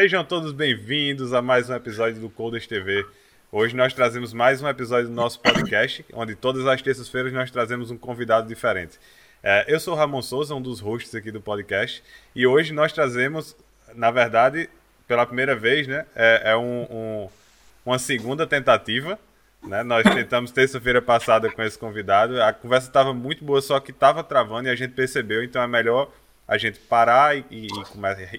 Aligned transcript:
Sejam 0.00 0.24
todos 0.24 0.52
bem-vindos 0.52 1.34
a 1.34 1.42
mais 1.42 1.68
um 1.68 1.74
episódio 1.74 2.22
do 2.22 2.30
Colders 2.30 2.66
TV. 2.66 3.04
Hoje 3.52 3.76
nós 3.76 3.92
trazemos 3.92 4.32
mais 4.32 4.62
um 4.62 4.66
episódio 4.66 5.08
do 5.08 5.14
nosso 5.14 5.38
podcast, 5.40 6.02
onde 6.14 6.34
todas 6.34 6.66
as 6.66 6.80
terças-feiras 6.80 7.34
nós 7.34 7.50
trazemos 7.50 7.90
um 7.90 7.98
convidado 7.98 8.48
diferente. 8.48 8.98
É, 9.42 9.66
eu 9.68 9.78
sou 9.78 9.92
o 9.92 9.96
Ramon 9.98 10.22
Souza, 10.22 10.54
um 10.54 10.62
dos 10.62 10.80
hosts 10.80 11.14
aqui 11.14 11.30
do 11.30 11.38
podcast, 11.38 12.02
e 12.34 12.46
hoje 12.46 12.72
nós 12.72 12.94
trazemos, 12.94 13.54
na 13.94 14.10
verdade, 14.10 14.70
pela 15.06 15.26
primeira 15.26 15.54
vez, 15.54 15.86
né? 15.86 16.06
É, 16.16 16.52
é 16.52 16.56
um, 16.56 16.86
um, 16.90 17.28
uma 17.84 17.98
segunda 17.98 18.46
tentativa. 18.46 19.18
Né? 19.62 19.82
Nós 19.82 20.02
tentamos 20.04 20.50
terça-feira 20.50 21.02
passada 21.02 21.52
com 21.52 21.62
esse 21.62 21.78
convidado. 21.78 22.42
A 22.42 22.54
conversa 22.54 22.88
estava 22.88 23.12
muito 23.12 23.44
boa, 23.44 23.60
só 23.60 23.78
que 23.78 23.90
estava 23.90 24.24
travando 24.24 24.66
e 24.66 24.70
a 24.70 24.74
gente 24.74 24.94
percebeu, 24.94 25.44
então 25.44 25.60
é 25.60 25.66
melhor 25.66 26.10
a 26.50 26.58
gente 26.58 26.80
parar 26.80 27.36
e, 27.38 27.44
e, 27.48 27.68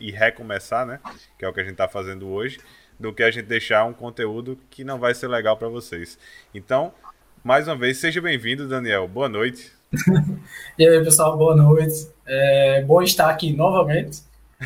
e 0.02 0.12
recomeçar, 0.12 0.86
né? 0.86 1.00
Que 1.40 1.46
é 1.46 1.48
o 1.48 1.54
que 1.54 1.62
a 1.62 1.64
gente 1.64 1.72
está 1.72 1.88
fazendo 1.88 2.28
hoje, 2.28 2.60
do 3.00 3.14
que 3.14 3.24
a 3.24 3.32
gente 3.32 3.46
deixar 3.46 3.86
um 3.86 3.94
conteúdo 3.94 4.60
que 4.70 4.84
não 4.84 5.00
vai 5.00 5.14
ser 5.14 5.30
legal 5.30 5.56
para 5.56 5.70
vocês. 5.70 6.20
Então, 6.54 6.94
mais 7.42 7.70
uma 7.70 7.78
vez, 7.78 8.00
seja 8.00 8.20
bem-vindo, 8.20 8.68
Daniel. 8.68 9.08
Boa 9.08 9.30
noite. 9.30 9.72
e 10.78 10.86
aí, 10.86 11.02
pessoal, 11.02 11.38
boa 11.38 11.56
noite. 11.56 12.10
É 12.26 12.82
bom 12.82 13.02
estar 13.02 13.30
aqui 13.30 13.54
novamente. 13.56 14.24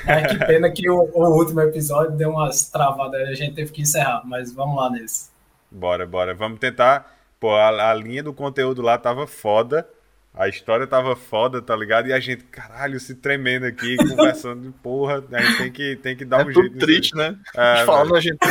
É, 0.08 0.24
que 0.26 0.40
pena 0.44 0.72
que 0.72 0.90
o, 0.90 1.04
o, 1.14 1.38
último 1.38 1.62
episódio 1.62 2.18
deu 2.18 2.32
umas 2.32 2.68
travadas, 2.72 3.30
a 3.30 3.36
gente 3.36 3.54
teve 3.54 3.72
que 3.72 3.84
encerrar, 3.84 4.24
mas 4.26 4.52
vamos 4.52 4.76
lá 4.76 4.90
nesse. 4.90 5.30
Bora, 5.70 6.08
bora. 6.08 6.34
Vamos 6.34 6.58
tentar. 6.58 7.16
Pô, 7.40 7.54
a, 7.54 7.92
a 7.92 7.94
linha 7.94 8.24
do 8.24 8.34
conteúdo 8.34 8.82
lá 8.82 8.98
tava 8.98 9.28
foda. 9.28 9.88
A 10.38 10.50
história 10.50 10.86
tava 10.86 11.16
foda, 11.16 11.62
tá 11.62 11.74
ligado? 11.76 12.10
E 12.10 12.14
a 12.14 12.20
gente, 12.20 12.44
caralho, 12.46 13.00
se 13.00 13.16
tremendo 13.16 13.66
aqui, 13.66 13.96
conversando 14.10 14.64
de 14.64 14.72
porra. 14.80 15.24
A 15.32 15.42
gente 15.42 15.58
tem 15.58 15.72
que, 15.72 15.96
tem 15.96 16.16
que 16.18 16.26
dar 16.26 16.42
é 16.42 16.46
um 16.46 16.52
jeito. 16.52 16.78
triste, 16.78 17.16
né? 17.16 17.40
É, 17.56 17.86
falando 17.86 18.16
a 18.16 18.20
gente. 18.20 18.38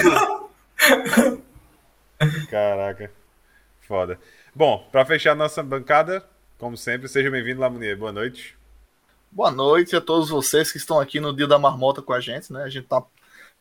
Caraca. 2.50 3.10
Foda. 3.82 4.18
Bom, 4.54 4.88
para 4.90 5.04
fechar 5.04 5.36
nossa 5.36 5.62
bancada, 5.62 6.24
como 6.58 6.76
sempre, 6.76 7.06
seja 7.06 7.30
bem-vindo, 7.30 7.60
Lamunier. 7.60 7.98
Boa 7.98 8.12
noite. 8.12 8.56
Boa 9.30 9.50
noite 9.50 9.94
a 9.94 10.00
todos 10.00 10.30
vocês 10.30 10.72
que 10.72 10.78
estão 10.78 10.98
aqui 10.98 11.20
no 11.20 11.36
Dia 11.36 11.46
da 11.46 11.58
Marmota 11.58 12.00
com 12.00 12.14
a 12.14 12.20
gente, 12.20 12.50
né? 12.50 12.62
A 12.62 12.68
gente 12.70 12.86
tá 12.86 13.02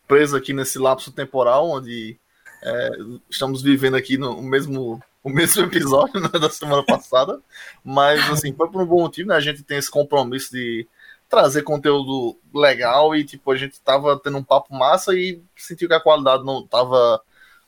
preso 0.07 0.37
aqui 0.37 0.53
nesse 0.53 0.79
lapso 0.79 1.11
temporal 1.11 1.69
onde 1.69 2.17
é, 2.63 2.89
estamos 3.29 3.61
vivendo 3.61 3.95
aqui 3.95 4.17
no 4.17 4.41
mesmo, 4.41 5.01
o 5.23 5.29
mesmo 5.29 5.63
episódio 5.63 6.19
né, 6.19 6.29
da 6.39 6.49
semana 6.49 6.83
passada, 6.83 7.39
mas 7.83 8.29
assim, 8.29 8.53
foi 8.53 8.69
por 8.69 8.81
um 8.81 8.85
bom 8.85 9.01
motivo, 9.01 9.29
né? 9.29 9.35
A 9.35 9.39
gente 9.39 9.63
tem 9.63 9.77
esse 9.77 9.89
compromisso 9.89 10.51
de 10.51 10.87
trazer 11.29 11.63
conteúdo 11.63 12.37
legal 12.53 13.15
e 13.15 13.23
tipo, 13.23 13.51
a 13.51 13.55
gente 13.55 13.79
tava 13.81 14.19
tendo 14.19 14.37
um 14.37 14.43
papo 14.43 14.75
massa 14.75 15.15
e 15.15 15.41
sentiu 15.55 15.87
que 15.87 15.93
a 15.93 15.99
qualidade 15.99 16.43
não 16.43 16.65
tava 16.67 17.21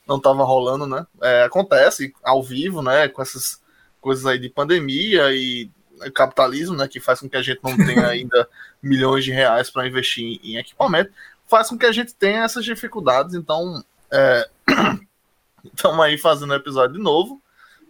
não 0.08 0.20
tava 0.20 0.44
rolando, 0.44 0.86
né? 0.86 1.08
É, 1.22 1.44
acontece 1.44 2.14
ao 2.24 2.44
vivo, 2.44 2.82
né, 2.82 3.08
com 3.08 3.22
essas 3.22 3.60
coisas 4.00 4.24
aí 4.26 4.38
de 4.38 4.50
pandemia 4.50 5.32
e 5.32 5.70
capitalismo, 6.14 6.76
né, 6.76 6.88
que 6.88 7.00
faz 7.00 7.22
com 7.22 7.30
que 7.30 7.38
a 7.38 7.42
gente 7.42 7.60
não 7.64 7.76
tenha 7.76 8.06
ainda 8.08 8.48
milhões 8.84 9.24
de 9.24 9.32
reais 9.32 9.72
para 9.72 9.88
investir 9.88 10.40
em 10.44 10.58
equipamento, 10.58 11.12
faz 11.48 11.70
com 11.70 11.78
que 11.78 11.86
a 11.86 11.92
gente 11.92 12.14
tenha 12.14 12.44
essas 12.44 12.64
dificuldades. 12.64 13.34
Então, 13.34 13.84
estamos 15.74 16.00
é, 16.00 16.04
aí 16.06 16.18
fazendo 16.18 16.52
o 16.52 16.56
episódio 16.56 16.98
de 16.98 17.02
novo. 17.02 17.42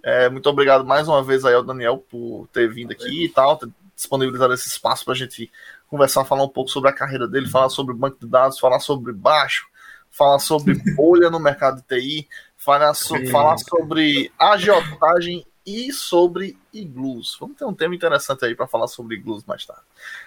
É, 0.05 0.29
muito 0.29 0.47
obrigado 0.47 0.85
mais 0.85 1.07
uma 1.07 1.23
vez 1.23 1.43
aí 1.43 1.55
ao 1.55 1.63
Daniel 1.63 1.97
por 1.97 2.47
ter 2.53 2.71
vindo 2.71 2.91
aqui 2.91 3.25
e 3.25 3.29
tal, 3.29 3.57
ter 3.57 3.67
disponibilizado 3.95 4.53
esse 4.53 4.67
espaço 4.67 5.03
para 5.03 5.15
a 5.15 5.17
gente 5.17 5.51
conversar, 5.87 6.23
falar 6.25 6.43
um 6.43 6.49
pouco 6.49 6.69
sobre 6.69 6.91
a 6.91 6.93
carreira 6.93 7.27
dele, 7.27 7.49
falar 7.49 7.69
sobre 7.69 7.95
banco 7.95 8.19
de 8.19 8.27
dados, 8.27 8.59
falar 8.59 8.79
sobre 8.79 9.11
baixo, 9.11 9.65
falar 10.11 10.37
sobre 10.37 10.75
bolha 10.95 11.31
no 11.31 11.39
mercado 11.39 11.77
de 11.77 11.87
TI, 11.87 12.27
falar, 12.55 12.93
so, 12.93 13.15
falar 13.31 13.57
sobre 13.57 14.31
agiotagem 14.37 15.43
e 15.65 15.91
sobre 15.91 16.55
iglus. 16.75 17.37
Vamos 17.39 17.57
ter 17.57 17.65
um 17.65 17.73
tema 17.73 17.95
interessante 17.95 18.45
aí 18.45 18.53
para 18.53 18.67
falar 18.67 18.87
sobre 18.87 19.15
iglus 19.15 19.43
mais 19.45 19.65
tarde. 19.65 19.83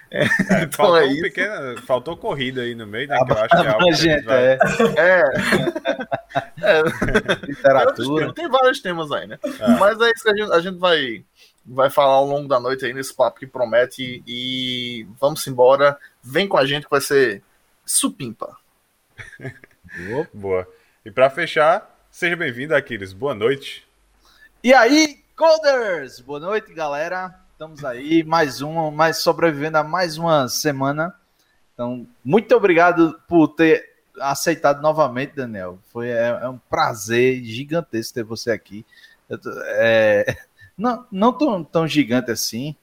É, 0.09 0.23
é, 0.23 0.27
então 0.63 0.85
faltou, 0.85 0.97
é 0.97 1.05
um 1.05 1.21
pequeno, 1.21 1.81
faltou 1.83 2.17
corrida 2.17 2.61
aí 2.61 2.73
no 2.73 2.87
meio, 2.87 3.07
né? 3.07 3.17
Que 3.25 3.31
eu 3.31 3.37
acho 3.37 3.49
que 3.49 3.67
é 3.67 3.69
algo 3.69 3.93
gente, 3.93 4.25
vai... 4.25 4.43
é. 4.43 4.57
é. 4.97 5.23
é. 6.61 7.45
Literatura. 7.45 8.33
Tem 8.33 8.49
vários 8.49 8.81
temas 8.81 9.11
aí, 9.11 9.27
né? 9.27 9.37
É. 9.43 9.67
Mas 9.79 9.99
é 10.01 10.11
isso 10.11 10.23
que 10.23 10.29
a 10.29 10.35
gente, 10.35 10.51
a 10.51 10.59
gente 10.59 10.77
vai, 10.77 11.23
vai 11.65 11.89
falar 11.89 12.13
ao 12.13 12.25
longo 12.25 12.47
da 12.47 12.59
noite 12.59 12.85
aí 12.85 12.93
nesse 12.93 13.13
papo 13.13 13.39
que 13.39 13.47
promete. 13.47 14.23
E 14.25 15.07
vamos 15.19 15.45
embora. 15.47 15.97
Vem 16.23 16.47
com 16.47 16.57
a 16.57 16.65
gente 16.65 16.83
que 16.85 16.91
vai 16.91 17.01
ser 17.01 17.43
supimpa. 17.85 18.57
Boa. 20.33 20.67
E 21.05 21.11
para 21.11 21.29
fechar, 21.29 21.97
seja 22.11 22.35
bem-vindo, 22.35 22.75
Aquiles. 22.75 23.13
Boa 23.13 23.33
noite. 23.33 23.87
E 24.63 24.73
aí, 24.73 25.23
Coders! 25.39 26.19
Boa 26.19 26.37
noite, 26.37 26.73
galera. 26.73 27.33
Estamos 27.53 27.85
aí, 27.85 28.25
mais 28.25 28.59
uma, 28.59 28.91
mais 28.91 29.19
sobrevivendo 29.19 29.77
a 29.77 29.83
mais 29.85 30.17
uma 30.17 30.49
semana. 30.49 31.15
Então, 31.73 32.05
muito 32.25 32.53
obrigado 32.53 33.17
por 33.25 33.47
ter 33.47 33.85
aceitado 34.19 34.81
novamente, 34.81 35.37
Daniel. 35.37 35.79
Foi 35.93 36.09
é, 36.09 36.41
é 36.41 36.49
um 36.49 36.57
prazer 36.57 37.41
gigantesco 37.41 38.15
ter 38.15 38.23
você 38.25 38.51
aqui. 38.51 38.85
É, 39.77 40.35
não, 40.77 41.07
não 41.09 41.31
tão, 41.31 41.63
tão 41.63 41.87
gigante 41.87 42.31
assim. 42.31 42.75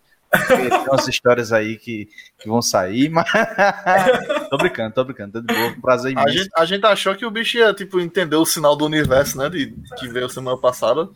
Tem 0.49 0.73
umas 0.89 1.07
histórias 1.07 1.53
aí 1.53 1.77
que, 1.77 2.09
que 2.39 2.49
vão 2.49 2.63
sair, 2.63 3.11
mas. 3.11 3.29
tô 4.49 4.57
brincando, 4.57 4.95
tô 4.95 5.05
brincando, 5.05 5.33
tô 5.33 5.41
de 5.43 5.55
boa, 5.55 5.73
um 5.73 5.81
prazer 5.83 6.13
imenso. 6.13 6.27
A 6.27 6.31
gente, 6.31 6.51
a 6.57 6.65
gente 6.65 6.87
achou 6.87 7.15
que 7.15 7.27
o 7.27 7.31
bicho 7.31 7.59
ia, 7.59 7.75
tipo, 7.75 8.01
entender 8.01 8.37
o 8.37 8.47
sinal 8.47 8.75
do 8.75 8.87
universo, 8.87 9.37
né? 9.37 9.51
De, 9.51 9.75
que 9.99 10.09
veio 10.09 10.31
semana 10.31 10.57
passada 10.57 11.07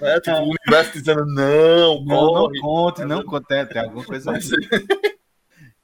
Né? 0.00 0.20
Tipo, 0.20 0.36
o 0.38 0.50
universo 0.50 0.92
dizendo 0.92 1.26
não, 1.26 2.04
não, 2.04 2.34
não 2.34 2.50
conte, 2.60 3.04
não 3.04 3.24
conte, 3.24 3.46
tem 3.46 3.82
alguma 3.82 4.04
coisa 4.04 4.32
aí. 4.32 4.40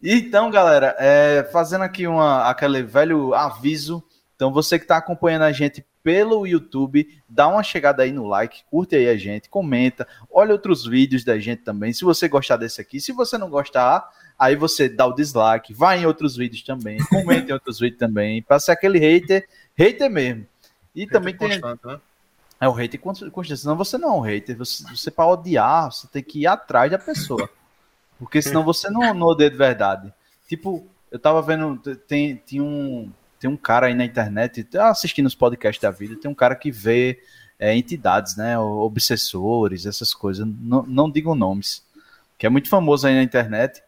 Então, 0.03 0.51
galera, 0.51 0.97
é, 0.99 1.49
fazendo 1.53 1.83
aqui 1.83 2.07
uma, 2.09 2.49
aquele 2.51 2.83
velho 2.83 3.35
aviso. 3.35 4.03
Então, 4.35 4.53
você 4.53 4.77
que 4.77 4.85
está 4.85 4.97
acompanhando 4.97 5.43
a 5.43 5.53
gente 5.53 5.85
pelo 6.03 6.45
YouTube, 6.45 7.07
dá 7.29 7.47
uma 7.47 7.63
chegada 7.63 8.03
aí 8.03 8.11
no 8.11 8.27
like, 8.27 8.65
curte 8.69 8.97
aí 8.97 9.09
a 9.09 9.17
gente, 9.17 9.49
comenta, 9.49 10.07
olha 10.31 10.53
outros 10.53 10.85
vídeos 10.85 11.25
da 11.25 11.39
gente 11.39 11.63
também. 11.63 11.93
Se 11.93 12.05
você 12.05 12.29
gostar 12.29 12.57
desse 12.57 12.81
aqui, 12.81 13.01
se 13.01 13.13
você 13.13 13.39
não 13.39 13.49
gostar, 13.49 14.09
aí 14.37 14.57
você 14.57 14.89
dá 14.89 15.07
o 15.07 15.15
dislike, 15.15 15.73
vai 15.73 16.01
em 16.01 16.07
outros 16.07 16.37
vídeos 16.37 16.63
também, 16.65 16.99
comenta 17.07 17.51
em 17.51 17.55
outros 17.55 17.79
vídeos 17.79 18.01
também, 18.01 18.43
para 18.43 18.59
ser 18.59 18.73
aquele 18.73 18.99
hater, 18.99 19.47
hater 19.79 20.11
mesmo. 20.11 20.45
E 20.93 21.03
hater 21.03 21.13
também 21.13 21.37
tem. 21.37 21.49
Né? 21.51 22.01
É 22.63 22.69
o 22.69 22.71
hater 22.71 23.01
constante, 23.01 23.57
senão 23.57 23.75
você 23.75 23.99
não 23.99 24.11
é 24.11 24.13
um 24.13 24.21
hater. 24.21 24.57
Você, 24.57 24.85
você 24.85 25.13
odiar, 25.19 25.91
você 25.91 26.07
tem 26.07 26.23
que 26.23 26.43
ir 26.43 26.47
atrás 26.47 26.89
da 26.89 26.97
pessoa. 26.97 27.51
Porque 28.21 28.41
senão 28.41 28.63
você 28.63 28.89
não, 28.89 29.13
não 29.13 29.27
odeia 29.27 29.51
de 29.51 29.57
verdade. 29.57 30.15
Tipo, 30.47 30.87
eu 31.11 31.19
tava 31.19 31.43
vendo, 31.43 31.77
tem, 32.07 32.37
tem, 32.37 32.61
um, 32.61 33.11
tem 33.41 33.51
um 33.51 33.57
cara 33.57 33.89
aí 33.89 33.95
na 33.95 34.05
internet, 34.05 34.63
tá 34.63 34.91
assistindo 34.91 35.27
os 35.27 35.35
podcasts 35.35 35.83
da 35.83 35.91
vida, 35.91 36.15
tem 36.15 36.31
um 36.31 36.35
cara 36.37 36.55
que 36.55 36.71
vê 36.71 37.21
é, 37.59 37.75
entidades, 37.75 38.37
né? 38.37 38.57
Obsessores, 38.57 39.85
essas 39.85 40.15
coisas. 40.15 40.47
Não, 40.47 40.85
não 40.85 41.11
digam 41.11 41.35
nomes. 41.35 41.85
Que 42.39 42.47
é 42.47 42.49
muito 42.49 42.69
famoso 42.69 43.09
aí 43.09 43.15
na 43.17 43.25
internet. 43.25 43.83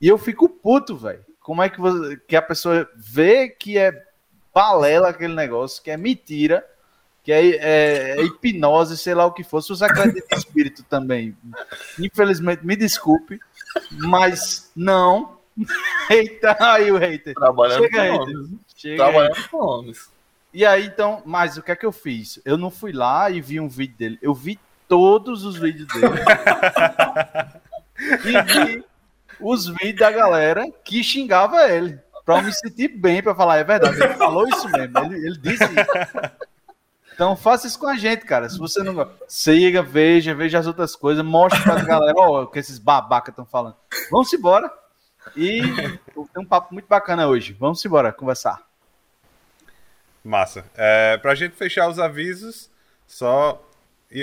E 0.00 0.08
eu 0.08 0.18
fico 0.18 0.48
puto, 0.48 0.96
velho. 0.96 1.24
Como 1.38 1.62
é 1.62 1.68
que, 1.68 1.80
você, 1.80 2.16
que 2.26 2.34
a 2.34 2.42
pessoa 2.42 2.90
vê 2.96 3.48
que 3.48 3.78
é 3.78 4.04
balela 4.52 5.10
aquele 5.10 5.36
negócio, 5.36 5.80
que 5.80 5.92
é 5.92 5.96
mentira 5.96 6.66
que 7.26 7.32
é, 7.32 7.56
é, 7.56 8.20
é, 8.20 8.22
hipnose, 8.22 8.96
sei 8.96 9.12
lá 9.12 9.26
o 9.26 9.32
que 9.32 9.42
for. 9.42 9.60
Se 9.60 9.70
você 9.70 9.84
acredita 9.84 10.32
em 10.32 10.38
espírito 10.38 10.84
também, 10.84 11.36
infelizmente, 11.98 12.64
me 12.64 12.76
desculpe, 12.76 13.40
mas 13.90 14.70
não. 14.76 15.36
Eita, 16.08 16.56
aí 16.60 16.92
o 16.92 16.96
hater. 16.96 17.34
Trabalhando 17.34 17.82
Chega 17.82 17.96
com 17.96 18.24
hater. 18.24 18.36
Chega 18.76 18.96
Trabalhando 18.96 19.48
com 19.48 19.56
homens. 19.56 20.08
E 20.54 20.64
aí, 20.64 20.86
então, 20.86 21.20
mas 21.26 21.56
o 21.56 21.62
que 21.64 21.72
é 21.72 21.76
que 21.76 21.84
eu 21.84 21.90
fiz? 21.90 22.40
Eu 22.44 22.56
não 22.56 22.70
fui 22.70 22.92
lá 22.92 23.28
e 23.28 23.40
vi 23.40 23.58
um 23.58 23.68
vídeo 23.68 23.96
dele. 23.98 24.18
Eu 24.22 24.32
vi 24.32 24.56
todos 24.86 25.44
os 25.44 25.56
vídeos 25.56 25.88
dele. 25.88 26.06
e 28.24 28.42
vi 28.42 28.84
os 29.40 29.66
vídeos 29.66 29.98
da 29.98 30.12
galera 30.12 30.64
que 30.84 31.02
xingava 31.02 31.68
ele. 31.68 31.98
Pra 32.24 32.38
eu 32.38 32.42
me 32.42 32.54
sentir 32.54 32.86
bem, 32.86 33.20
pra 33.20 33.34
falar, 33.34 33.56
é 33.56 33.64
verdade. 33.64 34.00
Ele 34.00 34.14
falou 34.14 34.46
isso 34.46 34.68
mesmo. 34.68 34.96
Ele, 34.98 35.26
ele 35.26 35.38
disse 35.38 35.64
isso. 35.64 36.45
Então 37.16 37.34
faça 37.34 37.66
isso 37.66 37.78
com 37.78 37.86
a 37.86 37.96
gente, 37.96 38.26
cara. 38.26 38.46
Se 38.46 38.58
você 38.58 38.82
não 38.82 39.10
siga, 39.26 39.82
veja, 39.82 40.34
veja 40.34 40.58
as 40.58 40.66
outras 40.66 40.94
coisas, 40.94 41.24
mostre 41.24 41.62
pra 41.62 41.82
galera 41.82 42.14
o 42.14 42.46
que 42.46 42.58
esses 42.58 42.78
babacas 42.78 43.32
estão 43.32 43.46
falando. 43.46 43.74
Vamos 44.10 44.30
embora. 44.34 44.70
E 45.34 45.62
tem 45.62 46.28
um 46.36 46.44
papo 46.44 46.74
muito 46.74 46.86
bacana 46.86 47.26
hoje. 47.26 47.56
Vamos 47.58 47.82
embora 47.82 48.12
conversar. 48.12 48.62
Massa. 50.22 50.66
É, 50.76 51.16
pra 51.16 51.34
gente 51.34 51.56
fechar 51.56 51.88
os 51.88 51.98
avisos, 51.98 52.68
só. 53.06 53.66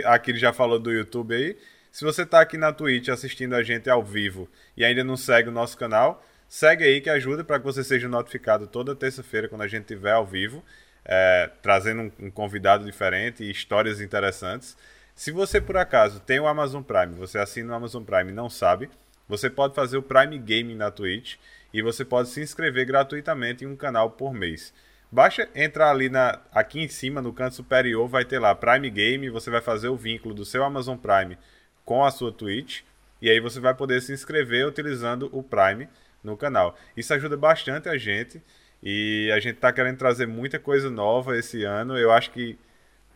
Aqui 0.06 0.30
ele 0.30 0.38
já 0.38 0.54
falou 0.54 0.78
do 0.78 0.92
YouTube 0.92 1.34
aí. 1.34 1.58
Se 1.92 2.06
você 2.06 2.24
tá 2.24 2.42
aqui 2.42 2.60
na 2.60 2.72
Twitch 2.72 3.10
assistindo 3.10 3.56
a 3.56 3.64
gente 3.64 3.90
ao 3.90 4.04
vivo 4.04 4.48
e 4.78 4.86
ainda 4.86 5.04
não 5.04 5.18
segue 5.18 5.50
o 5.50 5.52
nosso 5.52 5.76
canal, 5.76 6.24
segue 6.48 6.84
aí 6.84 7.02
que 7.02 7.10
ajuda 7.10 7.44
para 7.44 7.58
que 7.58 7.66
você 7.66 7.84
seja 7.84 8.08
notificado 8.08 8.68
toda 8.68 8.96
terça-feira 8.96 9.50
quando 9.50 9.64
a 9.64 9.68
gente 9.68 9.82
estiver 9.82 10.12
ao 10.12 10.26
vivo, 10.26 10.64
é, 11.06 11.50
trazendo 11.62 12.04
um, 12.04 12.28
um, 12.28 12.32
convidado 12.32 12.86
diferente 12.86 13.44
e 13.44 13.52
histórias 13.52 14.00
interessantes. 14.02 14.78
Se 15.16 15.32
você 15.32 15.62
por 15.62 15.78
acaso 15.78 16.20
tem 16.20 16.40
o 16.40 16.48
Amazon 16.48 16.82
Prime, 16.82 17.14
você 17.14 17.38
assina 17.38 17.74
o 17.74 17.76
Amazon 17.76 18.04
Prime 18.04 18.32
e 18.32 18.36
não 18.36 18.50
sabe, 18.50 18.90
você 19.28 19.50
pode 19.50 19.76
fazer 19.76 19.98
o 19.98 20.04
Prime 20.04 20.38
Gaming 20.38 20.76
na 20.76 20.92
Twitch 20.92 21.36
e 21.74 21.82
você 21.82 22.04
pode 22.04 22.30
se 22.30 22.42
inscrever 22.42 22.86
gratuitamente 22.86 23.64
em 23.64 23.68
um 23.68 23.76
canal 23.76 24.12
por 24.12 24.34
mês. 24.34 24.74
Basta 25.12 25.48
entrar 25.54 25.92
ali 25.92 26.10
na, 26.10 26.40
aqui 26.52 26.80
em 26.80 26.88
cima, 26.88 27.22
no 27.22 27.32
canto 27.32 27.56
superior, 27.56 28.08
vai 28.08 28.26
ter 28.26 28.40
lá 28.40 28.56
Prime 28.56 28.90
Game, 28.90 29.30
você 29.30 29.52
vai 29.52 29.62
fazer 29.62 29.88
o 29.88 29.96
vínculo 29.96 30.34
do 30.34 30.44
seu 30.44 30.64
Amazon 30.64 30.98
Prime 30.98 31.38
com 31.86 32.04
a 32.04 32.10
sua 32.10 32.32
Twitch, 32.32 32.82
e 33.22 33.30
aí 33.30 33.40
você 33.40 33.60
vai 33.60 33.76
poder 33.76 34.02
se 34.02 34.12
inscrever 34.12 34.68
utilizando 34.68 35.30
o 35.32 35.44
Prime 35.44 35.88
no 36.24 36.36
canal. 36.36 36.76
Isso 36.98 37.14
ajuda 37.14 37.38
bastante 37.38 37.88
a 37.90 37.98
gente, 37.98 38.42
e 38.84 39.32
a 39.32 39.40
gente 39.40 39.56
está 39.56 39.72
querendo 39.72 39.98
trazer 39.98 40.28
muita 40.28 40.60
coisa 40.60 40.90
nova 40.90 41.38
esse 41.38 41.64
ano. 41.64 41.98
Eu 41.98 42.12
acho 42.12 42.32
que 42.32 42.60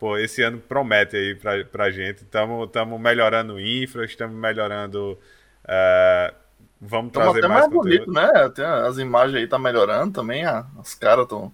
pô, 0.00 0.16
esse 0.16 0.42
ano 0.42 0.58
promete 0.58 1.16
aí 1.16 1.34
pra, 1.34 1.64
pra 1.64 1.90
gente. 1.90 2.22
Estamos 2.22 3.00
melhorando 3.00 3.60
infra, 3.60 4.04
estamos 4.04 4.36
melhorando. 4.36 5.18
Uh, 5.64 6.34
vamos 6.80 7.12
trazer 7.12 7.40
até 7.40 7.48
mais, 7.48 7.60
mais 7.60 7.72
bonito, 7.72 8.10
né? 8.10 8.30
Até 8.34 8.64
as 8.64 8.96
imagens 8.96 9.36
aí 9.36 9.46
tá 9.46 9.58
melhorando 9.58 10.12
também, 10.14 10.44
as 10.46 10.94
caras 10.94 11.24
estão 11.24 11.52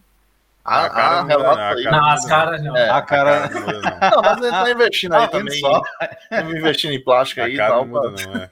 a, 0.64 0.86
a, 0.86 0.90
cara 0.90 1.18
a, 1.18 1.24
não, 1.24 1.50
a 1.50 1.68
aí. 1.70 1.84
Não, 1.84 2.10
as 2.10 2.24
caras 2.24 2.62
não. 2.62 2.76
É, 2.76 2.88
a 2.88 3.02
cara. 3.02 3.50
Não, 3.50 3.60
não, 3.60 3.80
não, 3.82 4.22
mas 4.22 4.38
ele 4.38 4.50
tá 4.50 4.70
investindo 4.70 5.12
aí 5.14 5.24
ah, 5.24 5.28
também. 5.28 5.60
Só. 5.60 5.82
Tá 6.30 6.42
investindo 6.42 6.92
em 6.94 7.04
plástico 7.04 7.42
aí 7.42 7.54
e 7.54 7.56
tal. 7.58 7.84
Não 7.84 7.86
muda, 7.86 8.10
não, 8.10 8.36
é. 8.40 8.50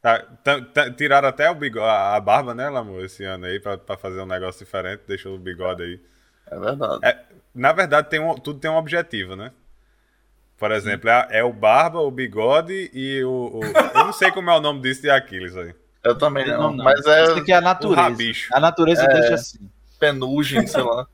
Tá, 0.00 0.20
tá, 0.44 0.60
tá, 0.60 0.90
tiraram 0.90 1.28
até 1.28 1.50
o 1.50 1.54
bigode, 1.54 1.86
a 1.86 2.20
barba, 2.20 2.54
né, 2.54 2.68
Lamor, 2.68 3.04
esse 3.04 3.24
ano 3.24 3.46
aí, 3.46 3.58
pra, 3.58 3.76
pra 3.76 3.96
fazer 3.96 4.20
um 4.20 4.26
negócio 4.26 4.64
diferente, 4.64 5.02
deixou 5.08 5.34
o 5.34 5.38
bigode 5.38 5.82
aí. 5.82 6.00
É 6.50 6.58
verdade. 6.58 7.00
É, 7.04 7.18
na 7.54 7.72
verdade, 7.72 8.08
tem 8.08 8.20
um, 8.20 8.34
tudo 8.34 8.60
tem 8.60 8.70
um 8.70 8.76
objetivo, 8.76 9.34
né? 9.34 9.50
Por 10.56 10.70
exemplo, 10.72 11.08
é, 11.10 11.28
é, 11.30 11.44
o 11.44 11.52
barba, 11.52 12.00
o 12.00 12.10
bigode 12.10 12.90
e 12.92 13.22
o, 13.24 13.58
o, 13.58 13.64
Eu 13.64 14.04
não 14.04 14.12
sei 14.12 14.30
como 14.30 14.50
é 14.50 14.56
o 14.56 14.60
nome 14.60 14.80
disso 14.80 15.02
de 15.02 15.10
Aquiles 15.10 15.56
aí. 15.56 15.74
Eu 16.04 16.16
também 16.16 16.46
não, 16.46 16.72
não 16.72 16.84
mas 16.84 17.04
é. 17.06 17.24
Isso 17.24 17.38
aqui 17.38 17.52
é 17.52 17.56
a 17.56 17.60
natureza. 17.60 18.46
A 18.52 18.60
natureza 18.60 19.02
é... 19.02 19.08
deixa 19.08 19.34
assim 19.34 19.70
penugem, 19.98 20.66
sei 20.66 20.82
lá. 20.82 21.06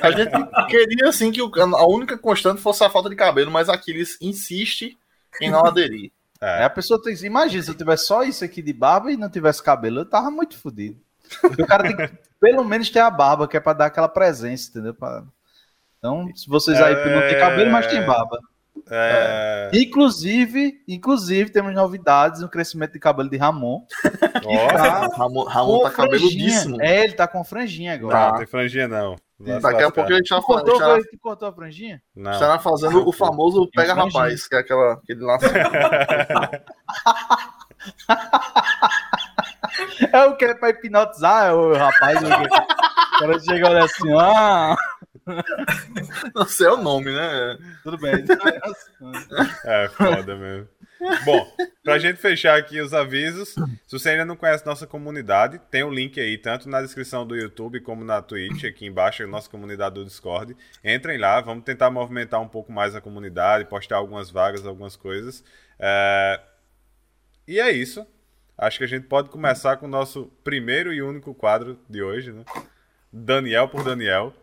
A 0.00 0.10
gente 0.10 0.30
queria, 0.68 1.08
assim, 1.08 1.30
que 1.30 1.40
a 1.40 1.86
única 1.86 2.16
constante 2.16 2.60
fosse 2.60 2.84
a 2.84 2.90
falta 2.90 3.10
de 3.10 3.16
cabelo, 3.16 3.50
mas 3.50 3.68
Aquiles 3.68 4.16
insiste 4.20 4.96
em 5.40 5.50
não 5.50 5.64
aderir. 5.64 6.12
É. 6.40 6.64
A 6.64 6.70
pessoa 6.70 7.02
tem 7.02 7.14
imagina, 7.24 7.62
se 7.62 7.70
eu 7.70 7.74
tivesse 7.74 8.06
só 8.06 8.22
isso 8.22 8.44
aqui 8.44 8.62
de 8.62 8.72
barba 8.72 9.10
e 9.10 9.16
não 9.16 9.28
tivesse 9.28 9.62
cabelo, 9.62 10.00
eu 10.00 10.06
tava 10.06 10.30
muito 10.30 10.56
fodido. 10.56 11.00
o 11.42 11.66
cara 11.66 11.82
tem 11.82 11.96
que, 11.96 12.18
pelo 12.40 12.64
menos, 12.64 12.90
ter 12.90 13.00
a 13.00 13.10
barba, 13.10 13.48
que 13.48 13.56
é 13.56 13.60
pra 13.60 13.72
dar 13.72 13.86
aquela 13.86 14.08
presença, 14.08 14.70
entendeu? 14.70 14.94
Pra... 14.94 15.24
Então, 15.98 16.28
se 16.34 16.48
vocês 16.48 16.80
aí 16.80 16.94
é... 16.94 17.14
não 17.14 17.28
tem 17.28 17.40
cabelo, 17.40 17.70
mas 17.72 17.86
tem 17.86 18.04
barba. 18.06 18.38
É... 18.90 19.70
Inclusive, 19.74 20.82
inclusive, 20.86 21.50
temos 21.50 21.74
novidades 21.74 22.40
no 22.40 22.48
crescimento 22.48 22.92
de 22.92 22.98
cabelo 22.98 23.28
de 23.28 23.36
Ramon. 23.36 23.84
Oh, 24.44 24.68
tá 24.68 25.08
Ramon, 25.16 25.44
Ramon 25.44 25.82
tá 25.82 25.90
cabeludíssimo. 25.90 26.80
É, 26.80 27.04
ele 27.04 27.12
tá 27.12 27.28
com 27.28 27.44
franjinha 27.44 27.92
agora. 27.94 28.30
Não, 28.30 28.38
tem 28.38 28.46
franjinha 28.46 28.88
não. 28.88 29.16
Daqui 29.38 29.84
a 29.84 29.90
pouco 29.90 30.12
a 30.12 30.16
gente 30.16 30.28
já 30.28 30.42
cortou, 30.42 30.74
estará... 30.74 30.98
cortou 31.20 31.48
a 31.48 31.52
franjinha? 31.52 32.02
Não. 32.14 32.32
Estará 32.32 32.58
fazendo 32.58 33.08
o 33.08 33.12
famoso 33.12 33.70
pega 33.72 33.94
rapaz, 33.94 34.48
que 34.48 34.56
é 34.56 34.58
aquela, 34.58 34.94
aquele 34.94 35.20
laço. 35.20 35.46
é 40.12 40.24
o 40.24 40.36
que 40.36 40.44
é 40.44 40.54
pra 40.54 40.70
hipnotizar 40.70 41.54
o 41.54 41.72
rapaz. 41.76 42.18
O 42.20 42.28
cara 43.20 43.38
chega 43.38 43.68
olha 43.68 43.84
assim, 43.84 44.12
ah. 44.18 44.74
Não 46.34 46.46
sei 46.46 46.66
o 46.68 46.76
nome, 46.76 47.12
né? 47.12 47.58
Tudo 47.82 47.98
bem. 47.98 48.14
É 49.64 49.88
foda 49.88 50.36
mesmo. 50.36 50.68
Bom, 51.24 51.56
pra 51.84 51.98
gente 51.98 52.18
fechar 52.18 52.58
aqui 52.58 52.80
os 52.80 52.92
avisos, 52.92 53.50
se 53.50 53.92
você 53.92 54.10
ainda 54.10 54.24
não 54.24 54.36
conhece 54.36 54.66
nossa 54.66 54.86
comunidade, 54.86 55.60
tem 55.70 55.82
o 55.82 55.88
um 55.88 55.92
link 55.92 56.18
aí, 56.18 56.36
tanto 56.36 56.68
na 56.68 56.82
descrição 56.82 57.26
do 57.26 57.36
YouTube 57.36 57.80
como 57.80 58.04
na 58.04 58.20
Twitch, 58.20 58.64
aqui 58.64 58.86
embaixo, 58.86 59.26
nossa 59.26 59.48
comunidade 59.48 59.94
do 59.94 60.04
Discord. 60.04 60.56
Entrem 60.84 61.18
lá, 61.18 61.40
vamos 61.40 61.64
tentar 61.64 61.90
movimentar 61.90 62.40
um 62.40 62.48
pouco 62.48 62.72
mais 62.72 62.96
a 62.96 63.00
comunidade, 63.00 63.66
postar 63.66 63.96
algumas 63.96 64.30
vagas, 64.30 64.66
algumas 64.66 64.96
coisas. 64.96 65.44
É... 65.78 66.40
E 67.46 67.60
é 67.60 67.70
isso. 67.70 68.06
Acho 68.56 68.78
que 68.78 68.84
a 68.84 68.88
gente 68.88 69.06
pode 69.06 69.28
começar 69.28 69.76
com 69.76 69.86
o 69.86 69.88
nosso 69.88 70.32
primeiro 70.42 70.92
e 70.92 71.00
único 71.00 71.32
quadro 71.32 71.78
de 71.88 72.02
hoje, 72.02 72.32
né? 72.32 72.44
Daniel 73.12 73.68
por 73.68 73.84
Daniel. 73.84 74.34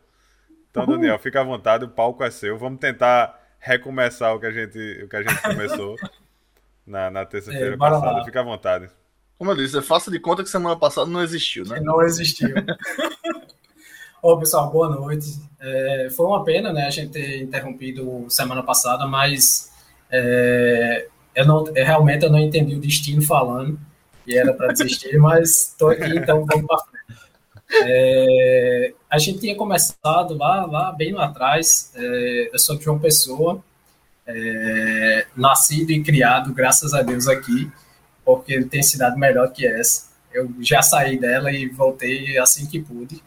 Então, 0.76 0.86
Daniel, 0.86 1.18
fica 1.18 1.40
à 1.40 1.44
vontade, 1.44 1.86
o 1.86 1.90
palco 1.90 2.22
é 2.22 2.30
seu. 2.30 2.58
Vamos 2.58 2.80
tentar 2.82 3.40
recomeçar 3.60 4.36
o 4.36 4.40
que 4.42 4.46
a 4.46 4.52
gente, 4.52 5.04
o 5.04 5.08
que 5.08 5.16
a 5.16 5.24
gente 5.24 5.42
começou 5.42 5.96
na, 6.86 7.10
na 7.10 7.26
terça-feira 7.26 7.76
é, 7.76 7.78
passada. 7.78 8.12
Lá. 8.12 8.26
Fica 8.26 8.42
à 8.42 8.44
vontade. 8.44 8.90
Como 9.38 9.52
eu 9.52 9.56
disse, 9.56 9.78
é 9.78 9.82
faça 9.82 10.12
de 10.12 10.20
conta 10.20 10.44
que 10.44 10.50
semana 10.50 10.76
passada 10.76 11.10
não 11.10 11.24
existiu, 11.24 11.66
né? 11.66 11.80
Não 11.80 12.02
existiu. 12.02 12.54
Ô, 14.22 14.38
pessoal, 14.38 14.70
boa 14.70 14.90
noite. 14.90 15.42
É, 15.62 16.10
foi 16.14 16.26
uma 16.26 16.44
pena, 16.44 16.74
né, 16.74 16.88
a 16.88 16.90
gente 16.90 17.12
ter 17.12 17.42
interrompido 17.42 18.26
semana 18.30 18.62
passada, 18.62 19.08
mas 19.08 19.72
é, 20.12 21.08
eu 21.34 21.46
não, 21.46 21.66
eu 21.68 21.86
realmente 21.86 22.26
eu 22.26 22.30
não 22.30 22.40
entendi 22.40 22.76
o 22.76 22.80
destino 22.82 23.22
falando 23.22 23.80
e 24.28 24.38
era 24.38 24.54
para 24.54 24.74
desistir, 24.74 25.18
mas 25.18 25.70
estou 25.70 25.90
aqui, 25.90 26.18
então 26.18 26.46
vamos 26.46 26.66
para 26.66 26.80
frente. 26.80 27.26
É, 27.84 28.94
a 29.16 29.18
gente 29.18 29.40
tinha 29.40 29.56
começado 29.56 30.38
lá, 30.38 30.66
lá 30.66 30.92
bem 30.92 31.14
lá 31.14 31.26
atrás. 31.26 31.92
É, 31.96 32.50
eu 32.52 32.60
sou 32.60 32.78
de 32.78 32.84
João 32.84 33.00
Pessoa, 33.00 33.64
é, 34.28 35.26
nascido 35.36 35.92
e 35.92 36.04
criado, 36.04 36.54
graças 36.54 36.94
a 36.94 37.02
Deus, 37.02 37.28
aqui, 37.28 37.72
porque 38.26 38.62
tem 38.66 38.84
cidade 38.84 39.18
melhor 39.18 39.52
que 39.54 39.66
essa. 39.66 40.14
Eu 40.34 40.54
já 40.60 40.82
saí 40.82 41.18
dela 41.18 41.50
e 41.50 41.66
voltei 41.68 42.38
assim 42.38 42.66
que 42.66 42.80
pude. 42.80 43.24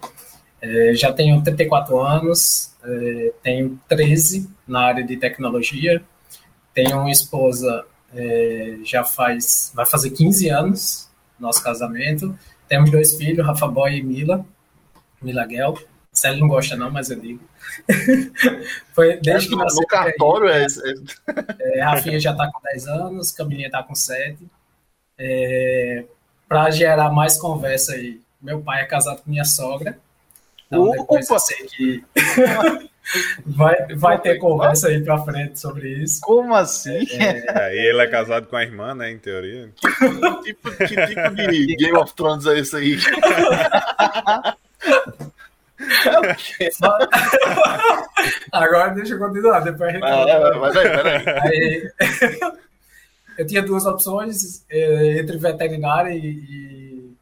É, 0.60 0.92
já 0.94 1.10
tenho 1.10 1.42
34 1.42 1.98
anos, 1.98 2.74
é, 2.84 3.32
tenho 3.42 3.80
13 3.88 4.46
na 4.66 4.80
área 4.82 5.04
de 5.04 5.16
tecnologia, 5.16 6.02
tenho 6.74 6.98
uma 6.98 7.10
esposa 7.10 7.86
é, 8.14 8.76
já 8.84 9.04
faz, 9.04 9.72
vai 9.74 9.86
fazer 9.86 10.10
15 10.10 10.50
anos, 10.50 11.08
nosso 11.40 11.62
casamento, 11.62 12.38
temos 12.68 12.90
dois 12.90 13.14
filhos, 13.14 13.46
Rafa 13.46 13.66
Boy 13.66 13.96
e 13.96 14.02
Mila, 14.02 14.44
Milaguel. 15.22 15.78
Célio 16.12 16.40
não 16.40 16.48
gosta 16.48 16.76
não, 16.76 16.90
mas 16.90 17.10
eu 17.10 17.20
digo. 17.20 17.40
Foi 18.92 19.18
desde 19.20 19.46
é, 19.46 19.50
que 19.50 19.56
nasceu. 19.56 19.82
No 19.82 19.86
cartório 19.86 20.48
é, 20.48 20.66
é, 21.60 21.82
Rafinha 21.82 22.18
já 22.18 22.32
está 22.32 22.50
com 22.50 22.60
10 22.62 22.86
anos, 22.88 23.30
Camilinha 23.30 23.66
está 23.66 23.82
com 23.82 23.94
7. 23.94 24.38
É, 25.18 26.04
Para 26.48 26.70
gerar 26.70 27.10
mais 27.10 27.36
conversa 27.36 27.92
aí, 27.92 28.20
meu 28.40 28.60
pai 28.60 28.82
é 28.82 28.86
casado 28.86 29.22
com 29.22 29.30
minha 29.30 29.44
sogra. 29.44 29.98
Então, 30.66 30.90
depois 30.90 31.28
eu 31.30 31.38
sei 31.38 31.66
que 31.66 32.04
vai, 33.46 33.74
vai 33.96 34.20
ter 34.20 34.38
conversa 34.38 34.88
aí 34.88 35.02
pra 35.02 35.18
frente 35.18 35.58
sobre 35.58 35.88
isso. 35.88 36.20
Como 36.20 36.54
assim? 36.54 37.06
É... 37.12 37.68
É, 37.68 37.74
e 37.74 37.88
ele 37.88 38.02
é 38.02 38.06
casado 38.06 38.46
com 38.46 38.56
a 38.56 38.62
irmã, 38.62 38.94
né, 38.94 39.10
em 39.10 39.18
teoria. 39.18 39.72
Que 39.74 39.88
tipo, 40.42 40.70
que 40.76 41.06
tipo 41.06 41.34
de 41.34 41.76
Game 41.76 41.96
of 41.96 42.14
Thrones 42.14 42.44
é 42.46 42.58
esse 42.58 42.76
aí? 42.76 42.98
Agora 48.52 48.94
deixa 48.94 49.14
eu 49.14 49.18
continuar, 49.18 49.60
depois 49.60 49.94
a. 50.02 50.06
Ah, 50.06 50.58
mas 50.58 50.76
aí, 50.76 50.88
peraí. 50.88 51.24
Aí, 51.42 51.90
eu 53.38 53.46
tinha 53.46 53.62
duas 53.62 53.86
opções 53.86 54.64
eh, 54.68 55.20
entre 55.20 55.38
veterinária 55.38 56.12
e, 56.12 56.26
e, 56.26 57.14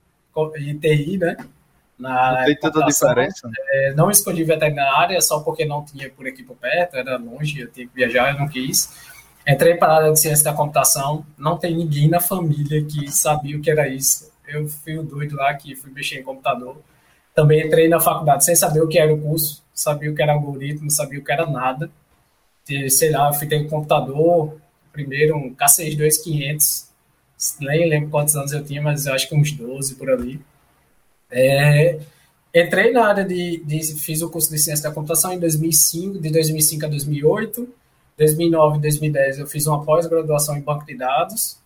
e 0.58 0.74
TI, 0.78 1.18
né? 1.18 1.36
Na 1.98 2.38
não 2.38 2.44
tem 2.44 2.56
tanta 2.56 2.84
diferença. 2.84 3.50
É, 3.70 3.94
não 3.94 4.10
escolhi 4.10 4.44
veterinária 4.44 5.20
só 5.20 5.40
porque 5.40 5.64
não 5.64 5.84
tinha 5.84 6.10
por 6.10 6.26
aqui 6.26 6.42
por 6.42 6.56
perto, 6.56 6.96
era 6.96 7.16
longe, 7.16 7.60
eu 7.60 7.70
tinha 7.70 7.86
que 7.86 7.94
viajar, 7.94 8.32
eu 8.32 8.38
não 8.38 8.48
quis. 8.48 8.92
Entrei 9.46 9.76
para 9.76 9.92
a 9.92 9.96
área 9.96 10.12
de 10.12 10.20
ciência 10.20 10.44
da 10.44 10.52
computação, 10.52 11.24
não 11.38 11.56
tem 11.56 11.76
ninguém 11.76 12.08
na 12.08 12.20
família 12.20 12.84
que 12.84 13.10
sabia 13.10 13.56
o 13.56 13.60
que 13.60 13.70
era 13.70 13.88
isso. 13.88 14.30
Eu 14.46 14.68
fui 14.68 14.98
o 14.98 15.02
doido 15.02 15.36
lá 15.36 15.54
que 15.54 15.74
fui 15.74 15.90
mexer 15.90 16.18
em 16.18 16.22
computador. 16.22 16.76
Também 17.36 17.66
entrei 17.66 17.86
na 17.86 18.00
faculdade 18.00 18.46
sem 18.46 18.56
saber 18.56 18.80
o 18.80 18.88
que 18.88 18.98
era 18.98 19.12
o 19.12 19.20
curso, 19.20 19.62
sabia 19.74 20.10
o 20.10 20.14
que 20.14 20.22
era 20.22 20.32
algoritmo, 20.32 20.90
sabia 20.90 21.20
o 21.20 21.22
que 21.22 21.30
era 21.30 21.44
nada. 21.44 21.90
E, 22.66 22.88
sei 22.88 23.10
lá, 23.10 23.28
eu 23.28 23.34
fui 23.34 23.46
ter 23.46 23.60
um 23.60 23.68
computador, 23.68 24.56
primeiro 24.90 25.36
um 25.36 25.54
K62500, 25.54 26.86
nem 27.60 27.90
lembro 27.90 28.08
quantos 28.08 28.34
anos 28.36 28.52
eu 28.52 28.64
tinha, 28.64 28.80
mas 28.80 29.04
eu 29.04 29.12
acho 29.12 29.28
que 29.28 29.36
uns 29.36 29.52
12 29.52 29.96
por 29.96 30.10
ali. 30.10 30.40
É, 31.30 32.00
entrei 32.54 32.90
na 32.90 33.06
área 33.06 33.22
de, 33.22 33.62
de, 33.62 33.80
Fiz 33.98 34.22
o 34.22 34.30
curso 34.30 34.50
de 34.50 34.58
ciência 34.58 34.88
da 34.88 34.94
computação 34.94 35.30
em 35.30 35.38
2005, 35.38 36.18
de 36.18 36.30
2005 36.30 36.86
a 36.86 36.88
2008. 36.88 37.68
2009 38.16 38.78
e 38.78 38.80
2010 38.80 39.38
eu 39.40 39.46
fiz 39.46 39.66
uma 39.66 39.84
pós-graduação 39.84 40.56
em 40.56 40.62
banco 40.62 40.86
de 40.86 40.96
dados. 40.96 41.58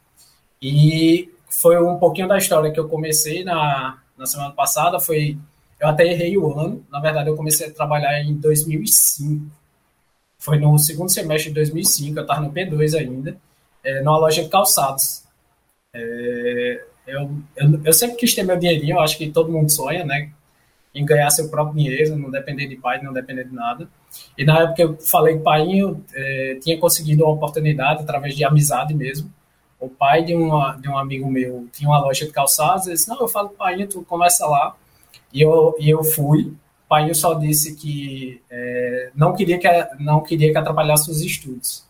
E 0.61 1.31
foi 1.49 1.81
um 1.81 1.97
pouquinho 1.97 2.27
da 2.27 2.39
história 2.39 2.73
que 2.73 2.81
eu 2.81 2.89
comecei 2.89 3.45
na, 3.45 4.03
na 4.19 4.27
semana 4.27 4.51
passada. 4.51 4.99
Foi 4.99 5.39
eu 5.81 5.89
até 5.89 6.07
errei 6.07 6.37
o 6.37 6.59
ano. 6.59 6.85
Na 6.91 7.01
verdade, 7.01 7.29
eu 7.29 7.37
comecei 7.37 7.69
a 7.69 7.73
trabalhar 7.73 8.21
em 8.23 8.35
2005. 8.35 9.47
Foi 10.39 10.59
no 10.59 10.79
segundo 10.79 11.11
semestre 11.11 11.51
de 11.51 11.55
2005. 11.55 12.19
Eu 12.19 12.23
estava 12.23 12.41
no 12.41 12.53
P2 12.53 12.99
ainda, 12.99 13.37
é, 13.83 14.03
numa 14.03 14.19
loja 14.19 14.43
de 14.43 14.49
calçados. 14.49 15.25
É, 15.95 16.85
eu, 17.07 17.31
eu, 17.57 17.81
eu, 17.85 17.93
sempre 17.93 18.17
quis 18.17 18.35
ter 18.35 18.43
meu 18.43 18.57
dinheirinho. 18.57 18.97
Eu 18.97 19.01
acho 19.01 19.17
que 19.17 19.31
todo 19.31 19.51
mundo 19.51 19.71
sonha, 19.71 20.05
né? 20.05 20.31
Em 20.95 21.05
ganhar 21.05 21.31
seu 21.31 21.49
próprio 21.49 21.77
dinheiro, 21.77 22.17
não 22.17 22.31
depender 22.31 22.67
de 22.67 22.77
pai, 22.77 23.01
não 23.03 23.13
depender 23.13 23.45
de 23.45 23.55
nada. 23.55 23.89
E 24.37 24.45
na 24.45 24.61
época 24.63 24.83
eu 24.83 24.97
falei 24.99 25.35
com 25.35 25.41
o 25.41 25.45
pai, 25.45 25.79
eu 25.79 26.01
é, 26.15 26.59
tinha 26.61 26.79
conseguido 26.79 27.25
uma 27.25 27.33
oportunidade 27.33 28.03
através 28.03 28.35
de 28.35 28.45
amizade 28.45 28.93
mesmo 28.93 29.33
o 29.81 29.89
pai 29.89 30.23
de, 30.23 30.35
uma, 30.35 30.77
de 30.77 30.89
um 30.89 30.99
amigo 30.99 31.29
meu 31.31 31.67
tinha 31.73 31.89
uma 31.89 31.99
loja 31.99 32.27
de 32.27 32.33
calçados, 32.33 32.87
ele 32.87 32.95
disse, 32.95 33.09
não, 33.09 33.19
eu 33.19 33.27
falo 33.27 33.49
com 33.49 33.55
o 33.55 33.59
pai, 33.59 33.87
tu 33.87 34.03
começa 34.03 34.47
lá. 34.47 34.77
E 35.33 35.43
eu, 35.43 35.75
e 35.79 35.91
eu 35.91 36.03
fui. 36.03 36.47
O 36.85 36.89
pai 36.89 37.13
só 37.15 37.35
disse 37.35 37.77
que 37.77 38.43
é, 38.51 39.11
não, 39.15 39.35
queria 39.35 39.59
que 39.59 39.69
não 40.03 40.23
queria 40.23 40.51
que 40.51 40.59
atrapalhasse 40.59 41.11
os 41.11 41.21
estudos. 41.21 41.85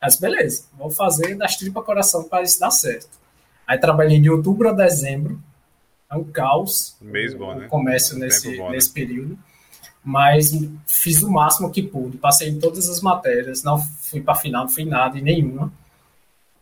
Mas 0.00 0.16
beleza, 0.16 0.66
vou 0.76 0.90
fazer 0.90 1.34
das 1.36 1.56
tripas 1.56 1.84
coração 1.84 2.24
para 2.24 2.42
isso 2.42 2.60
dar 2.60 2.70
certo. 2.70 3.18
Aí 3.66 3.78
trabalhei 3.78 4.20
de 4.20 4.30
outubro 4.30 4.68
a 4.68 4.72
dezembro, 4.72 5.40
é 6.10 6.16
um 6.16 6.24
caos 6.24 6.96
Mês 7.00 7.34
bom, 7.34 7.52
o, 7.52 7.54
né? 7.56 7.66
comércio 7.68 8.16
nesse, 8.16 8.56
bom, 8.56 8.66
né? 8.66 8.76
nesse 8.76 8.90
período. 8.92 9.36
Mas 10.04 10.50
fiz 10.86 11.22
o 11.22 11.30
máximo 11.30 11.70
que 11.70 11.82
pude, 11.82 12.16
passei 12.16 12.48
em 12.48 12.58
todas 12.58 12.88
as 12.88 13.00
matérias, 13.00 13.64
não 13.64 13.78
fui 13.78 14.20
para 14.20 14.36
final, 14.36 14.62
não 14.62 14.70
fui 14.70 14.84
nada 14.84 15.18
em 15.18 15.22
nenhuma 15.22 15.72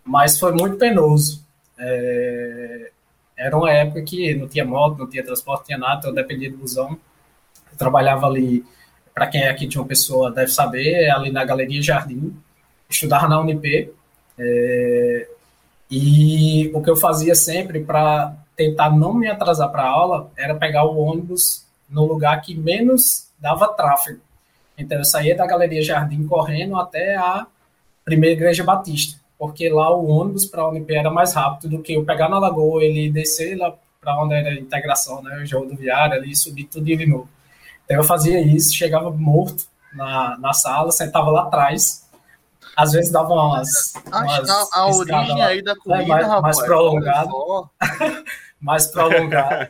mas 0.06 0.38
foi 0.38 0.52
muito 0.52 0.76
penoso. 0.76 1.44
É, 1.76 2.92
era 3.36 3.56
uma 3.56 3.70
época 3.70 4.02
que 4.02 4.34
não 4.34 4.48
tinha 4.48 4.64
moto, 4.64 4.98
não 4.98 5.08
tinha 5.08 5.24
transporte, 5.24 5.60
não 5.60 5.66
tinha 5.66 5.78
nada, 5.78 5.98
então 5.98 6.10
eu 6.10 6.14
dependia 6.14 6.50
do 6.50 6.56
busão. 6.56 6.98
Eu 7.70 7.78
trabalhava 7.78 8.26
ali, 8.26 8.64
para 9.14 9.26
quem 9.26 9.42
é 9.42 9.50
aqui 9.50 9.66
de 9.66 9.78
uma 9.78 9.86
pessoa 9.86 10.32
deve 10.32 10.50
saber, 10.50 11.10
ali 11.10 11.30
na 11.30 11.44
Galeria 11.44 11.82
Jardim, 11.82 12.34
estudava 12.88 13.28
na 13.28 13.38
Unip. 13.40 13.92
É, 14.38 15.28
e 15.90 16.70
o 16.74 16.82
que 16.82 16.90
eu 16.90 16.96
fazia 16.96 17.34
sempre 17.34 17.80
para 17.80 18.34
tentar 18.56 18.90
não 18.90 19.12
me 19.12 19.28
atrasar 19.28 19.70
para 19.70 19.82
a 19.82 19.88
aula 19.88 20.30
era 20.36 20.54
pegar 20.54 20.84
o 20.84 20.96
ônibus 20.96 21.64
no 21.88 22.06
lugar 22.06 22.40
que 22.40 22.54
menos 22.54 23.28
dava 23.38 23.68
tráfego. 23.68 24.20
Então 24.78 24.98
eu 24.98 25.04
saía 25.04 25.36
da 25.36 25.46
Galeria 25.46 25.82
Jardim 25.82 26.26
correndo 26.26 26.76
até 26.76 27.16
a 27.16 27.46
primeira 28.04 28.34
Igreja 28.34 28.64
Batista 28.64 29.25
porque 29.38 29.68
lá 29.68 29.94
o 29.94 30.06
ônibus 30.06 30.46
para 30.46 30.62
a 30.62 30.68
Unip 30.68 30.92
era 30.94 31.10
mais 31.10 31.34
rápido 31.34 31.76
do 31.76 31.82
que 31.82 31.92
eu 31.92 32.04
pegar 32.04 32.28
na 32.28 32.38
Lagoa, 32.38 32.82
ele 32.82 33.10
descer 33.10 33.56
lá 33.56 33.74
para 34.00 34.22
onde 34.22 34.34
era 34.34 34.50
a 34.50 34.54
integração, 34.54 35.22
né, 35.22 35.44
o 35.52 35.58
rodoviário 35.58 36.14
ali, 36.14 36.34
subir 36.34 36.64
tudo 36.64 36.84
de 36.84 37.06
novo. 37.06 37.28
Então 37.84 37.96
eu 37.96 38.04
fazia 38.04 38.40
isso, 38.40 38.74
chegava 38.74 39.10
morto 39.10 39.64
na, 39.92 40.38
na 40.38 40.52
sala, 40.52 40.90
sentava 40.92 41.30
lá 41.30 41.42
atrás, 41.42 42.06
às 42.76 42.92
vezes 42.92 43.10
dava 43.10 43.32
umas. 43.32 43.94
umas 44.06 44.50
a, 44.50 44.80
a 44.80 44.86
origem 44.88 45.42
aí 45.42 45.62
da 45.62 45.74
comida, 45.76 46.02
né, 46.02 46.08
mais, 46.08 46.26
rapaz, 46.26 46.42
mais 46.56 46.66
prolongado. 46.66 47.70
mais 48.60 48.86
prolongado. 48.92 49.68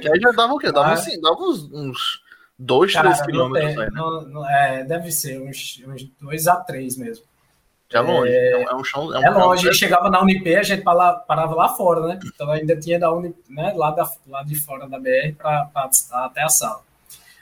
que 0.00 0.08
aí 0.08 0.20
já 0.20 0.30
dava 0.32 0.52
o 0.52 0.58
quê? 0.58 0.70
Dava, 0.70 0.92
assim, 0.92 1.20
dava 1.20 1.36
uns, 1.36 1.64
uns 1.72 2.22
dois, 2.58 2.92
três 2.92 3.22
quilômetros. 3.22 3.74
Tem, 3.74 3.84
aí, 3.84 3.90
né? 3.90 3.92
não, 3.94 4.22
não, 4.22 4.50
é, 4.50 4.84
deve 4.84 5.10
ser 5.10 5.40
uns, 5.40 5.82
uns 5.86 6.10
dois 6.20 6.46
a 6.46 6.56
três 6.56 6.96
mesmo. 6.96 7.24
É 7.92 8.00
longe, 8.00 8.32
é, 8.32 8.62
é 8.62 8.74
um 8.74 8.84
chão. 8.84 9.14
É, 9.14 9.18
um 9.18 9.24
é 9.24 9.30
longe, 9.30 9.64
gente 9.64 9.76
chegava 9.76 10.08
na 10.08 10.22
Unip, 10.22 10.54
a 10.54 10.62
gente 10.62 10.82
parava 10.82 11.54
lá 11.54 11.68
fora, 11.68 12.06
né? 12.06 12.18
Então 12.24 12.50
ainda 12.50 12.76
tinha 12.76 12.98
da 12.98 13.12
Unip, 13.12 13.36
né, 13.48 13.72
lá, 13.76 13.90
da, 13.90 14.10
lá 14.26 14.42
de 14.42 14.54
fora 14.54 14.88
da 14.88 14.98
BR 14.98 15.34
para 15.36 15.70
até 16.12 16.42
a 16.42 16.48
sala. 16.48 16.82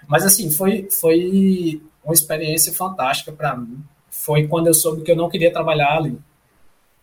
Mas 0.08 0.24
assim, 0.24 0.50
foi, 0.50 0.88
foi 0.90 1.80
uma 2.04 2.14
experiência 2.14 2.72
fantástica 2.72 3.32
para 3.32 3.56
mim. 3.56 3.82
Foi 4.10 4.46
quando 4.46 4.66
eu 4.66 4.74
soube 4.74 5.02
que 5.02 5.12
eu 5.12 5.16
não 5.16 5.30
queria 5.30 5.52
trabalhar 5.52 5.96
ali. 5.96 6.18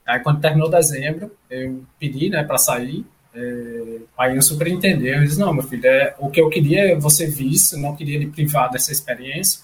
Aí 0.06 0.20
quando 0.20 0.42
terminou 0.42 0.70
dezembro, 0.70 1.32
eu 1.50 1.84
pedi, 2.00 2.30
né, 2.30 2.44
para 2.44 2.58
sair. 2.58 3.06
É, 3.34 4.00
aí 4.18 4.36
eu 4.36 4.42
super 4.42 4.68
entendeu. 4.68 5.16
Eu 5.16 5.24
disse, 5.24 5.40
não, 5.40 5.54
meu 5.54 5.64
filho, 5.64 5.86
é, 5.86 6.16
o 6.20 6.30
que 6.30 6.42
eu 6.42 6.50
queria 6.50 6.94
é 6.94 6.96
você 6.96 7.28
visse, 7.28 7.80
não 7.80 7.96
queria 7.96 8.20
lhe 8.20 8.28
privar 8.28 8.70
dessa 8.72 8.92
experiência, 8.92 9.62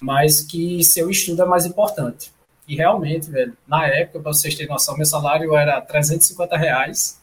mas 0.00 0.40
que 0.40 0.82
seu 0.82 1.10
estudo 1.10 1.42
é 1.42 1.46
mais 1.46 1.66
importante. 1.66 2.35
E 2.68 2.74
realmente, 2.74 3.30
velho, 3.30 3.56
na 3.66 3.86
época, 3.86 4.20
para 4.20 4.32
vocês 4.32 4.54
terem 4.54 4.70
noção, 4.70 4.96
meu 4.96 5.06
salário 5.06 5.54
era 5.54 5.80
350 5.80 6.56
reais 6.56 7.20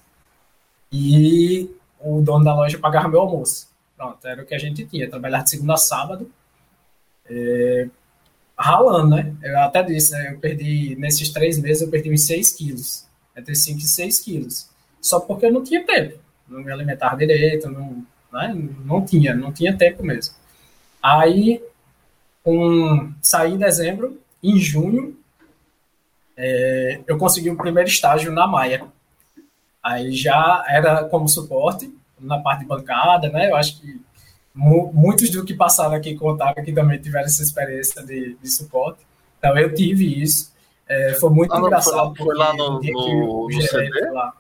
e 0.92 1.70
o 2.00 2.22
dono 2.22 2.46
da 2.46 2.56
loja 2.56 2.78
pagava 2.78 3.10
meu 3.10 3.22
almoço. 3.22 3.68
Pronto, 3.98 4.26
era 4.26 4.42
o 4.42 4.46
que 4.46 4.56
a 4.56 4.60
gente 4.60 4.86
tinha, 4.86 5.10
trabalhar 5.10 5.44
de 5.44 5.50
segunda 5.50 5.74
a 5.74 5.78
sábado, 5.78 6.30
é, 7.30 7.88
ralando, 8.58 9.16
né? 9.16 9.36
Eu 9.42 9.60
até 9.60 9.84
disse, 9.84 10.12
né? 10.12 10.34
Eu 10.34 10.40
perdi, 10.40 10.96
nesses 10.96 11.30
três 11.30 11.60
meses, 11.60 11.82
eu 11.82 11.90
perdi 11.90 12.12
uns 12.12 12.26
6 12.26 12.52
quilos, 12.54 13.08
entre 13.36 13.56
5 13.56 13.80
e 13.80 13.84
6 13.84 14.20
quilos, 14.20 14.70
só 15.02 15.20
porque 15.20 15.46
eu 15.46 15.52
não 15.52 15.64
tinha 15.64 15.86
tempo, 15.86 16.18
não 16.48 16.62
me 16.62 16.72
alimentava 16.72 17.18
direito, 17.18 17.70
não, 17.70 18.06
né? 18.32 18.54
não 18.86 19.06
tinha, 19.06 19.36
não 19.36 19.52
tinha 19.52 19.76
tempo 19.78 20.04
mesmo. 20.04 20.36
Aí, 21.02 21.62
um, 22.46 23.14
saí 23.22 23.54
em 23.54 23.58
dezembro, 23.58 24.20
em 24.42 24.58
junho, 24.58 25.18
é, 26.36 27.02
eu 27.08 27.18
consegui 27.18 27.50
o 27.50 27.58
primeiro 27.58 27.90
estágio 27.90 28.32
na 28.32 28.48
Maia. 28.48 28.86
Aí 29.82 30.14
já 30.14 30.64
era 30.68 31.04
como 31.06 31.28
suporte, 31.28 31.94
na 32.20 32.40
parte 32.40 32.62
de 32.62 32.66
bancada, 32.66 33.30
né? 33.30 33.50
Eu 33.50 33.56
acho 33.56 33.80
que 33.80 34.02
mu 34.54 34.92
muitos 34.94 35.30
do 35.30 35.44
que 35.44 35.54
passaram 35.54 35.96
aqui 35.96 36.16
contaram 36.16 36.64
que 36.64 36.72
também 36.72 37.00
tiveram 37.00 37.26
essa 37.26 37.44
experiência 37.44 38.04
de, 38.04 38.36
de 38.36 38.50
suporte. 38.50 39.06
Então 39.38 39.58
eu 39.58 39.74
tive 39.74 40.22
isso. 40.22 40.54
É, 40.88 41.14
foi 41.16 41.30
muito 41.30 41.54
ah, 41.54 41.60
engraçado. 41.60 42.16
Foi 42.16 42.36
lá, 42.36 42.52
foi 42.52 42.58
lá 42.58 42.70
no, 42.70 42.82
no, 42.82 43.50
no 43.50 43.62
CD? 43.62 44.10
Lá. 44.12 44.34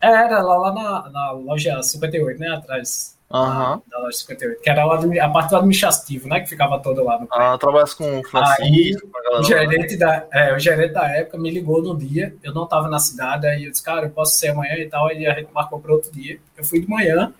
Era 0.00 0.40
lá, 0.42 0.56
lá 0.56 0.72
na, 0.72 1.10
na 1.10 1.30
loja 1.32 1.82
58, 1.82 2.38
né? 2.40 2.48
Atrás 2.48 3.18
Uhum. 3.32 3.80
Da, 3.88 3.98
loja 3.98 4.18
58, 4.18 4.60
que 4.60 4.68
era 4.68 4.82
a 4.82 5.28
parte 5.28 5.50
do 5.50 5.56
administrativo, 5.56 6.28
né? 6.28 6.40
Que 6.40 6.48
ficava 6.48 6.80
toda 6.80 7.00
lá 7.00 7.20
no 7.20 7.28
Ah, 7.30 7.56
trabalha 7.56 7.86
com 7.96 8.20
Aí 8.34 8.96
o 9.38 9.42
gerente, 9.44 9.96
da, 9.96 10.26
é, 10.32 10.52
o 10.52 10.58
gerente 10.58 10.94
da 10.94 11.08
época 11.08 11.38
me 11.38 11.48
ligou 11.48 11.80
no 11.80 11.96
dia, 11.96 12.34
eu 12.42 12.52
não 12.52 12.64
estava 12.64 12.88
na 12.88 12.98
cidade, 12.98 13.46
aí 13.46 13.64
eu 13.64 13.70
disse, 13.70 13.84
cara, 13.84 14.06
eu 14.06 14.10
posso 14.10 14.36
ser 14.36 14.48
amanhã 14.48 14.74
e 14.74 14.88
tal, 14.88 15.06
aí 15.06 15.24
a 15.26 15.34
gente 15.34 15.52
marcou 15.52 15.78
para 15.78 15.92
outro 15.92 16.10
dia. 16.10 16.40
Eu 16.58 16.64
fui 16.64 16.80
de 16.80 16.90
manhã, 16.90 17.32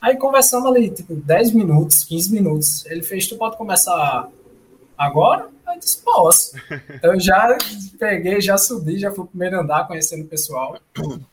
aí 0.00 0.16
conversamos 0.16 0.66
ali, 0.66 0.88
tipo, 0.88 1.14
10 1.14 1.52
minutos, 1.52 2.04
15 2.04 2.32
minutos. 2.32 2.86
Ele 2.86 3.02
fez, 3.02 3.26
tu 3.26 3.36
pode 3.36 3.58
começar 3.58 4.30
agora? 4.96 5.46
Eu 5.66 5.78
disse, 5.78 6.02
posso. 6.02 6.56
Então 6.88 7.12
eu 7.12 7.20
já 7.20 7.58
peguei, 7.98 8.40
já 8.40 8.56
subi, 8.56 8.98
já 8.98 9.10
fui 9.10 9.24
pro 9.24 9.26
primeiro 9.26 9.60
andar 9.60 9.86
conhecendo 9.86 10.24
o 10.24 10.26
pessoal. 10.28 10.78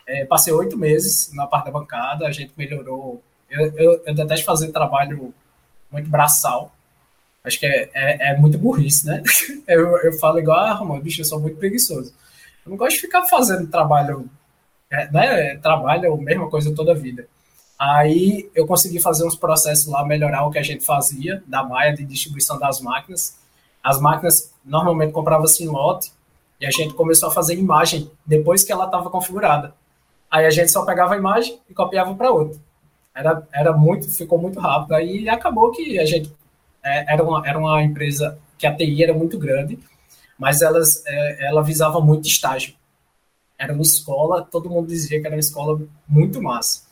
É, 0.06 0.26
passei 0.26 0.52
oito 0.52 0.78
meses 0.78 1.32
na 1.34 1.48
parte 1.48 1.68
da 1.68 1.72
bancada, 1.72 2.28
a 2.28 2.32
gente 2.32 2.52
melhorou 2.58 3.24
eu, 3.56 3.74
eu, 3.76 4.04
eu 4.06 4.14
detesto 4.14 4.46
fazer 4.46 4.72
trabalho 4.72 5.34
muito 5.92 6.10
braçal. 6.10 6.72
Acho 7.44 7.60
que 7.60 7.66
é, 7.66 7.90
é, 7.94 8.32
é 8.32 8.38
muito 8.38 8.58
burrice, 8.58 9.06
né? 9.06 9.22
Eu, 9.68 9.98
eu 9.98 10.14
falo 10.20 10.38
igual, 10.38 10.60
ah, 10.60 10.74
Romão, 10.74 11.00
bicho, 11.00 11.22
eu 11.22 11.26
sou 11.26 11.40
muito 11.40 11.58
preguiçoso. 11.58 12.14
Eu 12.64 12.70
não 12.70 12.78
gosto 12.78 12.98
de 12.98 13.02
ficar 13.02 13.26
fazendo 13.26 13.68
trabalho, 13.68 14.30
é, 14.92 15.12
né? 15.12 15.58
Trabalho 15.58 16.14
a 16.14 16.18
mesma 16.18 16.48
coisa 16.52 16.74
toda 16.76 16.92
a 16.92 16.96
vida. 16.96 17.28
Aí 17.80 18.48
eu 18.54 18.68
consegui 18.68 19.00
fazer 19.00 19.26
uns 19.26 19.36
processos 19.36 19.88
lá, 19.88 20.06
melhorar 20.06 20.46
o 20.46 20.52
que 20.52 20.60
a 20.60 20.64
gente 20.64 20.86
fazia 20.86 21.44
da 21.48 21.64
malha 21.64 21.96
de 21.96 22.06
distribuição 22.06 22.60
das 22.60 22.80
máquinas. 22.80 23.40
As 23.84 24.00
máquinas 24.00 24.54
normalmente 24.64 25.14
compravam-se 25.14 25.64
em 25.64 25.68
lote 25.68 26.12
e 26.62 26.66
a 26.68 26.72
gente 26.72 26.94
começou 26.94 27.30
a 27.30 27.32
fazer 27.32 27.56
imagem 27.56 28.12
depois 28.24 28.64
que 28.64 28.72
ela 28.72 28.86
estava 28.86 29.10
configurada. 29.10 29.74
Aí 30.30 30.46
a 30.46 30.52
gente 30.52 30.72
só 30.72 30.86
pegava 30.86 31.16
a 31.16 31.18
imagem 31.18 31.60
e 31.68 31.74
copiava 31.74 32.14
para 32.14 32.32
outra 32.32 32.60
era, 33.16 33.48
era 33.54 33.74
muito, 33.74 34.14
ficou 34.14 34.38
muito 34.38 34.60
rápido. 34.60 34.94
Aí 34.94 35.30
acabou 35.30 35.72
que 35.72 35.98
a 35.98 36.06
gente 36.06 36.32
é, 36.84 37.14
era, 37.14 37.24
uma, 37.24 37.48
era 37.48 37.58
uma 37.58 37.82
empresa 37.82 38.38
que 38.58 38.68
a 38.68 38.76
TI 38.76 39.04
era 39.04 39.14
muito 39.14 39.40
grande, 39.40 39.80
mas 40.38 40.62
elas, 40.62 41.02
é, 41.08 41.48
ela 41.48 41.64
visava 41.64 42.02
muito 42.02 42.28
estágio. 42.28 42.76
Era 43.58 43.72
uma 43.72 43.82
escola, 43.82 44.44
todo 44.44 44.70
mundo 44.70 44.88
dizia 44.88 45.20
que 45.22 45.26
era 45.26 45.36
uma 45.36 45.40
escola 45.40 45.82
muito 46.06 46.42
massa. 46.42 46.84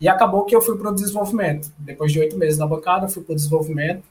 E 0.00 0.08
acabou 0.08 0.44
que 0.44 0.56
eu 0.56 0.62
fui 0.62 0.76
para 0.78 0.90
o 0.90 0.94
desenvolvimento. 0.94 1.70
Depois 1.78 2.10
de 2.10 2.20
oito 2.20 2.36
meses 2.36 2.58
na 2.58 2.66
bancada, 2.66 3.08
fui 3.08 3.22
para 3.22 3.32
o 3.32 3.36
desenvolvimento. 3.36 4.02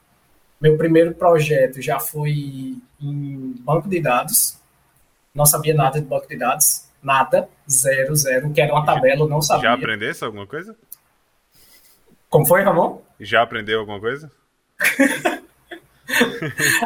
Meu 0.61 0.77
primeiro 0.77 1.13
projeto 1.13 1.81
já 1.81 1.99
foi 1.99 2.77
em 2.99 3.55
banco 3.59 3.89
de 3.89 3.99
dados. 3.99 4.57
Não 5.33 5.45
sabia 5.45 5.73
nada 5.73 5.99
de 5.99 6.05
banco 6.05 6.27
de 6.27 6.37
dados. 6.37 6.85
Nada. 7.03 7.47
Zero, 7.69 8.15
zero. 8.15 8.51
Que 8.51 8.61
era 8.61 8.73
uma 8.73 8.85
tabela, 8.85 9.27
não 9.27 9.41
sabia. 9.41 9.69
Já 9.69 9.73
aprendesse 9.73 10.23
alguma 10.23 10.47
coisa? 10.47 10.75
Como 12.35 12.45
foi, 12.45 12.63
Ramon? 12.63 13.01
Já 13.17 13.43
aprendeu 13.43 13.79
alguma 13.79 13.97
coisa? 13.97 14.29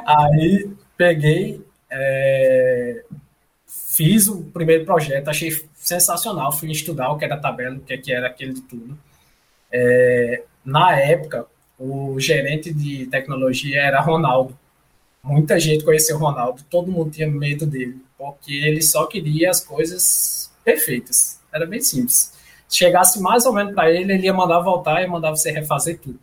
Aí 0.06 0.70
peguei, 0.96 1.66
é, 1.90 3.04
fiz 3.66 4.28
o 4.28 4.44
primeiro 4.44 4.86
projeto, 4.86 5.28
achei 5.28 5.50
sensacional, 5.74 6.52
fui 6.52 6.70
estudar 6.70 7.12
o 7.12 7.18
que 7.18 7.26
era 7.26 7.36
tabela, 7.36 7.78
o 7.78 7.80
que, 7.80 8.12
é 8.12 8.16
era 8.16 8.28
aquele 8.28 8.54
de 8.54 8.62
tudo. 8.62 8.96
É, 9.72 10.44
na 10.64 10.96
época, 10.96 11.48
o 11.80 12.20
gerente 12.20 12.72
de 12.72 13.08
tecnologia 13.08 13.82
era 13.82 14.02
Ronaldo. 14.02 14.56
Muita 15.24 15.60
gente 15.60 15.84
conheceu 15.84 16.18
o 16.18 16.20
Ronaldo, 16.20 16.62
todo 16.70 16.92
mundo 16.92 17.10
tinha 17.10 17.28
medo 17.28 17.66
dele, 17.66 17.98
porque 18.16 18.54
ele 18.54 18.84
só 18.84 19.08
queria 19.08 19.50
as 19.50 19.62
coisas 19.62 20.54
perfeitas. 20.64 21.40
Era 21.52 21.66
bem 21.66 21.82
simples. 21.82 22.38
Se 22.70 22.78
chegasse 22.78 23.20
mais 23.20 23.46
ou 23.46 23.54
menos 23.54 23.74
para 23.74 23.92
ele, 23.92 24.14
ele 24.14 24.26
ia 24.26 24.34
mandar 24.34 24.60
voltar 24.60 25.02
e 25.02 25.08
mandar 25.08 25.32
você 25.32 25.52
refazer 25.52 26.00
tudo. 26.00 26.20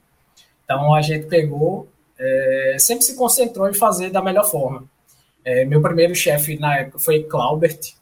Então 0.64 0.94
a 0.94 1.02
gente 1.02 1.26
pegou, 1.26 1.88
é, 2.18 2.76
sempre 2.78 3.04
se 3.04 3.16
concentrou 3.16 3.68
em 3.68 3.74
fazer 3.74 4.10
da 4.10 4.22
melhor 4.22 4.48
forma. 4.48 4.84
É, 5.44 5.64
meu 5.64 5.82
primeiro 5.82 6.14
chefe 6.14 6.58
na 6.58 6.78
época 6.78 7.00
foi 7.00 7.24
Claubert. 7.24 7.94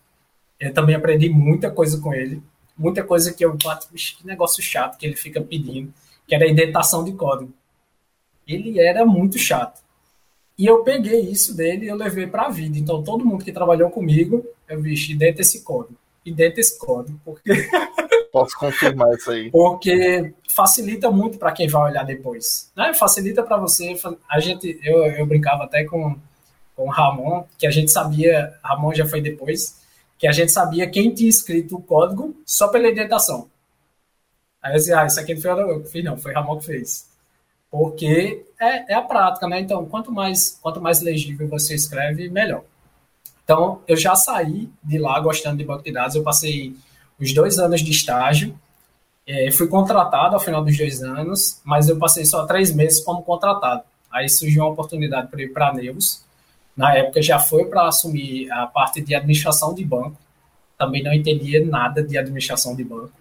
Eu 0.61 0.73
também 0.73 0.95
aprendi 0.95 1.29
muita 1.29 1.71
coisa 1.71 2.01
com 2.01 2.13
ele. 2.15 2.43
Muita 2.77 3.03
coisa 3.03 3.33
que 3.33 3.45
eu 3.45 3.57
bato, 3.57 3.89
que 3.89 4.27
negócio 4.27 4.63
chato 4.63 4.99
que 4.99 5.07
ele 5.07 5.17
fica 5.17 5.41
pedindo, 5.41 5.93
que 6.27 6.35
era 6.35 6.45
a 6.45 6.49
indentação 6.49 7.05
de 7.05 7.13
código. 7.13 7.53
Ele 8.47 8.79
era 8.79 9.07
muito 9.07 9.39
chato. 9.39 9.83
E 10.59 10.67
eu 10.67 10.83
peguei 10.85 11.21
isso 11.21 11.57
dele 11.57 11.87
e 11.87 11.89
eu 11.89 11.97
levei 11.97 12.27
para 12.27 12.47
a 12.47 12.51
vida. 12.51 12.79
Então, 12.79 13.03
todo 13.03 13.25
mundo 13.25 13.45
que 13.45 13.53
trabalhou 13.53 13.91
comigo, 13.91 14.45
eu 14.69 14.81
vi, 14.81 15.15
dentro 15.15 15.41
esse 15.41 15.63
código. 15.63 15.99
E 16.25 16.33
dentro 16.33 16.61
esse 16.61 16.79
código, 16.79 17.21
porque. 17.25 17.53
Posso 18.33 18.59
confirmar 18.59 19.15
isso 19.15 19.31
aí. 19.31 19.51
Porque 19.51 20.35
facilita 20.49 21.09
muito 21.09 21.39
para 21.39 21.53
quem 21.53 21.69
vai 21.69 21.93
olhar 21.93 22.05
depois. 22.05 22.73
Né? 22.77 22.93
Facilita 22.93 23.45
para 23.45 23.57
você. 23.57 23.95
A 24.29 24.41
gente, 24.41 24.81
eu, 24.83 25.05
eu 25.05 25.25
brincava 25.25 25.63
até 25.63 25.85
com, 25.85 26.17
com 26.75 26.89
o 26.89 26.91
Ramon, 26.91 27.45
que 27.57 27.65
a 27.65 27.71
gente 27.71 27.93
sabia, 27.93 28.53
Ramon 28.61 28.93
já 28.93 29.07
foi 29.07 29.21
depois, 29.21 29.81
que 30.19 30.27
a 30.27 30.33
gente 30.33 30.51
sabia 30.51 30.91
quem 30.91 31.15
tinha 31.15 31.31
escrito 31.31 31.77
o 31.77 31.83
código 31.83 32.35
só 32.45 32.67
pela 32.67 32.89
indentação. 32.89 33.49
Aí 34.61 34.73
eu 34.73 34.79
dizia, 34.79 35.01
ah, 35.01 35.07
isso 35.07 35.21
aqui 35.21 35.35
não 35.35 35.41
foi 35.41 35.51
eu 35.51 35.83
que 35.83 35.91
fiz, 35.91 36.05
não, 36.05 36.17
foi 36.17 36.33
Ramon 36.33 36.59
que 36.59 36.67
fez. 36.67 37.09
Porque 37.71 38.45
é, 38.61 38.93
é 38.93 38.95
a 38.95 39.03
prática, 39.03 39.47
né? 39.47 39.61
Então, 39.61 39.85
quanto 39.87 40.11
mais, 40.11 40.59
quanto 40.63 40.81
mais 40.81 41.03
legível 41.03 41.47
você 41.49 41.75
escreve, 41.75 42.29
melhor. 42.29 42.65
Então, 43.45 43.83
eu 43.87 43.97
já 43.97 44.15
saí 44.17 44.71
de 44.83 44.99
lá 44.99 45.21
gostando 45.21 45.59
de 45.59 45.65
banco 45.65 45.85
de 45.85 45.93
dados. 45.93 46.17
Eu 46.17 46.23
passei 46.23 46.75
os 47.21 47.33
dois 47.33 47.59
anos 47.59 47.83
de 47.83 47.91
estágio. 47.91 48.59
É, 49.27 49.51
fui 49.53 49.69
contratado 49.69 50.35
ao 50.35 50.41
final 50.41 50.65
dos 50.65 50.77
dois 50.77 51.03
anos, 51.03 51.61
mas 51.65 51.89
eu 51.89 51.99
passei 51.99 52.25
só 52.25 52.47
três 52.47 52.75
meses 52.75 53.01
como 53.01 53.23
contratado. 53.23 53.83
Aí 54.11 54.29
surgiu 54.29 54.63
uma 54.63 54.73
oportunidade 54.73 55.29
para 55.29 55.43
ir 55.43 55.53
para 55.53 55.69
a 55.69 55.75
Neus. 55.75 56.23
Na 56.77 56.95
época 56.95 57.23
já 57.23 57.39
foi 57.39 57.67
para 57.67 57.87
assumir 57.87 58.51
a 58.51 58.67
parte 58.67 59.01
de 59.01 59.15
administração 59.15 59.75
de 59.75 59.85
banco. 59.85 60.17
Também 60.77 61.03
não 61.03 61.13
entendia 61.13 61.65
nada 61.65 62.03
de 62.03 62.19
administração 62.19 62.75
de 62.75 62.83
banco. 62.83 63.13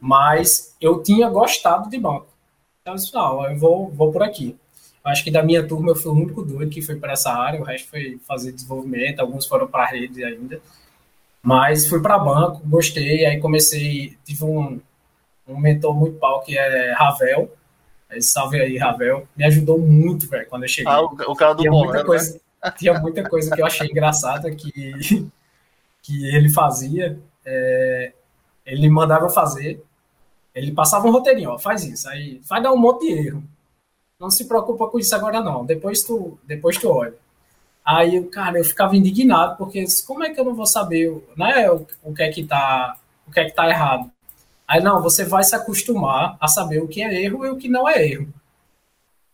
Mas 0.00 0.74
eu 0.80 1.02
tinha 1.02 1.28
gostado 1.28 1.88
de 1.88 1.98
banco. 1.98 2.26
Então, 2.80 2.94
eu 2.94 2.98
disse, 2.98 3.14
não, 3.14 3.48
eu 3.48 3.56
vou, 3.56 3.88
vou 3.90 4.10
por 4.10 4.22
aqui. 4.22 4.56
Acho 5.04 5.24
que 5.24 5.30
da 5.30 5.42
minha 5.42 5.66
turma 5.66 5.90
eu 5.90 5.96
fui 5.96 6.12
o 6.12 6.14
único 6.14 6.42
doido 6.44 6.70
que 6.70 6.80
foi 6.80 6.96
para 6.96 7.12
essa 7.12 7.32
área, 7.32 7.60
o 7.60 7.64
resto 7.64 7.88
foi 7.88 8.20
fazer 8.26 8.52
desenvolvimento, 8.52 9.20
alguns 9.20 9.46
foram 9.46 9.66
para 9.66 9.84
a 9.84 9.86
rede 9.86 10.22
ainda. 10.24 10.60
Mas 11.42 11.88
fui 11.88 12.00
para 12.00 12.18
banco, 12.18 12.60
gostei, 12.64 13.26
aí 13.26 13.40
comecei, 13.40 14.16
tive 14.24 14.44
um, 14.44 14.80
um 15.48 15.58
mentor 15.58 15.94
muito 15.94 16.18
pau 16.18 16.40
que 16.42 16.56
é 16.56 16.92
Ravel. 16.92 17.50
Salve 18.20 18.60
aí, 18.60 18.76
Ravel. 18.76 19.26
Me 19.34 19.44
ajudou 19.44 19.78
muito, 19.78 20.28
velho, 20.28 20.46
quando 20.48 20.62
eu 20.64 20.68
cheguei. 20.68 20.92
Ah, 20.92 21.02
o, 21.02 21.34
cara 21.34 21.54
do 21.54 21.62
tinha 21.62 21.70
bom, 21.70 21.84
muita 21.84 21.98
né? 21.98 22.04
coisa, 22.04 22.40
Tinha 22.76 23.00
muita 23.00 23.28
coisa 23.28 23.54
que 23.54 23.60
eu 23.60 23.66
achei 23.66 23.88
engraçada 23.88 24.54
que, 24.54 25.26
que 26.02 26.26
ele 26.26 26.48
fazia. 26.50 27.18
É, 27.44 28.12
ele 28.64 28.88
mandava 28.88 29.28
fazer, 29.28 29.82
ele 30.54 30.72
passava 30.72 31.06
um 31.06 31.10
roteirinho, 31.10 31.50
ó, 31.50 31.58
faz 31.58 31.84
isso, 31.84 32.08
aí 32.08 32.40
vai 32.48 32.62
dar 32.62 32.72
um 32.72 32.78
monte 32.78 33.06
de 33.06 33.12
erro. 33.12 33.44
Não 34.22 34.30
se 34.30 34.44
preocupa 34.44 34.86
com 34.86 35.00
isso 35.00 35.12
agora 35.16 35.40
não, 35.40 35.66
depois 35.66 36.04
tu, 36.04 36.38
depois 36.44 36.78
tu 36.78 36.88
olha. 36.88 37.14
Aí, 37.84 38.22
cara, 38.26 38.56
eu 38.56 38.64
ficava 38.64 38.96
indignado, 38.96 39.56
porque 39.56 39.84
como 40.06 40.22
é 40.22 40.30
que 40.30 40.38
eu 40.38 40.44
não 40.44 40.54
vou 40.54 40.64
saber 40.64 41.26
né, 41.36 41.68
o, 41.68 41.84
o 42.04 42.14
que 42.14 42.22
é 42.22 42.30
que 42.30 42.44
tá, 42.44 42.96
o 43.26 43.32
que 43.32 43.40
é 43.40 43.46
que 43.46 43.50
tá 43.50 43.68
errado? 43.68 44.08
Aí, 44.68 44.80
não, 44.80 45.02
você 45.02 45.24
vai 45.24 45.42
se 45.42 45.56
acostumar 45.56 46.36
a 46.40 46.46
saber 46.46 46.80
o 46.80 46.86
que 46.86 47.02
é 47.02 47.20
erro 47.20 47.44
e 47.44 47.50
o 47.50 47.56
que 47.56 47.68
não 47.68 47.88
é 47.88 48.06
erro. 48.06 48.32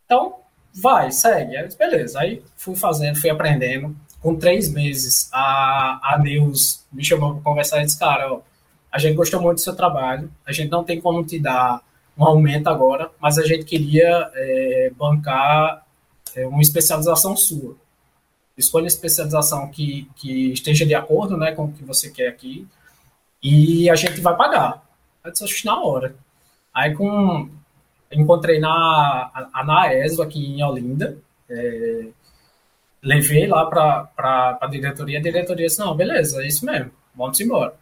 Então, 0.07 0.37
vai, 0.73 1.13
segue. 1.13 1.55
Aí, 1.55 1.69
beleza. 1.77 2.21
Aí 2.21 2.43
fui 2.57 2.75
fazendo, 2.75 3.21
fui 3.21 3.29
aprendendo. 3.29 3.95
Com 4.23 4.37
três 4.37 4.73
meses, 4.73 5.29
a, 5.35 6.15
a 6.15 6.19
Neus 6.19 6.83
me 6.91 7.05
chamou 7.05 7.35
para 7.35 7.43
conversar 7.43 7.83
e 7.83 7.85
disse, 7.85 7.99
cara, 7.99 8.33
ó, 8.33 8.41
a 8.91 8.99
gente 8.99 9.17
gostou 9.17 9.39
muito 9.43 9.57
do 9.57 9.61
seu 9.61 9.77
trabalho, 9.77 10.33
a 10.47 10.51
gente 10.53 10.71
não 10.71 10.83
tem 10.83 10.99
como 10.99 11.23
te 11.23 11.39
dar 11.39 11.83
um 12.19 12.25
aumento 12.25 12.69
agora, 12.69 13.11
mas 13.21 13.39
a 13.39 13.47
gente 13.47 13.65
queria 13.65 14.31
é, 14.35 14.91
bancar 14.97 15.87
é, 16.35 16.47
uma 16.47 16.61
especialização 16.61 17.37
sua. 17.37 17.77
Escolha 18.57 18.85
a 18.85 18.89
especialização 18.89 19.69
que, 19.69 20.11
que 20.17 20.53
esteja 20.53 20.85
de 20.85 20.95
acordo 20.95 21.37
né, 21.37 21.53
com 21.53 21.67
o 21.67 21.73
que 21.73 21.85
você 21.85 22.11
quer 22.11 22.29
aqui 22.29 22.67
e 23.41 23.89
a 23.89 23.95
gente 23.95 24.21
vai 24.21 24.37
pagar. 24.37 24.85
Eu 25.25 25.31
disse, 25.31 25.65
na 25.65 25.81
hora. 25.81 26.17
Aí 26.75 26.93
com, 26.95 27.49
encontrei 28.11 28.59
na, 28.59 29.49
na 29.65 29.95
ESO 29.95 30.21
aqui 30.21 30.45
em 30.45 30.63
Olinda, 30.63 31.17
é, 31.49 32.09
levei 33.01 33.47
lá 33.47 33.65
para 33.67 34.59
a 34.61 34.67
diretoria, 34.67 35.19
a 35.19 35.23
diretoria 35.23 35.67
disse, 35.67 35.79
não, 35.79 35.95
beleza, 35.97 36.43
é 36.43 36.49
isso 36.49 36.67
mesmo, 36.67 36.91
vamos 37.15 37.39
embora. 37.41 37.75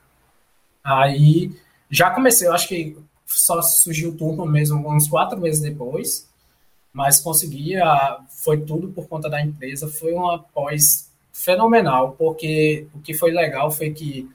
Aí 0.84 1.52
já 1.90 2.10
comecei, 2.10 2.46
eu 2.46 2.52
acho 2.52 2.68
que 2.68 2.96
só 3.26 3.60
surgiu 3.60 4.10
o 4.10 4.16
turno 4.16 4.46
mesmo 4.46 4.88
uns 4.88 5.08
quatro 5.08 5.38
meses 5.38 5.60
depois, 5.60 6.28
mas 6.92 7.20
conseguia, 7.20 8.18
foi 8.28 8.60
tudo 8.60 8.88
por 8.88 9.06
conta 9.06 9.28
da 9.28 9.42
empresa, 9.42 9.88
foi 9.88 10.14
uma 10.14 10.38
pós 10.38 11.10
fenomenal, 11.32 12.12
porque 12.12 12.86
o 12.94 13.00
que 13.00 13.12
foi 13.12 13.32
legal 13.32 13.70
foi 13.70 13.90
que 13.90 14.30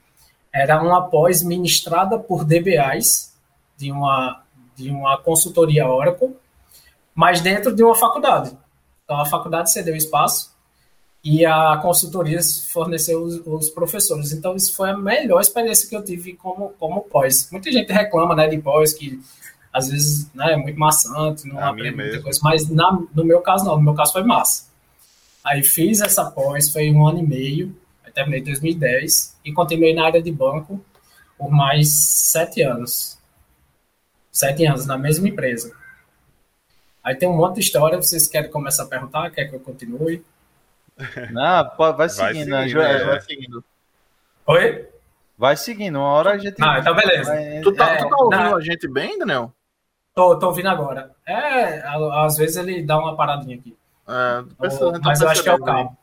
era 0.53 0.81
uma 0.81 1.09
pós 1.09 1.41
ministrada 1.41 2.19
por 2.19 2.43
DBAs 2.43 3.33
de 3.77 3.91
uma, 3.91 4.43
de 4.75 4.91
uma 4.91 5.17
consultoria 5.17 5.87
Oracle, 5.87 6.35
mas 7.15 7.41
dentro 7.41 7.73
de 7.73 7.83
uma 7.83 7.95
faculdade. 7.95 8.55
Então 9.03 9.19
a 9.19 9.25
faculdade 9.25 9.71
cedeu 9.71 9.95
espaço 9.95 10.50
e 11.23 11.45
a 11.45 11.77
consultoria 11.77 12.39
forneceu 12.71 13.21
os, 13.21 13.45
os, 13.45 13.69
professores. 13.69 14.31
Então, 14.31 14.55
isso 14.55 14.75
foi 14.75 14.89
a 14.89 14.97
melhor 14.97 15.39
experiência 15.39 15.87
que 15.87 15.95
eu 15.95 16.03
tive 16.03 16.33
como, 16.33 16.69
como 16.79 17.01
pós. 17.01 17.47
Muita 17.51 17.71
gente 17.71 17.91
reclama 17.93 18.35
né, 18.35 18.47
de 18.47 18.57
pós, 18.57 18.93
que 18.93 19.21
às 19.71 19.89
vezes 19.89 20.31
né, 20.33 20.53
é 20.53 20.57
muito 20.57 20.79
maçante, 20.79 21.47
não 21.47 21.59
a 21.59 21.69
aprende 21.69 21.95
muita 21.95 22.21
coisa, 22.21 22.39
mas 22.43 22.67
na, 22.69 22.91
no 23.13 23.23
meu 23.23 23.39
caso 23.41 23.65
não, 23.65 23.77
no 23.77 23.83
meu 23.83 23.93
caso 23.93 24.13
foi 24.13 24.23
massa. 24.23 24.69
Aí 25.43 25.63
fiz 25.63 26.01
essa 26.01 26.29
pós, 26.29 26.71
foi 26.71 26.91
um 26.91 27.07
ano 27.07 27.19
e 27.19 27.25
meio, 27.25 27.75
aí 28.03 28.11
terminei 28.11 28.41
em 28.41 28.43
2010 28.43 29.37
e 29.45 29.53
continuei 29.53 29.93
na 29.93 30.05
área 30.05 30.21
de 30.21 30.31
banco 30.31 30.83
por 31.37 31.51
mais 31.51 31.89
sete 31.89 32.61
anos. 32.61 33.17
Sete 34.31 34.65
anos 34.65 34.85
na 34.85 34.97
mesma 34.97 35.27
empresa. 35.27 35.71
Aí 37.03 37.15
tem 37.15 37.27
um 37.27 37.37
monte 37.37 37.55
de 37.55 37.61
história, 37.61 38.01
vocês 38.01 38.27
querem 38.27 38.51
começar 38.51 38.83
a 38.83 38.87
perguntar, 38.87 39.31
quer 39.31 39.45
que 39.45 39.55
eu 39.55 39.59
continue? 39.59 40.23
Não, 41.31 41.95
vai 41.95 42.09
seguindo, 42.09 42.49
vai 42.49 42.67
seguindo, 42.67 42.81
é. 42.81 43.05
vai 43.05 43.21
seguindo. 43.21 43.63
Oi? 44.47 44.87
Vai 45.37 45.57
seguindo, 45.57 45.97
uma 45.97 46.07
hora 46.07 46.31
a 46.31 46.37
gente. 46.37 46.55
Ah, 46.61 46.79
então 46.79 46.95
beleza. 46.95 47.31
Vai... 47.31 47.61
Tu, 47.61 47.73
tá, 47.73 47.89
é, 47.89 47.97
tu 47.97 48.09
tá 48.09 48.15
ouvindo 48.17 48.43
na... 48.43 48.55
a 48.55 48.61
gente 48.61 48.87
bem, 48.87 49.17
Daniel? 49.17 49.51
Tô, 50.13 50.37
tô 50.37 50.47
ouvindo 50.47 50.69
agora. 50.69 51.11
É, 51.25 51.81
às 51.85 52.37
vezes 52.37 52.57
ele 52.57 52.83
dá 52.83 52.99
uma 52.99 53.15
paradinha 53.15 53.57
aqui. 53.57 53.75
É, 54.07 54.43
pensando, 54.59 54.99
mas 55.01 55.21
eu 55.21 55.29
acho 55.29 55.43
que 55.43 55.49
é 55.49 55.53
o 55.53 55.63
cabo. 55.63 55.97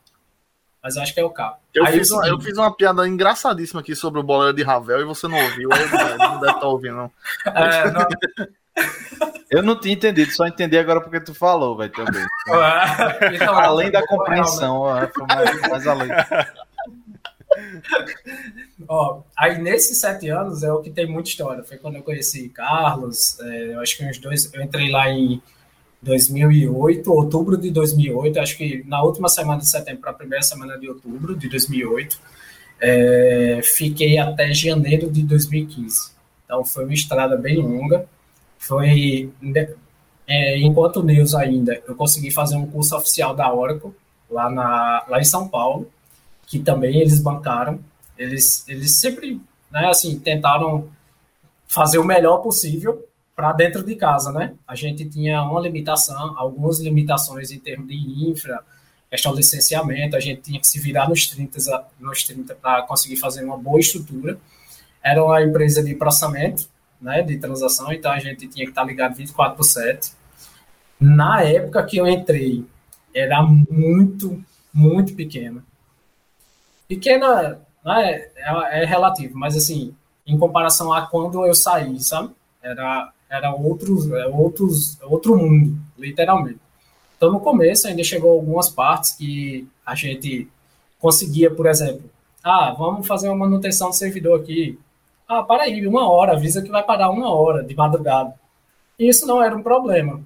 Mas 0.81 0.95
eu 0.95 1.01
acho 1.01 1.13
que 1.13 1.19
é 1.19 1.23
o 1.23 1.29
cabo. 1.29 1.57
Eu, 1.73 1.85
fiz, 1.87 2.09
uma, 2.11 2.27
eu 2.27 2.39
fiz 2.39 2.57
uma 2.57 2.75
piada 2.75 3.07
engraçadíssima 3.07 3.81
aqui 3.81 3.95
sobre 3.95 4.19
o 4.19 4.23
boleiro 4.23 4.55
de 4.55 4.63
Ravel 4.63 5.01
e 5.01 5.05
você 5.05 5.27
não 5.27 5.37
ouviu. 5.37 5.69
Aí 5.71 6.17
não 6.17 6.39
deve 6.39 6.47
estar 6.47 6.59
tá 6.59 6.67
ouvindo, 6.67 6.95
não. 6.95 7.11
É, 7.45 7.91
não... 7.91 8.07
Eu 9.49 9.63
não 9.63 9.79
tinha 9.79 9.95
entendido, 9.95 10.31
só 10.31 10.45
entendi 10.45 10.77
agora 10.77 11.01
porque 11.01 11.19
tu 11.19 11.33
falou, 11.33 11.75
vai 11.75 11.89
também. 11.89 12.23
então, 13.33 13.57
além 13.57 13.89
da 13.89 14.05
compreensão, 14.05 14.77
ó, 14.77 15.07
mais, 15.27 15.61
mais 15.61 15.87
além. 15.87 16.09
Ó, 18.87 19.21
aí 19.35 19.61
nesses 19.61 19.99
sete 19.99 20.29
anos 20.29 20.63
é 20.63 20.71
o 20.71 20.81
que 20.81 20.89
tem 20.89 21.05
muita 21.07 21.29
história. 21.29 21.63
Foi 21.63 21.77
quando 21.77 21.95
eu 21.95 22.03
conheci 22.03 22.47
Carlos, 22.49 23.37
é, 23.39 23.73
eu 23.73 23.81
acho 23.81 23.97
que 23.97 24.05
uns 24.05 24.17
dois, 24.19 24.53
eu 24.53 24.61
entrei 24.61 24.89
lá 24.89 25.09
em 25.09 25.41
2008, 26.01 27.11
outubro 27.11 27.57
de 27.57 27.71
2008, 27.71 28.39
acho 28.39 28.55
que 28.55 28.83
na 28.87 29.01
última 29.03 29.27
semana 29.27 29.59
de 29.59 29.69
setembro 29.69 30.01
para 30.01 30.11
a 30.11 30.13
primeira 30.13 30.43
semana 30.43 30.77
de 30.77 30.87
outubro 30.87 31.35
de 31.35 31.49
2008. 31.49 32.19
É, 32.81 33.59
fiquei 33.61 34.17
até 34.17 34.53
janeiro 34.53 35.11
de 35.11 35.21
2015. 35.23 36.11
Então 36.45 36.63
foi 36.63 36.85
uma 36.85 36.93
estrada 36.93 37.35
bem 37.35 37.57
longa 37.57 38.07
foi 38.59 39.31
é, 40.27 40.59
enquanto 40.59 41.01
News 41.01 41.33
ainda, 41.33 41.81
eu 41.87 41.95
consegui 41.95 42.29
fazer 42.29 42.55
um 42.55 42.67
curso 42.67 42.95
oficial 42.95 43.33
da 43.33 43.51
Oracle 43.51 43.91
lá, 44.29 44.47
na, 44.47 45.03
lá 45.07 45.19
em 45.19 45.23
São 45.23 45.47
Paulo, 45.47 45.89
que 46.45 46.59
também 46.59 46.99
eles 46.99 47.19
bancaram. 47.19 47.79
eles, 48.15 48.63
eles 48.67 48.99
sempre, 48.99 49.41
né, 49.71 49.87
assim, 49.87 50.19
tentaram 50.19 50.87
fazer 51.67 51.97
o 51.97 52.03
melhor 52.03 52.39
possível 52.39 53.03
para 53.35 53.53
dentro 53.53 53.83
de 53.83 53.95
casa, 53.95 54.31
né? 54.31 54.53
A 54.67 54.75
gente 54.75 55.05
tinha 55.05 55.41
uma 55.41 55.61
limitação, 55.61 56.37
algumas 56.37 56.79
limitações 56.79 57.51
em 57.51 57.57
termos 57.59 57.87
de 57.87 58.29
infra, 58.29 58.63
questão 59.09 59.31
de 59.31 59.37
licenciamento, 59.37 60.15
a 60.15 60.19
gente 60.19 60.41
tinha 60.41 60.59
que 60.59 60.67
se 60.67 60.79
virar 60.79 61.09
nos 61.09 61.25
30, 61.27 61.57
nos 61.99 62.23
30 62.23 62.53
para 62.55 62.83
conseguir 62.83 63.15
fazer 63.15 63.43
uma 63.43 63.57
boa 63.57 63.79
estrutura. 63.79 64.37
Era 65.01 65.23
uma 65.23 65.41
empresa 65.41 65.81
de 65.81 65.95
processamento, 65.95 66.69
né, 67.01 67.21
de 67.21 67.37
transação, 67.37 67.91
então 67.91 68.11
a 68.11 68.19
gente 68.19 68.47
tinha 68.47 68.65
que 68.65 68.71
estar 68.71 68.83
ligado 68.83 69.15
24 69.15 69.55
por 69.55 69.63
7. 69.63 70.13
Na 70.99 71.41
época 71.41 71.83
que 71.85 71.97
eu 71.97 72.07
entrei, 72.07 72.65
era 73.13 73.41
muito, 73.41 74.43
muito 74.73 75.15
pequena. 75.15 75.63
Pequena 76.87 77.59
né, 77.85 78.27
é, 78.35 78.81
é 78.81 78.85
relativo, 78.85 79.37
mas 79.37 79.55
assim, 79.55 79.95
em 80.25 80.37
comparação 80.37 80.93
a 80.93 81.05
quando 81.07 81.45
eu 81.45 81.53
saí, 81.53 81.99
sabe? 81.99 82.31
Era, 82.61 83.11
era 83.29 83.53
outros, 83.53 84.11
é 84.11 84.27
outros, 84.27 85.01
outro 85.01 85.37
mundo, 85.37 85.77
literalmente. 85.97 86.59
Então, 87.15 87.31
no 87.31 87.39
começo, 87.39 87.87
ainda 87.87 88.03
chegou 88.03 88.31
algumas 88.31 88.69
partes 88.69 89.11
que 89.11 89.67
a 89.85 89.95
gente 89.95 90.47
conseguia, 90.99 91.53
por 91.53 91.65
exemplo, 91.65 92.09
ah, 92.43 92.73
vamos 92.77 93.05
fazer 93.07 93.27
uma 93.27 93.37
manutenção 93.37 93.89
do 93.89 93.95
servidor 93.95 94.39
aqui. 94.39 94.79
Ah, 95.29 95.43
para 95.43 95.65
aí, 95.65 95.85
uma 95.85 96.09
hora, 96.11 96.33
avisa 96.33 96.59
que 96.59 96.71
vai 96.71 96.81
parar 96.81 97.11
uma 97.11 97.31
hora 97.31 97.63
de 97.63 97.75
madrugada. 97.75 98.33
E 98.97 99.07
isso 99.07 99.27
não 99.27 99.43
era 99.43 99.55
um 99.55 99.61
problema. 99.61 100.19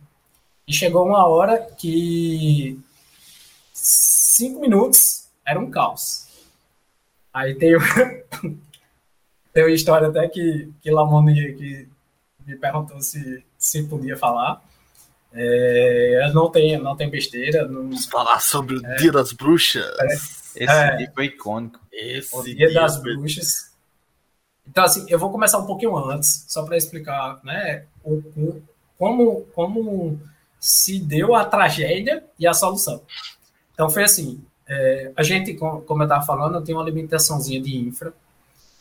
E 0.65 0.73
chegou 0.73 1.05
uma 1.05 1.27
hora 1.27 1.57
que 1.59 2.79
cinco 3.73 4.61
minutos 4.61 5.27
era 5.45 5.59
um 5.59 5.69
caos. 5.69 6.25
Aí 7.33 7.53
tem, 7.55 7.73
tem 9.51 9.63
uma 9.65 9.71
história 9.71 10.07
até 10.07 10.25
que, 10.29 10.71
que 10.81 10.89
Lamone 10.89 11.53
que 11.53 11.89
me 12.47 12.55
perguntou 12.55 13.01
se, 13.01 13.43
se 13.57 13.83
podia 13.83 14.15
falar. 14.15 14.63
É, 15.33 16.31
não 16.33 16.49
tem, 16.49 16.77
não 16.77 16.95
tem 16.95 17.09
besteira. 17.09 17.67
Não... 17.67 17.81
Vamos 17.81 18.05
falar 18.05 18.39
sobre 18.39 18.77
o 18.77 18.85
é, 18.85 18.95
Dia 18.95 19.11
das 19.11 19.33
Bruxas. 19.33 19.83
É, 19.99 20.13
Esse 20.63 20.73
é, 20.73 20.95
dia 20.95 21.11
foi 21.13 21.25
icônico. 21.25 21.77
Esse 21.91 22.33
o 22.33 22.41
Dia, 22.41 22.55
dia 22.55 22.73
das 22.73 23.01
Bruxas. 23.01 23.72
Então, 24.67 24.83
assim, 24.83 25.05
eu 25.09 25.19
vou 25.19 25.31
começar 25.31 25.57
um 25.59 25.65
pouquinho 25.65 25.95
antes, 25.97 26.45
só 26.47 26.63
para 26.63 26.77
explicar 26.77 27.39
né, 27.43 27.85
o, 28.03 28.13
o, 28.13 28.63
como, 28.97 29.41
como 29.53 30.19
se 30.59 30.99
deu 30.99 31.35
a 31.35 31.45
tragédia 31.45 32.23
e 32.39 32.47
a 32.47 32.53
solução. 32.53 33.01
Então, 33.73 33.89
foi 33.89 34.03
assim: 34.03 34.41
é, 34.67 35.11
a 35.15 35.23
gente, 35.23 35.53
como 35.53 35.83
eu 35.89 36.03
estava 36.03 36.25
falando, 36.25 36.63
tem 36.63 36.73
uma 36.73 36.83
limitaçãozinha 36.83 37.61
de 37.61 37.77
infra, 37.77 38.13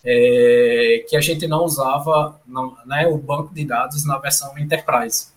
é, 0.04 1.04
que 1.08 1.16
a 1.16 1.20
gente 1.20 1.46
não 1.46 1.64
usava 1.64 2.40
não, 2.46 2.76
né, 2.86 3.06
o 3.06 3.16
banco 3.18 3.54
de 3.54 3.64
dados 3.64 4.04
na 4.04 4.18
versão 4.18 4.56
Enterprise. 4.58 5.28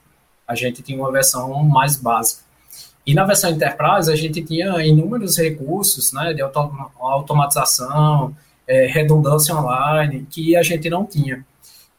A 0.48 0.56
gente 0.56 0.82
tinha 0.82 0.98
uma 1.00 1.12
versão 1.12 1.64
mais 1.64 1.98
básica. 1.98 2.44
E 3.06 3.14
na 3.14 3.24
versão 3.24 3.52
Enterprise, 3.52 4.12
a 4.12 4.16
gente 4.16 4.44
tinha 4.44 4.84
inúmeros 4.84 5.38
recursos 5.38 6.12
né, 6.12 6.34
de 6.34 6.42
automatização, 6.42 8.36
é, 8.68 8.86
redundância 8.88 9.56
online, 9.56 10.28
que 10.30 10.56
a 10.56 10.64
gente 10.64 10.90
não 10.90 11.06
tinha. 11.06 11.46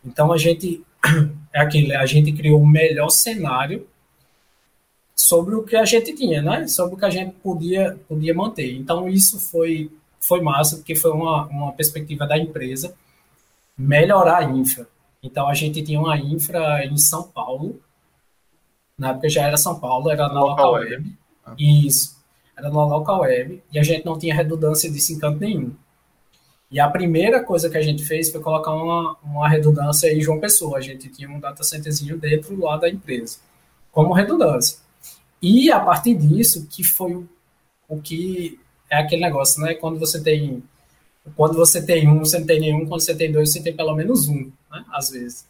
Então, 0.05 0.33
a 0.33 0.39
gente, 0.39 0.83
é 1.53 1.61
aquele, 1.61 1.95
a 1.95 2.07
gente 2.07 2.33
criou 2.33 2.61
o 2.61 2.67
melhor 2.67 3.09
cenário 3.11 3.87
sobre 5.15 5.55
o 5.55 5.63
que 5.63 5.75
a 5.77 5.85
gente 5.85 6.15
tinha, 6.15 6.43
né? 6.43 6.67
Sobre 6.69 6.95
o 6.95 6.99
que 6.99 7.05
a 7.05 7.11
gente 7.11 7.33
podia, 7.43 7.99
podia 8.09 8.35
manter. 8.35 8.77
Então, 8.77 9.09
isso 9.09 9.39
foi, 9.39 9.91
foi 10.21 10.41
massa, 10.41 10.77
porque 10.77 10.95
foi 10.95 11.11
uma, 11.11 11.47
uma 11.47 11.73
perspectiva 11.73 12.27
da 12.27 12.39
empresa 12.39 12.95
melhorar 13.77 14.39
a 14.39 14.45
infra. 14.45 14.87
Então, 15.23 15.49
a 15.49 15.55
gente 15.55 15.83
tinha 15.83 15.99
uma 15.99 16.17
infra 16.17 16.85
em 16.85 16.97
São 16.97 17.25
Paulo, 17.25 17.81
na 18.99 19.11
época 19.11 19.29
já 19.29 19.43
era 19.43 19.57
São 19.57 19.79
Paulo, 19.79 20.11
era 20.11 20.29
na 20.29 20.41
local, 20.41 20.75
web. 20.75 20.91
web. 20.91 21.13
Ah. 21.45 21.55
Isso, 21.59 22.17
era 22.57 22.71
na 22.71 22.85
local 22.87 23.21
web, 23.21 23.63
e 23.73 23.79
a 23.79 23.83
gente 23.83 24.05
não 24.05 24.19
tinha 24.19 24.35
redundância 24.35 24.91
disso 24.91 25.13
em 25.13 25.19
canto 25.19 25.41
nenhum. 25.41 25.75
E 26.71 26.81
a 26.81 26.91
primeira 26.91 27.43
coisa 27.43 27.71
que 27.71 27.77
a 27.77 27.83
gente 27.83 28.05
fez 28.05 28.31
foi 28.31 28.41
colocar 28.41 28.73
uma, 28.73 29.17
uma 29.23 29.49
redundância 29.49 30.13
em 30.13 30.21
João 30.21 30.41
Pessoa. 30.41 30.79
A 30.79 30.81
gente 30.81 31.09
tinha 31.09 31.29
um 31.29 31.39
data 31.39 31.63
centerzinho 31.63 32.19
dentro 32.19 32.59
lá 32.61 32.77
da 32.77 32.89
empresa, 32.89 33.39
como 33.93 34.13
redundância. 34.13 34.79
E 35.41 35.71
a 35.71 35.79
partir 35.79 36.15
disso, 36.15 36.67
que 36.69 36.83
foi 36.83 37.15
o, 37.15 37.29
o 37.89 38.01
que 38.01 38.59
é 38.91 38.99
aquele 38.99 39.23
negócio, 39.23 39.63
né? 39.63 39.75
Quando 39.75 39.99
você 39.99 40.21
tem 40.21 40.63
quando 41.35 41.55
você 41.55 41.85
tem 41.85 42.09
um, 42.09 42.21
você 42.21 42.39
não 42.39 42.47
tem 42.47 42.61
nenhum, 42.61 42.87
quando 42.87 43.01
você 43.01 43.15
tem 43.15 43.33
dois, 43.33 43.51
você 43.51 43.61
tem 43.61 43.75
pelo 43.75 43.95
menos 43.95 44.29
um, 44.29 44.51
né? 44.71 44.85
Às 44.93 45.11
vezes. 45.11 45.45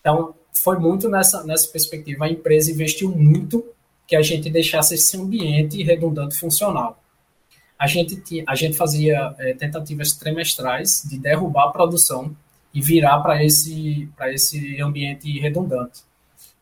Então, 0.00 0.34
foi 0.52 0.78
muito 0.78 1.08
nessa, 1.08 1.42
nessa 1.44 1.68
perspectiva. 1.68 2.26
A 2.26 2.30
empresa 2.30 2.70
investiu 2.70 3.10
muito 3.10 3.64
que 4.06 4.14
a 4.14 4.22
gente 4.22 4.50
deixasse 4.50 4.94
esse 4.94 5.16
ambiente 5.16 5.82
redundante 5.82 6.36
funcional. 6.36 7.02
A 7.78 7.86
gente, 7.86 8.16
tinha, 8.20 8.44
a 8.46 8.54
gente 8.54 8.76
fazia 8.76 9.34
é, 9.38 9.52
tentativas 9.54 10.12
trimestrais 10.12 11.02
de 11.08 11.18
derrubar 11.18 11.68
a 11.68 11.72
produção 11.72 12.34
e 12.72 12.80
virar 12.80 13.20
para 13.20 13.44
esse, 13.44 14.08
esse 14.32 14.80
ambiente 14.80 15.38
redundante. 15.38 16.02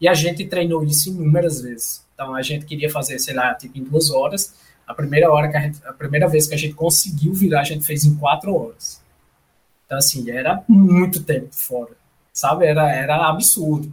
E 0.01 0.09
a 0.09 0.15
gente 0.15 0.45
treinou 0.47 0.85
isso 0.85 1.11
inúmeras 1.11 1.63
vezes. 1.63 2.05
Então 2.13 2.35
a 2.35 2.43
gente 2.43 2.67
queria 2.67 2.91
fazer, 2.91 3.19
sei 3.19 3.35
lá, 3.35 3.55
tipo 3.55 3.79
em 3.79 3.85
duas 3.85 4.11
horas. 4.11 4.55
A 4.87 4.93
primeira 4.95 5.31
hora 5.31 5.49
que 5.49 5.57
a, 5.57 5.61
gente, 5.61 5.79
a 5.87 5.93
primeira 5.93 6.29
vez 6.29 6.47
que 6.47 6.55
a 6.55 6.59
gente 6.59 6.75
conseguiu 6.75 7.33
virar, 7.33 7.61
a 7.61 7.65
gente 7.65 7.85
fez 7.85 8.05
em 8.05 8.17
quatro 8.17 8.55
horas. 8.55 9.01
Então 9.87 9.99
assim 9.99 10.31
era 10.31 10.63
muito 10.69 11.23
tempo 11.23 11.55
fora, 11.55 11.93
sabe? 12.33 12.67
Era 12.67 12.91
era 12.91 13.29
absurdo. 13.29 13.93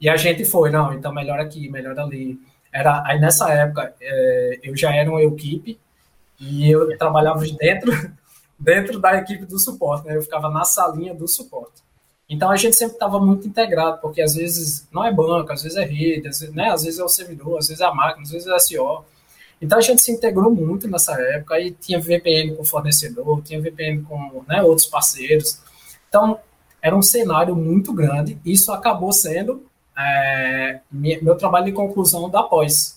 E 0.00 0.08
a 0.08 0.16
gente 0.16 0.44
foi, 0.44 0.70
não, 0.70 0.92
então 0.92 1.12
melhor 1.12 1.40
aqui, 1.40 1.70
melhor 1.70 1.98
ali. 1.98 2.38
Era 2.70 3.02
aí 3.06 3.18
nessa 3.18 3.50
época 3.50 3.94
é, 4.00 4.60
eu 4.62 4.76
já 4.76 4.94
era 4.94 5.10
uma 5.10 5.22
equipe 5.22 5.78
e 6.38 6.70
eu 6.70 6.96
trabalhava 6.98 7.44
dentro 7.58 7.92
dentro 8.58 8.98
da 8.98 9.16
equipe 9.16 9.44
do 9.44 9.58
suporte, 9.58 10.06
né? 10.06 10.16
Eu 10.16 10.22
ficava 10.22 10.48
na 10.50 10.64
salinha 10.64 11.14
do 11.14 11.28
suporte. 11.28 11.84
Então 12.28 12.50
a 12.50 12.56
gente 12.56 12.74
sempre 12.74 12.94
estava 12.94 13.20
muito 13.20 13.46
integrado, 13.46 14.00
porque 14.00 14.20
às 14.20 14.34
vezes 14.34 14.88
não 14.90 15.04
é 15.04 15.12
banco, 15.12 15.52
às 15.52 15.62
vezes 15.62 15.78
é 15.78 15.84
rede, 15.84 16.26
às 16.26 16.40
vezes, 16.40 16.54
né, 16.54 16.70
às 16.70 16.82
vezes 16.82 16.98
é 16.98 17.04
o 17.04 17.08
servidor, 17.08 17.58
às 17.58 17.68
vezes 17.68 17.80
é 17.80 17.84
a 17.84 17.94
máquina, 17.94 18.22
às 18.22 18.30
vezes 18.30 18.48
é 18.48 18.52
a 18.52 18.58
SO. 18.58 19.04
Então 19.60 19.78
a 19.78 19.80
gente 19.82 20.02
se 20.02 20.10
integrou 20.10 20.50
muito 20.50 20.88
nessa 20.88 21.14
época, 21.20 21.54
aí 21.54 21.70
tinha 21.70 22.00
VPN 22.00 22.56
com 22.56 22.64
fornecedor, 22.64 23.42
tinha 23.42 23.60
VPN 23.60 24.02
com 24.02 24.44
né, 24.46 24.62
outros 24.62 24.86
parceiros. 24.86 25.60
Então 26.08 26.38
era 26.82 26.96
um 26.96 27.02
cenário 27.02 27.54
muito 27.54 27.92
grande, 27.92 28.38
isso 28.44 28.72
acabou 28.72 29.12
sendo 29.12 29.64
é, 29.96 30.80
meu 30.90 31.36
trabalho 31.36 31.66
de 31.66 31.72
conclusão 31.72 32.28
da 32.28 32.42
pós. 32.42 32.95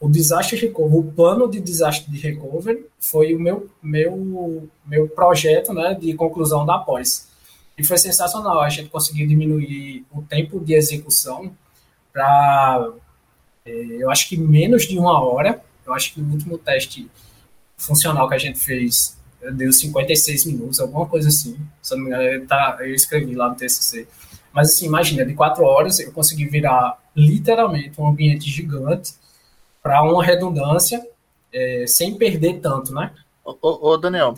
O 0.00 0.08
desastre 0.08 0.56
recovery, 0.56 0.96
o 0.96 1.12
plano 1.12 1.50
de 1.50 1.60
desastre 1.60 2.10
de 2.10 2.18
recovery 2.18 2.86
foi 3.00 3.34
o 3.34 3.40
meu, 3.40 3.68
meu, 3.82 4.68
meu 4.86 5.08
projeto 5.08 5.72
né, 5.72 5.96
de 6.00 6.14
conclusão 6.14 6.64
da 6.64 6.78
pós. 6.78 7.28
E 7.76 7.84
foi 7.84 7.98
sensacional. 7.98 8.60
A 8.60 8.68
gente 8.68 8.88
conseguiu 8.88 9.26
diminuir 9.26 10.04
o 10.12 10.22
tempo 10.22 10.60
de 10.60 10.74
execução 10.74 11.52
para, 12.12 12.92
é, 13.64 13.72
eu 13.98 14.10
acho 14.10 14.28
que 14.28 14.36
menos 14.36 14.86
de 14.86 14.98
uma 14.98 15.20
hora. 15.20 15.62
Eu 15.84 15.92
acho 15.92 16.14
que 16.14 16.20
o 16.20 16.24
último 16.24 16.58
teste 16.58 17.10
funcional 17.76 18.28
que 18.28 18.34
a 18.34 18.38
gente 18.38 18.58
fez 18.58 19.16
deu 19.52 19.72
56 19.72 20.46
minutos, 20.46 20.80
alguma 20.80 21.06
coisa 21.06 21.28
assim. 21.28 21.56
Se 21.82 21.94
não 21.94 22.04
me 22.04 22.10
engano, 22.10 22.46
tá, 22.46 22.76
eu 22.80 22.94
escrevi 22.94 23.34
lá 23.34 23.48
no 23.48 23.56
TCC. 23.56 24.06
Mas 24.52 24.68
assim, 24.68 24.86
imagina, 24.86 25.24
de 25.24 25.34
quatro 25.34 25.64
horas 25.64 25.98
eu 26.00 26.12
consegui 26.12 26.46
virar 26.46 26.98
literalmente 27.14 28.00
um 28.00 28.08
ambiente 28.08 28.50
gigante 28.50 29.14
para 29.82 30.02
uma 30.02 30.24
redundância 30.24 31.06
é, 31.52 31.84
sem 31.86 32.16
perder 32.16 32.60
tanto, 32.60 32.92
né? 32.92 33.12
Ô, 33.44 33.90
ô, 33.90 33.96
Daniel, 33.96 34.34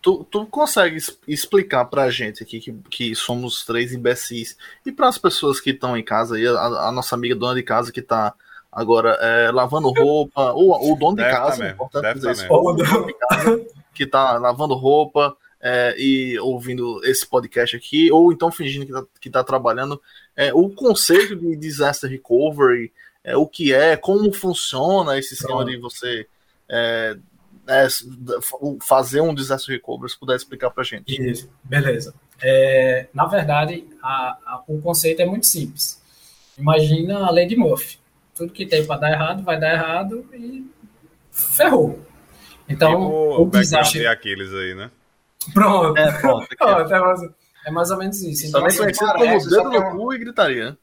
tu, 0.00 0.24
tu 0.30 0.46
consegue 0.46 0.98
explicar 1.26 1.84
pra 1.86 2.10
gente 2.10 2.42
aqui 2.42 2.60
que, 2.60 2.72
que 2.88 3.14
somos 3.14 3.64
três 3.64 3.92
imbecis? 3.92 4.56
E 4.84 4.92
para 4.92 5.08
as 5.08 5.18
pessoas 5.18 5.60
que 5.60 5.70
estão 5.70 5.96
em 5.96 6.04
casa 6.04 6.36
aí, 6.36 6.46
a, 6.46 6.88
a, 6.88 6.92
nossa 6.92 7.16
amiga 7.16 7.34
dona 7.34 7.56
de 7.56 7.62
casa 7.64 7.90
que 7.90 8.00
tá 8.00 8.32
agora 8.70 9.18
é, 9.20 9.50
lavando 9.50 9.90
roupa, 9.90 10.52
ou 10.52 10.92
o 10.92 10.96
dono 10.96 11.16
de 11.16 11.22
casa, 11.22 11.64
tá 11.64 11.70
importante 11.70 12.14
dizer 12.14 12.32
isso, 12.32 12.46
o 12.48 12.72
dono 12.72 13.06
de 13.06 13.14
casa 13.14 13.66
que 13.92 14.06
tá 14.06 14.38
lavando 14.38 14.74
roupa 14.74 15.36
é, 15.60 15.96
e 15.98 16.38
ouvindo 16.38 17.00
esse 17.04 17.26
podcast 17.26 17.74
aqui, 17.74 18.12
ou 18.12 18.32
então 18.32 18.52
fingindo 18.52 18.86
que 18.86 18.92
tá, 18.92 19.04
que 19.20 19.30
tá 19.30 19.42
trabalhando, 19.42 20.00
é, 20.36 20.54
o 20.54 20.68
conceito 20.68 21.34
de 21.34 21.56
disaster 21.56 22.08
recovery, 22.08 22.92
é, 23.26 23.36
o 23.36 23.44
que 23.44 23.74
é, 23.74 23.96
como 23.96 24.32
funciona 24.32 25.18
esse 25.18 25.34
esquema 25.34 25.64
de 25.64 25.76
você 25.78 26.28
é, 26.68 27.16
é, 27.66 27.88
fazer 28.80 29.20
um 29.20 29.34
disaster 29.34 29.74
recovery, 29.74 30.12
se 30.12 30.18
puder 30.18 30.36
explicar 30.36 30.70
para 30.70 30.82
a 30.82 30.86
gente. 30.86 31.20
Isso, 31.20 31.50
beleza. 31.64 32.14
É, 32.40 33.08
na 33.12 33.26
verdade, 33.26 33.84
a, 34.00 34.38
a, 34.46 34.62
o 34.68 34.80
conceito 34.80 35.22
é 35.22 35.26
muito 35.26 35.44
simples. 35.44 36.00
Imagina 36.56 37.26
a 37.26 37.30
lei 37.32 37.46
de 37.46 37.56
Murphy. 37.56 37.98
Tudo 38.32 38.52
que 38.52 38.64
tem 38.64 38.86
para 38.86 39.00
dar 39.00 39.10
errado, 39.10 39.42
vai 39.42 39.58
dar 39.58 39.72
errado 39.72 40.24
e 40.32 40.64
ferrou. 41.32 42.00
Então, 42.68 42.90
tipo 42.92 43.02
o, 43.02 43.42
o 43.42 43.50
desastre... 43.50 44.00
de 44.00 44.06
Aquiles 44.06 44.54
aí, 44.54 44.74
né? 44.74 44.88
Pronto. 45.52 45.98
É, 45.98 46.12
pronto. 46.20 46.46
pronto 46.56 46.94
é, 46.94 47.00
mais, 47.00 47.20
é, 47.66 47.70
mais, 47.72 47.90
ou 47.90 47.98
menos 47.98 48.22
isso. 48.22 48.46
Então, 48.46 48.60
Também 48.60 48.76
conhecido 48.76 49.12
como 49.12 49.48
dedo 49.48 49.64
no 49.64 49.74
é 49.74 49.90
cu 49.90 50.14
e 50.14 50.18
gritaria. 50.18 50.78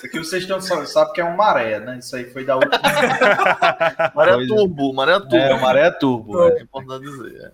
Isso 0.00 0.06
aqui 0.06 0.18
vocês 0.18 0.42
estão 0.44 0.86
sabem 0.86 1.12
que 1.12 1.20
é 1.20 1.24
um 1.24 1.36
maré, 1.36 1.78
né? 1.78 1.98
Isso 1.98 2.16
aí 2.16 2.24
foi 2.24 2.42
da 2.42 2.56
última. 2.56 2.80
maré 4.14 4.46
turbo, 4.46 4.94
maré 4.94 5.20
turbo. 5.20 5.36
É, 5.36 5.60
maré 5.60 5.90
turbo, 5.90 6.42
é, 6.42 6.58
é 6.58 6.62
importante 6.62 7.04
dizer. 7.04 7.52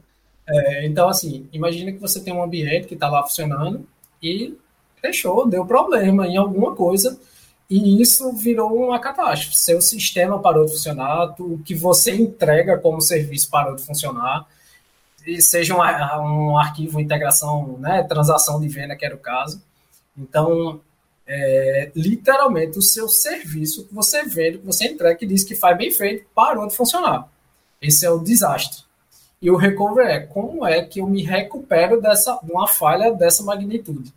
É. 0.48 0.86
então, 0.86 1.08
assim, 1.08 1.48
imagina 1.52 1.90
que 1.90 1.98
você 1.98 2.20
tem 2.20 2.32
um 2.32 2.44
ambiente 2.44 2.86
que 2.86 2.94
está 2.94 3.08
lá 3.08 3.20
funcionando 3.24 3.84
e 4.22 4.56
fechou, 5.00 5.48
deu 5.48 5.66
problema 5.66 6.24
em 6.28 6.36
alguma 6.36 6.72
coisa 6.72 7.18
e 7.68 8.00
isso 8.00 8.32
virou 8.32 8.72
uma 8.76 9.00
catástrofe. 9.00 9.56
Seu 9.56 9.80
sistema 9.80 10.38
parou 10.38 10.66
de 10.66 10.70
funcionar, 10.70 11.34
o 11.40 11.58
que 11.58 11.74
você 11.74 12.14
entrega 12.14 12.78
como 12.78 13.00
serviço 13.00 13.50
parou 13.50 13.74
de 13.74 13.82
funcionar, 13.82 14.46
e 15.26 15.42
seja 15.42 15.74
um, 15.74 15.80
um 16.20 16.56
arquivo, 16.56 17.00
integração, 17.00 17.76
né, 17.78 18.04
transação 18.04 18.60
de 18.60 18.68
venda, 18.68 18.94
que 18.94 19.04
era 19.04 19.16
o 19.16 19.18
caso. 19.18 19.60
Então, 20.16 20.80
é, 21.26 21.90
literalmente, 21.94 22.78
o 22.78 22.82
seu 22.82 23.08
serviço 23.08 23.84
que 23.86 23.94
você 23.94 24.24
vende, 24.24 24.58
que 24.58 24.66
você 24.66 24.86
entrega, 24.86 25.18
que 25.18 25.26
diz 25.26 25.42
que 25.42 25.54
faz 25.54 25.76
bem 25.76 25.90
feito, 25.90 26.26
parou 26.34 26.66
de 26.68 26.76
funcionar. 26.76 27.28
Esse 27.82 28.06
é 28.06 28.10
o 28.10 28.18
desastre. 28.18 28.84
E 29.42 29.50
o 29.50 29.56
recovery 29.56 30.08
é 30.12 30.20
como 30.20 30.64
é 30.66 30.82
que 30.84 31.00
eu 31.00 31.06
me 31.06 31.22
recupero 31.22 32.00
dessa 32.00 32.38
uma 32.42 32.66
falha 32.66 33.12
dessa 33.12 33.42
magnitude. 33.42 34.12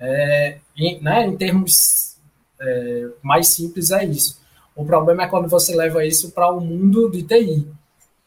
É, 0.00 0.58
em, 0.76 1.00
né, 1.02 1.26
em 1.26 1.36
termos 1.36 2.16
é, 2.60 3.08
mais 3.22 3.48
simples 3.48 3.90
é 3.90 4.04
isso. 4.04 4.40
O 4.74 4.84
problema 4.84 5.24
é 5.24 5.28
quando 5.28 5.48
você 5.48 5.74
leva 5.74 6.06
isso 6.06 6.30
para 6.30 6.50
o 6.50 6.60
mundo 6.60 7.10
de 7.10 7.24
TI, 7.24 7.66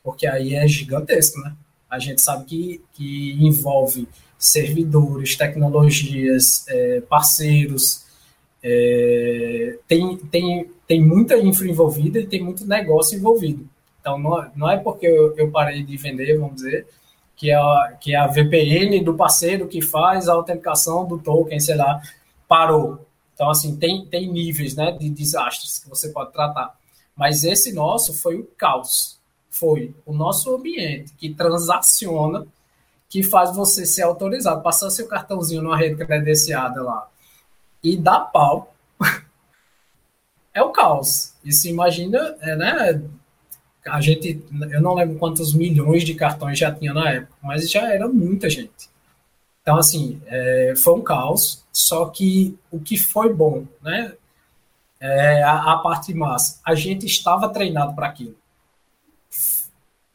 porque 0.03 0.27
aí 0.27 0.55
é 0.55 0.67
gigantesco, 0.67 1.39
né? 1.39 1.55
A 1.89 1.97
gente 1.97 2.21
sabe 2.21 2.45
que, 2.45 2.81
que 2.93 3.33
envolve 3.33 4.07
servidores, 4.41 5.35
tecnologias, 5.35 6.65
é, 6.67 7.01
parceiros, 7.01 8.03
é, 8.63 9.77
tem, 9.87 10.17
tem, 10.17 10.71
tem 10.87 10.99
muita 10.99 11.37
infra 11.37 11.67
envolvida 11.67 12.19
e 12.19 12.25
tem 12.25 12.43
muito 12.43 12.65
negócio 12.65 13.15
envolvido. 13.15 13.69
Então, 13.99 14.17
não, 14.17 14.51
não 14.55 14.69
é 14.69 14.77
porque 14.77 15.05
eu, 15.05 15.37
eu 15.37 15.51
parei 15.51 15.83
de 15.83 15.95
vender, 15.95 16.39
vamos 16.39 16.55
dizer, 16.55 16.87
que 17.35 17.51
é, 17.51 17.55
a, 17.55 17.97
que 18.01 18.15
é 18.15 18.17
a 18.17 18.25
VPN 18.25 19.03
do 19.03 19.13
parceiro 19.13 19.67
que 19.67 19.79
faz 19.79 20.27
a 20.27 20.33
autenticação 20.33 21.07
do 21.07 21.19
token, 21.19 21.59
sei 21.59 21.75
lá, 21.75 22.01
parou. 22.47 23.05
Então, 23.35 23.47
assim, 23.47 23.75
tem, 23.75 24.07
tem 24.07 24.27
níveis 24.27 24.75
né, 24.75 24.91
de 24.91 25.07
desastres 25.07 25.77
que 25.77 25.87
você 25.87 26.09
pode 26.09 26.31
tratar. 26.33 26.75
Mas 27.15 27.43
esse 27.43 27.71
nosso 27.73 28.11
foi 28.11 28.39
o 28.39 28.47
caos. 28.57 29.19
Foi 29.51 29.93
o 30.03 30.13
nosso 30.13 30.55
ambiente 30.55 31.13
que 31.13 31.31
transaciona, 31.31 32.47
que 33.11 33.21
faz 33.21 33.53
você 33.53 33.85
ser 33.85 34.03
autorizado, 34.03 34.63
passar 34.63 34.89
seu 34.89 35.05
cartãozinho 35.05 35.61
numa 35.61 35.75
rede 35.75 35.97
credenciada 35.97 36.81
lá 36.81 37.09
e 37.83 37.97
dar 37.97 38.21
pau. 38.21 38.73
é 40.53 40.63
o 40.63 40.69
caos. 40.69 41.33
Se 41.49 41.69
imagina, 41.69 42.37
é, 42.39 42.55
né? 42.55 43.03
A 43.85 43.99
gente, 43.99 44.41
eu 44.71 44.81
não 44.81 44.93
lembro 44.93 45.19
quantos 45.19 45.53
milhões 45.53 46.05
de 46.05 46.13
cartões 46.13 46.57
já 46.57 46.71
tinha 46.71 46.93
na 46.93 47.09
época, 47.09 47.33
mas 47.43 47.69
já 47.69 47.93
era 47.93 48.07
muita 48.07 48.49
gente. 48.49 48.89
Então, 49.61 49.75
assim, 49.77 50.21
é, 50.27 50.73
foi 50.77 50.93
um 50.93 51.01
caos, 51.01 51.65
só 51.71 52.05
que 52.05 52.57
o 52.71 52.79
que 52.79 52.97
foi 52.97 53.33
bom, 53.33 53.65
né? 53.81 54.13
É, 55.01 55.43
a, 55.43 55.73
a, 55.73 55.77
parte 55.79 56.13
massa, 56.13 56.61
a 56.63 56.75
gente 56.75 57.07
estava 57.07 57.49
treinado 57.49 57.93
para 57.93 58.07
aquilo. 58.07 58.37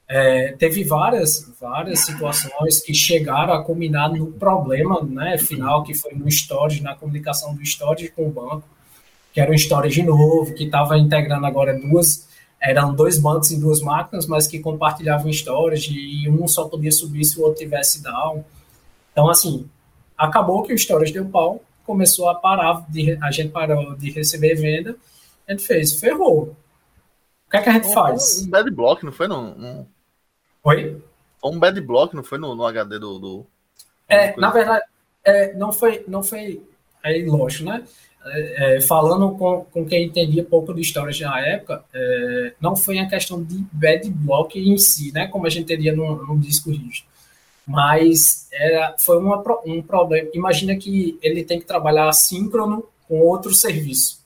É, 0.09 0.53
teve 0.53 0.85
várias, 0.85 1.53
várias 1.61 2.01
situações 2.01 2.81
que 2.81 2.95
chegaram 2.95 3.53
a 3.53 3.65
culminar 3.65 4.13
no 4.13 4.29
problema 4.33 5.03
né, 5.03 5.37
final, 5.37 5.83
que 5.83 5.95
foi 5.95 6.15
no 6.15 6.29
storage, 6.29 6.83
na 6.83 6.95
comunicação 6.95 7.55
do 7.55 7.63
storage 7.63 8.09
com 8.11 8.29
o 8.29 8.31
banco, 8.31 8.63
que 9.33 9.41
era 9.41 9.51
um 9.51 9.55
storage 9.55 10.03
novo, 10.03 10.55
que 10.55 10.65
estava 10.65 10.97
integrando 10.97 11.45
agora 11.45 11.79
duas, 11.79 12.29
eram 12.61 12.95
dois 12.95 13.19
bancos 13.19 13.51
em 13.51 13.59
duas 13.59 13.81
máquinas, 13.81 14.27
mas 14.27 14.47
que 14.47 14.61
compartilhavam 14.61 15.29
storage 15.31 15.93
e 15.93 16.31
um 16.31 16.47
só 16.47 16.69
podia 16.69 16.93
subir 16.93 17.25
se 17.25 17.39
o 17.39 17.43
outro 17.43 17.59
tivesse 17.59 18.01
down. 18.01 18.45
Então, 19.11 19.29
assim, 19.29 19.69
acabou 20.17 20.63
que 20.63 20.73
o 20.73 20.79
storage 20.79 21.13
deu 21.13 21.27
pau, 21.27 21.61
começou 21.85 22.29
a 22.29 22.35
parar, 22.35 22.85
de, 22.89 23.19
a 23.21 23.31
gente 23.33 23.51
parou 23.51 23.97
de 23.97 24.11
receber 24.11 24.55
venda, 24.55 24.97
a 25.49 25.53
gente 25.53 25.67
fez, 25.67 25.99
ferrou. 25.99 26.57
O 27.47 27.51
que 27.51 27.57
é 27.57 27.63
que 27.63 27.69
a 27.69 27.73
gente 27.73 27.89
um, 27.89 27.93
faz? 27.93 28.43
Um 28.43 28.51
bad 28.51 28.71
block, 28.71 29.05
não 29.05 29.13
foi? 29.13 29.27
No... 29.27 29.87
Oi? 30.67 31.01
Um 31.45 31.59
bad 31.59 31.81
block, 31.81 32.15
não 32.15 32.23
foi 32.23 32.39
no, 32.39 32.55
no 32.55 32.67
HD 32.67 32.99
do. 32.99 33.19
do... 33.19 33.47
É, 34.09 34.39
na 34.39 34.51
verdade, 34.51 34.85
é, 35.25 35.55
não 35.55 35.73
foi. 35.73 36.05
Não 36.07 36.23
foi 36.23 36.63
aí, 37.03 37.25
lógico, 37.25 37.65
né? 37.65 37.85
É, 38.27 38.77
é, 38.77 38.81
falando 38.81 39.37
com, 39.37 39.65
com 39.67 39.87
quem 39.87 40.07
entendia 40.07 40.45
pouco 40.45 40.75
de 40.75 40.81
storage 40.81 41.23
na 41.23 41.41
época, 41.41 41.85
é, 41.95 42.55
não 42.61 42.75
foi 42.75 42.99
a 42.99 43.09
questão 43.09 43.43
de 43.43 43.65
bad 43.71 44.11
block 44.11 44.59
em 44.59 44.77
si, 44.77 45.13
né? 45.13 45.29
Como 45.29 45.47
a 45.47 45.51
gente 45.51 45.67
teria 45.67 45.95
no, 45.95 46.27
no 46.27 46.39
disco 46.39 46.71
rígido 46.71 47.07
mas 47.67 48.47
era, 48.53 48.95
foi 48.97 49.19
uma, 49.19 49.43
um 49.67 49.83
problema. 49.83 50.31
Imagina 50.33 50.77
que 50.77 51.19
ele 51.21 51.43
tem 51.43 51.59
que 51.59 51.67
trabalhar 51.67 52.13
síncrono 52.13 52.85
com 53.09 53.19
outro 53.19 53.53
serviço. 53.53 54.25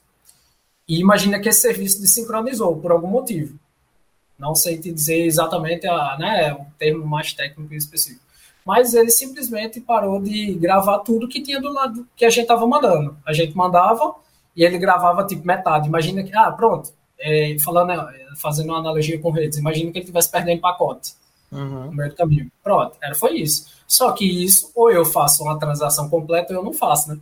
E 0.87 0.99
imagina 0.99 1.39
que 1.39 1.49
esse 1.49 1.61
serviço 1.61 1.99
desincronizou 1.99 2.77
por 2.77 2.91
algum 2.91 3.07
motivo. 3.07 3.57
Não 4.41 4.55
sei 4.55 4.79
te 4.79 4.91
dizer 4.91 5.23
exatamente 5.23 5.87
a, 5.87 6.17
né, 6.17 6.51
o 6.53 6.65
termo 6.79 7.05
mais 7.05 7.31
técnico 7.31 7.71
e 7.71 7.77
específico. 7.77 8.25
Mas 8.65 8.95
ele 8.95 9.11
simplesmente 9.11 9.79
parou 9.79 10.19
de 10.19 10.55
gravar 10.55 10.99
tudo 10.99 11.27
que 11.27 11.41
tinha 11.41 11.61
do 11.61 11.71
lado 11.71 12.07
que 12.15 12.25
a 12.25 12.29
gente 12.29 12.43
estava 12.43 12.65
mandando. 12.65 13.15
A 13.23 13.33
gente 13.33 13.55
mandava 13.55 14.15
e 14.55 14.63
ele 14.63 14.79
gravava 14.79 15.25
tipo 15.25 15.45
metade. 15.45 15.87
Imagina 15.87 16.23
que, 16.23 16.35
ah, 16.35 16.51
pronto, 16.51 16.91
é, 17.19 17.55
falando, 17.59 17.93
fazendo 18.37 18.69
uma 18.69 18.79
analogia 18.79 19.19
com 19.19 19.29
redes, 19.29 19.59
imagina 19.59 19.91
que 19.91 19.99
ele 19.99 20.05
estivesse 20.05 20.31
perdendo 20.31 20.59
pacote 20.59 21.13
uhum. 21.51 21.85
no 21.85 21.91
meio 21.91 22.09
do 22.09 22.15
caminho. 22.15 22.51
Pronto, 22.63 22.97
era, 23.01 23.13
foi 23.13 23.35
isso. 23.37 23.67
Só 23.87 24.11
que 24.11 24.25
isso, 24.25 24.71
ou 24.73 24.91
eu 24.91 25.05
faço 25.05 25.43
uma 25.43 25.59
transação 25.59 26.09
completa 26.09 26.51
ou 26.53 26.59
eu 26.59 26.63
não 26.63 26.73
faço, 26.73 27.09
né? 27.09 27.19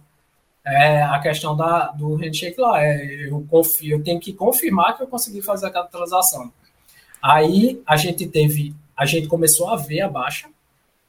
É 0.66 1.02
a 1.02 1.20
questão 1.20 1.56
da, 1.56 1.88
do 1.88 2.16
handshake 2.16 2.60
lá. 2.60 2.82
É, 2.82 3.28
eu, 3.28 3.46
confio, 3.50 3.98
eu 3.98 4.04
tenho 4.04 4.20
que 4.20 4.34
confirmar 4.34 4.96
que 4.96 5.04
eu 5.04 5.08
consegui 5.08 5.42
fazer 5.42 5.68
aquela 5.68 5.88
transação. 5.88 6.52
Aí 7.22 7.82
a 7.86 7.96
gente 7.96 8.28
teve, 8.28 8.74
a 8.96 9.06
gente 9.06 9.28
começou 9.28 9.70
a 9.70 9.76
ver 9.76 10.02
a 10.02 10.10
baixa, 10.10 10.48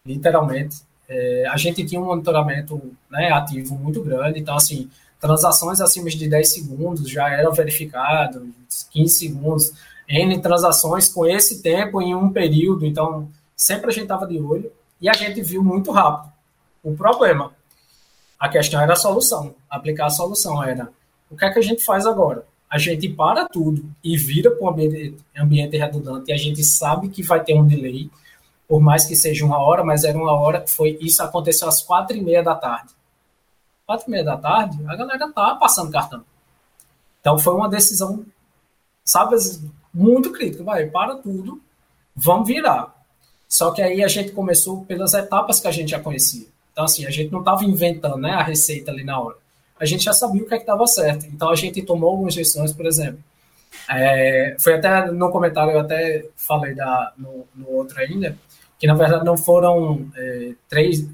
literalmente. 0.04 0.78
É, 1.08 1.46
a 1.48 1.56
gente 1.56 1.84
tinha 1.84 2.00
um 2.00 2.06
monitoramento 2.06 2.80
né, 3.10 3.32
ativo 3.32 3.74
muito 3.74 4.02
grande, 4.02 4.38
então 4.38 4.54
assim, 4.54 4.88
transações 5.20 5.80
acima 5.80 6.08
de 6.08 6.28
10 6.28 6.52
segundos 6.52 7.08
já 7.08 7.28
eram 7.30 7.52
verificadas, 7.52 8.42
15 8.90 9.14
segundos. 9.14 9.72
N 10.08 10.40
transações 10.40 11.08
com 11.08 11.24
esse 11.24 11.62
tempo 11.62 12.02
em 12.02 12.14
um 12.14 12.32
período, 12.32 12.84
então 12.84 13.28
sempre 13.56 13.90
a 13.90 13.92
gente 13.92 14.04
estava 14.04 14.26
de 14.26 14.40
olho 14.40 14.72
e 15.00 15.08
a 15.08 15.12
gente 15.12 15.40
viu 15.40 15.62
muito 15.62 15.92
rápido 15.92 16.32
o 16.82 16.96
problema. 16.96 17.52
A 18.38 18.48
questão 18.48 18.80
era 18.80 18.94
a 18.94 18.96
solução, 18.96 19.54
aplicar 19.68 20.06
a 20.06 20.10
solução 20.10 20.64
era 20.64 20.90
o 21.30 21.36
que 21.36 21.44
é 21.44 21.50
que 21.50 21.58
a 21.60 21.62
gente 21.62 21.84
faz 21.84 22.06
agora? 22.06 22.44
A 22.70 22.78
gente 22.78 23.08
para 23.08 23.48
tudo 23.48 23.90
e 24.02 24.16
vira 24.16 24.50
para 24.50 24.64
um 24.64 24.70
ambiente, 24.70 25.16
ambiente 25.36 25.76
redundante 25.76 26.30
e 26.30 26.32
a 26.32 26.36
gente 26.36 26.62
sabe 26.62 27.08
que 27.08 27.22
vai 27.22 27.42
ter 27.42 27.54
um 27.54 27.66
delay, 27.66 28.08
por 28.68 28.80
mais 28.80 29.04
que 29.04 29.16
seja 29.16 29.44
uma 29.44 29.58
hora, 29.58 29.82
mas 29.82 30.04
era 30.04 30.16
uma 30.16 30.32
hora, 30.32 30.64
foi 30.68 30.96
isso 31.00 31.22
aconteceu 31.22 31.68
às 31.68 31.82
quatro 31.82 32.16
e 32.16 32.20
meia 32.20 32.42
da 32.42 32.54
tarde. 32.54 32.94
Quatro 33.84 34.06
e 34.06 34.10
meia 34.12 34.24
da 34.24 34.36
tarde, 34.36 34.78
a 34.86 34.94
galera 34.94 35.32
tá 35.32 35.56
passando 35.56 35.90
cartão. 35.90 36.24
Então 37.20 37.36
foi 37.38 37.54
uma 37.54 37.68
decisão, 37.68 38.24
sabe, 39.04 39.34
muito 39.92 40.30
crítica, 40.30 40.62
vai, 40.62 40.86
para 40.86 41.16
tudo, 41.16 41.60
vamos 42.14 42.46
virar. 42.46 42.94
Só 43.48 43.72
que 43.72 43.82
aí 43.82 44.04
a 44.04 44.08
gente 44.08 44.30
começou 44.30 44.84
pelas 44.84 45.12
etapas 45.12 45.58
que 45.58 45.66
a 45.66 45.72
gente 45.72 45.90
já 45.90 45.98
conhecia. 45.98 46.46
Então, 46.72 46.84
assim, 46.84 47.04
a 47.04 47.10
gente 47.10 47.32
não 47.32 47.40
estava 47.40 47.64
inventando 47.64 48.16
né, 48.16 48.30
a 48.30 48.44
receita 48.44 48.92
ali 48.92 49.02
na 49.02 49.18
hora. 49.20 49.36
A 49.80 49.86
gente 49.86 50.04
já 50.04 50.12
sabia 50.12 50.42
o 50.42 50.46
que 50.46 50.54
é 50.54 50.58
estava 50.58 50.86
certo. 50.86 51.26
Então, 51.26 51.48
a 51.50 51.56
gente 51.56 51.80
tomou 51.82 52.10
algumas 52.10 52.34
decisões, 52.34 52.72
por 52.72 52.86
exemplo. 52.86 53.18
É, 53.88 54.56
foi 54.58 54.74
até 54.74 55.10
no 55.10 55.30
comentário, 55.30 55.72
eu 55.72 55.80
até 55.80 56.26
falei 56.36 56.74
da, 56.74 57.12
no, 57.16 57.46
no 57.54 57.70
outro 57.70 57.98
ainda, 57.98 58.36
que 58.78 58.86
na 58.86 58.94
verdade 58.94 59.24
não 59.24 59.36
foram 59.36 60.08
é, 60.16 60.52
três, 60.68 61.06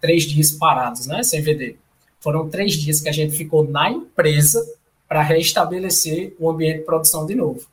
três 0.00 0.24
dias 0.24 0.50
parados, 0.52 1.06
né, 1.06 1.22
sem 1.22 1.42
vender. 1.42 1.78
Foram 2.20 2.48
três 2.48 2.72
dias 2.72 3.00
que 3.00 3.08
a 3.08 3.12
gente 3.12 3.36
ficou 3.36 3.68
na 3.68 3.90
empresa 3.90 4.64
para 5.06 5.22
restabelecer 5.22 6.34
o 6.38 6.50
ambiente 6.50 6.78
de 6.78 6.84
produção 6.84 7.26
de 7.26 7.34
novo. 7.34 7.66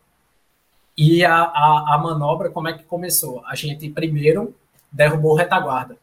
E 0.97 1.23
a, 1.23 1.35
a, 1.35 1.95
a, 1.95 1.97
manobra, 1.97 2.49
como 2.49 2.67
é 2.67 2.73
que 2.77 2.83
começou? 2.83 3.41
A 3.45 3.55
gente 3.55 3.89
primeiro 3.89 4.53
derrubou 4.91 5.35
retaguarda. 5.35 5.97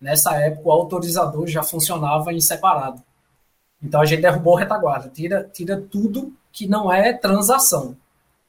Nessa 0.00 0.34
época, 0.36 0.68
o 0.68 0.72
autorizador 0.72 1.46
já 1.46 1.62
funcionava 1.62 2.32
em 2.32 2.40
separado. 2.40 3.02
Então 3.82 4.00
a 4.00 4.04
gente 4.04 4.22
derrubou 4.22 4.54
retaguarda, 4.54 5.08
tira, 5.08 5.48
tira 5.52 5.80
tudo 5.80 6.32
que 6.52 6.66
não 6.66 6.92
é 6.92 7.12
transação. 7.12 7.96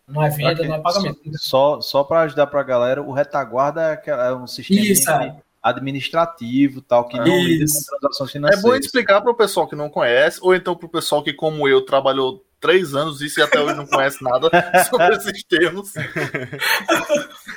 Não 0.08 0.24
é 0.24 0.30
venda, 0.30 0.54
okay. 0.54 0.68
não 0.68 0.76
é 0.76 0.80
pagamento. 0.80 1.20
Só, 1.38 1.80
só 1.82 2.04
para 2.04 2.22
ajudar 2.22 2.48
para 2.48 2.62
a 2.62 2.64
galera, 2.64 3.02
o 3.02 3.12
retaguarda 3.12 4.02
é, 4.04 4.10
é 4.10 4.34
um 4.34 4.48
sistema 4.48 4.82
Isso, 4.82 5.12
é. 5.12 5.36
administrativo, 5.62 6.82
tal, 6.82 7.08
que 7.08 7.18
não 7.18 7.26
lida 7.26 7.66
com 7.66 8.00
transações 8.00 8.32
financeiras. 8.32 8.66
É 8.66 8.68
bom 8.68 8.76
explicar 8.76 9.22
para 9.22 9.32
o 9.32 9.36
pessoal 9.36 9.68
que 9.68 9.76
não 9.76 9.88
conhece, 9.88 10.40
ou 10.42 10.56
então 10.56 10.76
para 10.76 10.88
o 10.88 10.90
pessoal 10.90 11.24
que, 11.24 11.32
como 11.32 11.68
eu, 11.68 11.86
trabalhou 11.86 12.44
três 12.60 12.96
anos 12.96 13.22
isso 13.22 13.40
e 13.40 13.44
até 13.44 13.60
hoje 13.62 13.76
não 13.76 13.86
conhece 13.86 14.24
nada 14.24 14.50
sobre 14.90 15.16
esses 15.16 15.44
termos. 15.44 15.94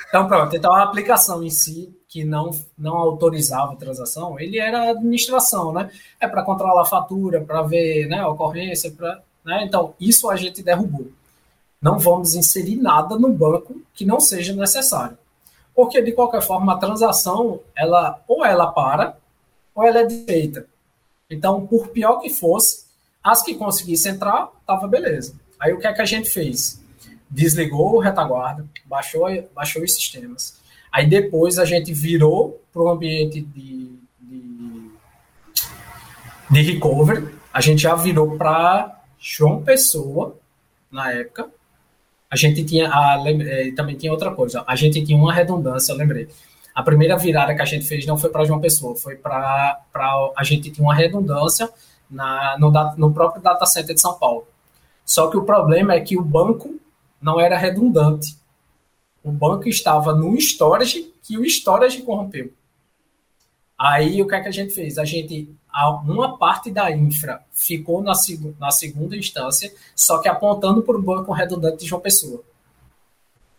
Então, 0.07 0.27
pronto. 0.27 0.55
Então, 0.55 0.73
a 0.73 0.83
aplicação 0.83 1.43
em 1.43 1.49
si, 1.49 1.91
que 2.13 2.23
não, 2.23 2.51
não 2.77 2.95
autorizava 2.95 3.73
a 3.73 3.75
transação, 3.75 4.39
ele 4.39 4.59
era 4.59 4.91
administração, 4.91 5.73
né? 5.73 5.89
É 6.19 6.27
para 6.27 6.43
controlar 6.43 6.83
a 6.83 6.85
fatura, 6.85 7.41
para 7.41 7.63
ver 7.63 8.07
né, 8.07 8.19
a 8.19 8.29
ocorrência, 8.29 8.91
para. 8.91 9.23
Né? 9.43 9.63
Então, 9.65 9.95
isso 9.99 10.29
a 10.29 10.35
gente 10.35 10.61
derrubou. 10.61 11.07
Não 11.81 11.97
vamos 11.97 12.35
inserir 12.35 12.75
nada 12.75 13.17
no 13.17 13.33
banco 13.33 13.81
que 13.95 14.05
não 14.05 14.19
seja 14.19 14.53
necessário. 14.53 15.17
Porque, 15.73 16.03
de 16.03 16.11
qualquer 16.11 16.43
forma, 16.43 16.73
a 16.73 16.77
transação, 16.77 17.61
ela 17.75 18.21
ou 18.27 18.45
ela 18.45 18.67
para, 18.67 19.17
ou 19.73 19.83
ela 19.83 20.01
é 20.01 20.09
feita. 20.09 20.67
Então, 21.27 21.65
por 21.65 21.87
pior 21.87 22.19
que 22.19 22.29
fosse, 22.29 22.85
as 23.23 23.41
que 23.41 23.55
conseguissem 23.55 24.11
entrar, 24.11 24.51
tava 24.67 24.87
beleza. 24.87 25.33
Aí 25.59 25.73
o 25.73 25.79
que 25.79 25.87
é 25.87 25.93
que 25.93 26.01
a 26.01 26.05
gente 26.05 26.29
fez? 26.29 26.79
Desligou 27.27 27.95
o 27.95 27.99
retaguarda, 27.99 28.67
baixou, 28.85 29.25
baixou 29.55 29.81
os 29.81 29.95
sistemas. 29.95 30.61
Aí 30.93 31.07
depois 31.07 31.57
a 31.57 31.65
gente 31.65 31.91
virou 31.91 32.61
para 32.71 32.83
o 32.83 32.89
ambiente 32.89 33.41
de, 33.41 33.97
de, 34.21 34.91
de 36.51 36.61
recovery. 36.61 37.27
A 37.51 37.59
gente 37.59 37.81
já 37.81 37.95
virou 37.95 38.37
para 38.37 39.01
João 39.17 39.63
Pessoa, 39.63 40.37
na 40.91 41.11
época, 41.11 41.49
a 42.29 42.35
gente 42.35 42.63
tinha, 42.63 42.89
a, 42.89 43.23
é, 43.27 43.71
também 43.71 43.95
tinha 43.95 44.11
outra 44.11 44.31
coisa, 44.31 44.63
a 44.67 44.75
gente 44.75 45.03
tinha 45.03 45.17
uma 45.17 45.33
redundância, 45.33 45.95
lembrei. 45.95 46.29
A 46.75 46.83
primeira 46.83 47.17
virada 47.17 47.55
que 47.55 47.61
a 47.61 47.65
gente 47.65 47.85
fez 47.85 48.05
não 48.05 48.17
foi 48.17 48.29
para 48.29 48.45
João 48.45 48.59
Pessoa, 48.59 48.95
foi 48.95 49.15
para 49.15 49.79
a 50.35 50.43
gente 50.43 50.69
tinha 50.69 50.85
uma 50.85 50.93
redundância 50.93 51.69
na, 52.09 52.55
no, 52.59 52.71
no 52.97 53.13
próprio 53.13 53.41
data 53.41 53.65
center 53.65 53.95
de 53.95 54.01
São 54.01 54.13
Paulo. 54.15 54.47
Só 55.05 55.29
que 55.29 55.37
o 55.37 55.43
problema 55.43 55.93
é 55.93 55.99
que 55.99 56.17
o 56.17 56.23
banco 56.23 56.75
não 57.21 57.39
era 57.39 57.57
redundante. 57.57 58.37
O 59.23 59.31
banco 59.31 59.69
estava 59.69 60.13
no 60.13 60.35
storage 60.35 61.13
que 61.21 61.37
o 61.37 61.45
storage 61.45 62.01
corrompeu. 62.01 62.51
Aí 63.79 64.21
o 64.21 64.27
que 64.27 64.35
é 64.35 64.41
que 64.41 64.49
a 64.49 64.51
gente 64.51 64.73
fez? 64.73 64.97
A 64.97 65.05
gente 65.05 65.49
uma 66.05 66.37
parte 66.37 66.69
da 66.69 66.91
infra 66.91 67.41
ficou 67.51 68.01
na, 68.01 68.13
na 68.59 68.69
segunda 68.69 69.17
instância, 69.17 69.73
só 69.95 70.19
que 70.19 70.29
apontando 70.29 70.83
para 70.83 70.95
o 70.95 71.01
banco 71.01 71.31
redundante 71.31 71.77
de 71.77 71.85
João 71.85 72.01
Pessoa. 72.01 72.43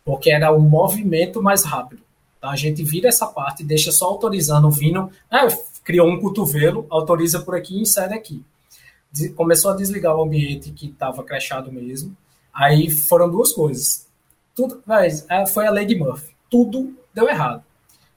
Porque 0.05 0.31
era 0.31 0.53
o 0.53 0.61
movimento 0.61 1.43
mais 1.43 1.65
rápido. 1.65 2.03
Então 2.39 2.51
a 2.51 2.57
gente 2.57 2.85
vira 2.85 3.09
essa 3.09 3.27
parte, 3.27 3.65
deixa 3.65 3.91
só 3.91 4.07
autorizando, 4.07 4.71
vindo, 4.71 5.11
ah, 5.31 5.49
criou 5.83 6.09
um 6.09 6.21
cotovelo, 6.21 6.87
autoriza 6.89 7.41
por 7.41 7.57
aqui 7.57 7.77
e 7.77 7.81
insere 7.81 8.15
aqui. 8.15 8.45
Começou 9.35 9.73
a 9.73 9.77
desligar 9.77 10.15
o 10.15 10.23
ambiente 10.23 10.71
que 10.71 10.87
estava 10.87 11.23
crashado 11.25 11.73
mesmo. 11.73 12.17
Aí 12.53 12.91
foram 12.91 13.31
duas 13.31 13.53
coisas. 13.53 14.04
Tudo, 14.55 14.83
mas, 14.87 15.29
é, 15.29 15.47
foi 15.47 15.67
a 15.67 15.71
lei 15.71 15.85
de 15.85 15.97
Murphy. 15.97 16.35
Tudo 16.51 16.97
deu 17.13 17.29
errado. 17.29 17.65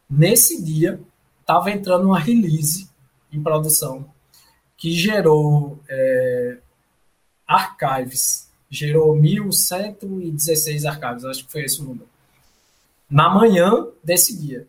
Nesse 0.09 0.61
dia, 0.61 0.99
estava 1.41 1.71
entrando 1.71 2.05
uma 2.05 2.19
release 2.19 2.89
em 3.31 3.41
produção 3.41 4.05
que 4.77 4.91
gerou 4.91 5.79
é, 5.89 6.57
archives, 7.47 8.49
gerou 8.69 9.15
1.116 9.15 10.85
archives, 10.85 11.25
acho 11.25 11.45
que 11.45 11.51
foi 11.51 11.63
esse 11.63 11.81
o 11.81 11.85
número, 11.85 12.07
na 13.09 13.29
manhã 13.29 13.87
desse 14.03 14.37
dia. 14.37 14.67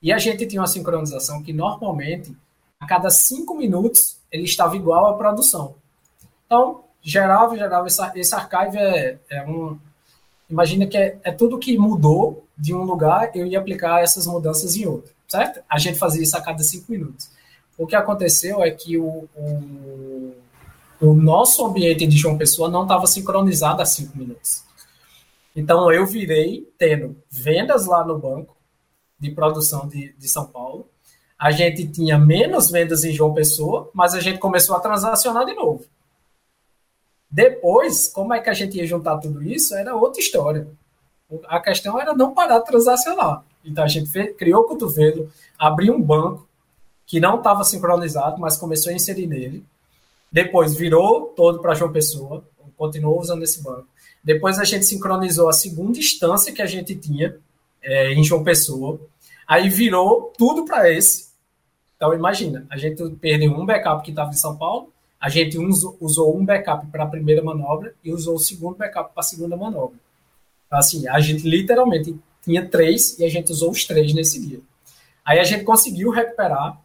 E 0.00 0.12
a 0.12 0.18
gente 0.18 0.46
tinha 0.46 0.60
uma 0.60 0.68
sincronização 0.68 1.42
que 1.42 1.52
normalmente, 1.52 2.34
a 2.80 2.86
cada 2.86 3.10
cinco 3.10 3.56
minutos, 3.56 4.18
ele 4.30 4.44
estava 4.44 4.76
igual 4.76 5.06
à 5.06 5.16
produção. 5.16 5.74
Então, 6.46 6.84
gerava, 7.02 7.56
gerava, 7.56 7.86
esse, 7.88 8.00
esse 8.14 8.34
archive 8.34 8.78
é, 8.78 9.18
é 9.28 9.44
um... 9.44 9.78
Imagina 10.48 10.86
que 10.86 10.96
é, 10.96 11.18
é 11.22 11.30
tudo 11.30 11.58
que 11.58 11.76
mudou 11.76 12.46
de 12.56 12.74
um 12.74 12.82
lugar, 12.82 13.30
eu 13.34 13.46
ia 13.46 13.58
aplicar 13.58 14.02
essas 14.02 14.26
mudanças 14.26 14.76
em 14.76 14.86
outro, 14.86 15.12
certo? 15.28 15.60
A 15.68 15.78
gente 15.78 15.98
fazia 15.98 16.22
isso 16.22 16.36
a 16.36 16.40
cada 16.40 16.62
cinco 16.62 16.90
minutos. 16.90 17.30
O 17.76 17.86
que 17.86 17.94
aconteceu 17.94 18.62
é 18.62 18.70
que 18.70 18.98
o, 18.98 19.28
o, 19.36 20.34
o 21.00 21.14
nosso 21.14 21.64
ambiente 21.64 22.06
de 22.06 22.16
João 22.16 22.36
Pessoa 22.36 22.68
não 22.68 22.82
estava 22.82 23.06
sincronizado 23.06 23.80
a 23.80 23.86
cinco 23.86 24.18
minutos. 24.18 24.64
Então 25.54 25.92
eu 25.92 26.06
virei 26.06 26.68
tendo 26.76 27.16
vendas 27.30 27.86
lá 27.86 28.04
no 28.04 28.18
banco 28.18 28.56
de 29.18 29.30
produção 29.30 29.86
de, 29.86 30.12
de 30.18 30.28
São 30.28 30.46
Paulo. 30.46 30.88
A 31.38 31.50
gente 31.52 31.86
tinha 31.86 32.18
menos 32.18 32.70
vendas 32.70 33.04
em 33.04 33.12
João 33.12 33.32
Pessoa, 33.32 33.90
mas 33.94 34.14
a 34.14 34.20
gente 34.20 34.38
começou 34.38 34.74
a 34.74 34.80
transacionar 34.80 35.44
de 35.46 35.54
novo. 35.54 35.84
Depois, 37.30 38.08
como 38.08 38.32
é 38.32 38.40
que 38.40 38.48
a 38.48 38.54
gente 38.54 38.76
ia 38.76 38.86
juntar 38.86 39.18
tudo 39.18 39.42
isso? 39.42 39.74
Era 39.74 39.94
outra 39.94 40.20
história. 40.20 40.66
A 41.46 41.60
questão 41.60 42.00
era 42.00 42.14
não 42.14 42.32
parar 42.32 42.58
de 42.60 42.64
transacionar. 42.64 43.44
Então 43.64 43.84
a 43.84 43.88
gente 43.88 44.10
fez, 44.10 44.34
criou 44.36 44.62
o 44.62 44.64
cotovelo, 44.64 45.30
abriu 45.58 45.94
um 45.94 46.00
banco, 46.00 46.48
que 47.06 47.20
não 47.20 47.38
estava 47.38 47.64
sincronizado, 47.64 48.38
mas 48.38 48.56
começou 48.56 48.92
a 48.92 48.94
inserir 48.94 49.26
nele. 49.26 49.64
Depois 50.30 50.74
virou 50.74 51.32
todo 51.34 51.60
para 51.60 51.74
João 51.74 51.90
Pessoa, 51.90 52.44
continuou 52.76 53.18
usando 53.18 53.42
esse 53.42 53.62
banco. 53.62 53.86
Depois 54.22 54.58
a 54.58 54.64
gente 54.64 54.84
sincronizou 54.84 55.48
a 55.48 55.52
segunda 55.52 55.98
instância 55.98 56.52
que 56.52 56.60
a 56.60 56.66
gente 56.66 56.94
tinha 56.94 57.36
é, 57.82 58.12
em 58.12 58.22
João 58.22 58.44
Pessoa. 58.44 59.00
Aí 59.46 59.70
virou 59.70 60.32
tudo 60.36 60.66
para 60.66 60.90
esse. 60.90 61.28
Então 61.96 62.12
imagina, 62.14 62.66
a 62.70 62.76
gente 62.76 63.02
perdeu 63.16 63.52
um 63.52 63.64
backup 63.64 64.04
que 64.04 64.10
estava 64.10 64.30
em 64.30 64.34
São 64.34 64.56
Paulo, 64.56 64.92
a 65.20 65.28
gente 65.28 65.58
usou 66.00 66.36
um 66.36 66.44
backup 66.44 66.86
para 66.88 67.04
a 67.04 67.08
primeira 67.08 67.42
manobra 67.42 67.94
e 68.04 68.12
usou 68.12 68.36
o 68.36 68.38
segundo 68.38 68.76
backup 68.76 69.12
para 69.12 69.20
a 69.20 69.24
segunda 69.24 69.56
manobra. 69.56 69.98
Então, 70.66 70.78
assim, 70.78 71.08
a 71.08 71.18
gente 71.20 71.48
literalmente 71.48 72.16
tinha 72.42 72.66
três 72.66 73.18
e 73.18 73.24
a 73.24 73.28
gente 73.28 73.50
usou 73.50 73.70
os 73.70 73.84
três 73.84 74.12
nesse 74.14 74.40
dia. 74.46 74.60
Aí 75.24 75.38
a 75.38 75.44
gente 75.44 75.64
conseguiu 75.64 76.10
recuperar 76.10 76.78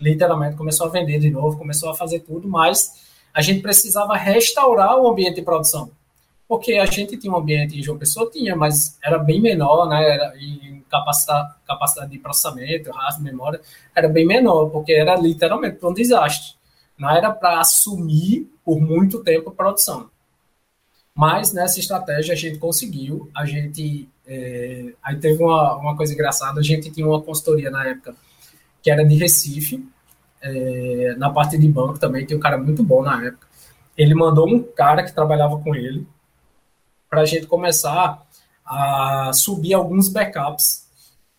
literalmente 0.00 0.56
começou 0.56 0.86
a 0.86 0.90
vender 0.90 1.18
de 1.18 1.30
novo, 1.30 1.58
começou 1.58 1.90
a 1.90 1.94
fazer 1.94 2.20
tudo, 2.20 2.48
mas 2.48 3.08
a 3.34 3.42
gente 3.42 3.60
precisava 3.60 4.16
restaurar 4.16 4.96
o 4.96 5.08
ambiente 5.08 5.36
de 5.36 5.42
produção. 5.42 5.90
Porque 6.48 6.74
a 6.74 6.86
gente 6.86 7.16
tinha 7.16 7.32
um 7.32 7.36
ambiente 7.36 7.78
em 7.78 7.82
João 7.82 7.98
Pessoa, 7.98 8.28
tinha, 8.28 8.56
mas 8.56 8.98
era 9.04 9.18
bem 9.18 9.40
menor, 9.40 9.88
né? 9.88 10.02
Era, 10.02 10.34
em 10.36 10.84
capacidade, 10.90 11.54
capacidade 11.64 12.10
de 12.10 12.18
processamento, 12.18 12.90
rastro, 12.90 13.22
memória, 13.22 13.60
era 13.94 14.08
bem 14.08 14.26
menor, 14.26 14.68
porque 14.70 14.92
era 14.92 15.14
literalmente 15.14 15.78
um 15.84 15.92
desastre. 15.92 16.54
Não 17.00 17.08
era 17.08 17.32
para 17.32 17.60
assumir 17.60 18.52
por 18.62 18.78
muito 18.78 19.24
tempo 19.24 19.48
a 19.48 19.54
produção. 19.54 20.10
Mas 21.14 21.50
nessa 21.50 21.80
estratégia 21.80 22.34
a 22.34 22.36
gente 22.36 22.58
conseguiu, 22.58 23.30
a 23.34 23.46
gente. 23.46 24.06
É, 24.26 24.92
aí 25.02 25.16
teve 25.16 25.42
uma, 25.42 25.76
uma 25.76 25.96
coisa 25.96 26.12
engraçada, 26.12 26.60
a 26.60 26.62
gente 26.62 26.90
tinha 26.90 27.06
uma 27.06 27.22
consultoria 27.22 27.70
na 27.70 27.86
época 27.86 28.14
que 28.82 28.90
era 28.90 29.02
de 29.02 29.14
Recife, 29.14 29.82
é, 30.42 31.14
na 31.16 31.30
parte 31.30 31.56
de 31.56 31.66
banco 31.68 31.98
também, 31.98 32.26
tem 32.26 32.36
um 32.36 32.40
cara 32.40 32.58
muito 32.58 32.82
bom 32.82 33.02
na 33.02 33.24
época. 33.24 33.46
Ele 33.96 34.14
mandou 34.14 34.46
um 34.46 34.62
cara 34.62 35.02
que 35.02 35.12
trabalhava 35.12 35.58
com 35.58 35.74
ele 35.74 36.06
para 37.08 37.22
a 37.22 37.26
gente 37.26 37.46
começar 37.46 38.22
a 38.64 39.32
subir 39.32 39.72
alguns 39.72 40.08
backups 40.10 40.86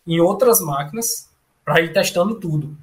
em 0.07 0.19
outras 0.19 0.59
máquinas 0.59 1.29
para 1.63 1.81
ir 1.81 1.93
testando 1.93 2.39
tudo. 2.39 2.75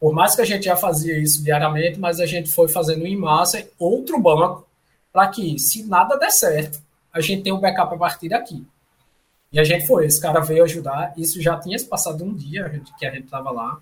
Por 0.00 0.12
mais 0.12 0.34
que 0.36 0.42
a 0.42 0.44
gente 0.44 0.64
já 0.64 0.76
fazia 0.76 1.18
isso 1.18 1.42
diariamente, 1.42 1.98
mas 1.98 2.20
a 2.20 2.26
gente 2.26 2.50
foi 2.50 2.68
fazendo 2.68 3.06
em 3.06 3.16
massa 3.16 3.66
outro 3.78 4.20
banco 4.20 4.66
para 5.12 5.26
que, 5.28 5.58
se 5.58 5.84
nada 5.84 6.16
der 6.16 6.30
certo, 6.30 6.80
a 7.12 7.20
gente 7.20 7.42
tem 7.42 7.52
um 7.52 7.60
backup 7.60 7.94
a 7.94 7.98
partir 7.98 8.28
daqui. 8.28 8.64
E 9.50 9.58
a 9.58 9.64
gente 9.64 9.86
foi, 9.86 10.06
esse 10.06 10.20
cara 10.20 10.40
veio 10.40 10.62
ajudar. 10.64 11.12
Isso 11.16 11.40
já 11.40 11.58
tinha 11.58 11.78
se 11.78 11.86
passado 11.86 12.22
um 12.22 12.34
dia 12.34 12.80
que 12.98 13.06
a 13.06 13.10
gente 13.10 13.24
estava 13.24 13.50
lá. 13.50 13.80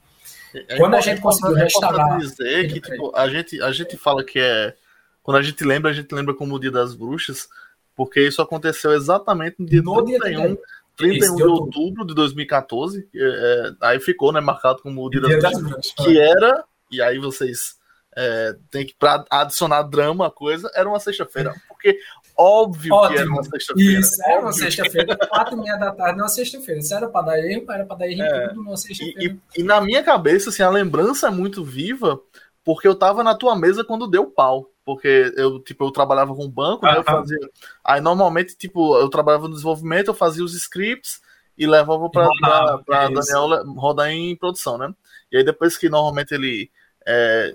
É 0.54 0.76
quando 0.76 0.94
a 0.94 1.00
gente 1.00 1.20
conseguiu 1.20 1.56
é 1.58 1.64
restaurar. 1.64 2.18
dizer 2.18 2.72
que 2.72 2.80
tipo, 2.80 3.12
a, 3.14 3.28
gente, 3.28 3.60
a 3.60 3.72
gente 3.72 3.96
fala 3.96 4.24
que 4.24 4.38
é. 4.38 4.74
Quando 5.22 5.38
a 5.38 5.42
gente 5.42 5.62
lembra, 5.64 5.90
a 5.90 5.94
gente 5.94 6.14
lembra 6.14 6.32
como 6.32 6.54
o 6.54 6.58
Dia 6.58 6.70
das 6.70 6.94
Bruxas, 6.94 7.48
porque 7.96 8.20
isso 8.20 8.40
aconteceu 8.40 8.92
exatamente 8.92 9.56
no 9.58 9.66
dia 9.66 9.82
no 9.82 10.04
31, 10.04 10.30
dia 10.30 10.58
31 10.96 11.36
de 11.36 11.42
outubro 11.44 12.06
de 12.06 12.14
2014. 12.14 13.08
É, 13.14 13.18
é, 13.18 13.72
aí 13.82 14.00
ficou 14.00 14.32
né, 14.32 14.40
marcado 14.40 14.82
como 14.82 15.04
o 15.04 15.10
Dia, 15.10 15.20
das, 15.40 15.92
que 15.96 16.18
era. 16.18 16.64
E 16.90 17.02
aí 17.02 17.18
vocês 17.18 17.76
é, 18.16 18.56
tem 18.70 18.86
que 18.86 18.94
para 18.98 19.24
adicionar 19.30 19.82
drama 19.82 20.28
a 20.28 20.30
coisa, 20.30 20.70
era 20.74 20.88
uma 20.88 20.98
sexta-feira. 20.98 21.54
Porque 21.68 21.98
óbvio, 22.34 22.94
óbvio, 22.94 23.14
que 23.14 23.20
era 23.20 23.30
uma 23.30 23.44
sexta-feira. 23.44 24.00
Isso, 24.00 24.22
era 24.24 24.40
uma 24.40 24.52
sexta-feira, 24.52 25.16
quatro 25.28 25.54
e 25.54 25.60
meia 25.60 25.76
da 25.76 25.92
tarde 25.92 26.18
numa 26.18 26.28
sexta-feira. 26.28 26.80
Isso 26.80 26.94
era 26.94 27.08
para 27.08 27.26
dar 27.26 27.38
erro, 27.38 27.70
era 27.70 27.84
para 27.84 27.96
dar 27.96 28.08
erro 28.08 28.22
é, 28.22 28.48
tudo 28.48 28.62
numa 28.62 28.76
sexta-feira. 28.76 29.22
E, 29.22 29.26
e, 29.26 29.60
e, 29.60 29.62
na 29.62 29.82
minha 29.82 30.02
cabeça, 30.02 30.48
assim, 30.48 30.62
a 30.62 30.70
lembrança 30.70 31.28
é 31.28 31.30
muito 31.30 31.62
viva, 31.62 32.18
porque 32.66 32.88
eu 32.88 32.96
tava 32.96 33.22
na 33.22 33.32
tua 33.32 33.54
mesa 33.54 33.84
quando 33.84 34.08
deu 34.08 34.26
pau. 34.26 34.68
Porque 34.84 35.32
eu, 35.36 35.60
tipo, 35.60 35.84
eu 35.84 35.90
trabalhava 35.92 36.34
com 36.34 36.50
banco, 36.50 36.84
né, 36.84 36.96
eu 36.96 37.04
fazia. 37.04 37.38
Aí 37.84 38.00
normalmente, 38.00 38.56
tipo, 38.56 38.96
eu 38.98 39.08
trabalhava 39.08 39.46
no 39.46 39.54
desenvolvimento, 39.54 40.08
eu 40.08 40.14
fazia 40.14 40.44
os 40.44 40.52
scripts 40.54 41.20
e 41.56 41.64
levava 41.64 42.10
para 42.10 43.08
Daniel 43.08 43.64
rodar 43.76 44.10
em 44.10 44.34
produção, 44.36 44.76
né? 44.76 44.92
E 45.30 45.38
aí 45.38 45.44
depois 45.44 45.76
que 45.76 45.88
normalmente 45.88 46.34
ele 46.34 46.70
é, 47.06 47.54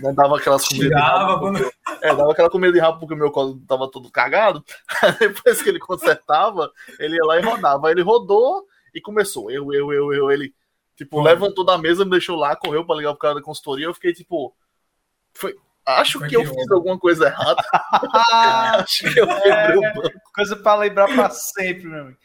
né, 0.00 0.12
dava 0.12 0.36
aquelas 0.36 0.66
comidas 0.66 0.90
de 0.90 0.94
rabo, 0.94 1.40
quando... 1.40 1.72
é, 2.02 2.14
dava 2.14 2.30
aquela 2.30 2.50
comida 2.50 2.72
de 2.72 2.78
rabo 2.78 3.00
porque 3.00 3.14
o 3.14 3.16
meu 3.16 3.32
colo 3.32 3.60
tava 3.66 3.90
todo 3.90 4.10
cagado. 4.10 4.64
depois 5.18 5.60
que 5.60 5.68
ele 5.68 5.80
consertava, 5.80 6.70
ele 7.00 7.16
ia 7.16 7.24
lá 7.24 7.38
e 7.38 7.42
rodava. 7.42 7.88
Aí 7.88 7.94
ele 7.94 8.02
rodou 8.02 8.64
e 8.94 9.00
começou. 9.00 9.50
Eu, 9.50 9.72
eu, 9.72 9.92
eu, 9.92 10.12
eu, 10.12 10.30
ele 10.30 10.54
tipo, 10.96 11.20
levantou 11.20 11.64
da 11.64 11.78
mesa, 11.78 12.04
me 12.04 12.10
deixou 12.10 12.36
lá, 12.36 12.56
correu 12.56 12.84
para 12.84 12.96
ligar 12.96 13.10
pro 13.10 13.18
cara 13.18 13.34
da 13.34 13.42
consultoria. 13.42 13.86
Eu 13.86 13.94
fiquei 13.94 14.12
tipo, 14.12 14.54
foi, 15.32 15.54
Acho 15.86 16.18
que, 16.20 16.28
que 16.28 16.36
eu 16.36 16.46
fiz 16.46 16.70
alguma 16.70 16.98
coisa 16.98 17.26
errada. 17.26 17.62
Acho 18.80 19.12
que 19.12 19.20
eu 19.20 19.26
quebrei 19.26 19.76
o 19.76 19.80
banco. 19.82 20.20
Coisa 20.34 20.56
para 20.56 20.80
lembrar 20.80 21.06
para 21.08 21.28
sempre, 21.28 21.86
meu 21.86 22.00
amigo. 22.00 22.18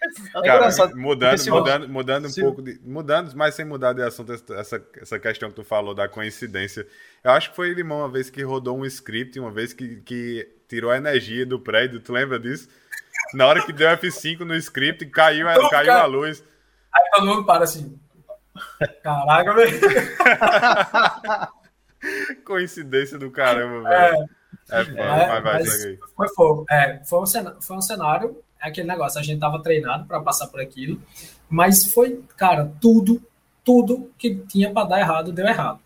Cara, 0.45 0.69
mudando, 0.95 1.49
mudando, 1.49 1.89
mudando 1.89 2.27
um 2.29 2.33
pouco 2.33 2.61
de. 2.61 2.79
Mudando, 2.81 3.35
mas 3.35 3.55
sem 3.55 3.65
mudar 3.65 3.91
de 3.91 4.01
assunto, 4.01 4.31
essa, 4.31 4.81
essa 4.95 5.19
questão 5.19 5.49
que 5.49 5.55
tu 5.55 5.63
falou 5.65 5.93
da 5.93 6.07
coincidência. 6.07 6.87
Eu 7.21 7.31
acho 7.31 7.49
que 7.49 7.55
foi 7.57 7.73
Limão 7.73 7.99
uma 7.99 8.09
vez 8.09 8.29
que 8.29 8.41
rodou 8.41 8.77
um 8.77 8.85
script, 8.85 9.37
uma 9.37 9.51
vez 9.51 9.73
que, 9.73 9.97
que 10.03 10.47
tirou 10.69 10.89
a 10.89 10.97
energia 10.97 11.45
do 11.45 11.59
prédio. 11.59 11.99
Tu 11.99 12.13
lembra 12.13 12.39
disso? 12.39 12.69
Na 13.33 13.45
hora 13.45 13.61
que 13.65 13.73
deu 13.73 13.89
F5 13.89 14.39
no 14.39 14.55
script, 14.55 15.05
caiu, 15.07 15.47
caiu 15.69 15.91
a 15.91 16.05
luz. 16.05 16.41
Aí 16.95 17.11
todo 17.11 17.25
mundo 17.25 17.45
para 17.45 17.65
assim. 17.65 17.99
Caraca, 19.03 19.53
velho. 19.53 19.79
Coincidência 22.45 23.17
do 23.17 23.31
caramba, 23.31 23.89
velho. 23.89 24.29
É, 24.71 24.71
é, 24.71 24.81
é 24.81 25.41
vai, 25.41 25.63
foi 26.15 26.29
fogo. 26.29 26.65
É, 26.69 27.01
foi, 27.05 27.21
um 27.21 27.25
cenário, 27.25 27.61
foi 27.61 27.77
um 27.77 27.81
cenário, 27.81 28.37
é 28.61 28.69
aquele 28.69 28.87
negócio, 28.87 29.19
a 29.19 29.23
gente 29.23 29.39
tava 29.39 29.61
treinado 29.61 30.05
para 30.05 30.21
passar 30.21 30.47
por 30.47 30.61
aquilo, 30.61 31.01
mas 31.49 31.91
foi, 31.91 32.23
cara, 32.37 32.71
tudo, 32.79 33.21
tudo 33.63 34.11
que 34.17 34.35
tinha 34.35 34.71
para 34.71 34.87
dar 34.87 34.99
errado, 34.99 35.31
deu 35.31 35.47
errado. 35.47 35.79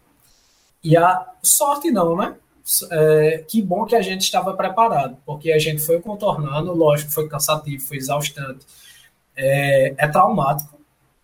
E 0.83 0.97
a 0.97 1.25
sorte 1.41 1.91
não, 1.91 2.17
né? 2.17 2.35
É, 2.91 3.43
que 3.47 3.61
bom 3.61 3.85
que 3.85 3.95
a 3.95 4.01
gente 4.01 4.21
estava 4.21 4.53
preparado, 4.53 5.17
porque 5.25 5.51
a 5.51 5.59
gente 5.59 5.81
foi 5.81 5.99
contornando, 5.99 6.73
lógico, 6.73 7.11
foi 7.11 7.27
cansativo, 7.27 7.85
foi 7.85 7.97
exaustante, 7.97 8.65
é, 9.35 9.93
é 9.97 10.07
traumático, 10.07 10.79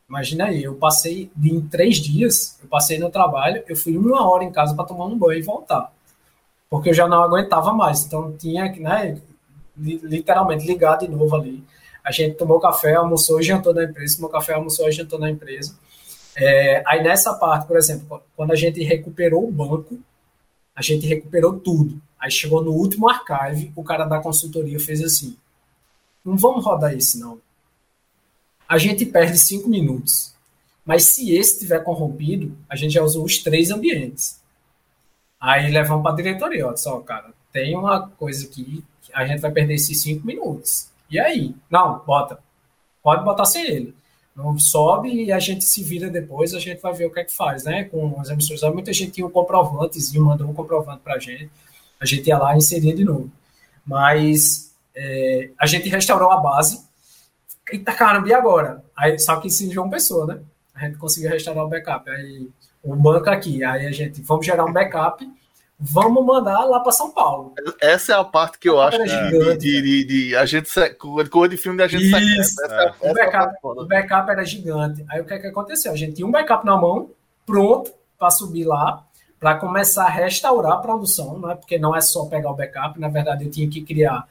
Imagina 0.10 0.46
aí, 0.46 0.64
eu 0.64 0.74
passei 0.74 1.32
em 1.42 1.62
três 1.62 1.98
dias, 1.98 2.58
eu 2.64 2.68
passei 2.68 2.98
no 2.98 3.12
trabalho, 3.12 3.64
eu 3.68 3.76
fui 3.76 3.96
uma 3.96 4.28
hora 4.28 4.44
em 4.44 4.52
casa 4.52 4.74
para 4.74 4.86
tomar 4.86 5.06
um 5.06 5.16
banho 5.16 5.38
e 5.40 5.44
voltar. 5.44 5.94
Porque 6.68 6.90
eu 6.90 6.94
já 6.96 7.08
não 7.08 7.22
aguentava 7.22 7.72
mais. 7.74 8.06
Então 8.06 8.36
tinha 8.36 8.72
que, 8.72 8.80
né, 8.80 9.22
literalmente 9.78 10.66
ligar 10.66 10.98
de 10.98 11.08
novo 11.08 11.36
ali. 11.36 11.64
A 12.04 12.12
gente 12.12 12.36
tomou 12.36 12.60
café, 12.60 12.96
almoçou 12.96 13.40
e 13.40 13.44
jantou 13.44 13.72
na 13.72 13.84
empresa, 13.84 14.16
tomou 14.16 14.32
café, 14.32 14.54
almoçou 14.54 14.90
e 14.90 14.92
jantou 14.92 15.20
na 15.20 15.30
empresa. 15.30 15.78
É, 16.36 16.82
aí 16.88 17.04
nessa 17.04 17.36
parte, 17.36 17.68
por 17.68 17.78
exemplo, 17.78 18.24
quando 18.36 18.52
a 18.52 18.56
gente 18.56 18.82
recuperou 18.82 19.48
o 19.48 19.52
banco, 19.52 20.00
a 20.76 20.82
gente 20.82 21.06
recuperou 21.06 21.60
tudo. 21.60 22.02
Aí 22.20 22.32
chegou 22.32 22.64
no 22.64 22.72
último 22.72 23.08
archive, 23.08 23.72
o 23.76 23.84
cara 23.84 24.06
da 24.06 24.20
consultoria 24.20 24.80
fez 24.80 25.04
assim: 25.04 25.38
não 26.26 26.36
vamos 26.36 26.66
rodar 26.66 26.96
isso 26.96 27.20
não 27.20 27.40
a 28.70 28.78
gente 28.78 29.04
perde 29.04 29.40
cinco 29.40 29.68
minutos. 29.68 30.32
Mas 30.86 31.06
se 31.06 31.36
esse 31.36 31.54
estiver 31.54 31.84
corrompido, 31.84 32.56
a 32.70 32.76
gente 32.76 32.94
já 32.94 33.02
usou 33.02 33.26
os 33.26 33.40
três 33.40 33.72
ambientes. 33.72 34.40
Aí 35.40 35.72
levamos 35.72 36.04
para 36.04 36.14
a 36.14 36.16
diretoria, 36.16 36.68
ó, 36.68 36.76
só, 36.76 37.00
cara, 37.00 37.34
tem 37.52 37.76
uma 37.76 38.08
coisa 38.10 38.46
aqui, 38.46 38.84
a 39.14 39.26
gente 39.26 39.40
vai 39.40 39.52
perder 39.52 39.74
esses 39.74 40.00
cinco 40.00 40.26
minutos. 40.26 40.90
E 41.10 41.20
aí? 41.20 41.56
Não, 41.70 42.00
bota. 42.06 42.40
Pode 43.02 43.24
botar 43.24 43.46
sem 43.46 43.66
ele. 43.66 43.96
Não 44.36 44.58
sobe 44.60 45.26
e 45.26 45.32
a 45.32 45.40
gente 45.40 45.66
se 45.66 45.84
vira 45.84 46.10
depois, 46.10 46.54
a 46.54 46.60
gente 46.60 46.80
vai 46.80 46.94
ver 46.94 47.08
o 47.08 47.12
que 47.12 47.20
é 47.20 47.24
que 47.24 47.34
faz, 47.34 47.64
né? 47.64 47.86
Com 47.86 48.20
as 48.22 48.30
emissoras. 48.30 48.62
Muita 48.74 48.94
gente 48.94 49.14
tinha 49.14 49.26
um 49.26 49.32
comprovantezinho, 49.32 50.24
mandou 50.24 50.48
um 50.48 50.54
comprovante 50.54 51.02
para 51.04 51.16
a 51.16 51.20
gente. 51.20 51.50
A 52.00 52.06
gente 52.06 52.28
ia 52.28 52.38
lá 52.38 52.54
e 52.54 52.60
inseria 52.60 52.96
de 52.96 53.04
novo. 53.04 53.32
Mas 53.86 54.74
é, 54.96 55.50
a 55.58 55.66
gente 55.66 55.90
restaurou 55.90 56.32
a 56.32 56.38
base, 56.38 56.88
eita 57.72 57.94
caramba, 57.94 58.28
e 58.28 58.34
agora? 58.34 58.84
Aí, 58.96 59.18
só 59.20 59.38
que 59.38 59.50
se 59.50 59.70
João 59.72 59.90
Pessoa, 59.90 60.26
né? 60.26 60.40
A 60.76 60.86
gente 60.86 60.98
conseguiu 60.98 61.30
restaurar 61.30 61.66
o 61.66 61.70
backup. 61.70 62.10
Aí 62.10 62.50
o 62.84 62.96
banco 62.96 63.30
aqui, 63.30 63.64
aí 63.64 63.86
a 63.86 63.92
gente, 63.92 64.22
vamos 64.22 64.46
gerar 64.46 64.66
um 64.66 64.72
backup, 64.72 65.28
vamos 65.80 66.26
mandar 66.26 66.64
lá 66.66 66.80
para 66.80 66.92
São 66.92 67.12
Paulo. 67.12 67.54
Essa 67.82 68.14
é 68.14 68.16
a 68.16 68.24
parte 68.24 68.58
que 68.58 68.70
eu 68.70 68.82
acho 68.82 68.98
que 68.98 69.06
de, 69.06 69.58
de, 69.58 69.82
de, 69.82 70.04
de, 70.06 70.36
a 70.36 70.46
gente 70.46 70.70
cor 71.30 71.48
de 71.48 71.58
filme 71.58 71.78
da 71.78 71.88
gente 71.88 72.06
Isso. 72.06 72.64
Essa, 72.64 72.96
é. 73.02 73.12
o, 73.12 73.14
backup, 73.14 73.54
é 73.54 73.68
o 73.68 73.86
backup 73.86 74.32
era 74.32 74.46
gigante. 74.46 75.06
Aí 75.10 75.22
o 75.22 75.26
que 75.26 75.34
é 75.34 75.40
que 75.40 75.48
aconteceu? 75.48 75.92
A 75.92 75.96
gente 75.96 76.14
tinha 76.14 76.28
um 76.28 76.32
backup 76.32 76.66
na 76.66 76.78
mão, 76.78 77.12
pronto 77.46 77.92
para 78.18 78.32
subir 78.32 78.66
lá, 78.66 79.06
para 79.40 79.56
começar 79.56 80.06
a 80.06 80.10
restaurar 80.10 80.74
a 80.74 80.78
produção, 80.78 81.40
né? 81.40 81.56
Porque 81.56 81.80
não 81.80 81.96
é 81.96 82.02
só 82.02 82.26
pegar 82.26 82.52
o 82.52 82.56
backup, 82.56 83.00
na 83.00 83.08
verdade 83.08 83.46
eu 83.46 83.52
tinha 83.52 83.70
que 83.70 83.82
criar 83.82 84.28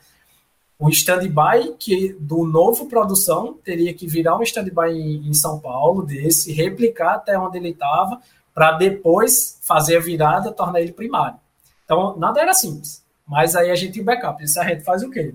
um 0.80 0.88
stand-by 0.90 1.74
que 1.78 2.12
do 2.20 2.44
novo 2.44 2.86
produção 2.86 3.54
teria 3.64 3.92
que 3.92 4.06
virar 4.06 4.36
um 4.38 4.42
stand-by 4.42 4.92
em, 4.92 5.28
em, 5.28 5.34
São 5.34 5.58
Paulo 5.58 6.04
desse, 6.04 6.52
replicar 6.52 7.14
até 7.14 7.36
onde 7.36 7.58
ele 7.58 7.70
estava, 7.70 8.20
para 8.54 8.72
depois 8.72 9.58
fazer 9.62 9.96
a 9.96 10.00
virada, 10.00 10.52
tornar 10.52 10.80
ele 10.80 10.92
primário. 10.92 11.38
Então, 11.84 12.16
nada 12.16 12.40
era 12.40 12.54
simples. 12.54 13.04
Mas 13.26 13.56
aí 13.56 13.70
a 13.70 13.74
gente 13.74 13.94
tem 13.94 14.04
backup. 14.04 14.42
Isso 14.42 14.60
a 14.60 14.64
gente 14.64 14.84
faz 14.84 15.02
o 15.02 15.10
quê? 15.10 15.34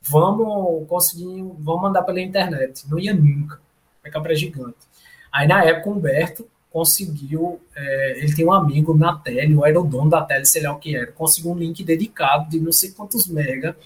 Vamos 0.00 0.88
conseguir, 0.88 1.42
vamos 1.58 1.82
mandar 1.82 2.02
pela 2.02 2.20
internet. 2.20 2.88
Não 2.88 2.98
ia 2.98 3.14
nunca. 3.14 3.56
O 3.56 4.04
backup 4.04 4.26
era 4.26 4.34
gigante. 4.34 4.76
Aí 5.30 5.46
na 5.46 5.64
época 5.64 5.90
o 5.90 5.92
Humberto 5.92 6.48
conseguiu, 6.70 7.60
é, 7.76 8.18
ele 8.18 8.34
tem 8.34 8.46
um 8.46 8.52
amigo 8.52 8.96
na 8.96 9.16
tele, 9.16 9.54
ou 9.54 9.66
era 9.66 9.78
o 9.78 9.84
dono 9.84 10.08
da 10.08 10.22
tele, 10.22 10.46
sei 10.46 10.62
lá 10.62 10.72
o 10.72 10.78
que 10.78 10.96
era, 10.96 11.12
conseguiu 11.12 11.52
um 11.52 11.58
link 11.58 11.84
dedicado 11.84 12.48
de 12.48 12.58
não 12.58 12.72
sei 12.72 12.90
quantos 12.92 13.26
mega 13.26 13.76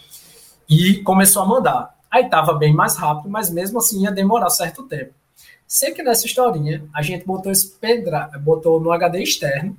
e 0.69 1.03
começou 1.03 1.43
a 1.43 1.47
mandar. 1.47 1.97
Aí 2.11 2.25
estava 2.25 2.55
bem 2.55 2.73
mais 2.73 2.97
rápido, 2.97 3.29
mas 3.29 3.51
mesmo 3.51 3.79
assim 3.79 4.03
ia 4.03 4.11
demorar 4.11 4.51
certo 4.51 4.83
tempo. 4.85 5.13
Sei 5.67 5.93
que 5.93 6.03
nessa 6.03 6.27
historinha 6.27 6.85
a 6.95 7.03
gente 7.03 7.27
botou 7.27 7.51
esse 7.51 7.69
pedra, 7.79 8.31
botou 8.41 8.81
no 8.81 8.93
HD 8.93 9.23
externo 9.23 9.77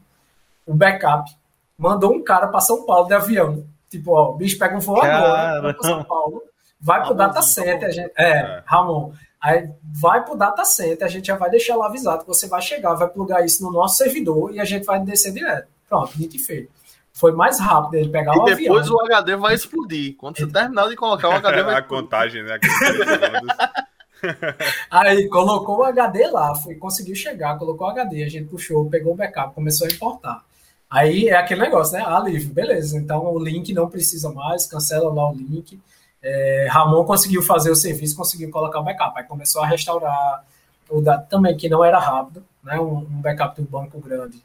o 0.65 0.73
backup, 0.73 1.31
mandou 1.77 2.13
um 2.13 2.21
cara 2.21 2.47
para 2.47 2.59
São 2.59 2.85
Paulo 2.85 3.07
de 3.07 3.13
avião. 3.13 3.65
Tipo, 3.89 4.11
ó, 4.11 4.31
o 4.31 4.35
bicho 4.35 4.59
pega 4.59 4.75
um 4.75 4.81
voo 4.81 5.01
agora, 5.01 5.61
vai 5.61 5.73
para 5.73 5.87
São 5.87 6.03
Paulo, 6.03 6.43
vai 6.79 7.03
pro 7.05 7.13
data 7.13 7.41
center, 7.41 7.87
a 7.87 7.91
gente, 7.91 8.11
é, 8.17 8.29
é, 8.31 8.63
Ramon, 8.65 9.13
aí 9.41 9.69
vai 9.81 10.25
pro 10.25 10.35
data 10.35 10.65
center, 10.65 11.07
a 11.07 11.09
gente 11.09 11.27
já 11.27 11.37
vai 11.37 11.49
deixar 11.49 11.77
lá 11.77 11.85
avisado 11.85 12.23
que 12.23 12.27
você 12.27 12.47
vai 12.47 12.61
chegar, 12.61 12.93
vai 12.95 13.07
plugar 13.07 13.45
isso 13.45 13.63
no 13.63 13.71
nosso 13.71 13.95
servidor 13.95 14.53
e 14.53 14.59
a 14.59 14.65
gente 14.65 14.85
vai 14.85 14.99
descer 14.99 15.31
direto. 15.31 15.69
Pronto, 15.87 16.11
dito 16.17 16.35
e 16.35 16.39
feito 16.39 16.76
foi 17.17 17.31
mais 17.31 17.59
rápido 17.59 17.95
ele 17.95 18.09
pegar 18.09 18.35
e 18.35 18.37
o 18.37 18.41
avião. 18.43 18.57
E 18.57 18.63
depois 18.63 18.89
o 18.89 19.01
HD 19.01 19.35
vai 19.35 19.55
explodir. 19.55 20.15
Quando 20.17 20.37
você 20.37 20.45
terminar 20.45 20.87
de 20.87 20.95
colocar 20.95 21.29
o 21.29 21.33
HD 21.33 21.61
vai 21.63 21.75
A 21.75 21.81
contagem, 21.81 22.43
né? 22.43 22.59
Aí 24.89 25.27
colocou 25.27 25.79
o 25.79 25.83
HD 25.83 26.27
lá, 26.27 26.55
foi, 26.55 26.75
conseguiu 26.75 27.15
chegar, 27.15 27.57
colocou 27.57 27.87
o 27.87 27.89
HD, 27.89 28.23
a 28.23 28.29
gente 28.29 28.47
puxou, 28.47 28.89
pegou 28.89 29.13
o 29.13 29.15
backup, 29.15 29.55
começou 29.55 29.87
a 29.87 29.89
importar. 29.89 30.43
Aí 30.89 31.27
é 31.27 31.35
aquele 31.35 31.61
negócio, 31.61 31.97
né? 31.97 32.03
Ah, 32.05 32.19
livre, 32.19 32.53
beleza. 32.53 32.97
Então 32.97 33.33
o 33.33 33.39
link 33.39 33.73
não 33.73 33.89
precisa 33.89 34.31
mais, 34.31 34.67
cancela 34.67 35.11
lá 35.11 35.31
o 35.31 35.35
link. 35.35 35.79
É, 36.21 36.67
Ramon 36.69 37.03
conseguiu 37.03 37.41
fazer 37.41 37.71
o 37.71 37.75
serviço, 37.75 38.15
conseguiu 38.15 38.51
colocar 38.51 38.79
o 38.79 38.83
backup. 38.83 39.17
Aí 39.17 39.23
começou 39.23 39.63
a 39.63 39.67
restaurar 39.67 40.45
o 40.87 41.01
dado 41.01 41.27
também, 41.27 41.57
que 41.57 41.67
não 41.67 41.83
era 41.83 41.97
rápido, 41.97 42.45
né? 42.63 42.79
Um, 42.79 42.99
um 42.99 43.21
backup 43.21 43.59
do 43.59 43.67
banco 43.67 43.99
grande. 43.99 44.39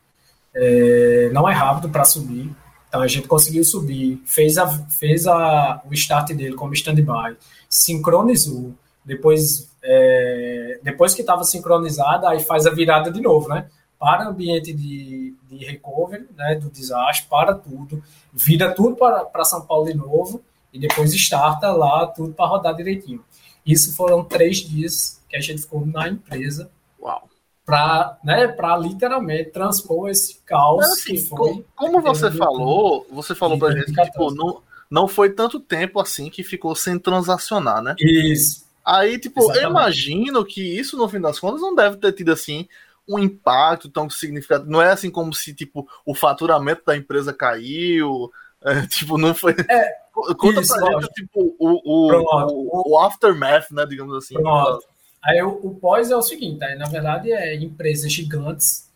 É, 0.54 1.30
não 1.32 1.48
é 1.48 1.52
rápido 1.52 1.90
para 1.90 2.04
subir. 2.04 2.50
Então 2.92 3.00
a 3.00 3.08
gente 3.08 3.26
conseguiu 3.26 3.64
subir, 3.64 4.20
fez, 4.26 4.58
a, 4.58 4.68
fez 4.68 5.26
a, 5.26 5.80
o 5.90 5.94
start 5.94 6.34
dele 6.34 6.54
como 6.54 6.74
stand-by, 6.74 7.38
sincronizou, 7.66 8.74
depois, 9.02 9.70
é, 9.82 10.78
depois 10.82 11.14
que 11.14 11.22
estava 11.22 11.42
sincronizada, 11.42 12.28
aí 12.28 12.40
faz 12.40 12.66
a 12.66 12.70
virada 12.70 13.10
de 13.10 13.22
novo, 13.22 13.48
né? 13.48 13.70
Para 13.98 14.26
o 14.26 14.28
ambiente 14.32 14.74
de, 14.74 15.34
de 15.48 15.64
recovery, 15.64 16.28
né, 16.36 16.56
do 16.56 16.68
desastre, 16.68 17.26
para 17.30 17.54
tudo, 17.54 18.02
vira 18.30 18.74
tudo 18.74 18.94
para, 18.94 19.42
São 19.42 19.62
Paulo 19.62 19.86
de 19.86 19.94
novo 19.94 20.42
e 20.70 20.78
depois 20.78 21.14
starta 21.14 21.72
lá 21.72 22.06
tudo 22.08 22.34
para 22.34 22.44
rodar 22.44 22.74
direitinho. 22.76 23.24
Isso 23.64 23.96
foram 23.96 24.22
três 24.22 24.58
dias 24.58 25.18
que 25.30 25.36
a 25.36 25.40
gente 25.40 25.62
ficou 25.62 25.86
na 25.86 26.10
empresa. 26.10 26.70
Uau! 27.00 27.26
Para 27.64 28.18
né, 28.24 28.48
para 28.48 28.76
literalmente 28.76 29.50
transpor 29.50 30.10
esse 30.10 30.40
caos 30.44 30.84
assim, 30.84 31.14
que 31.14 31.28
foi. 31.28 31.64
Como 31.76 32.00
você 32.00 32.30
falou, 32.30 33.06
você 33.10 33.34
falou 33.34 33.58
para 33.58 33.72
gente 33.72 33.92
que 33.92 34.02
tipo, 34.02 34.34
não, 34.34 34.62
não 34.90 35.08
foi 35.08 35.30
tanto 35.30 35.60
tempo 35.60 36.00
assim 36.00 36.28
que 36.28 36.42
ficou 36.42 36.74
sem 36.74 36.98
transacionar, 36.98 37.82
né? 37.82 37.94
Isso. 37.98 38.62
Aí, 38.84 39.16
tipo, 39.18 39.40
Exatamente. 39.40 39.64
eu 39.64 39.70
imagino 39.70 40.44
que 40.44 40.60
isso, 40.60 40.96
no 40.96 41.08
fim 41.08 41.20
das 41.20 41.38
contas, 41.38 41.60
não 41.60 41.74
deve 41.74 41.96
ter 41.96 42.12
tido 42.12 42.32
assim 42.32 42.68
um 43.08 43.18
impacto 43.18 43.88
tão 43.88 44.10
significativo. 44.10 44.70
Não 44.70 44.82
é 44.82 44.90
assim 44.90 45.10
como 45.10 45.32
se, 45.32 45.54
tipo, 45.54 45.88
o 46.04 46.14
faturamento 46.14 46.82
da 46.84 46.96
empresa 46.96 47.32
caiu. 47.32 48.30
É, 48.64 48.86
tipo, 48.86 49.18
não 49.18 49.34
foi. 49.34 49.56
É, 49.68 49.92
Conta 50.38 50.60
isso, 50.60 50.72
pra 50.72 51.00
gente, 51.00 51.12
tipo, 51.14 51.56
o, 51.58 51.80
o, 51.82 52.12
o, 52.12 52.92
o, 52.92 52.98
aftermath, 53.00 53.72
né? 53.72 53.84
Digamos 53.84 54.14
assim. 54.14 54.34
Pronto. 54.34 54.86
Aí 55.24 55.40
o, 55.42 55.50
o 55.62 55.74
pós 55.74 56.10
é 56.10 56.16
o 56.16 56.22
seguinte, 56.22 56.64
aí, 56.64 56.76
na 56.76 56.88
verdade 56.88 57.32
é 57.32 57.54
empresas 57.54 58.12
gigantes 58.12 58.90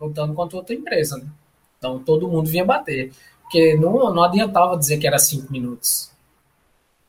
lutando 0.00 0.34
contra 0.34 0.56
outra 0.56 0.74
empresa, 0.74 1.16
né? 1.16 1.26
Então 1.78 1.98
todo 1.98 2.28
mundo 2.28 2.48
vinha 2.48 2.64
bater. 2.64 3.12
Porque 3.42 3.74
não, 3.74 4.14
não 4.14 4.22
adiantava 4.22 4.78
dizer 4.78 4.98
que 4.98 5.06
era 5.06 5.18
cinco 5.18 5.52
minutos. 5.52 6.10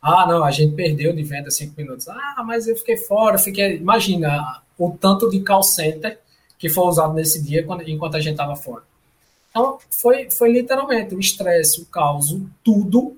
Ah, 0.02 0.26
não, 0.28 0.44
a 0.44 0.52
gente 0.52 0.76
perdeu 0.76 1.14
de 1.14 1.24
venda 1.24 1.50
cinco 1.50 1.74
minutos. 1.78 2.10
Ah, 2.10 2.44
mas 2.46 2.68
eu 2.68 2.76
fiquei 2.76 2.98
fora, 2.98 3.38
fiquei. 3.38 3.78
Imagina 3.78 4.62
o 4.78 4.92
tanto 4.92 5.30
de 5.30 5.40
call 5.40 5.64
center 5.64 6.20
que 6.58 6.68
foi 6.68 6.86
usado 6.86 7.14
nesse 7.14 7.42
dia 7.42 7.64
quando, 7.64 7.88
enquanto 7.88 8.16
a 8.16 8.20
gente 8.20 8.34
estava 8.34 8.56
fora. 8.56 8.84
Então, 9.50 9.78
foi, 9.90 10.30
foi 10.30 10.52
literalmente 10.52 11.14
o 11.16 11.20
estresse, 11.20 11.82
o 11.82 11.86
caos, 11.86 12.36
tudo 12.64 13.16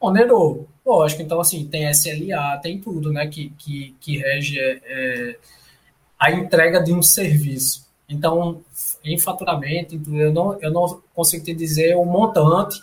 onerou. 0.00 0.66
Lógico, 0.84 1.22
então, 1.22 1.40
assim, 1.40 1.66
tem 1.66 1.88
SLA, 1.90 2.58
tem 2.62 2.78
tudo, 2.78 3.10
né, 3.10 3.26
que, 3.26 3.50
que, 3.58 3.96
que 4.00 4.18
rege 4.18 4.58
é, 4.58 4.80
é 4.84 5.36
a 6.18 6.30
entrega 6.30 6.82
de 6.82 6.92
um 6.92 7.02
serviço. 7.02 7.86
Então, 8.08 8.62
em 9.02 9.18
faturamento, 9.18 9.98
eu 10.12 10.32
não, 10.32 10.60
eu 10.60 10.70
não 10.70 11.02
consigo 11.14 11.44
te 11.44 11.54
dizer 11.54 11.96
o 11.96 12.04
montante, 12.04 12.82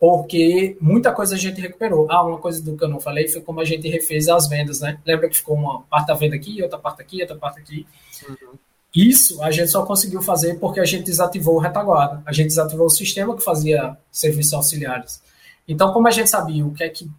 porque 0.00 0.76
muita 0.80 1.12
coisa 1.12 1.36
a 1.36 1.38
gente 1.38 1.60
recuperou. 1.60 2.10
Ah, 2.10 2.24
uma 2.24 2.38
coisa 2.38 2.62
do 2.62 2.76
que 2.76 2.82
eu 2.82 2.88
não 2.88 2.98
falei 2.98 3.28
foi 3.28 3.40
como 3.40 3.60
a 3.60 3.64
gente 3.64 3.88
refez 3.88 4.28
as 4.28 4.48
vendas, 4.48 4.80
né? 4.80 4.98
Lembra 5.06 5.28
que 5.28 5.36
ficou 5.36 5.54
uma 5.54 5.82
parte 5.82 6.08
da 6.08 6.14
venda 6.14 6.34
aqui, 6.34 6.60
outra 6.60 6.78
parte 6.78 7.02
aqui, 7.02 7.20
outra 7.20 7.36
parte 7.36 7.60
aqui. 7.60 7.86
Uhum. 8.28 8.58
Isso 8.94 9.40
a 9.42 9.50
gente 9.50 9.70
só 9.70 9.86
conseguiu 9.86 10.20
fazer 10.20 10.58
porque 10.58 10.80
a 10.80 10.84
gente 10.84 11.04
desativou 11.04 11.54
o 11.54 11.58
retaguarda. 11.58 12.22
A 12.26 12.32
gente 12.32 12.48
desativou 12.48 12.86
o 12.86 12.90
sistema 12.90 13.36
que 13.36 13.44
fazia 13.44 13.96
serviços 14.10 14.52
auxiliares. 14.54 15.22
Então, 15.66 15.92
como 15.92 16.08
a 16.08 16.10
gente 16.10 16.28
sabia 16.28 16.66
o 16.66 16.72
que 16.72 16.84
é 16.84 16.88
que 16.88 17.10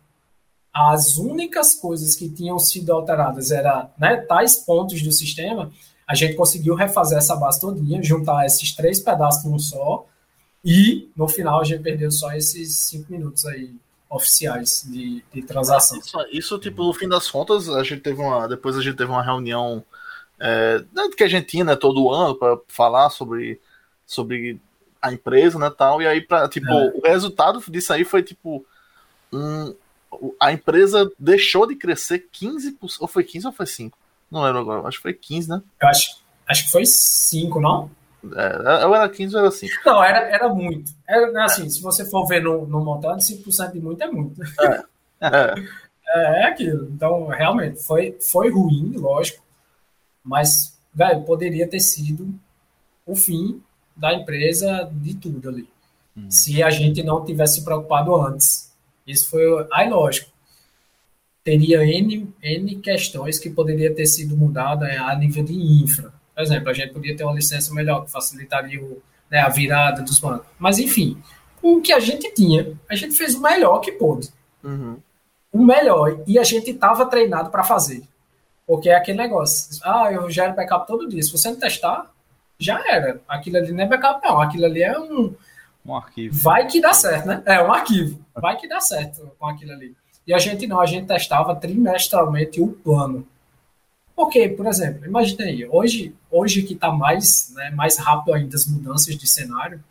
as 0.73 1.17
únicas 1.17 1.75
coisas 1.75 2.15
que 2.15 2.29
tinham 2.29 2.57
sido 2.57 2.91
alteradas 2.91 3.51
eram 3.51 3.89
né, 3.97 4.17
tais 4.17 4.55
pontos 4.55 5.01
do 5.01 5.11
sistema, 5.11 5.71
a 6.07 6.15
gente 6.15 6.35
conseguiu 6.35 6.75
refazer 6.75 7.17
essa 7.17 7.35
base 7.35 7.61
todinha, 7.61 8.01
juntar 8.01 8.45
esses 8.45 8.75
três 8.75 8.99
pedaços 8.99 9.43
num 9.45 9.59
só, 9.59 10.05
e 10.65 11.09
no 11.15 11.27
final 11.27 11.61
a 11.61 11.63
gente 11.63 11.83
perdeu 11.83 12.11
só 12.11 12.31
esses 12.33 12.75
cinco 12.75 13.11
minutos 13.11 13.45
aí 13.45 13.73
oficiais 14.09 14.85
de, 14.87 15.23
de 15.33 15.41
transação. 15.41 15.97
Isso, 15.97 16.17
isso, 16.31 16.59
tipo, 16.59 16.83
no 16.83 16.93
fim 16.93 17.07
das 17.07 17.29
contas, 17.29 17.67
a 17.69 17.83
gente 17.83 18.01
teve 18.01 18.21
uma. 18.21 18.47
Depois 18.47 18.77
a 18.77 18.81
gente 18.81 18.95
teve 18.95 19.11
uma 19.11 19.23
reunião 19.23 19.83
é, 20.39 20.83
que 21.15 21.23
a 21.23 21.27
gente 21.27 21.47
tinha 21.47 21.63
né, 21.63 21.75
todo 21.75 22.11
ano 22.11 22.35
para 22.35 22.57
falar 22.67 23.09
sobre, 23.09 23.59
sobre 24.05 24.59
a 25.03 25.11
empresa, 25.11 25.59
né, 25.59 25.69
tal, 25.69 26.01
e 26.01 26.07
aí 26.07 26.21
para 26.21 26.47
tipo, 26.47 26.71
é. 26.71 26.93
o 26.95 27.01
resultado 27.01 27.61
disso 27.69 27.91
aí 27.91 28.05
foi 28.05 28.23
tipo 28.23 28.65
um, 29.33 29.75
a 30.39 30.53
empresa 30.53 31.11
deixou 31.19 31.67
de 31.67 31.75
crescer 31.75 32.29
15%, 32.33 32.75
ou 33.01 33.07
foi 33.07 33.25
15 33.25 33.47
ou 33.47 33.53
foi 33.53 33.65
5? 33.65 33.97
Não 34.31 34.41
lembro 34.41 34.61
agora, 34.61 34.87
acho 34.87 34.97
que 34.97 35.03
foi 35.03 35.13
15, 35.13 35.49
né? 35.49 35.61
Eu 35.81 35.87
acho, 35.89 36.23
acho 36.47 36.63
que 36.63 36.71
foi 36.71 36.85
5, 36.85 37.59
não? 37.59 37.91
É, 38.33 38.85
ou 38.85 38.95
era 38.95 39.09
15 39.09 39.35
ou 39.35 39.41
era 39.41 39.51
5? 39.51 39.73
Não, 39.85 40.01
era, 40.01 40.19
era 40.19 40.47
muito. 40.47 40.91
Era 41.05 41.29
né, 41.31 41.43
assim, 41.43 41.69
se 41.69 41.81
você 41.81 42.05
for 42.05 42.25
ver 42.25 42.41
no, 42.41 42.65
no 42.65 42.83
montante, 42.83 43.25
5% 43.25 43.73
de 43.73 43.79
muito 43.81 44.01
é 44.01 44.07
muito. 44.07 44.41
É. 44.61 44.83
É. 45.19 45.53
é, 46.15 46.41
é 46.41 46.45
aquilo. 46.45 46.89
Então, 46.89 47.27
realmente, 47.27 47.83
foi, 47.83 48.17
foi 48.21 48.49
ruim, 48.49 48.93
lógico. 48.95 49.43
Mas, 50.23 50.79
velho, 50.93 51.23
poderia 51.23 51.67
ter 51.67 51.81
sido 51.81 52.33
o 53.05 53.15
fim 53.15 53.61
da 53.95 54.13
empresa 54.13 54.89
de 54.91 55.15
tudo 55.15 55.49
ali. 55.49 55.67
Hum. 56.17 56.29
Se 56.29 56.61
a 56.61 56.69
gente 56.69 57.03
não 57.03 57.23
tivesse 57.23 57.55
se 57.55 57.63
preocupado 57.63 58.15
antes. 58.15 58.71
Isso 59.05 59.29
foi. 59.29 59.67
Aí, 59.71 59.89
lógico. 59.89 60.31
Teria 61.43 61.83
N, 61.83 62.33
N 62.41 62.75
questões 62.77 63.37
que 63.37 63.49
poderia 63.49 63.93
ter 63.93 64.05
sido 64.05 64.37
mudada 64.37 64.85
a 65.03 65.15
nível 65.15 65.43
de 65.43 65.53
infra. 65.53 66.13
Por 66.33 66.41
exemplo, 66.41 66.69
a 66.69 66.73
gente 66.73 66.93
podia 66.93 67.15
ter 67.15 67.23
uma 67.23 67.33
licença 67.33 67.73
melhor 67.73 68.05
que 68.05 68.11
facilitaria 68.11 68.81
o, 68.81 69.01
né, 69.29 69.39
a 69.39 69.49
virada 69.49 70.01
dos 70.01 70.19
bancos. 70.19 70.47
Mas, 70.57 70.79
enfim, 70.79 71.21
o 71.61 71.81
que 71.81 71.91
a 71.91 71.99
gente 71.99 72.33
tinha, 72.33 72.77
a 72.89 72.95
gente 72.95 73.15
fez 73.15 73.35
o 73.35 73.41
melhor 73.41 73.79
que 73.79 73.91
pôde. 73.91 74.29
Uhum. 74.63 74.97
O 75.51 75.63
melhor. 75.63 76.23
E 76.25 76.39
a 76.39 76.43
gente 76.43 76.71
estava 76.71 77.05
treinado 77.05 77.49
para 77.49 77.63
fazer. 77.63 78.03
Porque 78.65 78.89
é 78.89 78.95
aquele 78.95 79.17
negócio. 79.17 79.79
Ah, 79.83 80.11
eu 80.11 80.29
gero 80.29 80.55
backup 80.55 80.87
todo 80.87 81.09
dia. 81.09 81.21
Se 81.21 81.31
você 81.31 81.49
não 81.49 81.59
testar, 81.59 82.12
já 82.63 82.81
era. 82.87 83.21
Aquilo 83.27 83.57
ali 83.57 83.71
não 83.71 83.83
é 83.83 83.87
backup, 83.87 84.25
não. 84.25 84.41
Aquilo 84.41 84.65
ali 84.65 84.83
é 84.83 84.97
um. 84.97 85.35
Um 85.85 85.95
arquivo. 85.95 86.39
Vai 86.41 86.65
que 86.67 86.79
dá 86.79 86.93
certo, 86.93 87.27
né? 87.27 87.43
É, 87.45 87.61
um 87.61 87.73
arquivo. 87.73 88.19
Vai 88.33 88.55
que 88.57 88.67
dá 88.67 88.79
certo 88.79 89.31
com 89.37 89.45
aquilo 89.45 89.73
ali. 89.73 89.95
E 90.25 90.33
a 90.33 90.37
gente 90.37 90.65
não, 90.65 90.79
a 90.79 90.85
gente 90.85 91.07
testava 91.07 91.53
trimestralmente 91.55 92.61
o 92.61 92.67
plano. 92.67 93.27
Porque, 94.15 94.47
por 94.49 94.65
exemplo, 94.67 95.05
imagine 95.05 95.43
aí, 95.43 95.67
hoje, 95.67 96.15
hoje 96.31 96.63
que 96.63 96.73
está 96.73 96.91
mais, 96.91 97.51
né, 97.55 97.71
mais 97.71 97.97
rápido 97.97 98.33
ainda 98.33 98.55
as 98.55 98.65
mudanças 98.67 99.17
de 99.17 99.27
cenário, 99.27 99.83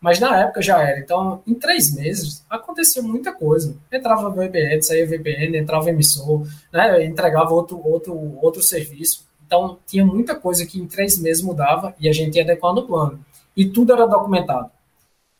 mas 0.00 0.18
na 0.18 0.40
época 0.40 0.62
já 0.62 0.80
era. 0.80 0.98
Então, 0.98 1.42
em 1.46 1.54
três 1.54 1.94
meses, 1.94 2.44
acontecia 2.48 3.02
muita 3.02 3.32
coisa. 3.32 3.76
Entrava 3.92 4.30
VPN, 4.30 4.82
saía 4.82 5.06
VPN, 5.06 5.58
entrava 5.58 5.90
emissor, 5.90 6.46
né, 6.72 7.04
entregava 7.04 7.52
outro, 7.52 7.80
outro, 7.84 8.38
outro 8.40 8.62
serviço. 8.62 9.27
Então, 9.48 9.78
tinha 9.86 10.04
muita 10.04 10.34
coisa 10.34 10.66
que 10.66 10.78
em 10.78 10.86
três 10.86 11.18
meses 11.18 11.42
mudava 11.42 11.94
e 11.98 12.06
a 12.06 12.12
gente 12.12 12.36
ia 12.36 12.42
adequando 12.42 12.82
o 12.82 12.86
plano. 12.86 13.24
E 13.56 13.64
tudo 13.64 13.94
era 13.94 14.06
documentado. 14.06 14.70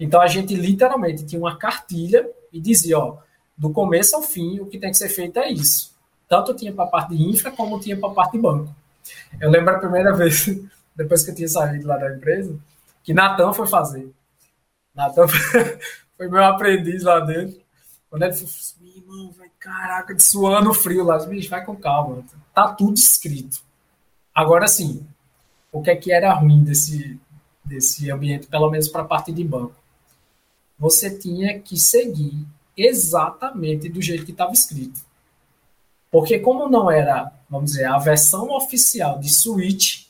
Então, 0.01 0.19
a 0.19 0.27
gente 0.27 0.55
literalmente 0.55 1.27
tinha 1.27 1.39
uma 1.39 1.59
cartilha 1.59 2.27
e 2.51 2.59
dizia, 2.59 2.99
ó, 2.99 3.19
do 3.55 3.69
começo 3.69 4.17
ao 4.17 4.23
fim, 4.23 4.61
o 4.61 4.67
que 4.67 4.79
tem 4.79 4.91
que 4.91 4.97
ser 4.97 5.11
feito 5.11 5.39
é 5.39 5.53
isso. 5.53 5.95
Tanto 6.27 6.55
tinha 6.55 6.73
para 6.73 6.85
a 6.85 6.89
parte 6.89 7.15
de 7.15 7.23
infra, 7.23 7.51
como 7.51 7.79
tinha 7.79 7.99
para 7.99 8.09
a 8.09 8.15
parte 8.15 8.33
de 8.33 8.39
banco. 8.39 8.75
Eu 9.39 9.51
lembro 9.51 9.75
a 9.75 9.79
primeira 9.79 10.11
vez, 10.17 10.47
depois 10.97 11.23
que 11.23 11.31
eu 11.31 11.35
tinha 11.35 11.49
saído 11.49 11.87
lá 11.87 11.99
da 11.99 12.11
empresa, 12.11 12.59
que 13.05 13.13
Natan 13.13 13.53
foi 13.53 13.67
fazer. 13.67 14.11
Natan 14.95 15.27
foi 16.17 16.29
meu 16.29 16.43
aprendiz 16.45 17.03
lá 17.03 17.21
dentro. 17.21 17.61
Quando 18.09 18.23
ele 18.23 18.33
falou 18.33 18.51
irmão, 18.97 19.35
vai, 19.37 19.51
caraca, 19.59 20.15
de 20.15 20.23
suando 20.23 20.73
frio 20.73 21.05
lá. 21.05 21.19
Bicho, 21.27 21.51
vai 21.51 21.63
com 21.63 21.77
calma. 21.77 22.25
Tá 22.55 22.73
tudo 22.73 22.97
escrito. 22.97 23.68
Agora 24.39 24.69
sim, 24.69 25.05
o 25.73 25.83
que 25.83 25.91
é 25.91 25.97
que 25.97 26.13
era 26.13 26.33
ruim 26.33 26.63
desse, 26.63 27.19
desse 27.65 28.09
ambiente, 28.09 28.47
pelo 28.47 28.71
menos 28.71 28.87
para 28.87 29.03
a 29.03 29.05
parte 29.05 29.33
de 29.33 29.43
banco? 29.43 29.75
Você 30.79 31.19
tinha 31.19 31.59
que 31.59 31.77
seguir 31.77 32.47
exatamente 32.77 33.89
do 33.89 34.01
jeito 34.01 34.25
que 34.25 34.31
estava 34.31 34.53
escrito. 34.53 35.01
Porque 36.09 36.39
como 36.39 36.69
não 36.69 36.89
era, 36.89 37.33
vamos 37.51 37.73
dizer, 37.73 37.87
a 37.87 37.99
versão 37.99 38.53
oficial 38.55 39.19
de 39.19 39.29
Switch 39.29 40.07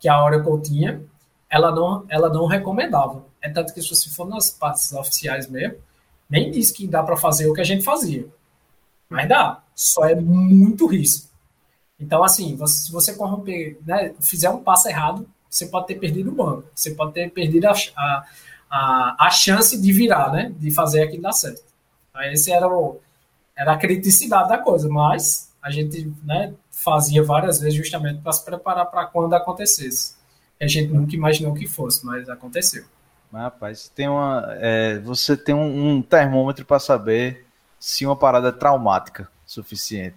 que 0.00 0.08
a 0.08 0.24
Oracle 0.24 0.62
tinha, 0.62 1.02
ela 1.50 1.70
não, 1.70 2.06
ela 2.08 2.30
não 2.30 2.46
recomendava. 2.46 3.22
É 3.38 3.50
tanto 3.50 3.74
que 3.74 3.82
se 3.82 3.90
você 3.90 4.08
for 4.08 4.26
nas 4.26 4.48
partes 4.48 4.90
oficiais 4.94 5.46
mesmo, 5.46 5.76
nem 6.30 6.50
diz 6.50 6.70
que 6.70 6.88
dá 6.88 7.02
para 7.02 7.18
fazer 7.18 7.46
o 7.46 7.52
que 7.52 7.60
a 7.60 7.64
gente 7.64 7.84
fazia. 7.84 8.26
Mas 9.10 9.28
dá, 9.28 9.62
só 9.74 10.06
é 10.06 10.14
muito 10.14 10.86
risco. 10.86 11.27
Então, 12.00 12.22
assim, 12.22 12.56
você, 12.56 12.86
se 12.86 12.92
você 12.92 13.14
corromper, 13.14 13.78
né, 13.84 14.14
fizer 14.20 14.50
um 14.50 14.62
passo 14.62 14.88
errado, 14.88 15.28
você 15.50 15.66
pode 15.66 15.86
ter 15.86 15.96
perdido 15.96 16.30
o 16.30 16.34
banco, 16.34 16.64
você 16.74 16.92
pode 16.92 17.12
ter 17.12 17.30
perdido 17.30 17.66
a, 17.66 17.72
a, 17.96 18.24
a, 18.70 19.26
a 19.26 19.30
chance 19.30 19.80
de 19.80 19.92
virar, 19.92 20.30
né, 20.30 20.52
de 20.58 20.70
fazer 20.70 21.02
aquilo 21.02 21.22
dar 21.22 21.32
certo. 21.32 21.62
Aí 22.14 22.32
esse 22.32 22.52
era, 22.52 22.68
o, 22.68 23.00
era 23.56 23.72
a 23.72 23.76
criticidade 23.76 24.48
da 24.48 24.58
coisa, 24.58 24.88
mas 24.88 25.52
a 25.62 25.70
gente 25.70 26.12
né, 26.24 26.54
fazia 26.70 27.22
várias 27.22 27.60
vezes 27.60 27.74
justamente 27.74 28.20
para 28.20 28.32
se 28.32 28.44
preparar 28.44 28.86
para 28.86 29.06
quando 29.06 29.34
acontecesse. 29.34 30.16
A 30.60 30.66
gente 30.66 30.88
nunca 30.88 31.14
imaginou 31.14 31.54
que 31.54 31.66
fosse, 31.66 32.04
mas 32.04 32.28
aconteceu. 32.28 32.84
Mas, 33.30 33.42
rapaz, 33.42 33.88
tem 33.94 34.08
uma, 34.08 34.44
é, 34.60 34.98
você 35.00 35.36
tem 35.36 35.54
um, 35.54 35.96
um 35.96 36.02
termômetro 36.02 36.64
para 36.64 36.78
saber 36.78 37.46
se 37.78 38.06
uma 38.06 38.16
parada 38.16 38.48
é 38.48 38.52
traumática 38.52 39.28
suficiente. 39.46 40.16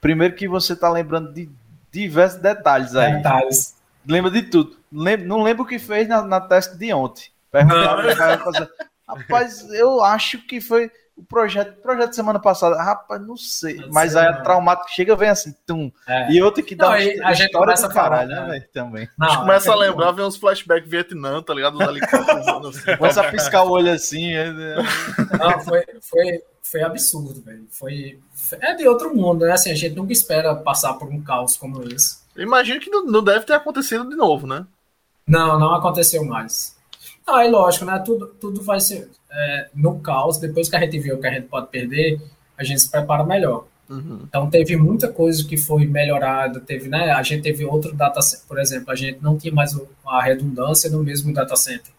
Primeiro 0.00 0.34
que 0.34 0.46
você 0.46 0.76
tá 0.76 0.90
lembrando 0.90 1.32
de 1.32 1.48
diversos 1.90 2.40
detalhes 2.40 2.94
aí. 2.94 3.14
Detalhes. 3.16 3.76
Lembra 4.06 4.30
de 4.30 4.42
tudo. 4.42 4.76
Lembra, 4.92 5.26
não 5.26 5.42
lembro 5.42 5.64
o 5.64 5.66
que 5.66 5.78
fez 5.78 6.08
na, 6.08 6.22
na 6.22 6.40
teste 6.40 6.76
de 6.76 6.92
ontem. 6.92 7.30
Perguntava, 7.50 8.02
rapaz, 9.08 9.68
eu 9.72 10.02
acho 10.04 10.38
que 10.46 10.60
foi 10.60 10.90
o 11.16 11.24
projeto, 11.24 11.80
projeto 11.80 12.12
semana 12.12 12.38
passada, 12.38 12.76
rapaz, 12.82 13.20
não 13.26 13.36
sei. 13.36 13.76
Não 13.76 13.88
mas 13.90 14.12
sei, 14.12 14.20
aí 14.20 14.26
a 14.28 14.40
traumática 14.42 14.90
chega 14.90 15.16
vem 15.16 15.30
assim, 15.30 15.54
tum. 15.66 15.90
É. 16.06 16.30
E 16.30 16.42
outra 16.42 16.62
que 16.62 16.74
dá 16.74 16.90
não, 16.90 16.92
uma 16.92 17.28
a 17.28 17.32
gente 17.32 17.52
começa 17.52 17.86
a 17.86 17.92
caralho, 17.92 18.28
né, 18.28 18.44
velho? 18.44 18.64
Também. 18.72 19.08
Não, 19.16 19.26
a 19.26 19.30
gente 19.30 19.40
começa 19.40 19.72
a 19.72 19.76
lembrar, 19.76 20.12
vem 20.12 20.26
uns 20.26 20.36
flashbacks 20.36 20.90
Vietnã, 20.90 21.42
tá 21.42 21.54
ligado? 21.54 21.78
Os 21.78 21.88
helicópteros. 21.88 22.84
Começa 22.98 23.22
a 23.22 23.30
piscar 23.30 23.62
o 23.62 23.70
olho 23.70 23.90
assim. 23.90 24.34
É... 24.34 24.52
Não, 24.52 25.60
foi, 25.60 25.84
foi, 26.02 26.42
foi 26.70 26.82
absurdo, 26.82 27.40
velho. 27.40 27.66
Foi. 27.70 28.18
É 28.60 28.74
de 28.74 28.86
outro 28.88 29.14
mundo, 29.14 29.44
né? 29.44 29.52
Assim, 29.52 29.70
a 29.70 29.74
gente 29.74 29.94
nunca 29.94 30.12
espera 30.12 30.54
passar 30.54 30.94
por 30.94 31.08
um 31.08 31.22
caos 31.22 31.56
como 31.56 31.82
esse. 31.84 32.18
Imagino 32.36 32.80
que 32.80 32.90
não, 32.90 33.06
não 33.06 33.22
deve 33.22 33.44
ter 33.44 33.54
acontecido 33.54 34.08
de 34.08 34.16
novo, 34.16 34.46
né? 34.46 34.66
Não, 35.26 35.58
não 35.58 35.74
aconteceu 35.74 36.24
mais. 36.24 36.76
Aí, 37.26 37.50
lógico, 37.50 37.84
né? 37.84 37.98
Tudo, 38.04 38.26
tudo 38.40 38.62
vai 38.62 38.80
ser 38.80 39.08
é, 39.30 39.68
no 39.74 40.00
caos. 40.00 40.38
Depois 40.38 40.68
que 40.68 40.76
a 40.76 40.80
gente 40.80 40.98
vê 40.98 41.12
o 41.12 41.20
que 41.20 41.26
a 41.26 41.32
gente 41.32 41.46
pode 41.46 41.68
perder, 41.68 42.20
a 42.58 42.64
gente 42.64 42.80
se 42.80 42.90
prepara 42.90 43.24
melhor. 43.24 43.66
Uhum. 43.88 44.22
Então 44.24 44.50
teve 44.50 44.76
muita 44.76 45.08
coisa 45.08 45.46
que 45.46 45.56
foi 45.56 45.86
melhorada, 45.86 46.58
teve, 46.60 46.88
né? 46.88 47.12
A 47.12 47.22
gente 47.22 47.42
teve 47.42 47.64
outro 47.64 47.94
data 47.94 48.20
center, 48.20 48.46
por 48.48 48.58
exemplo, 48.58 48.90
a 48.90 48.96
gente 48.96 49.22
não 49.22 49.38
tinha 49.38 49.54
mais 49.54 49.78
a 50.04 50.20
redundância 50.20 50.90
no 50.90 51.02
mesmo 51.04 51.32
data 51.32 51.54
center. 51.54 51.92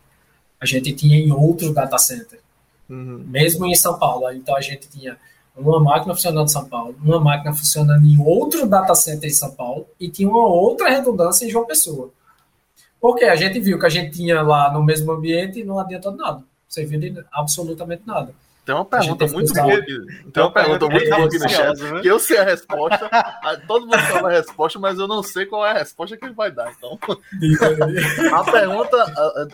A 0.60 0.66
gente 0.66 0.92
tinha 0.92 1.18
em 1.18 1.32
outro 1.32 1.74
data 1.74 1.98
center. 1.98 2.40
Uhum. 2.90 3.24
Mesmo 3.28 3.66
em 3.66 3.76
São 3.76 3.98
Paulo. 3.98 4.32
Então 4.32 4.56
a 4.56 4.62
gente 4.62 4.88
tinha 4.88 5.18
uma 5.56 5.80
máquina 5.80 6.14
funcionando 6.14 6.46
em 6.46 6.52
São 6.52 6.66
Paulo, 6.66 6.96
uma 7.04 7.20
máquina 7.20 7.54
funcionando 7.54 8.06
em 8.06 8.20
outro 8.20 8.68
data 8.68 8.94
center 8.94 9.30
em 9.30 9.34
São 9.34 9.52
Paulo 9.52 9.88
e 10.00 10.10
tinha 10.10 10.30
uma 10.30 10.46
outra 10.46 10.90
redundância 10.90 11.46
em 11.46 11.50
João 11.50 11.66
Pessoa. 11.66 12.12
Porque 13.00 13.26
a 13.26 13.36
gente 13.36 13.60
viu 13.60 13.80
que 13.80 13.86
a 13.86 13.90
gente 13.90 14.16
tinha 14.16 14.42
lá 14.42 14.72
no 14.72 14.84
mesmo 14.84 15.12
ambiente 15.12 15.60
e 15.60 15.64
não 15.64 15.80
adiantou 15.80 16.12
nada. 16.12 16.44
Você 16.68 16.86
viu 16.86 17.00
de 17.00 17.24
absolutamente 17.32 18.04
nada. 18.06 18.34
Tem 18.68 18.76
uma 18.76 18.84
pergunta 18.84 19.26
muito 19.28 19.54
boa 19.54 19.78
aqui. 19.78 19.98
Tem 20.34 20.44
uma 20.44 20.52
pergunta 20.52 20.90
muito 20.90 21.10
boa 21.10 21.26
aqui 21.26 21.40
no 21.40 21.50
chat. 21.50 21.82
Né? 21.82 22.02
Que 22.02 22.08
eu 22.10 22.20
sei 22.20 22.38
a 22.38 22.44
resposta. 22.44 23.10
todo 23.66 23.86
mundo 23.86 23.98
sabe 23.98 24.26
a 24.26 24.38
resposta, 24.38 24.78
mas 24.78 25.00
eu 25.00 25.08
não 25.08 25.24
sei 25.24 25.46
qual 25.46 25.66
é 25.66 25.72
a 25.72 25.78
resposta 25.78 26.18
que 26.18 26.26
ele 26.26 26.34
vai 26.34 26.52
dar. 26.52 26.74
Então. 26.74 27.00
a 28.34 28.44
pergunta 28.52 28.98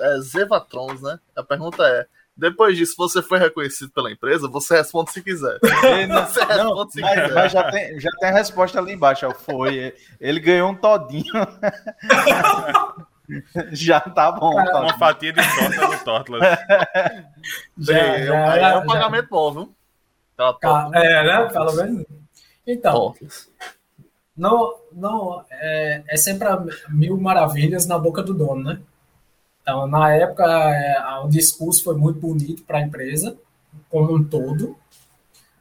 é 0.02 0.20
Zevatrons, 0.22 1.00
né? 1.04 1.20
A 1.36 1.44
pergunta 1.44 1.88
é: 1.88 2.08
depois 2.36 2.76
disso, 2.76 2.96
você 2.98 3.22
foi 3.22 3.38
reconhecido 3.38 3.92
pela 3.92 4.12
empresa, 4.12 4.48
você 4.48 4.78
responde 4.78 5.12
se 5.12 5.22
quiser. 5.22 5.60
Não, 6.10 6.26
você 6.26 6.44
responde 6.44 6.64
não, 6.64 6.90
se 6.90 7.02
mas, 7.02 7.14
quiser. 7.14 7.36
Mas 7.36 7.52
já 7.52 7.72
tem, 7.72 8.00
já 8.00 8.10
tem 8.20 8.30
a 8.30 8.34
resposta 8.34 8.80
ali 8.80 8.94
embaixo. 8.94 9.30
Foi. 9.32 9.94
Ele 10.20 10.40
ganhou 10.40 10.72
um 10.72 10.76
todinho. 10.76 11.32
já 13.72 14.00
tá 14.00 14.32
bom. 14.32 14.56
Tá 14.66 14.82
uma 14.82 14.98
fatia 14.98 15.32
de 15.32 15.42
torta 15.42 15.88
no 15.88 16.04
Tortlas. 16.04 16.42
já, 17.78 17.98
é, 17.98 18.26
já, 18.26 18.70
é 18.70 18.78
um 18.78 18.86
pagamento 18.86 19.30
bom, 19.30 19.54
viu? 19.54 19.76
Tá, 20.36 20.54
tá, 20.54 20.90
é, 20.96 21.24
né? 21.24 21.50
Pelo 21.50 21.76
menos. 21.76 22.06
Então. 22.66 23.14
Não, 24.36 24.74
não, 24.92 25.46
é, 25.52 26.04
é 26.08 26.18
sempre 26.18 26.48
mil 26.90 27.16
maravilhas 27.18 27.86
na 27.86 28.00
boca 28.00 28.24
do 28.24 28.34
dono, 28.34 28.64
né? 28.64 28.82
Então, 29.64 29.88
na 29.88 30.14
época, 30.14 30.44
é, 30.46 31.20
o 31.24 31.30
discurso 31.30 31.86
foi 31.86 31.96
muito 31.96 32.20
bonito 32.20 32.64
para 32.64 32.80
a 32.80 32.82
empresa, 32.82 33.38
como 33.90 34.14
um 34.14 34.22
todo, 34.22 34.78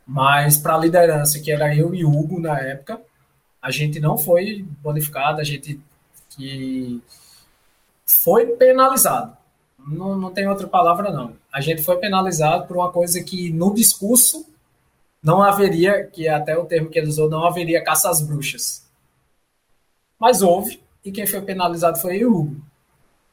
mas 0.04 0.56
para 0.56 0.74
a 0.74 0.78
liderança, 0.78 1.38
que 1.38 1.52
era 1.52 1.74
eu 1.74 1.94
e 1.94 2.04
Hugo 2.04 2.40
na 2.40 2.58
época, 2.58 3.00
a 3.60 3.70
gente 3.70 4.00
não 4.00 4.18
foi 4.18 4.66
bonificado, 4.82 5.40
a 5.40 5.44
gente 5.44 5.80
que 6.30 7.00
foi 8.04 8.46
penalizado. 8.56 9.36
Não, 9.78 10.18
não 10.18 10.32
tem 10.32 10.48
outra 10.48 10.66
palavra, 10.66 11.12
não. 11.12 11.36
A 11.52 11.60
gente 11.60 11.82
foi 11.82 11.96
penalizado 11.98 12.66
por 12.66 12.76
uma 12.76 12.90
coisa 12.90 13.22
que 13.22 13.52
no 13.52 13.72
discurso 13.72 14.44
não 15.22 15.40
haveria, 15.40 16.04
que 16.04 16.26
é 16.26 16.34
até 16.34 16.58
o 16.58 16.64
termo 16.64 16.90
que 16.90 16.98
ele 16.98 17.08
usou, 17.08 17.30
não 17.30 17.46
haveria 17.46 17.84
caça 17.84 18.10
às 18.10 18.20
bruxas. 18.20 18.84
Mas 20.18 20.42
houve, 20.42 20.82
e 21.04 21.12
quem 21.12 21.26
foi 21.26 21.40
penalizado 21.40 22.00
foi 22.00 22.24
o 22.24 22.36
Hugo 22.36 22.71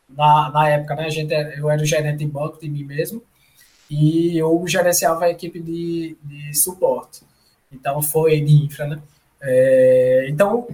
na, 0.10 0.50
na 0.52 0.70
época, 0.70 0.96
né? 0.96 1.06
A 1.06 1.10
gente, 1.10 1.34
eu 1.34 1.70
era 1.70 1.82
o 1.82 1.86
gerente 1.86 2.20
de 2.20 2.28
banco 2.28 2.60
de 2.60 2.70
mim 2.70 2.84
mesmo 2.84 3.24
e 3.90 4.38
eu 4.38 4.64
gerenciava 4.68 5.26
a 5.26 5.30
equipe 5.30 5.60
de, 5.60 6.18
de 6.24 6.54
suporte. 6.54 7.22
Então 7.72 8.02
foi 8.02 8.42
de 8.42 8.66
infra, 8.66 8.88
né? 8.88 9.00
É, 9.42 10.28
então 10.30 10.68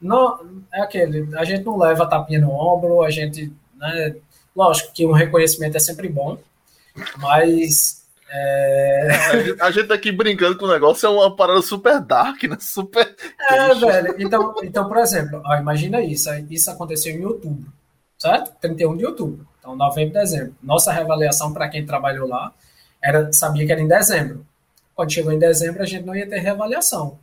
não, 0.00 0.62
é 0.72 0.80
aquele, 0.80 1.28
a 1.36 1.44
gente 1.44 1.64
não 1.64 1.78
leva 1.78 2.04
a 2.04 2.06
tapinha 2.06 2.40
no 2.40 2.50
ombro, 2.50 3.02
a 3.02 3.10
gente, 3.10 3.52
né, 3.76 4.16
lógico 4.56 4.92
que 4.92 5.06
um 5.06 5.12
reconhecimento 5.12 5.76
é 5.76 5.80
sempre 5.80 6.08
bom, 6.08 6.38
mas 7.18 8.02
é... 8.28 9.08
A, 9.60 9.70
gente, 9.70 9.88
tá 9.88 9.94
aqui 9.94 10.10
brincando 10.10 10.56
com 10.56 10.64
o 10.64 10.72
negócio, 10.72 11.06
é 11.06 11.10
uma 11.10 11.36
parada 11.36 11.60
super 11.60 12.00
dark, 12.00 12.42
né? 12.44 12.56
Super. 12.58 13.14
É, 13.50 13.74
velho. 13.74 14.14
Então, 14.18 14.54
então, 14.62 14.88
por 14.88 14.96
exemplo, 14.96 15.42
ó, 15.44 15.54
imagina 15.56 16.00
isso. 16.00 16.30
Isso 16.48 16.70
aconteceu 16.70 17.14
em 17.14 17.24
outubro 17.26 17.70
certo? 18.22 18.52
31 18.60 18.96
de 18.96 19.04
outubro. 19.04 19.46
Então, 19.58 19.74
novembro, 19.74 20.14
dezembro. 20.14 20.54
Nossa 20.62 20.92
reavaliação 20.92 21.52
para 21.52 21.68
quem 21.68 21.84
trabalhou 21.84 22.28
lá 22.28 22.52
era 23.02 23.32
sabia 23.32 23.66
que 23.66 23.72
era 23.72 23.80
em 23.80 23.88
dezembro. 23.88 24.46
Quando 24.94 25.12
chegou 25.12 25.32
em 25.32 25.38
dezembro, 25.38 25.82
a 25.82 25.86
gente 25.86 26.04
não 26.04 26.14
ia 26.14 26.28
ter 26.28 26.38
reavaliação. 26.38 27.18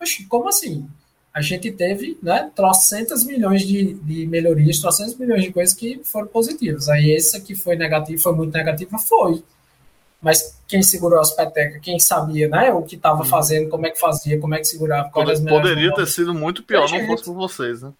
Oxi, 0.00 0.24
como 0.26 0.48
assim? 0.48 0.88
A 1.34 1.40
gente 1.40 1.70
teve, 1.72 2.18
né, 2.22 2.50
trocentas 2.54 3.24
milhões 3.24 3.62
de, 3.62 3.94
de 3.94 4.26
melhorias, 4.26 4.78
trocentas 4.78 5.16
milhões 5.16 5.42
de 5.42 5.52
coisas 5.52 5.74
que 5.74 6.00
foram 6.04 6.28
positivas. 6.28 6.88
Aí 6.88 7.14
essa 7.14 7.40
que 7.40 7.54
foi 7.54 7.76
negativa, 7.76 8.20
foi 8.22 8.34
muito 8.34 8.56
negativa, 8.56 8.98
foi. 8.98 9.42
Mas 10.20 10.58
quem 10.68 10.82
segurou 10.82 11.20
as 11.20 11.32
petecas, 11.32 11.80
quem 11.82 11.98
sabia, 11.98 12.48
né, 12.48 12.72
o 12.72 12.82
que 12.82 12.96
estava 12.96 13.22
hum. 13.22 13.26
fazendo, 13.26 13.68
como 13.68 13.86
é 13.86 13.90
que 13.90 13.98
fazia, 13.98 14.38
como 14.38 14.54
é 14.54 14.58
que 14.58 14.64
segurava, 14.64 15.10
Poderia 15.10 15.94
ter 15.94 16.06
sido 16.06 16.32
muito 16.32 16.62
pior, 16.62 16.88
não 16.90 17.06
fosse 17.06 17.24
por 17.24 17.34
vocês, 17.34 17.82
né? 17.82 17.92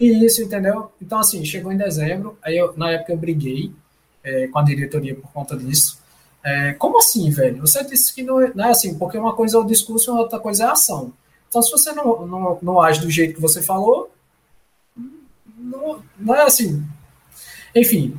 Isso, 0.00 0.42
entendeu? 0.42 0.92
Então, 1.02 1.18
assim, 1.18 1.44
chegou 1.44 1.72
em 1.72 1.76
dezembro, 1.76 2.38
aí 2.40 2.56
eu, 2.56 2.72
na 2.76 2.90
época 2.92 3.12
eu 3.12 3.16
briguei 3.16 3.72
é, 4.22 4.46
com 4.46 4.58
a 4.58 4.62
diretoria 4.62 5.14
por 5.14 5.32
conta 5.32 5.56
disso. 5.56 5.98
É, 6.44 6.72
como 6.74 6.98
assim, 6.98 7.30
velho? 7.30 7.60
Você 7.62 7.84
disse 7.84 8.14
que 8.14 8.22
não 8.22 8.40
é, 8.40 8.52
não 8.54 8.64
é 8.64 8.70
assim, 8.70 8.96
porque 8.96 9.18
uma 9.18 9.34
coisa 9.34 9.56
é 9.56 9.60
o 9.60 9.64
discurso 9.64 10.10
e 10.10 10.18
outra 10.18 10.38
coisa 10.38 10.64
é 10.64 10.66
a 10.68 10.72
ação. 10.72 11.12
Então, 11.48 11.60
se 11.62 11.70
você 11.72 11.92
não, 11.92 12.26
não, 12.26 12.58
não 12.62 12.80
age 12.80 13.00
do 13.00 13.10
jeito 13.10 13.34
que 13.34 13.40
você 13.40 13.60
falou, 13.60 14.10
não, 15.58 16.02
não 16.16 16.34
é 16.34 16.42
assim. 16.44 16.84
Enfim, 17.74 18.18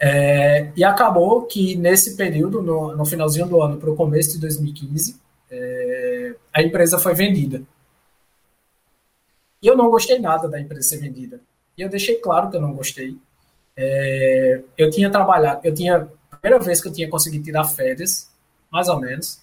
é, 0.00 0.70
e 0.74 0.82
acabou 0.82 1.42
que 1.42 1.76
nesse 1.76 2.16
período, 2.16 2.62
no, 2.62 2.96
no 2.96 3.04
finalzinho 3.04 3.46
do 3.46 3.60
ano 3.60 3.76
para 3.76 3.90
o 3.90 3.96
começo 3.96 4.32
de 4.32 4.38
2015, 4.38 5.20
é, 5.50 6.34
a 6.54 6.62
empresa 6.62 6.98
foi 6.98 7.14
vendida. 7.14 7.62
E 9.62 9.66
eu 9.66 9.76
não 9.76 9.90
gostei 9.90 10.18
nada 10.18 10.48
da 10.48 10.60
empresa 10.60 10.88
ser 10.88 10.98
vendida. 10.98 11.40
E 11.76 11.82
eu 11.82 11.88
deixei 11.88 12.16
claro 12.16 12.50
que 12.50 12.56
eu 12.56 12.60
não 12.60 12.72
gostei. 12.72 13.16
É, 13.76 14.60
eu 14.76 14.90
tinha 14.90 15.10
trabalhado, 15.10 15.60
eu 15.62 15.72
tinha, 15.72 16.08
primeira 16.30 16.58
vez 16.62 16.80
que 16.80 16.88
eu 16.88 16.92
tinha 16.92 17.08
conseguido 17.08 17.44
tirar 17.44 17.64
férias, 17.64 18.28
mais 18.72 18.88
ou 18.88 18.98
menos, 18.98 19.40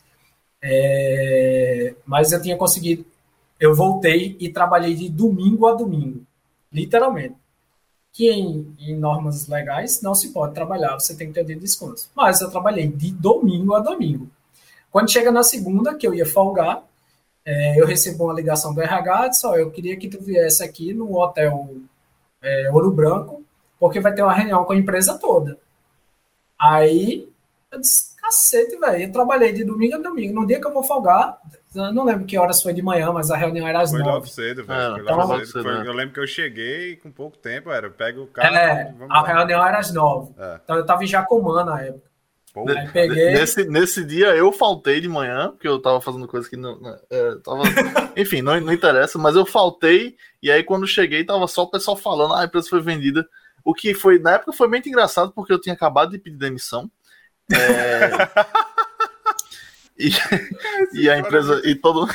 é, 0.62 1.96
mas 2.06 2.32
eu 2.32 2.42
tinha 2.42 2.58
conseguido, 2.58 3.06
eu 3.60 3.74
voltei 3.74 4.36
e 4.40 4.50
trabalhei 4.50 4.94
de 4.94 5.10
domingo 5.10 5.68
a 5.68 5.74
domingo, 5.74 6.26
literalmente. 6.72 7.36
Que 8.12 8.30
em, 8.30 8.76
em 8.80 8.96
normas 8.96 9.48
legais 9.48 10.02
não 10.02 10.14
se 10.14 10.34
pode 10.34 10.54
trabalhar, 10.54 11.00
você 11.00 11.16
tem 11.16 11.28
que 11.28 11.34
ter 11.34 11.46
dia 11.46 11.56
de 11.56 11.62
desconto. 11.62 12.04
Mas 12.14 12.42
eu 12.42 12.50
trabalhei 12.50 12.88
de 12.88 13.12
domingo 13.12 13.74
a 13.74 13.80
domingo. 13.80 14.30
Quando 14.92 15.12
chega 15.12 15.32
na 15.32 15.44
segunda, 15.44 15.96
que 15.96 16.08
eu 16.08 16.14
ia 16.14 16.26
folgar, 16.26 16.84
é, 17.46 17.80
eu 17.80 17.86
recebo 17.86 18.26
uma 18.26 18.34
ligação 18.34 18.74
do 18.74 18.82
RH, 18.82 19.28
disse, 19.30 19.46
oh, 19.46 19.56
eu 19.56 19.70
queria 19.70 19.96
que 19.96 20.10
tu 20.10 20.20
viesse 20.20 20.64
aqui 20.64 20.94
no 20.94 21.16
hotel 21.16 21.70
é, 22.42 22.72
Ouro 22.72 22.90
Branco, 22.90 23.44
porque 23.80 24.00
vai 24.00 24.14
ter 24.14 24.24
uma 24.24 24.34
reunião 24.34 24.66
com 24.66 24.74
a 24.74 24.78
empresa 24.78 25.20
toda. 25.20 25.58
Aí, 26.60 27.30
eu 27.72 27.80
disse, 27.80 28.16
cacete, 28.18 28.76
velho, 28.78 29.04
eu 29.04 29.12
trabalhei 29.12 29.54
de 29.54 29.64
domingo 29.64 29.96
a 29.96 30.00
domingo, 30.00 30.34
no 30.34 30.48
dia 30.48 30.60
que 30.60 30.66
eu 30.66 30.74
vou 30.74 30.84
folgar, 30.84 31.38
eu 31.76 31.94
não 31.94 32.04
lembro 32.06 32.26
que 32.26 32.38
horas 32.38 32.64
foi 32.64 32.74
de 32.74 32.82
manhã, 32.82 33.12
mas 33.12 33.30
a 33.30 33.38
reunião 33.38 33.68
era 33.68 33.82
às 33.82 33.92
foi 33.92 34.00
nove. 34.00 34.12
Logo 34.12 34.28
cedo, 34.28 34.66
velho. 34.66 34.80
É, 34.80 34.92
foi 34.94 35.02
então, 35.04 35.18
logo 35.18 35.46
cedo. 35.46 35.64
Foi, 35.64 35.88
eu 35.88 35.94
lembro 35.94 36.14
que 36.14 36.20
eu 36.20 36.28
cheguei 36.28 36.96
com 36.96 37.12
pouco 37.12 37.38
tempo, 37.38 37.70
era, 37.70 37.90
pego 37.92 38.24
o 38.24 38.28
carro... 38.28 38.56
É, 38.56 38.94
a 39.10 39.22
lá. 39.22 39.28
reunião 39.28 39.64
era 39.64 39.78
às 39.78 39.94
nove. 39.94 40.34
É. 40.40 40.60
Então 40.64 40.78
eu 40.78 40.86
tava 40.86 41.04
em 41.04 41.08
Jacomã 41.08 41.64
na 41.64 41.82
época. 41.82 42.15
Peguei... 42.94 43.32
Nesse, 43.32 43.66
nesse 43.66 44.04
dia 44.06 44.36
eu 44.36 44.52
faltei 44.52 45.02
de 45.02 45.10
manhã, 45.10 45.50
porque 45.50 45.68
eu 45.68 45.82
tava 45.82 46.00
fazendo 46.00 46.28
coisa 46.28 46.50
que 46.50 46.56
não. 46.56 46.80
não 46.80 46.98
é, 47.10 47.36
tava... 47.44 47.64
Enfim, 48.16 48.42
não, 48.42 48.60
não 48.62 48.72
interessa, 48.72 49.18
mas 49.18 49.36
eu 49.36 49.46
faltei, 49.46 50.16
e 50.42 50.50
aí 50.50 50.64
quando 50.64 50.88
cheguei, 50.88 51.26
tava 51.26 51.48
só 51.48 51.64
o 51.64 51.70
pessoal 51.70 51.98
falando, 51.98 52.34
ah, 52.34 52.42
a 52.42 52.46
empresa 52.46 52.70
foi 52.70 52.82
vendida. 52.82 53.28
O 53.64 53.74
que 53.74 53.94
foi, 53.94 54.20
na 54.20 54.34
época, 54.34 54.54
foi 54.54 54.68
muito 54.68 54.88
engraçado, 54.88 55.32
porque 55.34 55.52
eu 55.52 55.60
tinha 55.60 55.74
acabado 55.74 56.12
de 56.12 56.20
pedir 56.20 56.38
demissão. 56.38 56.90
É... 57.52 58.12
E, 59.98 60.10
e 60.94 61.10
a 61.10 61.18
empresa, 61.18 61.62
e 61.64 61.74
todo, 61.74 62.06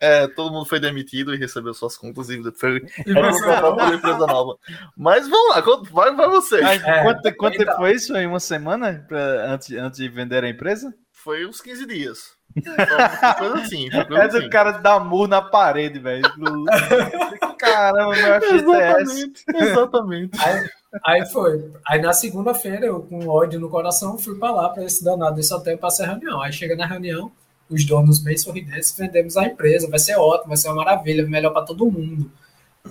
é, 0.00 0.26
todo 0.28 0.52
mundo 0.52 0.64
foi 0.64 0.80
demitido 0.80 1.34
e 1.34 1.38
recebeu 1.38 1.74
suas 1.74 1.96
contas 1.96 2.30
e 2.30 2.42
foi 2.52 2.82
uma 3.06 3.94
empresa 3.94 4.26
nova. 4.26 4.56
Mas 4.96 5.28
vamos 5.28 5.54
lá, 5.54 5.62
vai, 5.92 6.14
vai 6.14 6.28
você. 6.28 6.62
É, 6.62 7.02
quanto, 7.02 7.36
quanto 7.36 7.58
tempo 7.58 7.76
foi 7.76 7.92
isso? 7.92 8.12
Foi 8.12 8.26
uma 8.26 8.40
semana 8.40 9.04
pra, 9.06 9.52
antes, 9.52 9.70
antes 9.72 9.98
de 9.98 10.08
vender 10.08 10.44
a 10.44 10.48
empresa? 10.48 10.94
Foi 11.12 11.46
uns 11.46 11.60
15 11.60 11.86
dias. 11.86 12.36
Foi 13.36 13.60
assim. 13.60 13.90
Foi 13.90 14.16
é 14.18 14.28
do 14.28 14.48
cara 14.48 14.72
dar 14.72 15.00
murro 15.00 15.26
na 15.26 15.42
parede, 15.42 15.98
velho. 15.98 16.22
Caramba, 17.58 18.14
meu 18.14 18.34
Exatamente. 18.36 19.44
Exatamente. 19.54 20.38
Aí, 20.40 20.68
aí 21.04 21.26
foi. 21.26 21.70
Aí 21.86 22.00
na 22.00 22.12
segunda-feira, 22.12 22.86
eu 22.86 23.00
com 23.00 23.26
ódio 23.26 23.60
no 23.60 23.68
coração, 23.68 24.18
fui 24.18 24.38
pra 24.38 24.50
lá, 24.50 24.68
pra 24.68 24.84
esse 24.84 25.04
danado 25.04 25.36
desse 25.36 25.52
hotel, 25.52 25.78
pra 25.78 25.90
ser 25.90 26.06
reunião. 26.06 26.40
Aí 26.40 26.52
chega 26.52 26.76
na 26.76 26.86
reunião, 26.86 27.30
os 27.68 27.84
donos 27.84 28.18
bem 28.20 28.36
sorridentes, 28.36 28.94
vendemos 28.96 29.36
a 29.36 29.44
empresa, 29.44 29.88
vai 29.88 29.98
ser 29.98 30.16
ótimo, 30.16 30.48
vai 30.48 30.56
ser 30.56 30.68
uma 30.68 30.76
maravilha, 30.76 31.26
melhor 31.26 31.52
para 31.52 31.66
todo 31.66 31.90
mundo. 31.90 32.30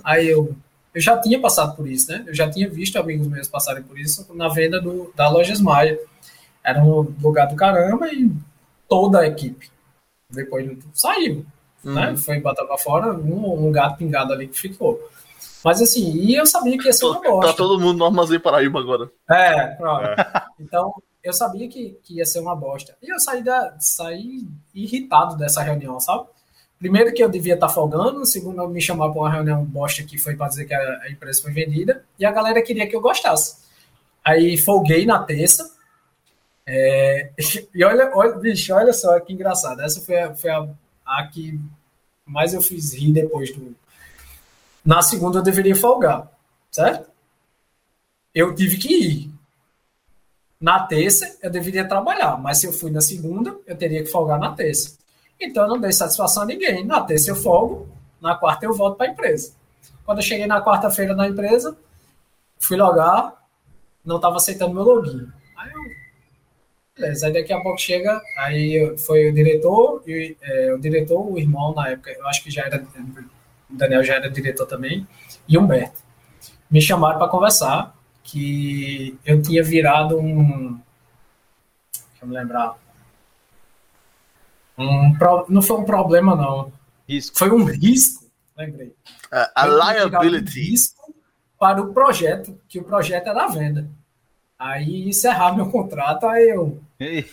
Aí 0.04 0.28
eu, 0.28 0.54
eu 0.94 1.00
já 1.00 1.18
tinha 1.18 1.40
passado 1.40 1.76
por 1.76 1.88
isso, 1.88 2.10
né? 2.10 2.24
Eu 2.26 2.34
já 2.34 2.50
tinha 2.50 2.68
visto 2.68 2.96
amigos 2.98 3.26
meus 3.26 3.48
passarem 3.48 3.82
por 3.82 3.98
isso 3.98 4.26
na 4.34 4.48
venda 4.48 4.80
do, 4.80 5.12
da 5.14 5.28
Lojas 5.28 5.60
Maia. 5.60 5.98
Era 6.62 6.82
um 6.82 7.14
lugar 7.22 7.46
do 7.46 7.56
caramba 7.56 8.08
e 8.08 8.30
toda 8.88 9.20
a 9.20 9.26
equipe. 9.26 9.70
Depois 10.30 10.68
saiu. 10.92 11.46
né? 11.84 12.16
Foi 12.16 12.40
botar 12.40 12.64
pra 12.64 12.76
fora 12.76 13.12
um, 13.12 13.66
um, 13.66 13.70
gato 13.70 13.98
pingado 13.98 14.32
ali 14.32 14.48
que 14.48 14.58
ficou. 14.58 15.00
Mas 15.66 15.82
assim, 15.82 16.12
e 16.12 16.36
eu 16.36 16.46
sabia 16.46 16.78
que 16.78 16.86
ia 16.86 16.92
ser 16.92 17.06
uma 17.06 17.20
tá 17.20 17.28
bosta. 17.28 17.50
Tá 17.50 17.56
todo 17.56 17.80
mundo 17.80 17.98
no 17.98 18.04
Armazém 18.04 18.38
Paraíba 18.38 18.78
agora. 18.78 19.10
É, 19.28 19.66
pronto. 19.74 20.04
É. 20.04 20.16
Então, 20.60 20.94
eu 21.24 21.32
sabia 21.32 21.68
que, 21.68 21.98
que 22.04 22.18
ia 22.18 22.24
ser 22.24 22.38
uma 22.38 22.54
bosta. 22.54 22.96
E 23.02 23.12
eu 23.12 23.18
saí, 23.18 23.42
da, 23.42 23.74
saí 23.80 24.46
irritado 24.72 25.36
dessa 25.36 25.60
reunião, 25.60 25.98
sabe? 25.98 26.28
Primeiro 26.78 27.12
que 27.12 27.20
eu 27.20 27.28
devia 27.28 27.54
estar 27.54 27.66
tá 27.66 27.72
folgando, 27.72 28.24
segundo 28.24 28.62
eu 28.62 28.68
me 28.68 28.80
chamar 28.80 29.10
para 29.10 29.20
uma 29.20 29.28
reunião 29.28 29.64
bosta 29.64 30.04
que 30.04 30.16
foi 30.16 30.36
para 30.36 30.46
dizer 30.46 30.66
que 30.66 30.74
a, 30.74 31.00
a, 31.02 31.10
empresa 31.10 31.42
foi 31.42 31.50
vendida, 31.50 32.04
e 32.16 32.24
a 32.24 32.30
galera 32.30 32.62
queria 32.62 32.86
que 32.86 32.94
eu 32.94 33.00
gostasse. 33.00 33.56
Aí 34.24 34.56
folguei 34.56 35.04
na 35.04 35.18
terça. 35.24 35.68
É, 36.64 37.32
e 37.74 37.84
olha, 37.84 38.12
olha, 38.14 38.36
bicho, 38.36 38.72
olha 38.72 38.92
só 38.92 39.18
que 39.18 39.32
engraçado. 39.32 39.82
Essa 39.82 40.00
foi, 40.00 40.16
a, 40.16 40.32
foi 40.32 40.50
a, 40.50 40.68
a 41.04 41.26
que 41.26 41.58
mais 42.24 42.54
eu 42.54 42.62
fiz 42.62 42.94
rir 42.94 43.12
depois 43.12 43.52
do. 43.52 43.74
Na 44.86 45.02
segunda 45.02 45.40
eu 45.40 45.42
deveria 45.42 45.74
folgar, 45.74 46.30
certo? 46.70 47.10
Eu 48.32 48.54
tive 48.54 48.76
que 48.78 48.94
ir. 48.94 49.34
Na 50.60 50.86
terça, 50.86 51.36
eu 51.42 51.50
deveria 51.50 51.88
trabalhar, 51.88 52.40
mas 52.40 52.58
se 52.58 52.66
eu 52.68 52.72
fui 52.72 52.92
na 52.92 53.00
segunda, 53.00 53.58
eu 53.66 53.76
teria 53.76 54.04
que 54.04 54.08
folgar 54.08 54.38
na 54.38 54.52
terça. 54.52 54.96
Então, 55.40 55.64
eu 55.64 55.68
não 55.70 55.80
dei 55.80 55.90
satisfação 55.90 56.44
a 56.44 56.46
ninguém. 56.46 56.84
Na 56.84 57.00
terça, 57.00 57.30
eu 57.30 57.36
folgo, 57.36 57.88
na 58.20 58.36
quarta, 58.36 58.64
eu 58.64 58.72
volto 58.72 58.96
para 58.96 59.08
a 59.08 59.10
empresa. 59.10 59.52
Quando 60.04 60.18
eu 60.18 60.22
cheguei 60.22 60.46
na 60.46 60.64
quarta-feira 60.64 61.14
na 61.14 61.26
empresa, 61.26 61.76
fui 62.60 62.76
logar, 62.76 63.44
não 64.04 64.16
estava 64.16 64.36
aceitando 64.36 64.72
meu 64.72 64.84
login. 64.84 65.26
Aí 65.56 65.72
eu. 65.72 66.06
Beleza, 66.96 67.26
aí 67.26 67.32
daqui 67.32 67.52
a 67.52 67.60
pouco 67.60 67.78
chega, 67.78 68.22
aí 68.38 68.96
foi 68.98 69.28
o 69.28 69.34
diretor, 69.34 70.02
e, 70.06 70.34
é, 70.40 70.72
o 70.72 70.78
diretor, 70.78 71.20
o 71.30 71.38
irmão 71.38 71.74
na 71.74 71.90
época, 71.90 72.10
eu 72.12 72.26
acho 72.28 72.42
que 72.42 72.50
já 72.50 72.62
era. 72.62 72.86
O 73.70 73.76
Daniel 73.76 74.04
já 74.04 74.14
era 74.14 74.30
diretor 74.30 74.66
também, 74.66 75.06
e 75.48 75.58
Humberto. 75.58 76.00
Me 76.70 76.80
chamaram 76.80 77.18
para 77.18 77.28
conversar 77.28 77.96
que 78.22 79.18
eu 79.24 79.40
tinha 79.40 79.62
virado 79.62 80.18
um. 80.18 80.80
Deixa 81.92 82.22
eu 82.22 82.28
me 82.28 82.34
lembrar. 82.34 82.76
Um, 84.78 85.16
não 85.48 85.62
foi 85.62 85.78
um 85.78 85.84
problema, 85.84 86.34
não. 86.34 86.72
Risco. 87.08 87.38
Foi 87.38 87.50
um 87.50 87.64
risco, 87.64 88.24
lembrei. 88.56 88.88
Uh, 89.32 89.46
a 89.54 89.66
liability. 89.66 90.60
Um 90.60 90.64
risco 90.64 91.14
para 91.58 91.80
o 91.80 91.92
projeto, 91.92 92.58
que 92.68 92.78
o 92.78 92.84
projeto 92.84 93.28
era 93.28 93.44
a 93.44 93.48
venda. 93.48 93.88
Aí 94.58 95.08
encerrar 95.08 95.54
meu 95.54 95.70
contrato, 95.70 96.26
aí 96.26 96.48
eu. 96.48 96.80
Ei. 96.98 97.26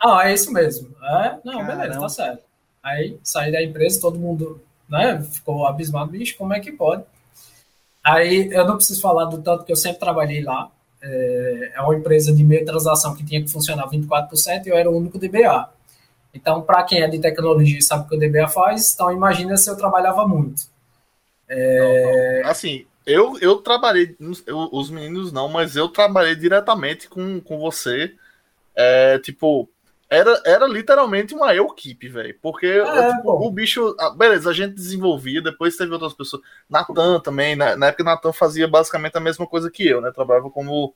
Ah, 0.00 0.28
é 0.28 0.34
isso 0.34 0.52
mesmo. 0.52 0.94
É? 1.02 1.38
Não, 1.44 1.58
Caramba. 1.58 1.76
beleza, 1.76 2.00
tá 2.00 2.08
certo. 2.08 2.42
Aí 2.82 3.18
saí 3.22 3.50
da 3.50 3.62
empresa, 3.62 4.00
todo 4.00 4.18
mundo 4.18 4.60
né, 4.88 5.22
ficou 5.22 5.66
abismado, 5.66 6.10
bicho, 6.10 6.36
como 6.36 6.52
é 6.52 6.60
que 6.60 6.72
pode? 6.72 7.04
Aí 8.02 8.50
eu 8.52 8.66
não 8.66 8.76
preciso 8.76 9.00
falar 9.00 9.24
do 9.24 9.40
tanto 9.40 9.64
que 9.64 9.72
eu 9.72 9.76
sempre 9.76 9.98
trabalhei 9.98 10.42
lá. 10.42 10.70
É, 11.00 11.72
é 11.74 11.80
uma 11.80 11.94
empresa 11.94 12.34
de 12.34 12.44
meio 12.44 12.64
transação 12.64 13.14
que 13.14 13.24
tinha 13.24 13.42
que 13.42 13.50
funcionar 13.50 13.88
24% 13.88 14.66
e 14.66 14.68
eu 14.68 14.76
era 14.76 14.90
o 14.90 14.96
único 14.96 15.18
DBA. 15.18 15.70
Então, 16.34 16.62
para 16.62 16.82
quem 16.82 17.02
é 17.02 17.08
de 17.08 17.18
tecnologia 17.18 17.78
e 17.78 17.82
sabe 17.82 18.04
o 18.04 18.08
que 18.08 18.16
o 18.16 18.18
DBA 18.18 18.48
faz, 18.48 18.92
então 18.92 19.12
imagina 19.12 19.56
se 19.56 19.70
eu 19.70 19.76
trabalhava 19.76 20.26
muito. 20.26 20.62
É... 21.48 22.42
Assim, 22.44 22.84
eu, 23.06 23.38
eu 23.40 23.56
trabalhei, 23.56 24.16
eu, 24.46 24.68
os 24.72 24.90
meninos 24.90 25.30
não, 25.30 25.48
mas 25.48 25.76
eu 25.76 25.88
trabalhei 25.88 26.34
diretamente 26.34 27.08
com, 27.08 27.40
com 27.40 27.58
você. 27.58 28.14
É, 28.74 29.18
tipo, 29.20 29.68
era, 30.08 30.40
era 30.44 30.66
literalmente 30.66 31.34
uma 31.34 31.54
equipe, 31.54 32.08
velho. 32.08 32.38
Porque 32.40 32.66
é, 32.66 33.16
tipo, 33.16 33.30
o 33.30 33.50
bicho. 33.50 33.94
Ah, 33.98 34.10
beleza, 34.10 34.50
a 34.50 34.52
gente 34.52 34.74
desenvolvia, 34.74 35.42
depois 35.42 35.76
teve 35.76 35.92
outras 35.92 36.14
pessoas. 36.14 36.42
Natan 36.68 37.20
também, 37.20 37.56
na, 37.56 37.76
na 37.76 37.86
época 37.86 38.04
Natan 38.04 38.32
fazia 38.32 38.68
basicamente 38.68 39.16
a 39.16 39.20
mesma 39.20 39.46
coisa 39.46 39.70
que 39.70 39.86
eu, 39.86 40.00
né? 40.00 40.10
Trabalhava 40.12 40.50
como, 40.50 40.94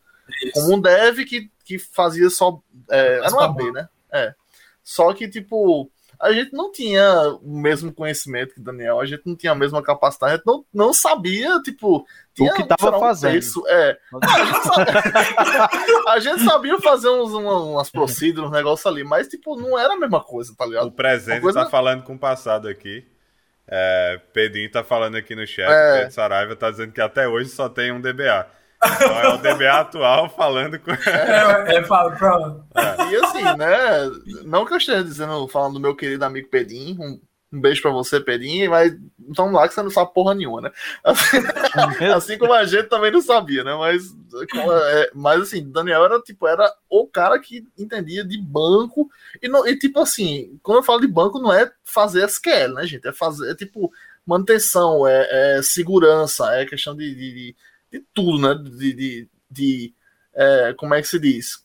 como 0.53 0.75
um 0.75 0.81
dev 0.81 1.25
que, 1.25 1.51
que 1.65 1.79
fazia 1.79 2.31
só. 2.31 2.61
É, 2.91 3.19
era 3.19 3.35
um 3.35 3.41
AB, 3.41 3.73
né? 3.73 3.89
É. 4.13 4.35
Só 4.83 5.13
que, 5.13 5.29
tipo, 5.29 5.91
a 6.19 6.33
gente 6.33 6.53
não 6.53 6.73
tinha 6.73 7.29
o 7.43 7.59
mesmo 7.61 7.93
conhecimento 7.93 8.55
que 8.55 8.61
o 8.61 8.65
Daniel, 8.65 9.01
a 9.01 9.07
gente 9.07 9.23
não 9.25 9.37
tinha 9.37 9.53
a 9.53 9.55
mesma 9.55 9.83
capacidade, 9.83 10.33
a 10.33 10.37
gente 10.37 10.47
não, 10.47 10.65
não 10.73 10.93
sabia, 10.93 11.61
tipo, 11.63 12.07
o 12.43 12.55
que 12.55 12.65
tava 12.65 12.99
fazendo. 12.99 13.37
Isso, 13.37 13.65
é. 13.67 13.99
a, 14.23 14.45
gente 14.45 14.63
sabia, 14.63 15.69
a 16.09 16.19
gente 16.21 16.45
sabia 16.45 16.81
fazer 16.81 17.09
uns, 17.09 17.33
umas 17.33 17.91
procedures, 17.91 18.49
um 18.49 18.53
negócio 18.53 18.89
ali, 18.89 19.05
mas, 19.05 19.29
tipo, 19.29 19.57
não 19.57 19.79
era 19.79 19.95
a 19.95 19.97
mesma 19.97 20.23
coisa, 20.23 20.55
tá 20.57 20.67
ligado? 20.67 20.87
O 20.87 20.93
presente 20.93 21.41
coisa... 21.41 21.65
tá 21.65 21.71
falando 21.71 22.03
com 22.03 22.15
o 22.15 22.19
passado 22.19 22.69
aqui. 22.69 23.07
É, 23.71 24.21
Pedrinho 24.33 24.71
tá 24.71 24.83
falando 24.83 25.17
aqui 25.17 25.35
no 25.35 25.47
chat, 25.47 25.71
é. 25.71 25.99
Pedro 25.99 26.15
Saraiva 26.15 26.57
tá 26.57 26.71
dizendo 26.71 26.93
que 26.93 27.01
até 27.01 27.29
hoje 27.29 27.51
só 27.51 27.69
tem 27.69 27.93
um 27.93 28.01
DBA. 28.01 28.47
Então 28.85 29.21
é 29.21 29.29
o 29.35 29.39
DBA 29.39 29.81
atual 29.81 30.31
falando 30.31 30.79
com. 30.79 30.93
É, 30.93 31.77
é, 31.77 31.85
fala, 31.85 32.13
pronto. 32.13 32.65
É. 32.75 33.11
E 33.11 33.17
assim, 33.17 33.43
né? 33.43 34.11
Não 34.45 34.65
que 34.65 34.73
eu 34.73 34.79
esteja 34.79 35.03
dizendo, 35.03 35.49
falando 35.49 35.75
do 35.75 35.81
meu 35.81 35.97
querido 35.97 36.25
amigo 36.25 36.49
Pedinho, 36.49 37.03
um, 37.03 37.21
um 37.53 37.61
beijo 37.61 37.81
pra 37.81 37.91
você, 37.91 38.21
Pedinho, 38.21 38.71
mas 38.71 38.97
vamos 39.19 39.55
lá 39.55 39.67
que 39.67 39.75
você 39.75 39.83
não 39.83 39.91
sabe 39.91 40.13
porra 40.13 40.35
nenhuma, 40.35 40.61
né? 40.61 40.73
Assim, 41.03 41.37
assim 42.15 42.39
como 42.39 42.53
a 42.53 42.65
gente 42.65 42.85
também 42.85 43.11
não 43.11 43.23
sabia, 43.23 43.65
né? 43.65 43.75
Mas, 43.75 44.15
é, 44.93 45.11
mas 45.15 45.43
assim, 45.43 45.71
Daniel 45.71 46.05
era 46.05 46.21
tipo, 46.21 46.47
era 46.47 46.71
o 46.91 47.07
cara 47.07 47.39
que 47.39 47.67
entendia 47.79 48.25
de 48.25 48.39
banco. 48.41 49.11
E, 49.43 49.49
não, 49.49 49.67
e 49.67 49.79
tipo 49.79 49.99
assim, 50.01 50.59
quando 50.63 50.79
eu 50.79 50.83
falo 50.83 51.01
de 51.01 51.09
banco, 51.09 51.39
não 51.39 51.53
é 51.53 51.71
fazer 51.85 52.25
SQL, 52.25 52.75
né, 52.75 52.87
gente? 52.87 53.09
É 53.09 53.13
fazer, 53.13 53.51
é 53.51 53.55
tipo, 53.55 53.91
manutenção, 54.27 55.07
é, 55.07 55.59
é 55.59 55.63
segurança, 55.63 56.53
é 56.55 56.67
questão 56.67 56.95
de, 56.95 57.15
de, 57.15 57.35
de 57.35 57.57
de 57.91 58.05
tudo, 58.13 58.39
né? 58.39 58.55
De, 58.55 58.93
de, 58.93 59.29
de 59.51 59.95
é, 60.35 60.75
como 60.77 60.95
é 60.95 61.01
que 61.01 61.09
se 61.09 61.19
diz? 61.19 61.65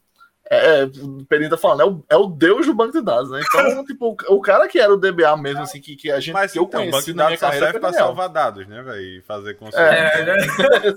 É, 0.50 0.82
é 0.82 0.84
o 0.84 1.26
Pedrinho 1.26 1.50
tá 1.50 1.58
falando, 1.58 1.82
é 1.82 1.86
o, 1.86 2.06
é 2.10 2.18
o 2.18 2.28
deus 2.28 2.66
do 2.66 2.74
banco 2.74 2.92
de 2.92 3.02
dados, 3.02 3.32
né? 3.32 3.42
Então, 3.42 3.84
tipo, 3.86 4.16
o, 4.28 4.42
cara 4.42 4.68
que 4.68 4.80
era 4.80 4.94
o 4.94 4.98
DBA 4.98 5.36
mesmo, 5.38 5.62
assim, 5.62 5.80
que, 5.80 5.96
que 5.96 6.12
a 6.12 6.20
gente 6.20 6.34
Mas, 6.34 6.52
que 6.52 6.60
eu 6.60 6.64
então, 6.64 6.82
conheci 6.82 6.92
o 6.92 6.98
banco 7.00 7.06
de 7.06 7.14
dados 7.14 7.40
só 7.40 7.52
serve 7.52 7.80
pra 7.80 7.94
salvar 7.94 8.30
dados, 8.30 8.68
né, 8.68 8.82
velho? 8.82 9.02
E 9.02 9.22
fazer 9.22 9.54
consulta. 9.56 9.82
É, 9.82 10.26
né? 10.26 10.38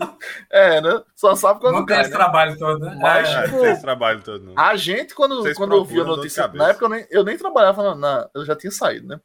é, 0.51 0.81
né? 0.81 1.03
Só 1.15 1.35
sabe 1.37 1.61
quando 1.61 1.77
Não 1.77 1.87
tem 1.87 2.01
esse 2.01 2.11
né? 2.11 2.17
trabalho 2.17 2.59
todo, 2.59 2.85
né? 2.85 2.99
Mas, 3.01 3.29
é, 3.29 3.43
tipo, 3.45 3.65
esse 3.67 3.83
trabalho 3.83 4.21
todo, 4.23 4.45
não. 4.45 4.59
A 4.59 4.77
gente, 4.77 5.15
quando, 5.15 5.55
quando 5.55 5.77
eu 5.77 5.85
vi 5.85 6.01
a 6.01 6.05
notícia, 6.05 6.49
na 6.49 6.71
época 6.71 6.87
eu 6.87 6.89
nem, 6.89 7.07
eu 7.11 7.25
nem 7.25 7.39
trabalhava 7.39 7.83
na, 7.83 7.95
na, 7.95 8.31
Eu 8.35 8.45
já 8.45 8.57
tinha 8.57 8.71
saído, 8.71 9.07
né? 9.07 9.21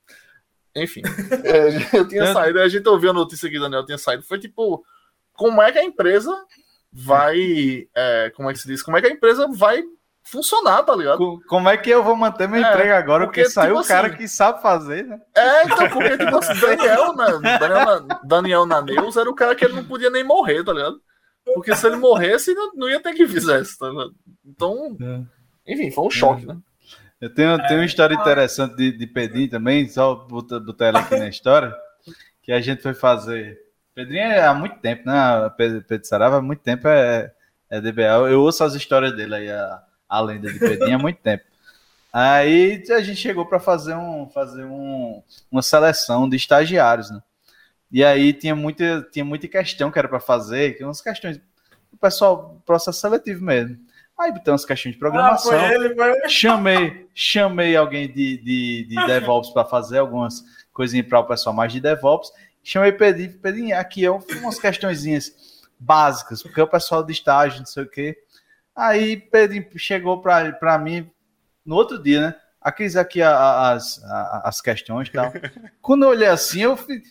Enfim, 0.75 1.01
é, 1.43 1.97
eu 1.97 2.07
tinha 2.07 2.31
saído, 2.31 2.61
a 2.61 2.67
gente 2.69 2.87
ouviu 2.87 3.09
a 3.09 3.13
notícia 3.13 3.49
que 3.49 3.57
o 3.57 3.61
Daniel 3.61 3.85
tinha 3.85 3.97
saído, 3.97 4.23
foi 4.23 4.39
tipo 4.39 4.85
como 5.33 5.61
é 5.61 5.71
que 5.71 5.79
a 5.79 5.83
empresa 5.83 6.31
vai. 6.91 7.87
É, 7.95 8.31
como 8.35 8.49
é 8.49 8.53
que 8.53 8.59
se 8.59 8.67
diz? 8.67 8.83
Como 8.83 8.95
é 8.95 9.01
que 9.01 9.07
a 9.07 9.11
empresa 9.11 9.47
vai 9.47 9.83
funcionar, 10.31 10.83
tá 10.83 10.95
ligado? 10.95 11.41
Como 11.47 11.69
é 11.69 11.77
que 11.77 11.89
eu 11.89 12.03
vou 12.03 12.15
manter 12.15 12.47
meu 12.47 12.63
é, 12.63 12.69
emprego 12.69 12.93
agora? 12.93 13.25
Porque, 13.25 13.41
porque 13.41 13.53
saiu 13.53 13.75
tipo 13.75 13.85
o 13.85 13.87
cara 13.87 14.07
assim, 14.07 14.17
que 14.17 14.27
sabe 14.27 14.61
fazer, 14.61 15.05
né? 15.05 15.19
É, 15.35 15.65
então, 15.65 15.89
porque 15.89 16.17
tipo 16.17 16.37
assim, 16.37 16.59
Daniel, 16.59 17.15
né, 17.15 17.57
Daniel, 17.59 18.07
Daniel 18.23 18.65
Naneus 18.65 19.17
era 19.17 19.29
o 19.29 19.35
cara 19.35 19.55
que 19.55 19.65
ele 19.65 19.73
não 19.73 19.83
podia 19.83 20.09
nem 20.09 20.23
morrer, 20.23 20.63
tá 20.63 20.73
ligado? 20.73 21.01
Porque 21.53 21.75
se 21.75 21.85
ele 21.85 21.97
morresse, 21.97 22.53
não, 22.53 22.71
não 22.73 22.89
ia 22.89 23.01
ter 23.01 23.13
que 23.13 23.27
fizesse, 23.27 23.77
tá 23.77 23.89
ligado? 23.89 24.13
Então, 24.45 24.97
é. 25.01 25.73
enfim, 25.73 25.91
foi 25.91 26.05
um 26.05 26.09
choque, 26.09 26.43
é. 26.43 26.47
né? 26.47 26.57
Eu 27.19 27.31
tenho, 27.31 27.55
tenho 27.67 27.79
uma 27.79 27.85
história 27.85 28.15
interessante 28.15 28.75
de, 28.75 28.97
de 28.97 29.05
Pedrinho 29.05 29.49
também, 29.49 29.87
só 29.87 30.15
botar, 30.15 30.59
botar 30.59 30.87
ela 30.87 30.99
aqui 31.01 31.15
na 31.17 31.27
história, 31.27 31.75
que 32.41 32.51
a 32.51 32.59
gente 32.59 32.81
foi 32.81 32.95
fazer 32.95 33.59
Pedrinho 33.93 34.23
é 34.23 34.45
há 34.45 34.53
muito 34.53 34.79
tempo, 34.79 35.03
né? 35.05 35.49
Pedro, 35.57 35.83
Pedro 35.83 36.07
Sarava 36.07 36.37
há 36.37 36.41
muito 36.41 36.61
tempo 36.61 36.87
é, 36.87 37.31
é 37.69 37.81
DBA. 37.81 38.29
Eu 38.29 38.41
ouço 38.41 38.63
as 38.63 38.73
histórias 38.73 39.15
dele 39.15 39.35
aí, 39.35 39.51
a, 39.51 39.83
a 40.11 40.19
lenda 40.19 40.51
de 40.51 40.59
Pedrinho 40.59 40.97
há 40.97 40.99
muito 40.99 41.19
tempo. 41.21 41.45
Aí 42.11 42.83
a 42.89 42.99
gente 42.99 43.21
chegou 43.21 43.45
para 43.45 43.61
fazer, 43.61 43.95
um, 43.95 44.29
fazer 44.29 44.65
um, 44.65 45.23
uma 45.49 45.61
seleção 45.61 46.27
de 46.27 46.35
estagiários, 46.35 47.09
né? 47.09 47.21
E 47.89 48.03
aí 48.03 48.33
tinha 48.33 48.53
muita, 48.53 49.01
tinha 49.09 49.23
muita 49.23 49.47
questão 49.47 49.89
que 49.89 49.97
era 49.97 50.09
para 50.09 50.19
fazer, 50.19 50.75
que 50.77 50.83
umas 50.83 51.01
questões. 51.01 51.39
O 51.91 51.97
pessoal, 51.97 52.61
processo 52.65 52.99
seletivo 52.99 53.43
mesmo. 53.43 53.77
Aí 54.19 54.33
tem 54.33 54.51
umas 54.51 54.65
questões 54.65 54.93
de 54.93 54.99
programação. 54.99 55.53
Ah, 55.53 55.73
ele. 55.73 55.95
Chamei, 56.29 57.07
chamei 57.13 57.75
alguém 57.75 58.07
de, 58.07 58.37
de, 58.37 58.85
de 58.89 59.05
DevOps 59.07 59.49
para 59.51 59.65
fazer 59.65 59.99
algumas 59.99 60.43
coisinhas 60.73 61.07
para 61.07 61.19
o 61.19 61.25
pessoal 61.25 61.55
mais 61.55 61.71
de 61.71 61.79
DevOps. 61.79 62.31
Chamei 62.61 62.91
Pedrinho, 62.91 63.39
Pedrinho, 63.39 63.79
aqui 63.79 64.05
é 64.05 64.11
umas 64.11 64.59
questõezinhas 64.59 65.33
básicas, 65.79 66.43
porque 66.43 66.61
o 66.61 66.67
pessoal 66.67 67.03
de 67.03 67.11
estágio, 67.11 67.59
não 67.59 67.65
sei 67.65 67.83
o 67.83 67.89
quê. 67.89 68.17
Aí 68.75 69.17
Pedrinho 69.17 69.67
chegou 69.77 70.21
para 70.21 70.77
mim 70.79 71.09
no 71.65 71.75
outro 71.75 72.01
dia, 72.01 72.21
né? 72.21 72.35
Aqui, 72.61 72.85
aqui 72.97 73.21
as, 73.21 74.01
as 74.43 74.61
questões 74.61 75.07
e 75.07 75.11
tal. 75.11 75.33
Quando 75.81 76.03
eu 76.03 76.09
olhei 76.09 76.27
assim, 76.27 76.61
eu 76.61 76.77
fui. 76.77 77.01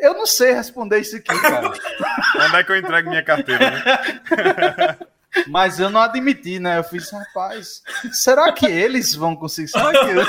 Eu 0.00 0.14
não 0.14 0.26
sei 0.26 0.52
responder 0.52 1.00
isso 1.00 1.16
aqui, 1.16 1.40
cara. 1.40 1.68
Onde 2.46 2.56
é 2.56 2.64
que 2.64 2.72
eu 2.72 2.76
entrego 2.76 3.08
minha 3.08 3.22
carteira, 3.22 3.70
né? 3.70 4.98
Mas 5.48 5.80
eu 5.80 5.90
não 5.90 6.00
admiti, 6.00 6.60
né? 6.60 6.78
Eu 6.78 6.84
fiz, 6.84 7.10
rapaz, 7.10 7.82
será 8.12 8.52
que 8.52 8.66
eles 8.66 9.16
vão 9.16 9.34
conseguir? 9.34 9.66
Será 9.66 9.90
que 9.90 10.10
eu... 10.10 10.24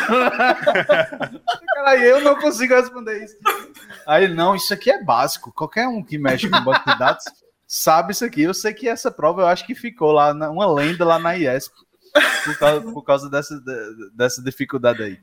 Cara, 1.76 1.97
eu 1.97 2.21
não 2.21 2.36
consigo 2.39 2.73
responder 2.73 3.23
isso. 3.23 3.38
Aí, 4.07 4.28
não, 4.28 4.55
isso 4.55 4.73
aqui 4.73 4.89
é 4.89 5.03
básico. 5.03 5.53
Qualquer 5.53 5.88
um 5.88 6.03
que 6.03 6.17
mexe 6.17 6.49
com 6.49 6.59
banco 6.63 6.89
de 6.89 6.97
dados 6.97 7.23
sabe 7.68 8.13
isso 8.13 8.26
aqui. 8.26 8.41
Eu 8.41 8.53
sei 8.53 8.74
que 8.74 8.88
essa 8.88 9.11
prova 9.11 9.41
eu 9.41 9.47
acho 9.47 9.66
que 9.66 9.76
ficou 9.76 10.11
lá, 10.11 10.32
uma 10.32 10.72
lenda 10.72 11.05
lá 11.05 11.20
na 11.20 11.34
IESP, 11.34 11.74
por 12.45 12.57
causa, 12.57 12.82
por 12.82 13.03
causa 13.03 13.30
dessa, 13.30 13.61
dessa 14.13 14.43
dificuldade 14.43 15.03
aí. 15.03 15.20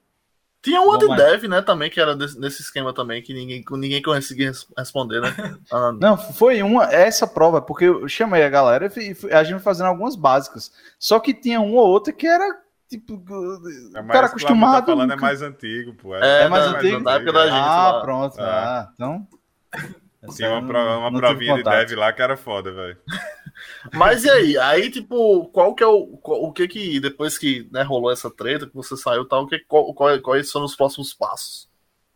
Tinha 0.63 0.81
uma 0.81 0.97
de 0.97 1.09
dev, 1.17 1.45
né, 1.49 1.61
também, 1.61 1.91
que 1.91 2.01
era 2.01 2.15
desse, 2.15 2.39
nesse 2.39 2.63
esquema 2.63 2.93
também, 2.93 3.21
que 3.21 3.35
ninguém, 3.35 3.65
ninguém 3.73 4.01
conseguia 4.01 4.53
responder, 4.79 5.21
né? 5.21 5.35
Ah, 5.73 5.91
não, 6.01 6.17
foi 6.17 6.63
uma, 6.63 6.85
essa 6.85 7.27
prova, 7.27 7.61
porque 7.61 7.87
eu 7.87 8.09
chamei 8.09 8.45
a 8.45 8.49
galera 8.49 8.89
e 8.97 9.17
a 9.35 9.43
gente 9.43 9.61
fazendo 9.61 9.87
algumas 9.87 10.15
básicas. 10.15 10.71
Só 11.01 11.19
que 11.19 11.35
tinha 11.35 11.61
uma 11.61 11.81
ou 11.81 11.89
outra 11.89 12.13
que 12.13 12.29
era, 12.29 12.61
tipo, 12.89 13.15
é 13.93 14.01
o 14.01 14.07
cara 14.07 14.29
acostumado... 14.29 14.87
Tá 14.87 14.93
falando 14.93 15.13
é 15.13 15.17
mais 15.17 15.43
antigo, 15.43 15.95
pô. 15.95 16.15
É, 16.15 16.45
é 16.45 16.49
mais, 16.49 16.71
mais 16.71 16.77
antigo? 16.77 17.03
Da 17.03 17.13
época 17.15 17.33
da 17.33 17.45
gente 17.47 17.57
Ah, 17.57 17.93
lá. 17.93 18.01
pronto. 18.01 18.41
É. 18.41 18.45
Ah, 18.45 18.89
então... 18.95 19.27
Tinha 20.37 20.51
uma, 20.51 20.67
prova, 20.67 20.99
uma 20.99 21.19
provinha 21.19 21.57
de 21.57 21.63
dev 21.65 21.93
lá 21.99 22.13
que 22.13 22.23
era 22.23 22.37
foda, 22.37 22.73
velho. 22.73 22.97
Mas 23.93 24.23
e 24.25 24.31
aí? 24.31 24.59
Aí, 24.59 24.91
tipo, 24.91 25.47
qual 25.49 25.75
que 25.75 25.83
é 25.83 25.87
o. 25.87 26.07
Qual, 26.19 26.45
o 26.45 26.53
que 26.53 26.69
que, 26.69 27.01
depois 27.01 27.37
que 27.37 27.69
né, 27.73 27.83
rolou 27.83 28.11
essa 28.11 28.31
treta, 28.31 28.67
que 28.67 28.75
você 28.75 28.97
saiu 28.97 29.23
e 29.23 29.29
tal, 29.29 29.47
que, 29.49 29.59
qual, 29.61 29.93
qual, 29.93 30.21
quais 30.21 30.51
foram 30.51 30.67
os 30.67 30.77
próximos 30.77 31.13
passos? 31.13 31.69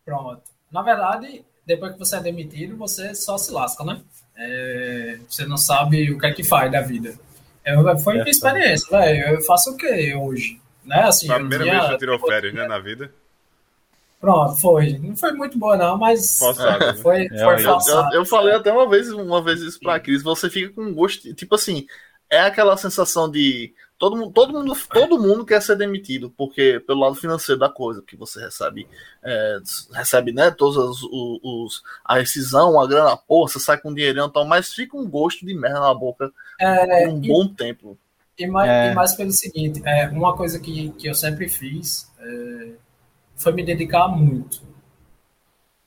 Pronto. 0.05 0.41
Na 0.71 0.83
verdade, 0.83 1.45
depois 1.67 1.93
que 1.93 1.99
você 1.99 2.17
é 2.17 2.21
demitido, 2.21 2.77
você 2.77 3.13
só 3.13 3.37
se 3.37 3.53
lasca, 3.53 3.83
né? 3.83 4.01
É, 4.37 5.19
você 5.29 5.45
não 5.45 5.57
sabe 5.57 6.13
o 6.13 6.19
que 6.19 6.27
é 6.27 6.33
que 6.33 6.45
faz 6.45 6.71
da 6.71 6.81
vida. 6.81 7.19
Eu, 7.65 7.99
foi 7.99 8.15
minha 8.15 8.31
experiência, 8.31 8.89
velho. 8.89 9.35
Eu 9.35 9.41
faço 9.43 9.73
o 9.73 9.77
que 9.77 10.15
hoje? 10.15 10.61
Né? 10.85 11.01
Assim, 11.01 11.27
foi 11.27 11.35
a 11.35 11.41
primeira 11.41 11.65
vez 11.65 11.81
que 11.81 11.89
você 11.89 11.99
tirou 11.99 12.21
férias, 12.21 12.55
né, 12.55 12.69
na 12.69 12.79
vida? 12.79 13.13
Pronto, 14.21 14.57
foi. 14.57 14.99
Não 14.99 15.15
foi 15.15 15.33
muito 15.33 15.59
boa, 15.59 15.77
não, 15.77 15.99
mas 15.99 16.39
forçado, 16.39 16.87
né? 16.87 16.95
foi, 16.95 17.27
é, 17.27 17.45
foi 17.45 17.59
forçado. 17.63 18.15
Eu, 18.15 18.21
eu, 18.21 18.25
falei 18.25 18.55
até 18.55 18.73
uma 18.73 18.89
vez, 18.89 19.11
uma 19.11 19.43
vez 19.43 19.61
isso 19.61 19.79
pra 19.79 20.01
Cris, 20.01 20.23
você 20.23 20.49
fica 20.49 20.73
com 20.73 20.93
gosto, 20.95 21.33
tipo 21.35 21.55
assim, 21.55 21.87
é 22.31 22.41
aquela 22.41 22.77
sensação 22.77 23.31
de 23.31 23.73
todo 23.99 24.17
mundo, 24.17 24.33
todo 24.33 24.53
mundo, 24.53 24.77
todo 24.93 25.19
mundo 25.19 25.45
quer 25.45 25.61
ser 25.63 25.77
demitido, 25.77 26.31
porque 26.37 26.83
pelo 26.87 27.01
lado 27.01 27.15
financeiro 27.15 27.59
da 27.59 27.69
coisa, 27.69 28.03
que 28.03 28.17
você 28.17 28.41
recebe, 28.41 28.89
é, 29.23 29.59
recebe, 29.93 30.33
né, 30.33 30.51
todos 30.51 30.77
os, 30.77 31.03
os, 31.43 31.83
a 32.05 32.19
rescisão, 32.19 32.81
a 32.81 32.87
grana, 32.87 33.17
porra, 33.17 33.51
você 33.51 33.61
sai 33.61 33.79
com 33.79 33.95
dinheirão 33.95 34.29
e 34.29 34.33
tal, 34.33 34.47
mas 34.47 34.73
fica 34.73 34.97
um 34.97 35.09
gosto 35.09 35.45
de 35.45 35.55
merda 35.55 35.81
na 35.81 35.95
boca 35.95 36.33
é, 36.61 37.05
por 37.05 37.15
um 37.15 37.23
e, 37.23 37.29
bom 37.29 37.49
tempo. 37.49 37.99
E 38.39 38.47
mais, 38.47 38.71
é. 38.71 38.93
e 38.93 38.95
mais 38.95 39.15
pelo 39.15 39.33
seguinte, 39.33 39.83
é, 39.85 40.09
uma 40.09 40.37
coisa 40.37 40.59
que, 40.59 40.91
que 40.93 41.07
eu 41.07 41.15
sempre 41.15 41.49
fiz, 41.49 42.11
é, 42.19 42.71
foi 43.37 43.53
me 43.53 43.65
dedicar 43.65 44.09
muito. 44.09 44.63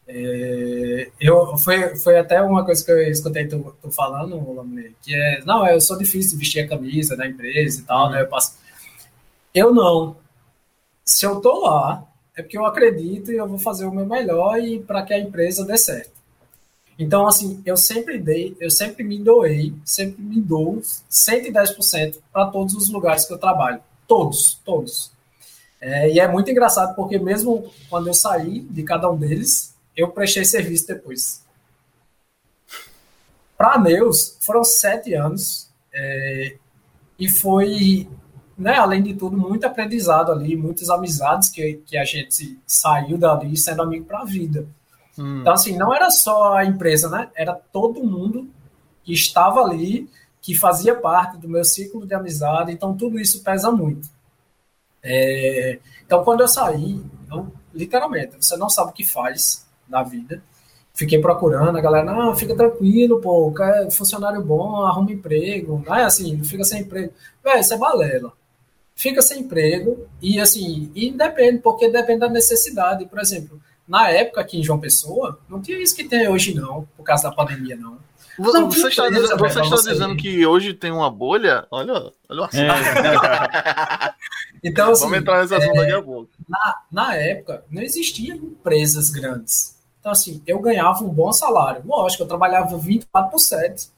É, 0.08 1.12
eu, 1.20 1.56
foi, 1.58 1.96
foi 1.98 2.18
até 2.18 2.42
uma 2.42 2.66
coisa 2.66 2.84
que 2.84 2.92
eu 2.92 3.00
escutei 3.04 3.48
tu, 3.48 3.76
tu 3.82 3.92
falando, 3.92 4.66
que 5.02 5.14
é, 5.14 5.44
não, 5.46 5.68
eu 5.68 5.80
sou 5.80 5.98
difícil 5.98 6.38
vestir 6.40 6.62
a 6.62 6.68
camisa 6.68 7.16
da 7.16 7.28
empresa 7.28 7.82
e 7.82 7.84
tal, 7.84 8.10
né? 8.10 8.22
Eu, 8.22 8.28
passo... 8.28 8.58
eu 9.54 9.74
não. 9.74 10.16
Se 11.06 11.26
eu 11.26 11.40
tô 11.42 11.62
lá, 11.62 12.08
é 12.36 12.42
porque 12.42 12.58
eu 12.58 12.66
acredito 12.66 13.32
e 13.32 13.38
eu 13.38 13.48
vou 13.48 13.60
fazer 13.60 13.86
o 13.86 13.92
meu 13.92 14.06
melhor 14.06 14.60
e 14.60 14.80
para 14.80 15.04
que 15.04 15.14
a 15.14 15.20
empresa 15.20 15.66
dê 15.66 15.78
certo. 15.78 16.20
Então, 16.98 17.28
assim, 17.28 17.62
eu 17.66 17.78
sempre 17.78 18.18
dei, 18.18 18.58
eu 18.60 18.70
sempre 18.70 19.04
me 19.04 19.18
doei, 19.20 19.74
sempre 19.86 20.22
me 20.22 20.42
dou 20.42 20.82
110% 21.10 22.18
para 22.34 22.48
todos 22.48 22.74
os 22.74 22.90
lugares 22.90 23.26
que 23.26 23.34
eu 23.34 23.38
trabalho. 23.38 23.80
Todos, 24.08 24.60
todos. 24.66 25.12
É, 25.82 26.12
e 26.12 26.20
é 26.20 26.28
muito 26.28 26.52
engraçado 26.52 26.96
porque 26.96 27.18
mesmo 27.18 27.72
quando 27.90 28.08
eu 28.08 28.14
saí 28.14 28.60
de 28.62 28.84
cada 28.84 29.10
um 29.10 29.18
deles, 29.18 29.74
eu 29.96 30.10
prestei 30.10 30.44
serviço 30.44 30.88
depois. 30.88 31.44
Para 33.58 33.78
Neus, 33.78 34.38
foram 34.42 34.64
sete 34.64 35.14
anos 35.14 35.70
é, 35.94 36.56
e 37.18 37.30
foi, 37.30 38.08
né, 38.58 38.76
além 38.76 39.04
de 39.04 39.14
tudo, 39.14 39.38
muito 39.38 39.66
aprendizado 39.66 40.32
ali, 40.32 40.56
muitas 40.56 40.90
amizades 40.90 41.50
que, 41.50 41.82
que 41.86 41.98
a 41.98 42.06
gente 42.06 42.58
saiu 42.66 43.18
dali 43.18 43.58
sendo 43.58 43.82
amigo 43.82 44.06
para 44.06 44.20
a 44.20 44.26
vida. 44.26 44.66
Hum. 45.18 45.42
Então, 45.42 45.54
assim, 45.54 45.78
não 45.78 45.94
era 45.94 46.10
só 46.10 46.54
a 46.54 46.64
empresa, 46.64 47.10
né? 47.10 47.30
Era 47.36 47.54
todo 47.54 48.04
mundo 48.04 48.50
que 49.04 49.12
estava 49.12 49.62
ali, 49.62 50.10
que 50.42 50.58
fazia 50.58 50.96
parte 50.96 51.38
do 51.38 51.50
meu 51.50 51.66
ciclo 51.66 52.06
de 52.06 52.14
amizade, 52.14 52.72
então 52.72 52.96
tudo 52.96 53.20
isso 53.20 53.44
pesa 53.44 53.70
muito. 53.70 54.08
É, 55.04 55.80
então, 56.06 56.24
quando 56.24 56.42
eu 56.42 56.48
saí, 56.48 57.02
eu, 57.32 57.52
literalmente, 57.74 58.36
você 58.40 58.58
não 58.58 58.70
sabe 58.70 58.92
o 58.92 58.94
que 58.94 59.06
faz 59.06 59.66
na 59.88 60.04
vida. 60.04 60.42
Fiquei 60.94 61.20
procurando, 61.20 61.78
a 61.78 61.82
galera, 61.82 62.12
não, 62.12 62.36
fica 62.36 62.56
tranquilo, 62.56 63.22
pô, 63.22 63.54
é 63.62 63.90
funcionário 63.90 64.44
bom, 64.44 64.82
arruma 64.82 65.12
emprego, 65.12 65.82
não 65.86 65.96
é 65.96 66.04
assim, 66.04 66.36
não 66.36 66.44
fica 66.44 66.64
sem 66.64 66.82
emprego. 66.82 67.14
Véi, 67.44 67.62
isso 67.62 67.74
é 67.74 67.78
balela. 67.78 68.34
Fica 68.96 69.22
sem 69.22 69.42
emprego 69.42 70.08
e 70.22 70.42
assim, 70.42 70.92
e 70.94 71.10
depende, 71.12 71.60
porque 71.60 71.90
depende 71.90 72.20
da 72.20 72.30
necessidade. 72.30 73.06
Por 73.06 73.20
exemplo, 73.20 73.62
na 73.88 74.10
época 74.10 74.42
aqui 74.42 74.60
em 74.60 74.64
João 74.64 74.80
Pessoa, 74.80 75.40
não 75.48 75.62
tinha 75.62 75.82
isso 75.82 75.96
que 75.96 76.04
tem 76.04 76.28
hoje, 76.28 76.54
não, 76.54 76.86
por 76.98 77.04
causa 77.04 77.30
da 77.30 77.32
pandemia, 77.32 77.78
não. 77.78 77.98
Não, 78.40 78.72
você 78.72 78.88
está, 78.88 79.10
dizendo, 79.10 79.38
você 79.38 79.62
está 79.62 79.76
dizendo 79.76 80.16
que 80.16 80.46
hoje 80.46 80.74
tem 80.74 80.92
uma 80.92 81.12
bolha? 81.12 81.68
Olha, 81.70 82.12
olha 82.30 82.46
assim. 82.46 82.62
É. 82.62 84.14
então, 84.64 84.92
assim, 84.92 85.04
Vamos 85.04 85.18
entrar 85.20 85.42
nesse 85.42 85.56
assunto 85.56 85.76
é, 85.76 85.82
daqui 85.82 85.94
a 85.94 86.02
pouco. 86.02 86.30
Na, 86.48 86.76
na 86.92 87.16
época, 87.16 87.66
não 87.70 87.82
existiam 87.82 88.38
empresas 88.38 89.10
grandes. 89.10 89.78
Então, 90.00 90.12
assim, 90.12 90.42
eu 90.48 90.60
ganhava 90.60 91.04
um 91.04 91.10
bom 91.10 91.32
salário. 91.32 91.82
Lógico, 91.86 92.24
eu 92.24 92.28
trabalhava 92.28 92.78
24 92.78 93.30
por 93.30 93.40
7. 93.40 93.90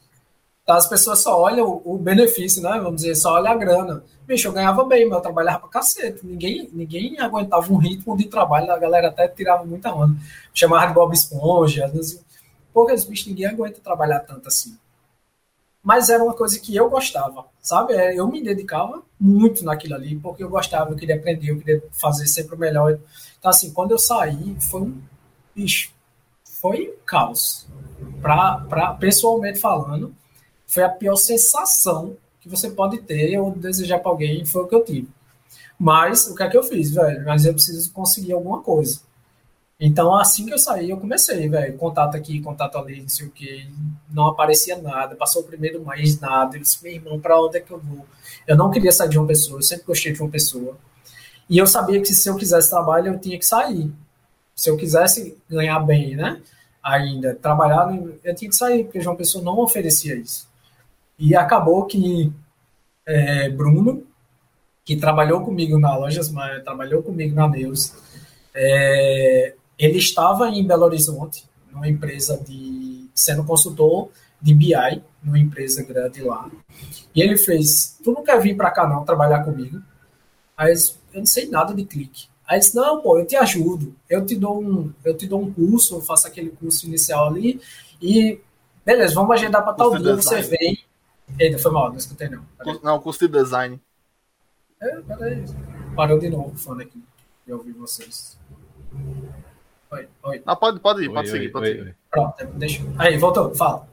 Então, 0.64 0.76
as 0.76 0.88
pessoas 0.88 1.20
só 1.20 1.40
olham 1.40 1.68
o, 1.68 1.96
o 1.96 1.98
benefício, 1.98 2.62
né? 2.62 2.80
Vamos 2.80 3.02
dizer, 3.02 3.16
só 3.16 3.34
olham 3.34 3.52
a 3.52 3.56
grana. 3.56 4.04
Bicho, 4.26 4.48
eu 4.48 4.54
ganhava 4.54 4.84
bem, 4.86 5.06
mas 5.06 5.18
eu 5.18 5.22
trabalhava 5.22 5.60
pra 5.60 5.70
cacete. 5.70 6.26
Ninguém, 6.26 6.70
ninguém 6.72 7.20
aguentava 7.20 7.72
um 7.72 7.78
ritmo 7.78 8.18
de 8.18 8.26
trabalho, 8.26 8.72
a 8.72 8.80
galera 8.80 9.10
até 9.10 9.28
tirava 9.28 9.64
muita 9.66 9.94
onda. 9.94 10.16
Chamava 10.54 10.88
de 10.88 10.94
Bob 10.94 11.14
Esponja. 11.14 11.86
Assim, 11.86 12.20
poucas 12.74 13.06
bichos 13.06 13.28
ninguém 13.28 13.48
aguenta 13.48 13.80
trabalhar 13.82 14.20
tanto 14.20 14.48
assim. 14.48 14.78
Mas 15.84 16.10
era 16.10 16.24
uma 16.24 16.34
coisa 16.34 16.60
que 16.60 16.76
eu 16.76 16.90
gostava, 16.90 17.46
sabe? 17.60 17.94
É, 17.94 18.18
eu 18.18 18.28
me 18.28 18.44
dedicava 18.44 19.02
muito 19.20 19.64
naquilo 19.64 19.96
ali, 19.96 20.16
porque 20.16 20.44
eu 20.44 20.50
gostava, 20.50 20.92
eu 20.92 20.96
queria 20.96 21.16
aprender, 21.16 21.50
eu 21.50 21.58
queria 21.58 21.84
fazer 21.92 22.28
sempre 22.28 22.56
o 22.56 22.60
melhor. 22.60 23.00
Então, 23.40 23.50
assim, 23.50 23.74
quando 23.74 23.92
eu 23.92 23.98
saí, 23.98 24.56
foi 24.60 24.82
um. 24.82 25.02
Bicho, 25.56 25.92
foi 26.44 26.90
um 26.90 27.06
caos. 27.06 27.68
Pra, 28.22 28.58
pra, 28.70 28.94
pessoalmente 28.94 29.60
falando, 29.60 30.16
foi 30.68 30.84
a 30.84 30.90
pior 30.90 31.16
sensação 31.16 32.16
que 32.40 32.48
você 32.48 32.70
pode 32.70 33.00
ter 33.02 33.38
ou 33.40 33.52
desejar 33.52 34.00
para 34.00 34.12
alguém, 34.12 34.46
foi 34.46 34.64
o 34.64 34.68
que 34.68 34.76
eu 34.76 34.86
tive. 34.86 35.10
Mas, 35.80 36.28
o 36.28 36.36
que 36.36 36.44
é 36.44 36.50
que 36.50 36.58
eu 36.58 36.64
fiz, 36.64 36.92
velho? 36.92 37.26
Mas 37.26 37.44
eu 37.44 37.54
preciso 37.54 37.92
conseguir 37.92 38.34
alguma 38.34 38.62
coisa. 38.62 39.02
Então, 39.84 40.16
assim 40.16 40.46
que 40.46 40.54
eu 40.54 40.60
saí, 40.60 40.92
eu 40.92 40.98
comecei, 40.98 41.50
velho. 41.50 41.76
Contato 41.76 42.16
aqui, 42.16 42.40
contato 42.40 42.78
ali, 42.78 43.02
não 43.02 43.10
sei 43.10 43.26
o 43.26 43.32
que. 43.32 43.68
Não 44.12 44.28
aparecia 44.28 44.78
nada. 44.78 45.16
Passou 45.16 45.42
o 45.42 45.46
primeiro 45.46 45.84
mês, 45.84 46.20
nada. 46.20 46.56
Eu 46.56 46.62
disse, 46.62 46.84
meu 46.84 46.94
irmão, 46.94 47.20
pra 47.20 47.42
onde 47.42 47.58
é 47.58 47.62
que 47.62 47.72
eu 47.72 47.80
vou? 47.80 48.06
Eu 48.48 48.56
não 48.56 48.70
queria 48.70 48.92
sair 48.92 49.10
de 49.10 49.18
uma 49.18 49.26
pessoa, 49.26 49.58
eu 49.58 49.64
sempre 49.64 49.86
gostei 49.86 50.14
de 50.14 50.22
uma 50.22 50.30
pessoa. 50.30 50.78
E 51.50 51.58
eu 51.58 51.66
sabia 51.66 52.00
que 52.00 52.14
se 52.14 52.30
eu 52.30 52.36
quisesse 52.36 52.70
trabalho, 52.70 53.14
eu 53.14 53.20
tinha 53.20 53.40
que 53.40 53.46
sair. 53.46 53.92
Se 54.56 54.70
eu 54.70 54.78
quisesse 54.78 55.36
ganhar 55.50 55.80
bem, 55.80 56.16
né? 56.16 56.40
Ainda, 56.84 57.34
trabalhar, 57.36 57.92
eu 58.24 58.36
tinha 58.36 58.50
que 58.50 58.56
sair, 58.56 58.84
porque 58.84 59.02
João 59.02 59.16
Pessoa 59.16 59.44
não 59.44 59.60
oferecia 59.60 60.16
isso. 60.16 60.48
E 61.18 61.36
acabou 61.36 61.86
que 61.86 62.32
é, 63.06 63.50
Bruno, 63.50 64.06
que 64.86 64.96
trabalhou 64.96 65.42
comigo 65.42 65.80
na 65.80 65.96
Lojas 65.96 66.30
mas 66.30 66.64
trabalhou 66.64 67.04
comigo 67.04 67.36
na 67.36 67.48
Neus, 67.48 67.94
é, 68.54 69.56
ele 69.86 69.98
estava 69.98 70.48
em 70.50 70.66
Belo 70.66 70.84
Horizonte, 70.84 71.46
numa 71.72 71.88
empresa 71.88 72.38
de. 72.38 73.10
sendo 73.14 73.44
consultor 73.44 74.10
de 74.42 74.54
BI, 74.54 75.04
numa 75.24 75.40
empresa 75.40 75.84
grande 75.84 76.22
lá. 76.22 76.50
E 77.16 77.22
ele 77.22 77.38
fez: 77.38 77.98
Tu 78.04 78.12
não 78.12 78.24
quer 78.24 78.40
vir 78.40 78.56
para 78.56 78.72
cá 78.72 78.88
não 78.88 79.04
trabalhar 79.06 79.44
comigo? 79.44 79.82
Aí 80.56 80.74
eu 81.14 81.20
não 81.20 81.26
sei 81.26 81.50
nada 81.50 81.74
de 81.74 81.84
clique. 81.84 82.30
Aí 82.48 82.60
disse, 82.60 82.76
não, 82.76 83.02
pô, 83.02 83.18
eu 83.18 83.26
te 83.26 83.36
ajudo, 83.38 83.96
eu 84.10 84.26
te 84.26 84.36
dou 84.36 84.62
um, 84.62 84.92
eu 85.06 85.16
te 85.16 85.26
dou 85.26 85.42
um 85.42 85.54
curso, 85.54 85.96
eu 85.96 86.02
faço 86.02 86.28
aquele 86.28 86.50
curso 86.50 86.86
inicial 86.86 87.28
ali, 87.28 87.62
e 88.02 88.42
beleza, 88.86 89.16
vamos 89.16 89.32
agendar 89.32 89.64
para 89.64 89.74
tal 89.74 89.98
dia, 89.98 90.16
você 90.16 90.42
vem. 90.42 90.78
Eita, 91.40 91.58
foi 91.58 91.72
mal, 91.72 91.90
não 91.90 91.98
escutei 91.98 92.28
não. 92.28 92.44
Peraí. 92.58 92.80
Não, 92.84 93.00
curso 93.00 93.26
de 93.26 93.40
design. 93.40 93.80
É, 94.82 95.00
peraí. 95.00 95.46
Parou 95.96 96.20
de 96.20 96.30
novo 96.30 96.58
falando 96.58 96.82
aqui. 96.82 97.02
Eu 97.48 97.58
ouvi 97.58 97.72
vocês. 97.72 98.38
Oi, 99.92 100.08
oi. 100.24 100.42
Ah, 100.46 100.56
pode, 100.56 100.80
pode 100.80 101.04
ir, 101.04 101.10
pode 101.10 101.28
oi, 101.28 101.32
seguir, 101.32 101.46
oi, 101.48 101.52
pode 101.52 101.66
oi, 101.68 101.78
seguir. 101.78 101.98
Pronto, 102.10 102.46
deixa. 102.54 102.84
Aí, 102.98 103.18
voltou, 103.18 103.54
fala. 103.54 103.88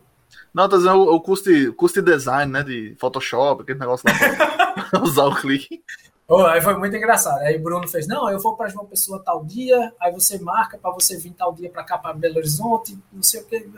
Não, 0.54 0.68
tá 0.68 0.76
dizendo 0.76 0.98
o, 0.98 1.14
o 1.14 1.20
custo, 1.20 1.50
custo 1.74 2.00
de 2.00 2.12
design, 2.12 2.52
né? 2.52 2.62
De 2.62 2.94
Photoshop, 3.00 3.62
aquele 3.62 3.78
negócio 3.78 4.08
lá 4.08 4.84
pra 4.90 5.02
usar 5.02 5.24
o 5.24 5.34
clique. 5.34 5.82
Oh, 6.30 6.44
aí 6.44 6.60
foi 6.60 6.76
muito 6.76 6.94
engraçado. 6.94 7.40
Aí 7.40 7.56
o 7.56 7.62
Bruno 7.62 7.88
fez: 7.88 8.06
Não, 8.06 8.30
eu 8.30 8.38
vou 8.38 8.54
para 8.54 8.68
João 8.68 8.84
Pessoa 8.84 9.20
tal 9.24 9.44
dia, 9.44 9.92
aí 9.98 10.12
você 10.12 10.38
marca 10.38 10.78
para 10.78 10.90
você 10.92 11.16
vir 11.16 11.32
tal 11.32 11.52
dia 11.54 11.70
para 11.70 11.82
cá, 11.82 11.96
para 11.98 12.12
Belo 12.12 12.36
Horizonte, 12.36 12.98
não 13.12 13.22
sei 13.22 13.40
o 13.40 13.46
que. 13.46 13.68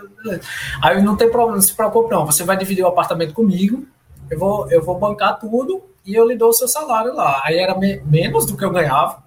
Aí 0.82 1.00
não 1.00 1.16
tem 1.16 1.30
problema, 1.30 1.56
não 1.56 1.62
se 1.62 1.74
preocupe, 1.74 2.10
não. 2.10 2.26
Você 2.26 2.44
vai 2.44 2.56
dividir 2.56 2.84
o 2.84 2.88
apartamento 2.88 3.32
comigo, 3.32 3.86
eu 4.28 4.38
vou, 4.38 4.70
eu 4.70 4.82
vou 4.82 4.98
bancar 4.98 5.38
tudo 5.38 5.80
e 6.04 6.14
eu 6.14 6.26
lhe 6.26 6.36
dou 6.36 6.50
o 6.50 6.52
seu 6.52 6.66
salário 6.66 7.14
lá. 7.14 7.40
Aí 7.44 7.56
era 7.56 7.78
me 7.78 8.00
menos 8.00 8.44
do 8.46 8.56
que 8.56 8.64
eu 8.64 8.70
ganhava, 8.70 9.22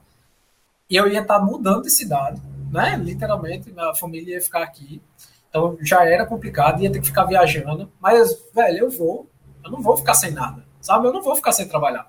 e 0.89 0.95
eu 0.95 1.07
ia 1.07 1.21
estar 1.21 1.39
tá 1.39 1.45
mudando 1.45 1.83
de 1.83 1.89
cidade, 1.89 2.41
né? 2.73 2.97
Literalmente, 2.97 3.71
minha 3.71 3.93
família 3.93 4.33
ia 4.33 4.41
ficar 4.41 4.63
aqui. 4.63 4.99
Então 5.47 5.77
já 5.81 6.03
era 6.03 6.25
complicado, 6.25 6.81
ia 6.81 6.91
ter 6.91 6.99
que 6.99 7.05
ficar 7.05 7.25
viajando. 7.25 7.91
Mas, 8.01 8.35
velho, 8.53 8.79
eu 8.79 8.89
vou, 8.89 9.29
eu 9.63 9.69
não 9.69 9.81
vou 9.81 9.95
ficar 9.95 10.15
sem 10.15 10.31
nada, 10.31 10.65
sabe? 10.81 11.05
Eu 11.05 11.13
não 11.13 11.21
vou 11.21 11.35
ficar 11.35 11.51
sem 11.51 11.67
trabalhar. 11.67 12.07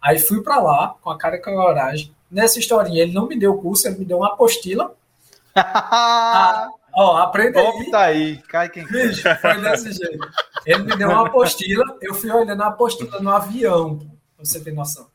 Aí 0.00 0.18
fui 0.18 0.42
para 0.42 0.60
lá 0.60 0.94
com 1.00 1.08
a 1.08 1.16
cara 1.16 1.36
e 1.36 1.38
com 1.40 1.50
a 1.50 1.54
coragem. 1.54 2.14
Nessa 2.30 2.58
historinha, 2.58 3.02
ele 3.02 3.14
não 3.14 3.26
me 3.26 3.38
deu 3.38 3.54
o 3.54 3.62
curso, 3.62 3.88
ele 3.88 3.98
me 3.98 4.04
deu 4.04 4.18
uma 4.18 4.34
apostila. 4.34 4.94
ah, 5.56 6.68
ó, 6.94 7.16
aprenda 7.16 7.58
aí. 7.58 7.90
tá 7.90 8.00
aí, 8.00 8.36
cai 8.48 8.68
quem 8.68 8.86
Bicho, 8.86 9.22
foi 9.40 9.62
desse 9.62 9.92
jeito. 9.92 10.28
Ele 10.66 10.82
me 10.82 10.96
deu 10.96 11.08
uma 11.08 11.26
apostila, 11.26 11.96
eu 12.02 12.12
fui 12.12 12.30
olhando 12.30 12.62
a 12.62 12.66
apostila 12.66 13.18
no 13.20 13.30
avião, 13.30 13.98
pra 14.36 14.44
você 14.44 14.60
ter 14.60 14.74
noção. 14.74 15.06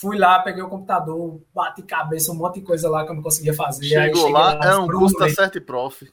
Fui 0.00 0.16
lá, 0.16 0.38
peguei 0.38 0.62
o 0.62 0.68
computador, 0.68 1.40
bati 1.54 1.82
cabeça, 1.82 2.32
um 2.32 2.36
monte 2.36 2.60
de 2.60 2.62
coisa 2.62 2.88
lá 2.88 3.04
que 3.04 3.10
eu 3.10 3.16
não 3.16 3.22
conseguia 3.22 3.52
fazer. 3.52 3.86
Chegou 3.86 4.30
lá, 4.30 4.54
lá, 4.54 4.66
é 4.66 4.76
um 4.76 4.86
curso 4.86 5.18
da 5.18 5.28
Certo 5.28 5.60
Prof. 5.60 6.08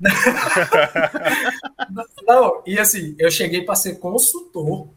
não, 2.26 2.62
e 2.66 2.78
assim, 2.78 3.16
eu 3.18 3.30
cheguei 3.30 3.64
para 3.64 3.74
ser 3.74 3.96
consultor 3.96 4.88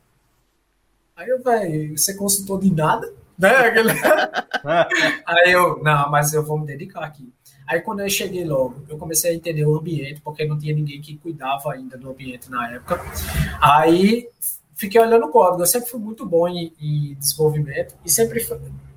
Aí 1.16 1.30
eu, 1.30 1.42
velho, 1.42 1.98
você 1.98 2.14
consultou 2.14 2.60
de 2.60 2.74
nada? 2.74 3.12
Né? 3.40 3.50
Aí 5.26 5.52
eu, 5.52 5.82
não, 5.82 6.12
mas 6.12 6.34
eu 6.34 6.44
vou 6.44 6.60
me 6.60 6.66
dedicar 6.66 7.06
aqui. 7.06 7.32
Aí 7.66 7.80
quando 7.80 8.02
eu 8.02 8.10
cheguei 8.10 8.44
logo, 8.44 8.84
eu 8.90 8.98
comecei 8.98 9.32
a 9.32 9.34
entender 9.34 9.66
o 9.66 9.78
ambiente, 9.78 10.20
porque 10.22 10.46
não 10.46 10.60
tinha 10.60 10.76
ninguém 10.76 11.00
que 11.00 11.18
cuidava 11.18 11.72
ainda 11.72 11.98
do 11.98 12.10
ambiente 12.10 12.52
na 12.52 12.70
época. 12.70 13.02
Aí 13.62 14.28
fiquei 14.76 15.02
olhando 15.02 15.26
o 15.26 15.30
código. 15.30 15.62
Eu 15.62 15.66
sempre 15.66 15.90
fui 15.90 16.00
muito 16.00 16.26
bom 16.26 16.48
em, 16.48 16.72
em 16.80 17.16
desenvolvimento 17.16 17.96
e 18.06 18.12
sempre 18.12 18.46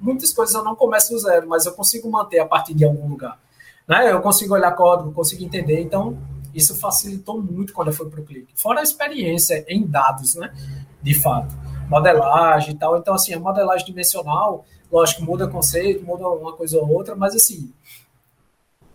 muitas 0.00 0.32
coisas 0.32 0.54
eu 0.54 0.62
não 0.62 0.74
começo 0.74 1.12
do 1.12 1.18
zero, 1.18 1.48
mas 1.48 1.64
eu 1.64 1.72
consigo 1.72 2.10
manter 2.10 2.40
a 2.40 2.46
partir 2.46 2.74
de 2.74 2.84
algum 2.84 3.08
lugar. 3.08 3.40
Né? 3.86 4.12
Eu 4.12 4.20
consigo 4.20 4.54
olhar 4.54 4.72
código, 4.72 5.12
consigo 5.12 5.42
entender. 5.42 5.80
Então 5.80 6.18
isso 6.54 6.74
facilitou 6.76 7.40
muito 7.40 7.72
quando 7.72 7.88
eu 7.88 7.94
fui 7.94 8.10
para 8.10 8.20
o 8.20 8.24
clique. 8.24 8.52
Fora 8.54 8.80
a 8.80 8.82
experiência 8.82 9.64
em 9.68 9.86
dados, 9.86 10.34
né? 10.34 10.52
De 11.00 11.14
fato 11.14 11.54
modelagem 11.88 12.74
e 12.74 12.78
tal. 12.78 12.96
Então, 12.98 13.14
assim, 13.14 13.32
a 13.32 13.40
modelagem 13.40 13.86
dimensional, 13.86 14.64
lógico, 14.92 15.24
muda 15.24 15.48
conceito, 15.48 16.04
muda 16.04 16.28
uma 16.28 16.52
coisa 16.52 16.78
ou 16.78 16.88
outra, 16.88 17.16
mas 17.16 17.34
assim, 17.34 17.72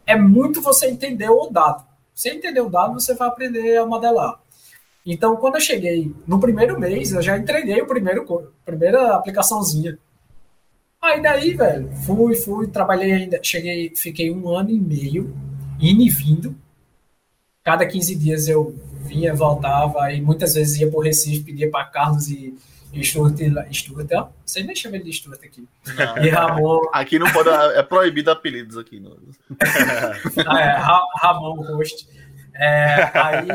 é 0.05 0.15
muito 0.15 0.61
você 0.61 0.87
entender 0.87 1.29
o 1.29 1.49
dado. 1.49 1.83
Você 2.13 2.29
entender 2.29 2.61
o 2.61 2.69
dado, 2.69 2.93
você 2.93 3.15
vai 3.15 3.27
aprender 3.27 3.77
a 3.77 3.85
modelar. 3.85 4.39
Então, 5.05 5.35
quando 5.35 5.55
eu 5.55 5.61
cheguei 5.61 6.13
no 6.25 6.39
primeiro 6.39 6.79
mês, 6.79 7.11
eu 7.11 7.21
já 7.21 7.37
entreguei 7.37 7.81
o 7.81 7.87
primeiro 7.87 8.25
primeira 8.65 9.15
aplicaçãozinha. 9.15 9.97
Aí 11.01 11.21
daí, 11.21 11.53
velho, 11.53 11.91
fui, 12.05 12.33
fui, 12.35 12.67
trabalhei 12.67 13.11
ainda, 13.11 13.39
cheguei, 13.43 13.93
fiquei 13.93 14.31
um 14.31 14.47
ano 14.49 14.69
e 14.69 14.79
meio 14.79 15.35
indo 15.79 16.01
e 16.01 16.09
vindo. 16.09 16.55
Cada 17.61 17.85
15 17.85 18.15
dias 18.15 18.47
eu 18.47 18.73
vinha, 19.01 19.33
voltava, 19.33 20.11
e 20.13 20.21
muitas 20.21 20.53
vezes 20.53 20.79
ia 20.79 20.89
para 20.89 20.97
o 20.97 21.01
Recife, 21.01 21.43
pedia 21.43 21.69
para 21.69 21.85
Carlos 21.85 22.29
e 22.29 22.55
Stuart, 23.01 23.37
Stuart, 23.71 24.07
ó, 24.13 24.29
você 24.45 24.61
nem 24.63 24.75
chama 24.75 24.97
ele 24.97 25.05
de 25.05 25.13
Stuart 25.13 25.39
aqui. 25.43 25.67
Não. 25.95 26.23
E 26.23 26.29
Ramon. 26.29 26.81
Aqui 26.93 27.17
não 27.17 27.31
pode, 27.31 27.49
é 27.49 27.81
proibido 27.81 28.29
apelidos 28.29 28.77
aqui. 28.77 28.99
Não. 28.99 29.17
ah, 30.47 30.61
é, 30.61 30.77
Ramon 31.21 31.61
Rost. 31.63 32.07
É, 32.55 33.11
aí, 33.17 33.47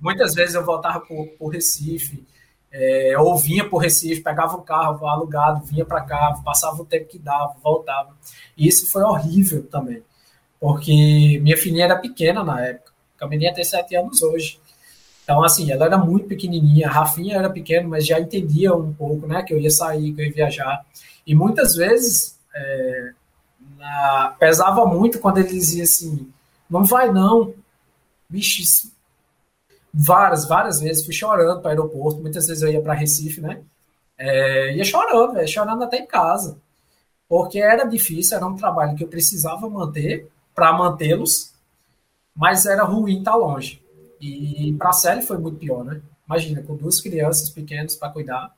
muitas 0.00 0.34
vezes 0.34 0.54
eu 0.54 0.64
voltava 0.64 1.00
para 1.00 1.16
o 1.38 1.48
Recife, 1.48 2.24
é, 2.70 3.18
ou 3.18 3.36
vinha 3.36 3.64
para 3.64 3.76
o 3.76 3.78
Recife, 3.78 4.20
pegava 4.20 4.56
o 4.56 4.62
carro 4.62 5.06
alugado, 5.06 5.64
vinha 5.64 5.84
para 5.84 6.00
cá, 6.02 6.40
passava 6.44 6.80
o 6.82 6.84
tempo 6.84 7.06
que 7.06 7.18
dava, 7.18 7.54
voltava. 7.62 8.16
E 8.56 8.66
isso 8.66 8.90
foi 8.90 9.02
horrível 9.02 9.66
também, 9.66 10.02
porque 10.60 11.38
minha 11.42 11.56
filhinha 11.56 11.84
era 11.84 11.96
pequena 11.96 12.42
na 12.42 12.60
época, 12.64 12.92
a 13.20 13.26
menina 13.26 13.54
tem 13.54 13.64
sete 13.64 13.96
anos 13.96 14.22
hoje. 14.22 14.60
Então, 15.22 15.42
assim, 15.42 15.70
ela 15.72 15.86
era 15.86 15.96
muito 15.96 16.28
pequenininha, 16.28 16.86
a 16.86 16.90
Rafinha 16.90 17.36
era 17.36 17.48
pequena, 17.48 17.88
mas 17.88 18.06
já 18.06 18.20
entendia 18.20 18.74
um 18.74 18.92
pouco, 18.92 19.26
né, 19.26 19.42
que 19.42 19.54
eu 19.54 19.58
ia 19.58 19.70
sair, 19.70 20.12
que 20.12 20.20
eu 20.20 20.26
ia 20.26 20.32
viajar. 20.32 20.84
E 21.26 21.34
muitas 21.34 21.74
vezes 21.74 22.38
é, 22.54 23.12
na, 23.78 24.34
pesava 24.38 24.84
muito 24.86 25.18
quando 25.18 25.38
ele 25.38 25.48
dizia 25.48 25.84
assim: 25.84 26.28
não 26.68 26.84
vai 26.84 27.10
não, 27.10 27.54
bicho. 28.34 28.90
Várias, 29.92 30.46
várias 30.46 30.80
vezes 30.80 31.04
fui 31.04 31.14
chorando 31.14 31.60
para 31.60 31.68
o 31.68 31.70
aeroporto. 31.70 32.20
Muitas 32.20 32.48
vezes 32.48 32.62
eu 32.62 32.70
ia 32.70 32.82
para 32.82 32.94
Recife, 32.94 33.40
né? 33.40 33.62
É, 34.18 34.76
ia 34.76 34.84
chorando, 34.84 35.34
véio, 35.34 35.48
chorando 35.48 35.84
até 35.84 35.98
em 35.98 36.06
casa. 36.06 36.58
Porque 37.28 37.58
era 37.58 37.84
difícil, 37.84 38.36
era 38.36 38.46
um 38.46 38.56
trabalho 38.56 38.96
que 38.96 39.04
eu 39.04 39.08
precisava 39.08 39.68
manter 39.70 40.28
para 40.54 40.72
mantê-los, 40.72 41.52
mas 42.34 42.66
era 42.66 42.84
ruim 42.84 43.18
estar 43.18 43.32
tá 43.32 43.36
longe. 43.36 43.82
E 44.20 44.74
para 44.78 44.90
a 44.90 44.92
Sally 44.92 45.22
foi 45.22 45.38
muito 45.38 45.58
pior, 45.58 45.84
né? 45.84 46.00
Imagina, 46.26 46.62
com 46.62 46.76
duas 46.76 47.00
crianças 47.00 47.50
pequenas 47.50 47.96
para 47.96 48.08
cuidar, 48.10 48.54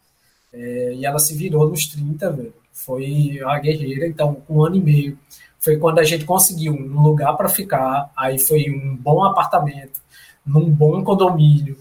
é, 0.52 0.94
e 0.94 1.04
ela 1.04 1.18
se 1.18 1.34
virou 1.34 1.68
nos 1.68 1.86
30, 1.86 2.30
velho. 2.30 2.54
Foi 2.72 3.40
a 3.44 3.58
guerreira, 3.58 4.06
então, 4.06 4.42
um 4.48 4.64
ano 4.64 4.76
e 4.76 4.80
meio. 4.80 5.18
Foi 5.66 5.76
quando 5.78 5.98
a 5.98 6.04
gente 6.04 6.24
conseguiu 6.24 6.72
um 6.72 7.02
lugar 7.02 7.36
para 7.36 7.48
ficar, 7.48 8.08
aí 8.16 8.38
foi 8.38 8.70
um 8.70 8.94
bom 8.94 9.24
apartamento, 9.24 10.00
num 10.46 10.70
bom 10.70 11.02
condomínio, 11.02 11.76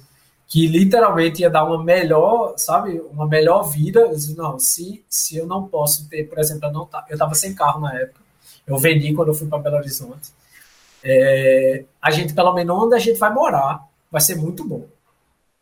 que 0.47 0.65
literalmente 0.65 1.43
ia 1.43 1.51
dar 1.51 1.65
uma 1.65 1.83
melhor, 1.83 2.55
sabe, 2.57 2.99
uma 3.11 3.27
melhor 3.27 3.61
vida. 3.61 3.99
Eu 3.99 4.09
disse, 4.09 4.35
não, 4.35 4.57
se, 4.57 5.05
se 5.07 5.37
eu 5.37 5.45
não 5.45 5.67
posso 5.67 6.09
ter, 6.09 6.23
por 6.27 6.39
exemplo, 6.39 6.67
eu 6.67 6.73
não 6.73 6.89
eu 7.09 7.13
estava 7.13 7.35
sem 7.35 7.53
carro 7.53 7.79
na 7.79 7.93
época, 7.93 8.21
eu 8.65 8.75
vendi 8.79 9.13
quando 9.13 9.27
eu 9.27 9.35
fui 9.35 9.47
para 9.47 9.59
Belo 9.59 9.77
Horizonte 9.77 10.33
é, 11.05 11.85
a 12.01 12.09
gente, 12.09 12.33
pelo 12.33 12.51
menos 12.51 12.75
onde 12.75 12.95
a 12.95 12.99
gente 12.99 13.19
vai 13.19 13.31
morar, 13.31 13.87
vai 14.11 14.19
ser 14.19 14.35
muito 14.35 14.67
bom. 14.67 14.87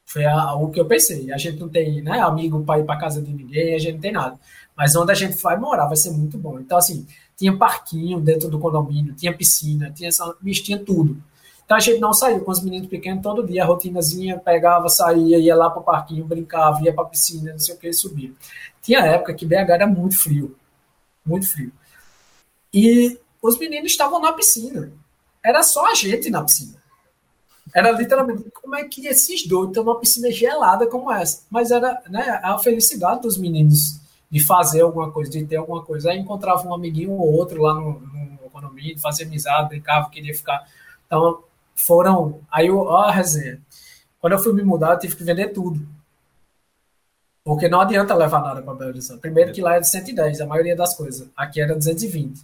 Foi 0.05 0.26
a, 0.26 0.53
o 0.53 0.69
que 0.69 0.80
eu 0.80 0.86
pensei. 0.86 1.34
A 1.34 1.38
gente 1.38 1.59
não 1.59 1.67
tem 1.67 2.01
né, 2.01 2.19
amigo 2.21 2.63
para 2.63 2.80
ir 2.80 2.86
para 2.86 2.97
casa 2.97 3.21
de 3.21 3.34
ninguém, 3.34 3.76
a 3.76 3.80
gente 3.80 3.95
não 3.95 4.01
tem 4.01 4.13
nada. 4.13 4.39
Mas 4.76 4.95
onde 4.95 5.11
a 5.11 5.15
gente 5.15 5.36
vai 5.41 5.57
morar 5.57 5.88
vai 5.88 5.97
ser 5.97 6.11
muito 6.11 6.38
bom. 6.38 6.59
Então, 6.59 6.78
assim, 6.78 7.05
tinha 7.38 7.55
parquinho 7.55 8.19
dentro 8.19 8.49
do 8.49 8.59
condomínio, 8.59 9.13
tinha 9.13 9.36
piscina, 9.36 9.91
tinha, 9.91 10.09
tinha 10.53 10.79
tudo. 10.79 11.21
Então 11.65 11.77
a 11.77 11.79
gente 11.79 11.99
não 11.99 12.13
saiu 12.13 12.41
com 12.41 12.51
os 12.51 12.61
meninos 12.61 12.88
pequenos 12.88 13.23
todo 13.23 13.45
dia, 13.45 13.63
a 13.63 13.65
rotinazinha, 13.65 14.38
pegava, 14.38 14.89
saía, 14.89 15.38
ia 15.38 15.55
lá 15.55 15.69
para 15.69 15.81
o 15.81 15.84
parquinho, 15.84 16.25
brincava, 16.25 16.81
ia 16.84 16.93
para 16.93 17.03
a 17.03 17.07
piscina, 17.07 17.53
não 17.53 17.59
sei 17.59 17.75
o 17.75 17.77
que, 17.77 17.91
subia. 17.93 18.31
Tinha 18.81 18.99
época 18.99 19.34
que 19.34 19.45
BH 19.45 19.69
era 19.69 19.88
muito 19.88 20.17
frio, 20.17 20.55
muito 21.25 21.47
frio. 21.47 21.71
E 22.73 23.17
os 23.41 23.57
meninos 23.57 23.91
estavam 23.91 24.19
na 24.19 24.34
piscina 24.34 24.91
era 25.43 25.61
só 25.61 25.91
a 25.91 25.93
gente 25.93 26.29
na 26.29 26.41
piscina. 26.41 26.81
Era 27.75 27.91
literalmente 27.91 28.49
como 28.51 28.75
é 28.75 28.84
que 28.86 29.07
esses 29.07 29.45
dois 29.45 29.69
estão 29.69 29.84
numa 29.84 29.99
piscina 29.99 30.31
gelada 30.31 30.88
como 30.88 31.11
essa. 31.11 31.43
Mas 31.49 31.69
era 31.69 32.01
né, 32.09 32.39
a 32.41 32.57
felicidade 32.59 33.21
dos 33.21 33.38
meninos 33.38 33.99
de 34.34 34.43
fazer 34.43 34.81
alguma 34.81 35.11
coisa, 35.11 35.29
de 35.29 35.45
ter 35.45 35.57
alguma 35.57 35.84
coisa. 35.84 36.09
Aí 36.09 36.17
encontrava 36.17 36.67
um 36.67 36.73
amiguinho 36.73 37.11
ou 37.11 37.31
outro 37.31 37.61
lá 37.61 37.75
no, 37.75 37.99
no 37.99 38.39
economia, 38.47 38.95
de 38.95 38.99
fazer 38.99 39.25
amizade, 39.25 39.69
brincava, 39.69 40.09
queria 40.09 40.34
ficar. 40.34 40.67
Então 41.05 41.43
foram. 41.75 42.41
Aí 42.51 42.67
ó, 42.71 42.97
a 42.97 43.11
resenha. 43.11 43.61
Quando 44.19 44.34
eu 44.34 44.39
fui 44.39 44.51
me 44.51 44.63
mudar, 44.63 44.93
eu 44.93 44.99
tive 44.99 45.15
que 45.15 45.23
vender 45.23 45.49
tudo. 45.49 45.88
Porque 47.43 47.69
não 47.69 47.79
adianta 47.79 48.15
levar 48.15 48.41
nada 48.41 48.63
para 48.63 48.73
Belo 48.73 48.89
Horizonte. 48.89 49.21
Primeiro 49.21 49.53
que 49.53 49.61
lá 49.61 49.75
é 49.75 49.79
de 49.79 49.88
110, 49.88 50.41
a 50.41 50.47
maioria 50.47 50.75
das 50.75 50.95
coisas. 50.95 51.29
Aqui 51.38 51.61
era 51.61 51.75
220. 51.75 52.41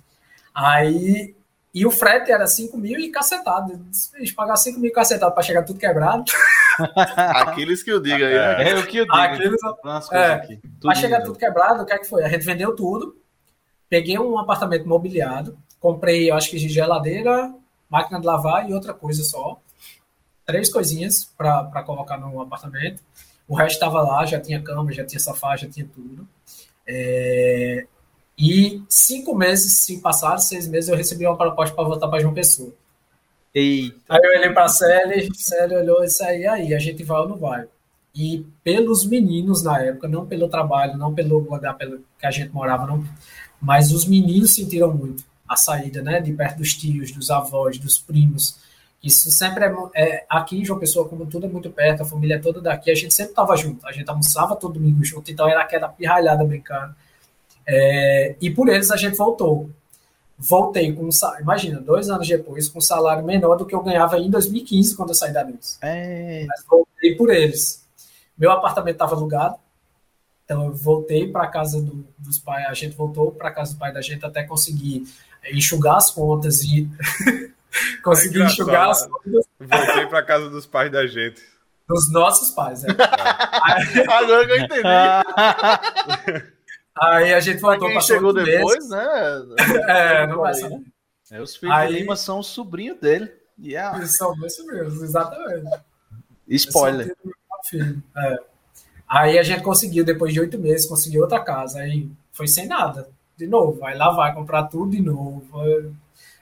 Aí 0.53 1.33
e 1.73 1.85
o 1.85 1.91
frete 1.91 2.31
era 2.31 2.47
5 2.47 2.75
mil 2.77 2.99
e 2.99 3.09
cacetado. 3.09 3.79
Eles 4.15 4.31
pagaram 4.31 4.57
5 4.57 4.79
mil 4.79 4.91
cacetado 4.91 5.33
para 5.33 5.43
chegar 5.43 5.63
tudo 5.63 5.79
quebrado. 5.79 6.23
Aqueles 7.15 7.83
que 7.83 7.91
eu 7.91 7.99
digo 7.99 8.23
aí. 8.23 8.33
Né? 8.33 8.71
É, 8.71 8.75
o 8.75 8.87
que 8.87 8.97
eu 8.97 9.05
digo. 9.05 9.15
Aqueles, 9.15 9.61
é, 10.11 10.59
para 10.81 10.95
chegar 10.95 11.21
tudo 11.21 11.37
quebrado, 11.37 11.83
o 11.83 11.85
que 11.85 11.93
é 11.93 11.99
que 11.99 12.07
foi? 12.07 12.23
A 12.23 12.29
gente 12.29 12.45
vendeu 12.45 12.75
tudo. 12.75 13.15
Peguei 13.87 14.17
um 14.17 14.37
apartamento 14.39 14.87
mobiliado. 14.87 15.57
Comprei, 15.79 16.29
eu 16.29 16.35
acho 16.35 16.49
que 16.49 16.57
de 16.57 16.69
geladeira, 16.69 17.53
máquina 17.89 18.19
de 18.19 18.25
lavar 18.25 18.67
e 18.67 18.73
outra 18.73 18.93
coisa 18.93 19.23
só. 19.23 19.59
Três 20.45 20.71
coisinhas 20.71 21.25
para 21.37 21.83
colocar 21.83 22.17
no 22.17 22.41
apartamento. 22.41 23.03
O 23.47 23.55
resto 23.55 23.75
estava 23.75 24.01
lá, 24.01 24.25
já 24.25 24.39
tinha 24.39 24.61
cama, 24.61 24.91
já 24.91 25.05
tinha 25.05 25.19
sofá, 25.19 25.55
já 25.55 25.69
tinha 25.69 25.87
tudo. 25.87 26.27
É, 26.85 27.85
e 28.39 28.81
cinco 28.87 29.35
meses 29.35 29.73
se 29.79 29.99
passaram, 29.99 30.37
seis 30.37 30.65
meses, 30.65 30.89
eu 30.89 30.95
recebi 30.95 31.27
uma 31.27 31.35
proposta 31.35 31.75
para 31.75 31.83
voltar 31.83 32.07
para 32.07 32.21
João 32.21 32.33
Pessoa. 32.33 32.73
Eita. 33.53 33.97
Aí 34.07 34.21
eu 34.23 34.39
olhei 34.39 34.49
pra 34.51 34.69
Célia, 34.69 35.27
Célia 35.33 35.79
olhou 35.79 36.03
e 36.03 36.07
disse 36.07 36.23
aí, 36.23 36.47
aí, 36.47 36.73
a 36.73 36.79
gente 36.79 37.03
vai 37.03 37.19
ou 37.19 37.27
não 37.27 37.37
vai? 37.37 37.67
E 38.15 38.45
pelos 38.63 39.05
meninos 39.05 39.61
na 39.61 39.81
época, 39.81 40.07
não 40.07 40.25
pelo 40.25 40.47
trabalho, 40.47 40.97
não 40.97 41.13
pelo 41.13 41.39
lugar 41.39 41.75
pelo 41.77 41.99
que 42.17 42.25
a 42.25 42.31
gente 42.31 42.53
morava, 42.53 42.87
não, 42.87 43.03
mas 43.61 43.91
os 43.91 44.05
meninos 44.05 44.55
sentiram 44.55 44.93
muito 44.93 45.23
a 45.47 45.57
saída, 45.57 46.01
né, 46.01 46.21
de 46.21 46.31
perto 46.31 46.59
dos 46.59 46.73
tios, 46.73 47.11
dos 47.11 47.29
avós, 47.29 47.77
dos 47.77 47.99
primos. 47.99 48.57
Isso 49.03 49.29
sempre 49.31 49.65
é, 49.65 49.73
é 49.95 50.25
aqui 50.29 50.57
em 50.57 50.63
João 50.63 50.79
Pessoa, 50.79 51.09
como 51.09 51.25
tudo 51.25 51.45
é 51.45 51.49
muito 51.49 51.69
perto, 51.69 52.03
a 52.03 52.05
família 52.05 52.35
é 52.35 52.39
toda 52.39 52.61
daqui, 52.61 52.89
a 52.89 52.95
gente 52.95 53.13
sempre 53.13 53.31
estava 53.31 53.57
junto, 53.57 53.85
a 53.85 53.91
gente 53.91 54.09
almoçava 54.09 54.55
todo 54.55 54.75
domingo 54.75 55.03
junto, 55.03 55.29
então 55.29 55.47
era 55.49 55.61
aquela 55.61 55.89
pirralhada 55.89 56.43
brincando. 56.45 56.95
É, 57.67 58.35
e 58.41 58.49
por 58.49 58.67
eles 58.69 58.91
a 58.91 58.97
gente 58.97 59.15
voltou. 59.15 59.69
Voltei 60.37 60.93
com, 60.93 61.09
imagina, 61.41 61.81
dois 61.81 62.09
anos 62.09 62.27
depois, 62.27 62.69
com 62.69 62.79
um 62.79 62.81
salário 62.81 63.25
menor 63.25 63.57
do 63.57 63.65
que 63.65 63.75
eu 63.75 63.83
ganhava 63.83 64.17
em 64.17 64.29
2015, 64.29 64.95
quando 64.95 65.09
eu 65.09 65.15
saí 65.15 65.33
da 65.33 65.43
News. 65.43 65.77
É... 65.81 66.45
Mas 66.47 66.63
voltei 66.65 67.15
por 67.15 67.29
eles. 67.29 67.85
Meu 68.37 68.49
apartamento 68.51 68.95
estava 68.95 69.15
alugado, 69.15 69.57
então 70.45 70.65
eu 70.65 70.73
voltei 70.73 71.29
para 71.29 71.45
casa 71.47 71.81
do, 71.81 72.07
dos 72.17 72.39
pais, 72.39 72.65
a 72.67 72.73
gente 72.73 72.95
voltou 72.95 73.33
para 73.33 73.51
casa 73.51 73.73
do 73.73 73.79
pai 73.79 73.91
da 73.91 74.01
gente 74.01 74.25
até 74.25 74.43
conseguir 74.43 75.03
enxugar 75.51 75.97
as 75.97 76.09
contas 76.09 76.63
e 76.63 76.89
conseguir 78.01 78.41
é 78.41 78.45
enxugar 78.45 78.89
as 78.89 79.05
contas. 79.05 79.45
Voltei 79.59 80.07
para 80.07 80.23
casa 80.23 80.49
dos 80.49 80.65
pais 80.65 80.89
da 80.89 81.05
gente. 81.05 81.41
Dos 81.87 82.09
nossos 82.11 82.51
pais, 82.51 82.83
é. 82.83 82.87
Agora 84.09 84.45
que 84.45 84.51
eu 84.53 84.59
entendi. 84.59 84.81
Aí 86.99 87.33
a 87.33 87.39
gente 87.39 87.61
voltou 87.61 87.89
para 87.89 88.01
chegou 88.01 88.33
depois, 88.33 88.75
meses. 88.75 88.89
né? 88.89 89.45
É, 89.87 90.27
não 90.27 90.39
vai 90.39 90.53
saber. 90.53 90.81
É, 91.31 91.41
os 91.41 91.55
filhos 91.55 91.75
Aí... 91.75 91.93
Lima 91.93 92.15
são 92.15 92.39
o 92.39 92.43
sobrinho 92.43 92.95
dele. 92.99 93.31
Yeah. 93.61 93.97
Eles 93.97 94.15
são 94.15 94.35
meus 94.35 94.55
sobrinhos, 94.55 95.01
exatamente. 95.01 95.79
Spoiler. 96.47 97.15
É. 98.17 98.37
Aí 99.07 99.39
a 99.39 99.43
gente 99.43 99.63
conseguiu, 99.63 100.03
depois 100.03 100.33
de 100.33 100.39
oito 100.39 100.57
meses, 100.57 100.85
conseguiu 100.85 101.21
outra 101.21 101.39
casa. 101.39 101.79
Aí 101.79 102.09
foi 102.31 102.47
sem 102.47 102.67
nada. 102.67 103.09
De 103.37 103.47
novo, 103.47 103.85
aí 103.85 103.97
lá 103.97 104.11
vai 104.11 104.33
comprar 104.33 104.63
tudo 104.63 104.91
de 104.91 105.01
novo. 105.01 105.45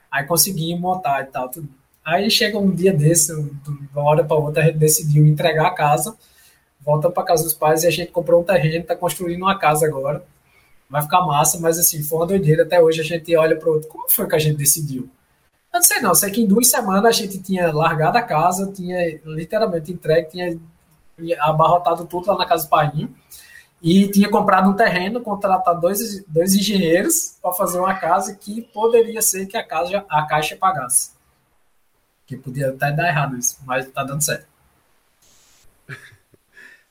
Aí 0.10 0.26
conseguimos 0.26 0.82
montar 0.82 1.22
e 1.22 1.26
tal. 1.26 1.49
Tudo. 1.49 1.70
Aí 2.03 2.30
chega 2.32 2.58
um 2.58 2.72
dia 2.72 2.93
desse, 2.93 3.34
de 3.36 3.70
uma 3.93 4.03
hora 4.03 4.24
para 4.24 4.38
outra, 4.38 4.64
a 4.64 4.66
gente 4.68 4.78
decidiu 4.78 5.26
entregar 5.26 5.68
a 5.68 5.76
casa, 5.76 6.16
volta 6.80 7.10
para 7.10 7.24
casa 7.24 7.43
dos 7.43 7.53
pais 7.53 7.84
e 7.84 7.88
a 7.88 7.91
gente 7.91 8.12
comprou 8.12 8.41
um 8.41 8.45
terreno, 8.45 8.82
está 8.84 8.95
construindo 8.95 9.41
uma 9.41 9.60
casa 9.60 9.86
agora 9.86 10.24
vai 10.89 11.01
ficar 11.01 11.21
massa, 11.21 11.59
mas 11.59 11.77
assim, 11.77 12.03
foi 12.03 12.19
uma 12.19 12.27
doideira. 12.27 12.63
Até 12.63 12.81
hoje 12.81 13.01
a 13.01 13.03
gente 13.03 13.35
olha 13.35 13.55
para 13.55 13.69
outro. 13.69 13.88
Como 13.89 14.09
foi 14.09 14.27
que 14.27 14.35
a 14.35 14.39
gente 14.39 14.57
decidiu? 14.57 15.09
Eu 15.73 15.79
não 15.79 15.83
sei 15.83 16.01
não, 16.01 16.15
sei 16.15 16.31
que 16.31 16.41
em 16.41 16.47
duas 16.47 16.67
semanas 16.69 17.05
a 17.05 17.11
gente 17.11 17.39
tinha 17.39 17.71
largado 17.71 18.17
a 18.17 18.21
casa, 18.21 18.71
tinha 18.71 19.19
literalmente 19.25 19.91
entregue, 19.91 20.29
tinha 20.29 20.59
abarrotado 21.41 22.05
tudo 22.05 22.27
lá 22.27 22.38
na 22.38 22.45
casa 22.45 22.65
do 22.65 22.69
pai 22.69 22.91
e 23.81 24.09
tinha 24.09 24.29
comprado 24.29 24.69
um 24.69 24.75
terreno, 24.75 25.21
contratado 25.21 25.81
dois, 25.81 26.23
dois 26.25 26.55
engenheiros 26.55 27.38
para 27.41 27.51
fazer 27.53 27.79
uma 27.79 27.93
casa 27.93 28.35
que 28.35 28.61
poderia 28.61 29.21
ser 29.21 29.45
que 29.45 29.55
a, 29.55 29.63
casa, 29.63 30.03
a 30.09 30.25
caixa 30.25 30.55
pagasse. 30.55 31.11
Que 32.25 32.35
podia 32.35 32.69
até 32.69 32.91
dar 32.91 33.07
errado 33.07 33.38
isso, 33.38 33.59
mas 33.65 33.89
tá 33.91 34.03
dando 34.03 34.23
certo. 34.23 34.47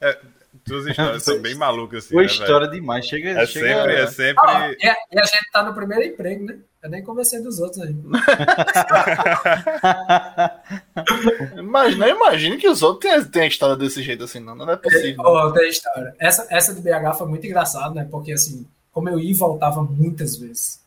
É, 0.00 0.20
Tuas 0.66 0.84
histórias 0.84 1.22
são 1.22 1.40
bem 1.40 1.54
malucas, 1.54 2.04
assim. 2.04 2.14
Boa 2.14 2.24
né, 2.24 2.28
história 2.28 2.68
véio? 2.68 2.80
demais. 2.80 3.06
Chega, 3.06 3.30
é 3.30 3.46
chega... 3.46 3.68
sempre, 3.68 3.94
é 3.94 4.06
sempre. 4.08 4.44
Ah, 4.44 4.72
e, 4.72 4.88
a, 4.88 4.96
e, 5.12 5.20
a, 5.20 5.24
gente 5.24 5.52
tá 5.52 5.62
no 5.62 5.72
primeiro 5.72 6.02
emprego, 6.04 6.44
né? 6.44 6.58
Eu 6.82 6.90
nem 6.90 7.04
conversei 7.04 7.40
dos 7.40 7.60
outros 7.60 7.82
aí. 7.82 7.94
Mas 11.62 11.96
não 11.96 12.08
imagine 12.08 12.56
que 12.56 12.68
os 12.68 12.82
outros 12.82 13.08
tenham, 13.08 13.24
tenham 13.24 13.46
história 13.46 13.76
desse 13.76 14.02
jeito 14.02 14.24
assim, 14.24 14.40
não. 14.40 14.56
Não 14.56 14.68
é 14.68 14.76
possível. 14.76 15.22
Oh, 15.24 15.52
tem 15.52 15.68
história. 15.68 16.12
Essa, 16.18 16.48
essa 16.50 16.74
de 16.74 16.80
BH 16.80 17.16
foi 17.16 17.28
muito 17.28 17.46
engraçada, 17.46 17.94
né? 17.94 18.04
Porque 18.10 18.32
assim, 18.32 18.66
como 18.90 19.08
eu 19.08 19.20
ia 19.20 19.30
e 19.30 19.34
voltava 19.34 19.84
muitas 19.84 20.34
vezes. 20.36 20.84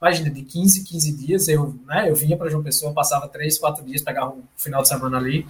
Imagina, 0.00 0.28
de 0.28 0.42
15 0.42 0.84
15 0.84 1.12
dias, 1.16 1.48
eu, 1.48 1.74
né, 1.86 2.10
eu 2.10 2.14
vinha 2.14 2.36
para 2.36 2.50
João 2.50 2.62
Pessoa, 2.62 2.92
passava 2.92 3.26
3, 3.28 3.56
4 3.56 3.82
dias, 3.82 4.02
pegava 4.02 4.32
um 4.32 4.42
final 4.56 4.82
de 4.82 4.88
semana 4.88 5.16
ali. 5.16 5.46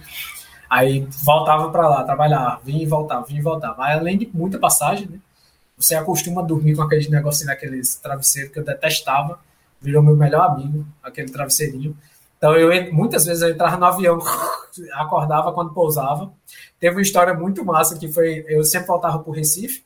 Aí 0.69 1.07
voltava 1.23 1.69
para 1.69 1.87
lá, 1.87 2.03
trabalhar, 2.03 2.59
vinha 2.63 2.83
e 2.83 2.85
voltava, 2.85 3.25
vinha 3.25 3.39
e 3.39 3.43
voltava. 3.43 3.85
Aí, 3.85 3.97
além 3.97 4.17
de 4.17 4.29
muita 4.33 4.59
passagem, 4.59 5.07
né? 5.07 5.19
Você 5.77 5.95
acostuma 5.95 6.41
dormir 6.41 6.75
com 6.75 6.81
aqueles 6.81 7.07
negocinhos 7.07 7.47
daqueles 7.47 7.95
travesseiros 7.95 8.51
que 8.51 8.59
eu 8.59 8.65
detestava, 8.65 9.39
virou 9.79 10.01
meu 10.01 10.15
melhor 10.15 10.49
amigo, 10.49 10.85
aquele 11.03 11.31
travesseirinho. 11.31 11.95
Então 12.37 12.55
eu 12.55 12.93
muitas 12.93 13.25
vezes 13.25 13.43
eu 13.43 13.49
entrava 13.49 13.77
no 13.77 13.85
avião, 13.85 14.19
acordava 14.93 15.51
quando 15.53 15.73
pousava. 15.73 16.31
Teve 16.79 16.95
uma 16.95 17.01
história 17.01 17.33
muito 17.33 17.63
massa 17.63 17.97
que 17.97 18.11
foi, 18.11 18.43
eu 18.47 18.63
sempre 18.63 18.87
voltava 18.87 19.23
o 19.25 19.31
Recife 19.31 19.83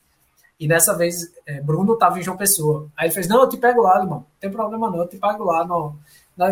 e 0.58 0.68
dessa 0.68 0.96
vez 0.96 1.32
é, 1.46 1.60
Bruno 1.60 1.94
estava 1.94 2.18
em 2.18 2.22
João 2.22 2.36
Pessoa. 2.36 2.88
Aí 2.96 3.06
ele 3.06 3.14
fez, 3.14 3.28
não, 3.28 3.42
eu 3.42 3.48
te 3.48 3.56
pego 3.56 3.82
lá, 3.82 3.98
irmão, 4.00 4.18
não 4.18 4.26
tem 4.40 4.50
problema 4.50 4.90
não, 4.90 5.00
eu 5.00 5.08
te 5.08 5.16
pego 5.16 5.44
lá, 5.44 5.64
não. 5.66 5.98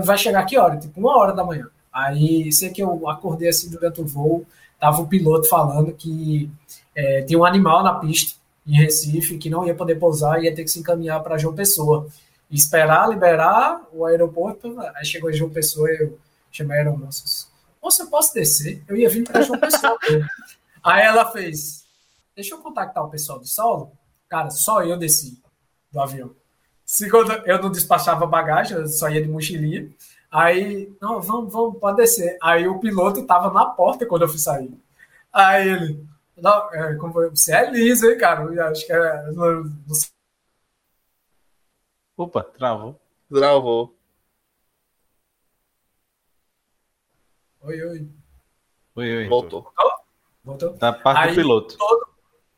Vai 0.02 0.18
chegar 0.18 0.44
que 0.44 0.58
hora? 0.58 0.76
Tipo, 0.76 1.00
uma 1.00 1.16
hora 1.16 1.32
da 1.32 1.44
manhã. 1.44 1.68
Aí 1.92 2.52
sei 2.52 2.70
que 2.70 2.82
eu 2.82 3.08
acordei 3.08 3.48
assim 3.48 3.70
durante 3.70 4.00
o 4.00 4.06
voo, 4.06 4.46
tava 4.78 5.02
o 5.02 5.08
piloto 5.08 5.48
falando 5.48 5.92
que 5.92 6.50
é, 6.94 7.22
tinha 7.22 7.38
um 7.38 7.44
animal 7.44 7.82
na 7.82 7.94
pista 7.94 8.38
em 8.66 8.74
Recife 8.74 9.38
que 9.38 9.50
não 9.50 9.66
ia 9.66 9.74
poder 9.74 9.96
pousar, 9.96 10.42
ia 10.42 10.54
ter 10.54 10.64
que 10.64 10.70
se 10.70 10.78
encaminhar 10.78 11.22
para 11.22 11.38
João 11.38 11.54
Pessoa. 11.54 12.06
E 12.50 12.56
esperar 12.56 13.08
liberar 13.08 13.80
o 13.92 14.04
aeroporto. 14.04 14.76
Aí 14.96 15.04
chegou 15.04 15.32
João 15.32 15.50
Pessoa 15.50 15.88
eu 15.88 16.18
chamei 16.50 16.78
a 16.78 16.80
aeromoça. 16.80 17.48
Moça, 17.80 18.02
eu 18.02 18.08
posso 18.08 18.34
descer? 18.34 18.82
Eu 18.88 18.96
ia 18.96 19.08
vir 19.08 19.22
para 19.22 19.42
João 19.42 19.58
Pessoa. 19.58 19.96
Aí 20.82 21.02
ela 21.02 21.30
fez: 21.30 21.84
Deixa 22.34 22.54
eu 22.54 22.58
contactar 22.58 23.04
o 23.04 23.10
pessoal 23.10 23.38
do 23.38 23.46
solo. 23.46 23.92
Cara, 24.28 24.50
só 24.50 24.82
eu 24.82 24.96
desci 24.96 25.40
do 25.92 26.00
avião. 26.00 26.34
Segundo, 26.84 27.32
eu 27.46 27.62
não 27.62 27.70
despachava 27.70 28.26
bagagem, 28.26 28.76
eu 28.76 28.88
só 28.88 29.08
ia 29.08 29.22
de 29.22 29.28
mochilinha. 29.28 29.88
Aí, 30.30 30.94
não, 31.00 31.20
vamos, 31.20 31.52
vamos, 31.52 31.78
pode 31.78 31.96
descer. 31.96 32.38
Aí 32.40 32.68
o 32.68 32.78
piloto 32.78 33.26
tava 33.26 33.52
na 33.52 33.66
porta 33.66 34.06
quando 34.06 34.22
eu 34.22 34.28
fui 34.28 34.38
sair. 34.38 34.72
Aí 35.32 35.68
ele, 35.68 36.06
não, 36.36 36.72
é, 36.72 36.94
como 36.96 37.12
foi? 37.12 37.30
você 37.30 37.54
é 37.54 37.70
liso, 37.70 38.08
hein, 38.08 38.18
cara? 38.18 38.42
Eu 38.42 38.64
acho 38.66 38.86
que 38.86 38.92
era. 38.92 39.30
Não, 39.32 39.64
não... 39.64 39.72
Opa, 42.16 42.42
travou. 42.42 43.00
Travou. 43.28 43.96
Oi, 47.62 47.82
oi. 47.82 48.08
Oi, 48.96 49.16
oi. 49.16 49.28
Voltou. 49.28 49.72
Voltou? 50.42 50.72
Tá 50.74 50.92
parte 50.92 51.20
aí, 51.20 51.30
do 51.30 51.34
piloto. 51.34 51.76
Todo, 51.76 52.08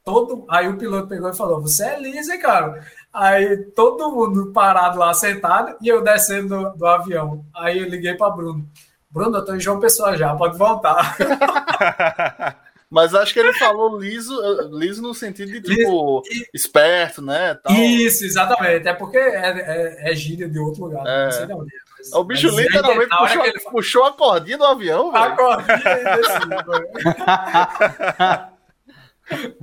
todo, 0.05 0.47
aí 0.49 0.69
o 0.69 0.79
piloto 0.79 1.09
pegou 1.09 1.31
e 1.31 1.37
falou: 1.37 1.61
Você 1.61 1.85
é 1.85 2.01
liso, 2.01 2.33
hein, 2.33 2.41
cara? 2.41 2.87
Aí 3.13 3.59
todo 3.75 4.11
mundo 4.11 4.53
parado 4.53 4.99
lá 4.99 5.13
sentado 5.13 5.77
e 5.83 5.89
eu 5.89 6.03
descendo 6.03 6.49
do, 6.49 6.71
do 6.79 6.87
avião. 6.87 7.45
Aí 7.55 7.79
eu 7.79 7.89
liguei 7.89 8.15
para 8.15 8.31
Bruno. 8.31 8.67
Bruno, 9.11 9.37
eu 9.37 9.45
tô 9.45 9.55
em 9.55 9.61
João 9.61 9.79
Pessoa 9.79 10.17
já, 10.17 10.35
pode 10.35 10.57
voltar. 10.57 11.17
Mas 12.89 13.15
acho 13.15 13.33
que 13.33 13.41
ele 13.41 13.53
falou 13.55 13.99
liso, 13.99 14.39
liso 14.71 15.01
no 15.01 15.15
sentido 15.15 15.51
de 15.51 15.63
tipo 15.63 16.23
liso. 16.29 16.47
esperto, 16.53 17.23
né? 17.23 17.55
Tal. 17.55 17.73
Isso, 17.73 18.25
exatamente. 18.25 18.87
É 18.87 18.93
porque 18.93 19.17
é, 19.17 20.03
é, 20.07 20.13
é 20.13 20.15
gíria 20.15 20.47
de 20.47 20.59
outro 20.59 20.85
lugar. 20.85 21.03
É. 21.07 21.25
Não 21.25 21.33
sei 21.33 21.47
de 21.47 21.53
onde 21.55 21.75
é. 21.75 21.79
Mas, 21.99 22.13
o 22.13 22.25
bicho 22.25 22.49
literalmente 22.49 23.17
puxou, 23.17 23.45
ele... 23.47 23.61
puxou 23.61 24.05
a 24.05 24.13
cordinha 24.13 24.59
do 24.59 24.65
avião, 24.65 25.11
velho. 25.11 25.25
A 25.25 25.37
cordinha 25.37 25.77
e 25.77 26.05
desceu. 26.17 26.41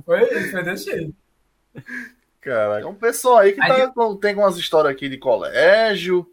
foi, 0.04 0.50
foi 0.50 0.64
desse 0.64 0.90
jeito. 0.90 1.14
Caraca. 2.40 2.86
É 2.86 2.88
um 2.88 2.94
pessoal 2.94 3.38
aí 3.38 3.52
que 3.52 3.60
tá, 3.60 3.92
tem 4.20 4.34
umas 4.34 4.56
histórias 4.56 4.92
aqui 4.92 5.08
de 5.08 5.18
colégio. 5.18 6.26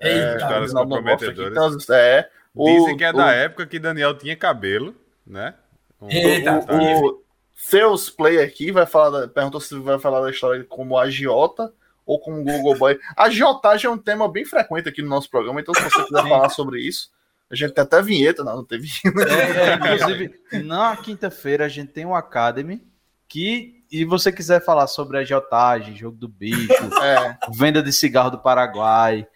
Eita, 0.00 0.32
é, 0.32 0.36
histórias 0.36 0.72
comprometedoras. 0.72 1.88
é, 1.90 2.28
Dizem 2.54 2.94
o, 2.94 2.96
que 2.96 3.04
é 3.04 3.12
da 3.12 3.32
época 3.32 3.66
que 3.66 3.78
Daniel 3.78 4.16
tinha 4.16 4.34
cabelo, 4.34 4.94
né? 5.26 5.54
Um, 6.00 6.10
Eita, 6.10 6.64
o, 6.70 7.06
o, 7.06 7.22
seus 7.54 8.08
play 8.08 8.42
aqui 8.42 8.70
vai 8.70 8.86
falar 8.86 9.20
da, 9.20 9.28
perguntou 9.28 9.60
se 9.60 9.78
vai 9.78 9.98
falar 9.98 10.20
da 10.20 10.30
história 10.30 10.64
como 10.64 10.98
agiota 10.98 11.72
ou 12.04 12.18
como 12.18 12.42
Google 12.42 12.78
Boy. 12.78 12.98
A 13.16 13.24
agiotagem 13.24 13.88
é 13.88 13.92
um 13.92 13.98
tema 13.98 14.30
bem 14.30 14.44
frequente 14.44 14.88
aqui 14.88 15.02
no 15.02 15.08
nosso 15.08 15.28
programa, 15.28 15.60
então 15.60 15.74
se 15.74 15.82
você 15.82 16.04
quiser 16.04 16.22
falar 16.22 16.48
sobre 16.48 16.80
isso, 16.80 17.10
a 17.50 17.54
gente 17.54 17.72
tem 17.72 17.82
até 17.82 18.00
vinheta, 18.00 18.42
não, 18.42 18.56
não 18.56 18.64
teve. 18.64 18.88
É, 19.04 19.70
é, 19.70 19.74
inclusive, 19.74 20.40
na 20.64 20.96
quinta-feira 20.96 21.64
a 21.64 21.68
gente 21.68 21.92
tem 21.92 22.06
um 22.06 22.14
Academy 22.14 22.86
que 23.28 23.75
e 23.90 24.04
você 24.04 24.32
quiser 24.32 24.64
falar 24.64 24.86
sobre 24.86 25.18
agiotagem, 25.18 25.96
jogo 25.96 26.16
do 26.16 26.28
bicho, 26.28 26.72
é. 27.02 27.36
venda 27.54 27.82
de 27.82 27.92
cigarro 27.92 28.30
do 28.30 28.38
Paraguai, 28.38 29.26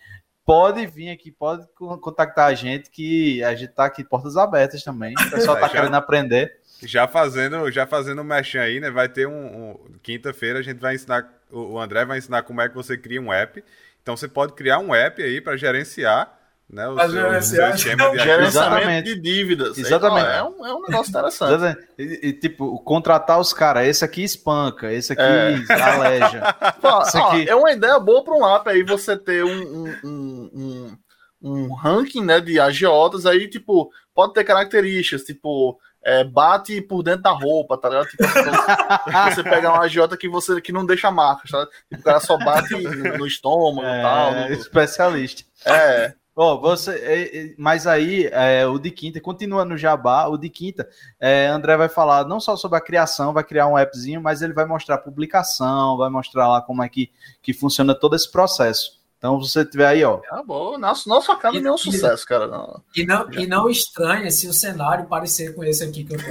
pode 0.45 0.87
vir 0.87 1.11
aqui, 1.11 1.31
pode 1.31 1.67
contactar 2.01 2.49
a 2.49 2.55
gente, 2.55 2.91
que 2.91 3.43
a 3.45 3.55
gente 3.55 3.73
tá 3.73 3.85
aqui 3.85 4.03
portas 4.03 4.37
abertas 4.37 4.83
também. 4.83 5.15
O 5.15 5.31
pessoal 5.31 5.57
tá 5.57 5.69
já, 5.69 5.73
querendo 5.75 5.95
aprender. 5.95 6.59
Já 6.83 7.07
fazendo, 7.07 7.71
já 7.71 7.87
fazendo 7.87 8.23
um 8.23 8.25
mexão 8.25 8.61
aí, 8.61 8.81
né? 8.81 8.91
Vai 8.91 9.09
ter 9.09 9.27
um. 9.27 9.33
um 9.33 9.99
Quinta-feira 10.03 10.59
a 10.59 10.63
gente 10.63 10.79
vai 10.79 10.95
ensinar. 10.95 11.29
O 11.51 11.79
André 11.79 12.05
vai 12.05 12.19
ensinar 12.19 12.43
como 12.43 12.61
é 12.61 12.69
que 12.69 12.75
você 12.75 12.97
cria 12.97 13.21
um 13.21 13.33
app. 13.33 13.63
Então 14.03 14.17
você 14.17 14.27
pode 14.27 14.55
criar 14.55 14.79
um 14.79 14.95
app 14.95 15.23
aí 15.23 15.41
para 15.41 15.57
gerenciar 15.57 16.40
né? 16.73 16.89
O 16.89 16.97
seu, 17.11 17.31
o 17.31 17.43
seu 17.43 17.71
esquema 17.71 18.11
de 18.11 18.19
gerenciamento 18.19 19.05
de 19.05 19.21
dívidas. 19.21 19.77
Exatamente. 19.77 20.29
É 20.29 20.43
um, 20.43 20.67
é 20.67 20.75
um 20.75 20.83
negócio 20.83 21.11
interessante. 21.11 21.79
E, 21.99 22.29
e, 22.29 22.33
tipo, 22.33 22.79
contratar 22.85 23.41
os 23.41 23.53
caras, 23.53 23.87
esse 23.89 24.05
aqui 24.05 24.23
espanca, 24.23 24.93
esse 24.93 25.13
aqui 25.13 25.23
é. 25.23 25.65
aleja. 25.83 26.55
Pô, 26.81 27.03
esse 27.03 27.19
aqui... 27.19 27.47
Ó, 27.49 27.53
é 27.53 27.55
uma 27.57 27.73
ideia 27.73 27.99
boa 27.99 28.23
para 28.23 28.35
um 28.35 28.47
app 28.47 28.71
aí 28.71 28.85
você 28.85 29.17
ter 29.17 29.45
um, 29.45 29.89
um, 30.05 30.51
um, 30.55 30.99
um, 31.43 31.75
ranking 31.75 32.25
né, 32.25 32.41
de 32.41 32.61
agiotas 32.61 33.27
aí, 33.27 33.49
tipo, 33.49 33.91
pode 34.15 34.33
ter 34.33 34.45
características, 34.45 35.25
tipo, 35.25 35.77
é, 36.05 36.23
bate 36.23 36.81
por 36.83 37.03
dentro 37.03 37.23
da 37.23 37.33
roupa, 37.33 37.77
tá 37.77 37.89
ligado? 37.89 38.07
Tipo, 38.07 38.23
você 38.25 39.43
pega 39.43 39.73
uma 39.73 39.83
agiota 39.83 40.17
que 40.17 40.29
você 40.29 40.61
que 40.61 40.73
não 40.73 40.87
deixa 40.87 41.11
marcas, 41.11 41.51
tá? 41.51 41.67
Tipo, 41.89 42.01
o 42.01 42.05
cara 42.05 42.21
só 42.21 42.39
bate 42.39 42.75
no, 42.75 43.19
no 43.19 43.27
estômago 43.27 43.85
e 43.85 43.91
é, 43.91 44.03
tal. 44.03 44.33
No... 44.35 44.53
Especialista. 44.53 45.43
É. 45.67 46.15
Oh, 46.35 46.61
você, 46.61 46.93
é, 46.93 47.39
é, 47.39 47.55
mas 47.59 47.87
aí 47.87 48.29
é, 48.33 48.67
o 48.67 48.79
de 48.79 48.91
quinta 48.91 49.21
continua 49.21 49.65
no 49.65 49.77
Jabá. 49.77 50.27
O 50.27 50.39
de 50.39 50.49
quinta, 50.49 50.89
é, 51.19 51.49
André 51.49 51.77
vai 51.77 51.89
falar 51.89 52.27
não 52.27 52.41
só 52.41 52.57
sobre 52.57 52.79
a 52.79 52.81
criação, 52.81 53.33
vai 53.33 53.45
criar 53.45 53.67
um 53.67 53.77
appzinho, 53.77 54.23
mas 54.23 54.41
ele 54.41 54.53
vai 54.53 54.65
mostrar 54.65 54.95
a 54.95 54.99
publicação, 54.99 55.97
vai 55.97 56.09
mostrar 56.09 56.49
lá 56.49 56.63
como 56.63 56.83
é 56.83 56.89
que, 56.89 57.11
que 57.43 57.53
funciona 57.53 57.95
todo 57.95 58.17
esse 58.17 58.31
processo. 58.31 59.01
Então, 59.19 59.39
você 59.39 59.67
tiver 59.67 59.87
aí, 59.87 60.03
ó. 60.03 60.23
Ah, 60.31 60.43
bom, 60.43 60.79
nosso, 60.79 61.07
nosso 61.07 61.31
acaba 61.31 61.59
é 61.59 61.71
um 61.71 61.77
sucesso, 61.77 62.27
cara. 62.27 62.47
Não. 62.47 62.83
E 62.97 63.05
não, 63.05 63.31
e 63.33 63.47
não 63.47 63.69
estranha 63.69 64.31
se 64.31 64.49
o 64.49 64.55
cenário 64.55 65.07
parecer 65.09 65.55
com 65.55 65.63
esse 65.63 65.85
aqui 65.85 66.05
que 66.05 66.15
eu 66.15 66.19
tô. 66.19 66.25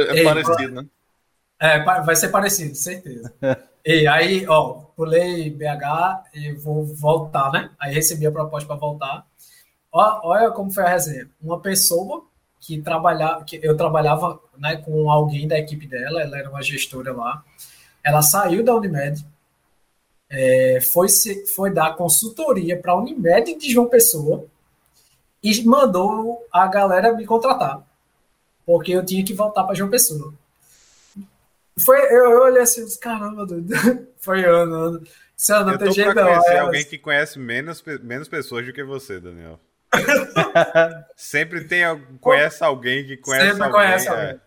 é 0.00 0.24
parecido, 0.24 0.80
né? 0.80 0.86
É, 1.58 1.82
vai 1.82 2.16
ser 2.16 2.28
parecido, 2.28 2.74
certeza. 2.74 3.32
E 3.88 4.04
aí, 4.08 4.44
ó, 4.48 4.80
pulei 4.96 5.48
BH 5.48 6.34
e 6.34 6.52
vou 6.54 6.84
voltar, 6.84 7.52
né? 7.52 7.70
Aí 7.78 7.94
recebi 7.94 8.26
a 8.26 8.32
proposta 8.32 8.66
para 8.66 8.74
voltar. 8.74 9.24
Ó, 9.92 10.28
olha 10.28 10.50
como 10.50 10.72
foi 10.72 10.82
a 10.82 10.88
resenha. 10.88 11.30
Uma 11.40 11.60
pessoa 11.60 12.24
que 12.58 12.82
trabalhava, 12.82 13.44
que 13.44 13.60
eu 13.62 13.76
trabalhava 13.76 14.40
né, 14.58 14.78
com 14.78 15.08
alguém 15.08 15.46
da 15.46 15.56
equipe 15.56 15.86
dela, 15.86 16.20
ela 16.20 16.36
era 16.36 16.50
uma 16.50 16.62
gestora 16.62 17.12
lá. 17.12 17.44
Ela 18.02 18.22
saiu 18.22 18.64
da 18.64 18.74
Unimed, 18.74 19.24
é, 20.28 20.80
foi, 20.80 21.08
se, 21.08 21.46
foi 21.46 21.72
dar 21.72 21.94
consultoria 21.94 22.76
para 22.76 22.90
a 22.90 22.96
Unimed 22.96 23.54
de 23.54 23.70
João 23.70 23.88
Pessoa 23.88 24.46
e 25.42 25.62
mandou 25.64 26.44
a 26.52 26.66
galera 26.66 27.12
me 27.12 27.24
contratar, 27.24 27.86
porque 28.64 28.90
eu 28.92 29.04
tinha 29.04 29.24
que 29.24 29.32
voltar 29.32 29.62
para 29.62 29.76
João 29.76 29.90
Pessoa. 29.90 30.34
Foi, 31.84 31.98
eu, 31.98 32.30
eu 32.30 32.42
olhei 32.42 32.62
assim, 32.62 32.84
caramba, 32.98 33.46
foi 34.18 34.44
ano, 34.44 34.74
ano. 34.74 35.02
Você 35.36 35.52
não 35.52 35.72
eu 35.72 35.78
tem 35.78 35.92
jeito, 35.92 36.14
não. 36.14 36.24
conhecer 36.24 36.54
é, 36.54 36.58
alguém 36.58 36.84
que 36.84 36.96
conhece 36.96 37.38
menos, 37.38 37.84
menos 38.02 38.28
pessoas 38.28 38.64
do 38.64 38.72
que 38.72 38.82
você, 38.82 39.20
Daniel. 39.20 39.60
Sempre 41.14 41.64
tem 41.64 41.82
conhece 42.20 42.64
alguém 42.64 43.06
que 43.06 43.16
conhece 43.18 43.48
Sempre 43.48 43.64
alguém. 43.64 43.80
Conhece 43.80 44.08
alguém. 44.08 44.24
É. 44.24 44.40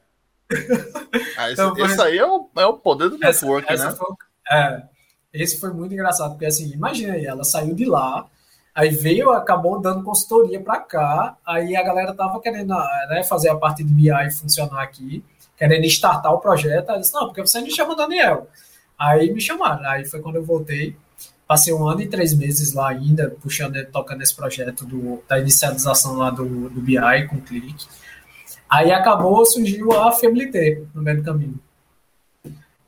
Ah, 1.38 1.52
esse, 1.52 1.62
então, 1.62 1.78
esse 1.78 2.02
aí 2.02 2.18
é 2.18 2.26
o, 2.26 2.50
é 2.58 2.66
o 2.66 2.74
poder 2.74 3.10
do 3.10 3.24
essa, 3.24 3.46
network, 3.46 3.72
essa 3.72 3.92
né? 3.92 3.96
Foi, 3.96 4.16
é, 4.52 4.84
esse 5.32 5.60
foi 5.60 5.72
muito 5.72 5.94
engraçado, 5.94 6.32
porque 6.32 6.48
assim, 6.48 6.72
imagina 6.74 7.14
aí, 7.14 7.26
ela 7.26 7.44
saiu 7.44 7.76
de 7.76 7.86
lá, 7.86 8.26
aí 8.74 8.90
veio, 8.90 9.30
acabou 9.30 9.80
dando 9.80 10.04
consultoria 10.04 10.60
para 10.60 10.80
cá, 10.80 11.38
aí 11.46 11.76
a 11.76 11.84
galera 11.84 12.16
tava 12.16 12.42
querendo 12.42 12.74
né, 13.10 13.24
fazer 13.24 13.50
a 13.50 13.56
parte 13.56 13.84
de 13.84 13.94
BI 13.94 14.32
funcionar 14.32 14.82
aqui, 14.82 15.24
querendo 15.60 15.86
startar 15.86 16.34
o 16.34 16.40
projeto, 16.40 16.90
aí 16.90 17.00
disse, 17.00 17.14
não, 17.14 17.28
porque 17.28 17.42
você 17.42 17.62
me 17.62 17.70
chama 17.70 17.96
Daniel. 17.96 18.48
Aí 18.98 19.32
me 19.32 19.40
chamaram, 19.40 19.88
aí 19.88 20.06
foi 20.06 20.20
quando 20.20 20.38
eu 20.38 20.44
voltei, 20.44 20.96
Passei 21.50 21.74
um 21.74 21.88
ano 21.88 22.02
e 22.02 22.08
três 22.08 22.32
meses 22.32 22.74
lá 22.74 22.90
ainda, 22.90 23.36
puxando, 23.42 23.84
tocando 23.88 24.22
esse 24.22 24.36
projeto 24.36 24.86
do, 24.86 25.24
da 25.28 25.40
inicialização 25.40 26.16
lá 26.16 26.30
do, 26.30 26.70
do 26.70 26.80
BI 26.80 27.28
com 27.28 27.38
o 27.38 27.42
clique. 27.42 27.88
Aí 28.70 28.92
acabou, 28.92 29.44
surgiu 29.48 29.92
a 29.94 30.12
Fiabilité 30.12 30.84
no 30.94 31.02
meio 31.02 31.18
do 31.18 31.24
caminho. 31.24 31.60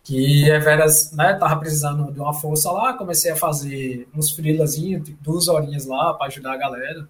Que 0.03 0.51
a 0.51 0.59
Veras, 0.59 1.11
né, 1.11 1.33
tava 1.33 1.59
precisando 1.59 2.13
de 2.13 2.19
uma 2.19 2.35
força 2.35 2.71
lá, 2.71 2.93
comecei 2.93 3.31
a 3.31 3.35
fazer 3.35 4.07
uns 4.13 4.29
freelazinhos, 4.29 5.05
tipo, 5.05 5.17
duas 5.23 5.47
horinhas 5.47 5.87
lá 5.87 6.13
para 6.13 6.27
ajudar 6.27 6.53
a 6.53 6.57
galera. 6.57 7.07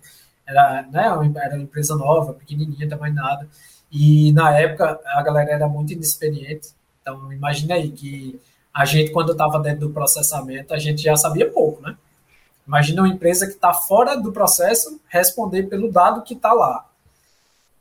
Era, 0.48 0.84
né, 0.84 1.04
era 1.36 1.56
uma 1.56 1.64
empresa 1.64 1.98
nova, 1.98 2.34
pequenininha, 2.34 2.88
também 2.88 3.14
nada. 3.14 3.46
E 3.92 4.32
na 4.34 4.58
época 4.58 5.00
a 5.06 5.22
galera 5.22 5.52
era 5.52 5.68
muito 5.68 5.94
inexperiente. 5.94 6.70
Então 7.02 7.32
imagina 7.34 7.76
aí 7.76 7.92
que 7.92 8.40
a 8.74 8.86
gente, 8.86 9.12
quando 9.12 9.34
estava 9.34 9.60
dentro 9.60 9.88
do 9.88 9.94
processamento, 9.94 10.74
a 10.74 10.78
gente 10.78 11.02
já 11.02 11.16
sabia 11.16 11.50
pouco, 11.52 11.82
né? 11.82 11.98
Imagina 12.66 13.02
uma 13.02 13.10
empresa 13.10 13.46
que 13.48 13.54
está 13.54 13.74
fora 13.74 14.16
do 14.16 14.32
processo 14.32 15.00
responder 15.10 15.64
pelo 15.64 15.92
dado 15.92 16.24
que 16.24 16.34
está 16.34 16.54
lá. 16.54 16.86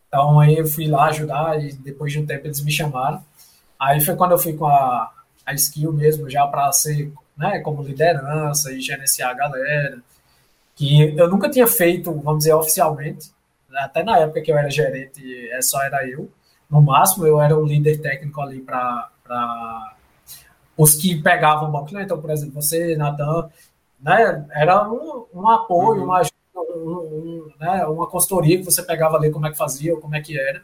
Então, 0.08 0.40
aí 0.40 0.56
eu 0.56 0.66
fui 0.66 0.88
lá 0.88 1.04
ajudar 1.06 1.62
e 1.62 1.72
depois 1.72 2.12
de 2.12 2.18
um 2.18 2.26
tempo 2.26 2.46
eles 2.46 2.60
me 2.60 2.72
chamaram. 2.72 3.24
Aí 3.78 4.00
foi 4.00 4.16
quando 4.16 4.32
eu 4.32 4.38
fui 4.38 4.54
com 4.54 4.66
a, 4.66 5.12
a 5.46 5.54
skill 5.54 5.92
mesmo, 5.92 6.28
já 6.28 6.44
para 6.46 6.72
ser, 6.72 7.12
né, 7.36 7.60
como 7.60 7.82
liderança 7.82 8.72
e 8.72 8.80
gerenciar 8.80 9.30
a 9.30 9.34
galera. 9.34 10.02
Que 10.74 11.16
eu 11.16 11.30
nunca 11.30 11.48
tinha 11.48 11.66
feito, 11.68 12.12
vamos 12.12 12.38
dizer, 12.38 12.54
oficialmente. 12.54 13.30
Até 13.74 14.02
na 14.02 14.18
época 14.18 14.40
que 14.40 14.50
eu 14.50 14.58
era 14.58 14.70
gerente, 14.70 15.48
é 15.50 15.62
só 15.62 15.82
era 15.82 16.06
eu. 16.08 16.30
No 16.68 16.80
máximo, 16.80 17.26
eu 17.26 17.40
era 17.40 17.56
o 17.56 17.64
líder 17.64 18.00
técnico 18.00 18.40
ali 18.40 18.60
para 18.60 19.10
os 20.76 20.94
que 20.94 21.20
pegavam 21.20 21.68
o 21.68 21.72
banco. 21.72 21.92
Né? 21.92 22.02
Então, 22.02 22.20
por 22.20 22.30
exemplo, 22.30 22.60
você, 22.60 22.96
Natan, 22.96 23.48
né, 24.00 24.46
era 24.52 24.88
um, 24.90 25.26
um 25.34 25.48
apoio, 25.48 26.00
uhum. 26.00 26.04
uma 26.04 26.18
ajuda, 26.18 26.34
um, 26.76 26.90
um, 26.90 27.50
né, 27.58 27.84
uma 27.86 28.06
consultoria 28.06 28.58
que 28.58 28.64
você 28.64 28.82
pegava 28.82 29.16
ali 29.16 29.30
como 29.30 29.46
é 29.46 29.50
que 29.50 29.56
fazia, 29.56 29.96
como 29.96 30.14
é 30.14 30.20
que 30.20 30.38
era. 30.38 30.62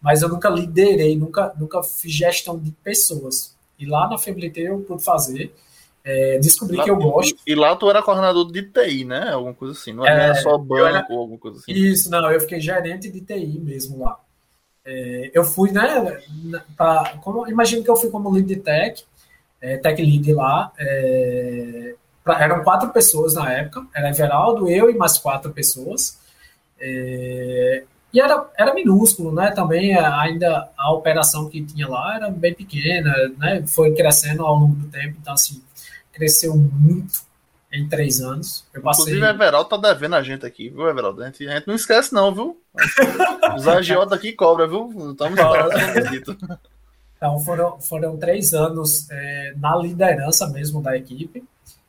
Mas 0.00 0.22
eu 0.22 0.28
nunca 0.28 0.48
liderei, 0.48 1.16
nunca, 1.16 1.52
nunca 1.56 1.82
fiz 1.82 2.12
gestão 2.12 2.58
de 2.58 2.70
pessoas. 2.70 3.56
E 3.78 3.86
lá 3.86 4.08
na 4.08 4.18
Feblité 4.18 4.62
eu 4.62 4.80
pude 4.80 5.02
fazer. 5.02 5.54
É, 6.10 6.38
descobri 6.38 6.78
lá, 6.78 6.84
que 6.84 6.90
eu 6.90 6.96
gosto. 6.96 7.38
E 7.46 7.54
lá 7.54 7.76
tu 7.76 7.90
era 7.90 8.02
coordenador 8.02 8.50
de 8.50 8.62
TI, 8.62 9.04
né? 9.04 9.30
Alguma 9.30 9.52
coisa 9.52 9.78
assim. 9.78 9.92
Não 9.92 10.06
era 10.06 10.28
é, 10.28 10.34
só 10.36 10.56
banco 10.56 10.86
era, 10.86 11.06
ou 11.10 11.18
alguma 11.18 11.38
coisa 11.38 11.58
assim. 11.58 11.70
Isso, 11.70 12.10
não, 12.10 12.30
eu 12.30 12.40
fiquei 12.40 12.58
gerente 12.60 13.10
de 13.10 13.20
TI 13.20 13.60
mesmo 13.60 14.02
lá. 14.02 14.18
É, 14.86 15.30
eu 15.34 15.44
fui, 15.44 15.70
né? 15.70 16.18
Pra, 16.78 17.18
como, 17.20 17.46
imagino 17.46 17.84
que 17.84 17.90
eu 17.90 17.96
fui 17.96 18.08
como 18.08 18.30
lead 18.30 18.48
de 18.48 18.56
tech, 18.56 19.04
é, 19.60 19.76
tech 19.76 20.00
lead 20.00 20.32
lá. 20.32 20.72
É, 20.78 21.94
pra, 22.24 22.42
eram 22.42 22.64
quatro 22.64 22.88
pessoas 22.88 23.34
na 23.34 23.52
época, 23.52 23.86
era 23.94 24.08
Everaldo, 24.08 24.66
eu 24.70 24.90
e 24.90 24.96
mais 24.96 25.18
quatro 25.18 25.52
pessoas. 25.52 26.18
É, 26.80 27.84
e 28.14 28.18
era, 28.18 28.48
era 28.56 28.72
minúsculo, 28.72 29.30
né? 29.30 29.50
Também 29.50 29.94
ainda 29.94 30.70
a 30.74 30.90
operação 30.90 31.50
que 31.50 31.62
tinha 31.62 31.86
lá 31.86 32.16
era 32.16 32.30
bem 32.30 32.54
pequena, 32.54 33.12
né? 33.36 33.62
Foi 33.66 33.94
crescendo 33.94 34.46
ao 34.46 34.54
longo 34.54 34.74
do 34.74 34.88
tempo, 34.88 35.18
então 35.20 35.34
assim, 35.34 35.62
cresceu 36.18 36.56
muito 36.56 37.22
em 37.72 37.88
três 37.88 38.20
anos. 38.20 38.66
Eu 38.74 38.82
passei... 38.82 39.04
Inclusive, 39.04 39.26
o 39.26 39.30
Everaldo 39.30 39.68
tá 39.68 39.76
devendo 39.76 40.16
a 40.16 40.22
gente 40.22 40.44
aqui, 40.44 40.68
viu, 40.68 40.88
Everaldo? 40.88 41.22
A 41.22 41.26
gente, 41.26 41.46
a 41.46 41.54
gente 41.54 41.68
não 41.68 41.74
esquece, 41.74 42.12
não, 42.12 42.34
viu? 42.34 42.60
Os 43.56 43.68
agiotas 43.68 44.18
aqui 44.18 44.32
cobra, 44.32 44.66
viu? 44.66 44.88
Estamos 45.12 45.38
esperando 45.38 46.58
então, 47.18 47.38
foram, 47.40 47.80
foram 47.80 48.16
três 48.16 48.54
anos 48.54 49.10
é, 49.10 49.52
na 49.56 49.76
liderança 49.76 50.46
mesmo 50.46 50.80
da 50.80 50.96
equipe 50.96 51.44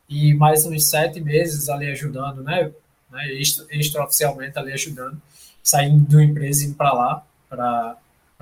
e 0.10 0.34
mais 0.34 0.66
uns 0.66 0.90
sete 0.90 1.22
meses 1.22 1.70
ali 1.70 1.92
ajudando, 1.92 2.44
né? 2.44 2.72
né 3.12 3.32
extraoficialmente 3.70 4.58
ali 4.58 4.74
ajudando, 4.74 5.22
saindo 5.62 6.08
de 6.08 6.16
uma 6.16 6.24
empresa 6.24 6.64
e 6.64 6.68
indo 6.68 6.76
para 6.76 6.94
lá 6.94 7.24
para 7.48 7.96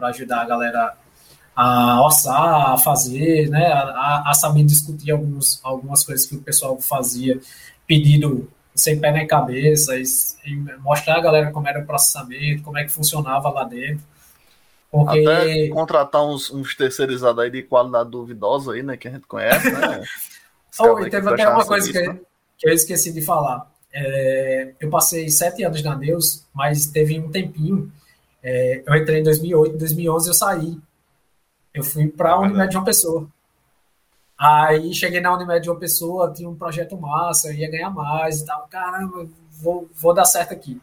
ajudar 0.04 0.44
a 0.44 0.46
galera 0.46 0.98
a 1.58 2.02
orçar, 2.04 2.74
a 2.74 2.78
fazer, 2.78 3.50
né? 3.50 3.66
A, 3.66 4.24
a, 4.28 4.34
saber 4.34 4.64
discutir 4.64 5.12
alguns, 5.12 5.60
algumas 5.64 6.04
coisas 6.04 6.26
que 6.28 6.36
o 6.36 6.42
pessoal 6.42 6.80
fazia, 6.80 7.40
pedido 7.88 8.48
sem 8.76 9.00
pé 9.00 9.12
nem 9.12 9.26
cabeça, 9.26 9.98
e, 9.98 10.04
e 10.46 10.56
mostrar 10.80 11.16
a 11.16 11.22
galera 11.22 11.52
como 11.52 11.68
era 11.68 11.80
o 11.80 11.86
processamento, 11.86 12.62
como 12.62 12.78
é 12.78 12.84
que 12.84 12.92
funcionava 12.92 13.50
lá 13.50 13.64
dentro 13.64 14.04
porque... 14.92 15.28
Até 15.28 15.68
contratar 15.70 16.26
uns, 16.26 16.50
uns 16.50 16.76
terceirizados 16.76 17.44
aí 17.44 17.52
de 17.52 17.64
qualidade 17.64 18.10
duvidosa 18.10 18.74
aí, 18.74 18.84
né? 18.84 18.98
Que 18.98 19.08
a 19.08 19.12
gente 19.12 19.28
conhece, 19.28 19.70
né? 19.72 20.04
oh, 20.80 21.00
e 21.00 21.10
teve 21.10 21.30
até 21.30 21.48
uma 21.48 21.66
coisa 21.66 21.92
que, 21.92 22.08
né? 22.08 22.20
que 22.58 22.70
eu 22.70 22.74
esqueci 22.74 23.12
de 23.12 23.22
falar. 23.22 23.70
É, 23.94 24.74
eu 24.80 24.90
passei 24.90 25.30
sete 25.30 25.64
anos 25.64 25.84
na 25.84 25.96
Deus, 25.96 26.46
mas 26.54 26.88
teve 26.88 27.20
um 27.20 27.30
tempinho. 27.30 27.92
É, 28.42 28.84
eu 28.86 28.96
entrei 28.96 29.20
em 29.20 29.24
2008, 29.24 29.76
em 29.76 29.78
2011 29.78 30.28
eu 30.28 30.34
saí. 30.34 30.78
Eu 31.78 31.84
fui 31.84 32.08
para 32.08 32.32
a 32.32 32.40
Unimed 32.40 32.72
de 32.72 32.78
uma 32.78 32.84
pessoa. 32.84 33.28
Aí 34.36 34.92
cheguei 34.96 35.22
na 35.22 35.32
Unimed 35.32 35.62
de 35.62 35.70
uma 35.70 35.80
pessoa, 35.80 36.34
tinha 36.34 36.50
um 36.50 36.56
projeto 36.56 36.98
massa, 36.98 37.50
eu 37.50 37.54
ia 37.54 37.70
ganhar 37.70 37.92
mais 37.92 38.42
e 38.42 38.46
tal. 38.48 38.68
Caramba, 38.68 39.28
vou, 39.62 39.88
vou 39.94 40.12
dar 40.12 40.26
certo 40.26 40.54
aqui. 40.54 40.82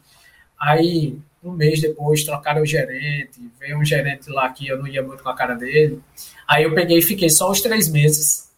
Aí 0.57 1.19
um 1.43 1.51
mês 1.51 1.81
depois 1.81 2.23
trocaram 2.23 2.63
o 2.63 2.67
gerente, 2.67 3.41
veio 3.59 3.77
um 3.77 3.85
gerente 3.85 4.31
lá 4.31 4.49
que 4.51 4.69
eu 4.69 4.79
não 4.79 4.87
ia 4.87 5.03
muito 5.03 5.25
com 5.25 5.29
a 5.29 5.35
cara 5.35 5.57
dele. 5.57 6.01
Aí 6.47 6.63
eu 6.63 6.73
peguei 6.77 6.99
e 6.99 7.03
fiquei 7.03 7.29
só 7.29 7.51
os 7.51 7.61
três 7.61 7.89
meses 7.89 8.53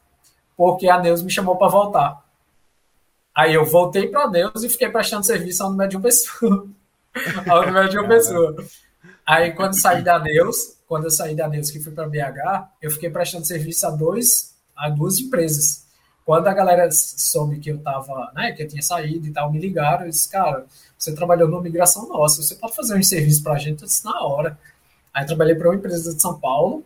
porque 0.54 0.90
a 0.90 0.98
Deus 0.98 1.22
me 1.22 1.30
chamou 1.30 1.56
para 1.56 1.68
voltar. 1.68 2.22
Aí 3.34 3.54
eu 3.54 3.64
voltei 3.64 4.08
para 4.08 4.26
Deus 4.26 4.62
e 4.62 4.68
fiquei 4.68 4.90
prestando 4.90 5.24
serviço 5.24 5.62
ao 5.62 5.74
de 5.88 5.96
uma 5.96 6.02
pessoa. 6.02 6.68
ao 7.48 7.66
número 7.66 7.88
de 7.88 7.98
uma 7.98 8.08
pessoa. 8.08 8.56
Aí 9.24 9.52
quando 9.52 9.80
saí 9.80 10.02
da 10.02 10.18
Deus, 10.18 10.75
quando 10.86 11.04
eu 11.04 11.10
saí 11.10 11.34
da 11.34 11.48
Deus 11.48 11.70
que 11.70 11.80
fui 11.80 11.92
para 11.92 12.08
BH, 12.08 12.68
eu 12.80 12.90
fiquei 12.90 13.10
prestando 13.10 13.44
serviço 13.44 13.86
a 13.86 13.90
dois 13.90 14.54
a 14.76 14.90
duas 14.90 15.18
empresas. 15.18 15.86
Quando 16.24 16.48
a 16.48 16.54
galera 16.54 16.88
soube 16.90 17.58
que 17.58 17.70
eu 17.70 17.78
tava, 17.78 18.30
né, 18.34 18.52
que 18.52 18.62
eu 18.62 18.68
tinha 18.68 18.82
saído 18.82 19.26
e 19.26 19.32
tal, 19.32 19.50
me 19.50 19.58
ligaram 19.58 20.06
e 20.06 20.10
disse, 20.10 20.28
cara, 20.28 20.66
você 20.98 21.14
trabalhou 21.14 21.48
numa 21.48 21.62
migração 21.62 22.08
nossa, 22.08 22.42
você 22.42 22.56
pode 22.56 22.74
fazer 22.74 22.96
um 22.96 23.02
serviço 23.02 23.42
para 23.42 23.54
a 23.54 23.58
gente? 23.58 23.82
Eu 23.82 23.86
disse, 23.86 24.04
na 24.04 24.20
hora. 24.22 24.58
Aí 25.14 25.24
trabalhei 25.24 25.54
para 25.54 25.68
uma 25.68 25.76
empresa 25.76 26.14
de 26.14 26.20
São 26.20 26.38
Paulo 26.38 26.84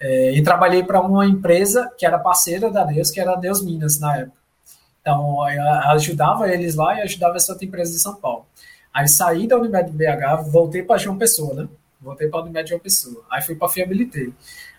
é, 0.00 0.32
e 0.32 0.42
trabalhei 0.42 0.82
para 0.82 1.00
uma 1.00 1.26
empresa 1.26 1.92
que 1.98 2.06
era 2.06 2.18
parceira 2.18 2.70
da 2.70 2.84
Deus, 2.84 3.10
que 3.10 3.20
era 3.20 3.32
a 3.32 3.36
Deus 3.36 3.62
Minas 3.62 3.98
na 3.98 4.16
época. 4.16 4.38
Então, 5.00 5.42
ajudava 5.90 6.48
eles 6.48 6.74
lá 6.74 6.98
e 6.98 7.02
ajudava 7.02 7.36
essa 7.36 7.52
outra 7.52 7.66
empresa 7.66 7.92
de 7.92 7.98
São 7.98 8.14
Paulo. 8.14 8.46
Aí 8.92 9.08
saí 9.08 9.46
da 9.46 9.56
Unimed 9.56 9.90
BH, 9.90 10.50
voltei 10.50 10.82
para 10.82 10.98
João 10.98 11.18
Pessoa, 11.18 11.54
né? 11.54 11.68
Voltei 12.00 12.28
para 12.28 12.40
a 12.40 12.42
Unimed 12.42 12.68
João 12.68 12.80
Pessoa. 12.80 13.24
Aí 13.30 13.42
fui 13.42 13.54
para 13.56 13.66
a 13.66 13.70
Fiabilité. 13.70 14.28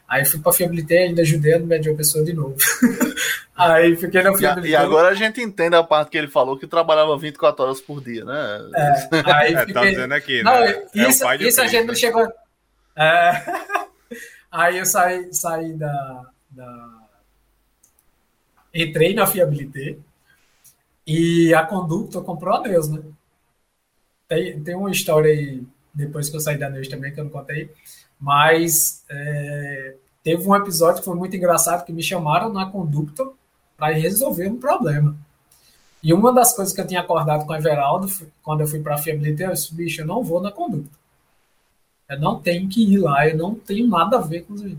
Aí 0.07 0.25
fui 0.25 0.39
para 0.39 0.51
a 0.51 0.55
Fiabilité, 0.55 1.03
ainda 1.03 1.21
ajudei 1.21 1.53
a 1.53 1.57
Unimed 1.57 1.83
João 1.83 1.97
Pessoa 1.97 2.23
de 2.23 2.33
novo. 2.33 2.55
Aí 3.55 3.95
fiquei 3.95 4.21
na 4.23 4.35
Fiabilité. 4.35 4.71
E, 4.71 4.75
agora 4.75 5.09
a 5.09 5.13
gente 5.13 5.41
entende 5.41 5.75
a 5.75 5.83
parte 5.83 6.11
que 6.11 6.17
ele 6.17 6.29
falou 6.29 6.57
que 6.57 6.65
trabalhava 6.65 7.17
24 7.17 7.65
horas 7.65 7.81
por 7.81 8.01
dia, 8.01 8.23
né? 8.23 8.69
É, 8.73 9.31
aí 9.33 9.57
fiquei... 9.57 9.71
é, 9.71 9.73
tá 9.73 9.85
dizendo 9.85 10.13
aqui, 10.13 10.43
não, 10.43 10.59
né? 10.61 10.85
Isso, 10.95 11.27
é 11.27 11.35
isso 11.37 11.61
a 11.61 11.67
gente 11.67 11.85
não 11.85 11.95
chegou... 11.95 12.25
É... 12.95 13.31
Aí 14.51 14.79
eu 14.79 14.85
saí, 14.85 15.31
saí 15.31 15.73
da, 15.73 16.25
da... 16.49 17.03
Entrei 18.73 19.13
na 19.13 19.27
Fiabilité 19.27 19.95
e 21.05 21.53
a 21.53 21.63
Conducta 21.63 22.21
comprou 22.21 22.55
a 22.55 22.61
Deus, 22.61 22.89
né? 22.89 23.01
Tem, 24.27 24.59
tem 24.63 24.75
uma 24.75 24.91
história 24.91 25.31
aí, 25.31 25.63
depois 25.93 26.29
que 26.29 26.35
eu 26.35 26.39
saí 26.39 26.57
da 26.57 26.69
Neus 26.69 26.87
também, 26.87 27.13
que 27.13 27.19
eu 27.19 27.23
não 27.23 27.31
contei, 27.31 27.71
mas 28.19 29.03
é, 29.09 29.95
teve 30.23 30.47
um 30.47 30.55
episódio 30.55 30.99
que 30.99 31.05
foi 31.05 31.15
muito 31.15 31.35
engraçado, 31.35 31.85
que 31.85 31.93
me 31.93 32.03
chamaram 32.03 32.51
na 32.51 32.65
Conducta 32.65 33.27
para 33.77 33.93
resolver 33.93 34.47
um 34.47 34.59
problema. 34.59 35.15
E 36.01 36.13
uma 36.13 36.33
das 36.33 36.53
coisas 36.53 36.73
que 36.73 36.79
eu 36.79 36.87
tinha 36.87 37.01
acordado 37.01 37.45
com 37.45 37.51
o 37.51 37.55
Everaldo, 37.55 38.07
quando 38.41 38.61
eu 38.61 38.67
fui 38.67 38.79
para 38.79 38.95
a 38.95 38.97
Fiabilité, 38.97 39.45
eu 39.45 39.51
disse, 39.51 39.73
bicho, 39.73 40.01
eu 40.01 40.07
não 40.07 40.23
vou 40.23 40.41
na 40.41 40.51
Conducta. 40.51 40.97
Eu 42.09 42.19
não 42.19 42.41
tenho 42.41 42.67
que 42.67 42.81
ir 42.81 42.97
lá, 42.97 43.27
eu 43.27 43.37
não 43.37 43.53
tenho 43.55 43.87
nada 43.87 44.17
a 44.17 44.21
ver 44.21 44.41
com 44.41 44.55
isso. 44.55 44.77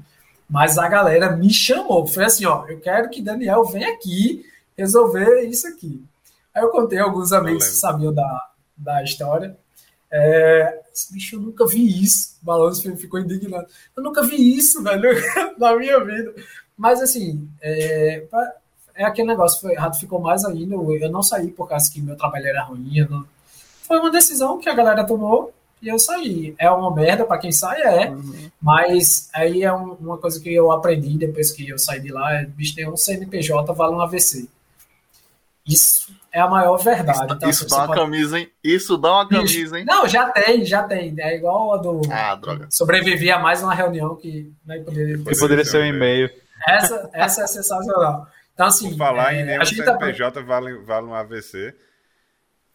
Mas 0.48 0.78
a 0.78 0.88
galera 0.88 1.36
me 1.36 1.52
chamou, 1.52 2.06
foi 2.06 2.24
assim, 2.24 2.44
ó, 2.44 2.66
eu 2.66 2.80
quero 2.80 3.08
que 3.08 3.22
Daniel 3.22 3.64
venha 3.64 3.92
aqui 3.92 4.44
resolver 4.76 5.42
isso 5.42 5.68
aqui. 5.68 6.02
Aí 6.52 6.62
eu 6.62 6.70
contei 6.70 6.98
a 6.98 7.04
alguns 7.04 7.32
amigos 7.32 7.68
que 7.68 7.74
sabiam 7.74 8.12
da, 8.12 8.50
da 8.76 9.02
história. 9.04 9.56
É, 10.12 10.80
esse 10.92 11.12
bicho, 11.12 11.36
eu 11.36 11.40
nunca 11.40 11.66
vi 11.66 12.02
isso. 12.02 12.36
O 12.42 12.46
Balanço 12.46 12.96
ficou 12.96 13.20
indignado. 13.20 13.66
Eu 13.96 14.02
nunca 14.02 14.22
vi 14.22 14.56
isso, 14.56 14.82
velho, 14.84 15.10
na 15.58 15.76
minha 15.76 16.04
vida. 16.04 16.34
Mas, 16.76 17.00
assim, 17.00 17.48
é, 17.62 18.24
é 18.94 19.04
aquele 19.04 19.28
negócio. 19.28 19.60
Foi, 19.60 19.72
errado 19.72 19.98
ficou 19.98 20.20
mais 20.20 20.44
ainda. 20.44 20.74
Eu 20.74 21.10
não 21.10 21.22
saí 21.22 21.50
por 21.50 21.68
causa 21.68 21.90
que 21.90 22.00
meu 22.00 22.16
trabalho 22.16 22.46
era 22.46 22.64
ruim. 22.64 23.06
Não... 23.08 23.24
Foi 23.82 23.98
uma 23.98 24.10
decisão 24.10 24.58
que 24.58 24.68
a 24.68 24.74
galera 24.74 25.06
tomou 25.06 25.52
e 25.80 25.88
eu 25.88 25.98
saí. 25.98 26.54
É 26.58 26.70
uma 26.70 26.94
merda 26.94 27.24
para 27.24 27.38
quem 27.38 27.52
sai, 27.52 27.80
é. 27.82 28.10
Uhum. 28.10 28.50
Mas 28.60 29.28
aí 29.32 29.62
é 29.62 29.72
um, 29.72 29.92
uma 29.94 30.18
coisa 30.18 30.40
que 30.40 30.52
eu 30.52 30.72
aprendi 30.72 31.16
depois 31.18 31.52
que 31.52 31.68
eu 31.68 31.78
saí 31.78 32.00
de 32.00 32.10
lá. 32.10 32.32
É, 32.34 32.44
bicho, 32.44 32.74
tem 32.74 32.88
um 32.88 32.96
CNPJ, 32.96 33.72
vale 33.72 33.94
um 33.94 34.00
AVC. 34.00 34.48
Isso 35.66 36.19
é 36.32 36.40
a 36.40 36.48
maior 36.48 36.76
verdade. 36.76 37.18
Isso, 37.18 37.34
então, 37.34 37.50
isso 37.50 37.68
dá 37.68 37.76
uma 37.76 37.86
pode... 37.88 38.00
camisa, 38.00 38.38
hein? 38.38 38.50
Isso 38.62 38.96
dá 38.96 39.12
uma 39.12 39.28
camisa, 39.28 39.78
hein? 39.78 39.84
Não, 39.86 40.06
já 40.08 40.30
tem, 40.30 40.64
já 40.64 40.82
tem. 40.82 41.14
É 41.18 41.36
igual 41.36 41.74
a 41.74 41.76
do. 41.78 42.02
Ah, 42.10 42.34
droga. 42.34 42.68
Sobrevivi 42.70 43.30
a 43.30 43.38
mais 43.38 43.62
uma 43.62 43.74
reunião 43.74 44.16
que 44.16 44.52
né, 44.64 44.78
poderia, 44.80 45.18
que 45.18 45.38
poderia 45.38 45.64
ser 45.64 45.82
um 45.82 45.86
e-mail. 45.86 46.30
Essa, 46.68 47.10
essa 47.12 47.42
é 47.42 47.46
sensacional. 47.46 48.28
Então, 48.54 48.66
assim. 48.66 48.90
Por 48.90 48.98
falar 48.98 49.34
é, 49.34 49.40
em 49.40 49.44
nenhum 49.44 49.64
CNPJ 49.64 50.40
tá... 50.40 50.46
vale, 50.46 50.78
vale 50.78 51.06
um 51.06 51.14
AVC. 51.14 51.74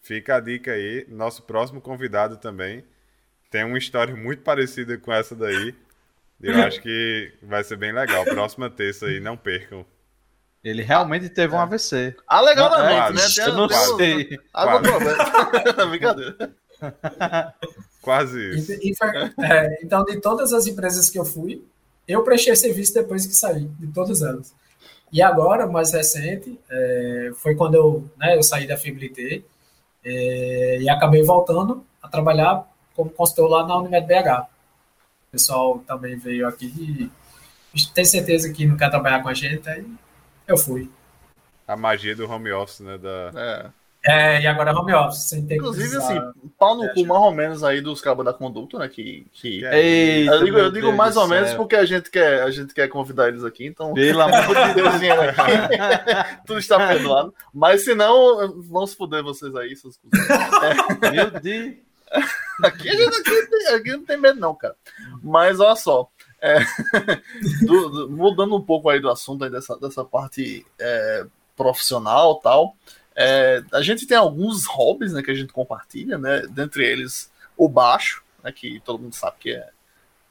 Fica 0.02 0.36
a 0.36 0.40
dica 0.40 0.72
aí. 0.72 1.06
Nosso 1.10 1.44
próximo 1.44 1.80
convidado 1.80 2.38
também 2.38 2.84
tem 3.50 3.64
uma 3.64 3.78
história 3.78 4.16
muito 4.16 4.44
parecida 4.44 4.98
com 4.98 5.14
essa 5.14 5.36
daí. 5.36 5.74
Eu 6.42 6.62
acho 6.64 6.82
que 6.82 7.34
vai 7.42 7.64
ser 7.64 7.78
bem 7.78 7.94
legal. 7.94 8.26
Próxima 8.26 8.70
terça 8.70 9.06
aí, 9.06 9.20
não 9.20 9.38
percam. 9.38 9.86
Ele 10.66 10.82
realmente 10.82 11.30
teve 11.30 11.54
um 11.54 11.60
é. 11.60 11.62
AVC. 11.62 12.16
Alegadamente, 12.28 13.14
né? 13.14 13.22
Tem, 13.36 13.46
eu 13.46 13.54
não 13.54 13.68
tem, 13.68 13.78
sei. 13.98 14.40
Água 14.52 14.82
problema. 14.82 15.86
Brincadeira. 15.90 16.56
Quase 18.02 18.56
isso. 18.56 18.72
E, 18.74 18.90
e, 18.90 19.44
é, 19.46 19.80
então, 19.84 20.04
de 20.04 20.20
todas 20.20 20.54
as 20.54 20.66
empresas 20.66 21.08
que 21.08 21.20
eu 21.20 21.24
fui, 21.24 21.64
eu 22.08 22.24
prestei 22.24 22.56
serviço 22.56 22.96
depois 22.96 23.28
que 23.28 23.36
saí, 23.36 23.66
de 23.80 23.88
todas 23.94 24.24
elas. 24.24 24.56
E 25.14 25.22
agora, 25.22 25.68
mais 25.68 25.94
recente, 25.94 26.60
é, 26.68 27.32
foi 27.36 27.54
quando 27.54 27.76
eu, 27.76 28.10
né, 28.18 28.36
eu 28.36 28.42
saí 28.42 28.68
da 28.68 28.76
Fibrité 28.76 29.44
é, 30.04 30.80
e 30.82 30.90
acabei 30.90 31.22
voltando 31.22 31.86
a 32.02 32.08
trabalhar 32.08 32.68
como 32.96 33.12
consultor 33.12 33.50
lá 33.50 33.68
na 33.68 33.78
Unimed 33.78 34.08
BH. 34.08 34.48
O 35.28 35.32
pessoal 35.32 35.78
também 35.86 36.18
veio 36.18 36.48
aqui 36.48 37.12
e 37.72 37.88
tem 37.94 38.04
certeza 38.06 38.52
que 38.52 38.66
não 38.66 38.76
quer 38.76 38.90
trabalhar 38.90 39.22
com 39.22 39.30
a 39.30 39.34
gente, 39.34 39.70
aí 39.70 39.86
eu 40.48 40.58
fui. 40.58 40.90
A 41.68 41.76
magia 41.76 42.16
do 42.16 42.30
home 42.30 42.52
office, 42.52 42.82
né? 42.82 42.98
Da... 42.98 43.32
É. 43.36 43.86
É, 44.08 44.40
e 44.40 44.46
agora 44.46 44.70
é 44.70 44.74
home 44.74 44.94
office, 44.94 45.24
sem 45.24 45.48
ter 45.48 45.56
Inclusive, 45.56 45.98
assim, 45.98 46.22
pau 46.60 46.76
no 46.76 46.88
cu 46.94 47.04
mais 47.08 47.22
ou 47.22 47.32
menos 47.32 47.64
aí 47.64 47.82
dos 47.82 48.00
cabos 48.00 48.24
da 48.24 48.32
conduta, 48.32 48.78
né? 48.78 48.88
Que, 48.88 49.26
que... 49.34 49.66
Eita, 49.66 50.32
eu 50.32 50.44
digo, 50.44 50.58
eu 50.60 50.72
digo 50.72 50.94
mais 50.94 51.18
ou 51.18 51.28
menos 51.28 51.56
porque 51.56 51.76
a 51.76 51.86
gente, 51.86 52.12
quer, 52.12 52.44
a 52.44 52.52
gente 52.52 52.72
quer 52.72 52.88
convidar 52.88 53.30
eles 53.30 53.44
aqui, 53.44 53.66
então. 53.66 53.96
Pelo 53.96 54.22
amor 54.22 54.56
de 54.56 54.74
Deus, 54.76 54.94
aqui. 54.94 56.38
Tudo 56.46 56.60
está 56.60 56.88
perdoado. 56.88 57.34
Mas 57.52 57.84
se 57.84 57.96
não, 57.96 58.62
vamos 58.62 58.94
foder 58.94 59.24
vocês 59.24 59.56
aí, 59.56 59.76
seus 59.76 60.00
é. 60.14 61.12
Meu 61.12 61.32
Deus. 61.42 61.76
Aqui 62.64 62.88
a 62.88 62.94
gente 62.94 63.18
aqui, 63.18 63.68
aqui 63.76 63.92
não 63.92 64.06
tem 64.06 64.18
medo, 64.18 64.40
não, 64.40 64.56
cara. 64.56 64.76
Mas 65.22 65.60
olha 65.60 65.76
só. 65.76 66.10
É, 66.46 66.60
do, 67.66 67.90
do, 67.90 68.10
mudando 68.12 68.56
um 68.56 68.62
pouco 68.62 68.88
aí 68.88 69.00
do 69.00 69.10
assunto 69.10 69.44
aí 69.44 69.50
dessa, 69.50 69.76
dessa 69.78 70.06
parte 70.06 70.64
é, 70.80 71.26
profissional 71.58 72.36
tal, 72.36 72.76
é, 73.16 73.64
a 73.74 73.82
gente 73.82 74.06
tem 74.06 74.16
alguns 74.16 74.66
hobbies 74.66 75.14
né, 75.14 75.24
que 75.24 75.32
a 75.32 75.36
gente 75.36 75.52
compartilha, 75.52 76.20
né? 76.20 76.44
Dentre 76.50 76.86
eles 76.86 77.32
o 77.58 77.68
baixo, 77.68 78.24
né, 78.44 78.52
que 78.52 78.80
todo 78.82 79.00
mundo 79.00 79.16
sabe 79.16 79.38
que 79.40 79.52
é 79.52 79.70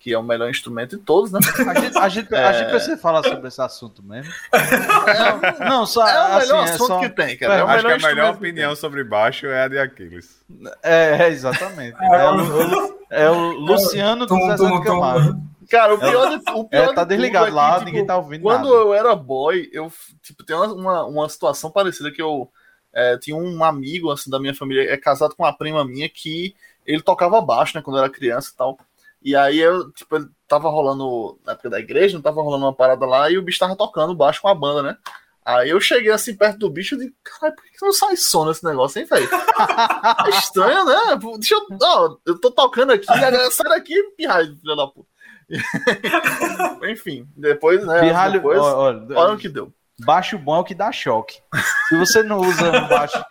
que 0.05 0.13
é 0.13 0.19
o 0.19 0.23
melhor 0.23 0.51
instrumento 0.51 0.99
de 0.99 1.03
todos, 1.03 1.33
né? 1.33 1.41
A 1.67 1.81
gente, 1.81 1.99
a 1.99 2.09
gente, 2.11 2.35
é... 2.35 2.45
a 2.45 2.53
gente 2.53 2.69
precisa 2.69 2.99
falar 2.99 3.23
sobre 3.23 3.49
esse 3.49 3.63
assunto 3.63 4.03
mesmo. 4.03 4.31
É, 4.53 5.65
não, 5.67 5.87
só, 5.87 6.07
é 6.07 6.13
o 6.13 6.39
melhor 6.41 6.63
assim, 6.65 6.73
é 6.73 6.75
assunto 6.75 6.93
é 6.93 6.95
só... 6.95 7.01
que 7.01 7.09
tem, 7.09 7.39
cara. 7.39 7.55
É 7.55 7.65
o 7.65 7.67
Acho 7.67 7.87
que 7.87 7.93
a 7.93 8.09
melhor 8.09 8.35
opinião 8.35 8.77
sobre 8.77 9.03
baixo 9.03 9.47
é 9.47 9.63
a 9.63 9.69
de 9.69 9.79
Aquiles. 9.79 10.45
É, 10.83 11.29
exatamente. 11.29 11.97
É, 12.03 12.31
o, 12.31 12.99
é 13.11 13.31
o 13.31 13.53
Luciano 13.53 14.27
do 14.27 14.37
Zezé 14.37 14.71
de 14.71 14.85
Camargo. 14.85 15.43
Cara, 15.71 15.95
o 15.95 15.99
pior, 15.99 16.29
de, 16.29 16.51
o 16.53 16.65
pior 16.65 16.91
é, 16.91 16.95
tá 16.95 17.05
desligado 17.05 17.47
é 17.47 17.51
lá, 17.51 17.73
tipo, 17.75 17.85
ninguém 17.87 18.07
tá 18.07 18.17
ouvindo 18.17 18.43
Quando 18.43 18.65
nada. 18.65 18.77
eu 18.77 18.95
era 18.95 19.15
boy, 19.15 19.69
eu 19.73 19.93
tipo, 20.23 20.45
tem 20.45 20.57
uma, 20.57 21.05
uma 21.05 21.29
situação 21.29 21.71
parecida 21.71 22.11
que 22.11 22.23
eu 22.23 22.51
é, 22.93 23.19
tinha 23.19 23.37
um 23.37 23.65
amigo 23.65 24.11
assim 24.11 24.31
da 24.31 24.39
minha 24.39 24.55
família, 24.55 24.91
é 24.91 24.97
casado 24.97 25.35
com 25.35 25.43
uma 25.43 25.57
prima 25.57 25.85
minha 25.85 26.09
que 26.09 26.55
ele 26.87 27.03
tocava 27.03 27.41
baixo, 27.41 27.77
né, 27.77 27.83
quando 27.83 27.97
eu 27.97 28.05
era 28.05 28.13
criança 28.13 28.51
e 28.53 28.57
tal. 28.57 28.79
E 29.23 29.35
aí 29.35 29.59
eu, 29.59 29.91
tipo, 29.93 30.17
ele 30.17 30.29
tava 30.47 30.69
rolando, 30.69 31.39
na 31.45 31.53
época 31.53 31.71
da 31.71 31.81
igreja, 31.81 32.15
não 32.15 32.23
tava 32.23 32.43
rolando 32.43 32.67
uma 32.67 32.75
parada 32.75 33.07
lá, 33.07 33.31
e 33.31 33.39
o 33.39 33.43
bicho 33.43 33.59
tava 33.59 33.75
tocando 33.75 34.15
baixo 34.15 34.43
com 34.43 34.49
a 34.49 34.55
banda, 34.55 34.83
né? 34.83 34.99
Aí 35.45 35.71
eu 35.71 35.81
cheguei 35.81 36.11
assim 36.11 36.35
perto 36.35 36.59
do 36.59 36.71
bicho 36.71 36.95
e 36.95 36.99
disse, 36.99 37.15
caralho, 37.23 37.55
por 37.55 37.65
que 37.65 37.77
não 37.83 37.93
sai 37.93 38.17
som 38.17 38.47
nesse 38.47 38.65
negócio, 38.65 38.99
hein, 38.99 39.07
velho? 39.07 39.29
é 40.27 40.31
estranho, 40.31 40.85
né? 40.87 40.97
Deixa 41.39 41.55
eu. 41.55 41.67
Ó, 41.83 42.17
eu 42.25 42.39
tô 42.39 42.51
tocando 42.51 42.93
aqui, 42.93 43.05
a 43.11 43.19
galera 43.19 43.51
sai 43.51 43.69
daqui, 43.69 43.95
pirralho, 44.17 44.57
filho 44.57 44.77
da 44.77 44.87
puta. 44.87 45.09
Enfim, 46.91 47.29
depois, 47.37 47.85
né? 47.87 48.01
Pirralho, 48.01 48.33
depois, 48.35 48.59
olha, 48.59 49.07
olha 49.17 49.35
o 49.35 49.39
que 49.39 49.49
deu. 49.49 49.73
Baixo 50.01 50.37
bom 50.37 50.57
é 50.57 50.59
o 50.59 50.65
que 50.65 50.75
dá 50.75 50.91
choque. 50.91 51.41
Se 51.89 51.97
você 51.97 52.23
não 52.23 52.41
usa 52.41 52.69
um 52.69 52.89
baixo 52.89 53.25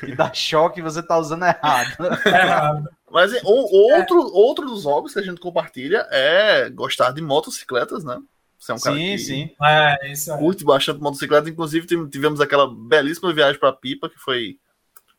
que 0.00 0.14
dá 0.16 0.32
choque, 0.32 0.82
você 0.82 1.00
tá 1.00 1.16
usando 1.16 1.44
errado. 1.44 1.96
É 2.26 2.28
errado. 2.28 2.88
Mas 3.10 3.32
outro, 3.44 4.20
é. 4.20 4.30
outro 4.32 4.66
dos 4.66 4.84
hobbies 4.84 5.12
que 5.12 5.20
a 5.20 5.22
gente 5.22 5.40
compartilha 5.40 6.06
é 6.10 6.68
gostar 6.70 7.12
de 7.12 7.22
motocicletas, 7.22 8.04
né? 8.04 8.20
Você 8.58 8.72
é 8.72 8.74
um 8.74 8.78
cara 8.78 8.96
sim, 8.96 9.02
que 9.02 9.18
sim. 9.18 9.50
É, 9.62 10.12
isso 10.12 10.32
é. 10.32 10.38
curte 10.38 10.64
bastante 10.64 11.00
motocicleta. 11.00 11.48
Inclusive, 11.48 11.86
tivemos 12.08 12.40
aquela 12.40 12.68
belíssima 12.68 13.32
viagem 13.32 13.58
para 13.58 13.72
Pipa, 13.72 14.10
que 14.10 14.18
foi, 14.18 14.58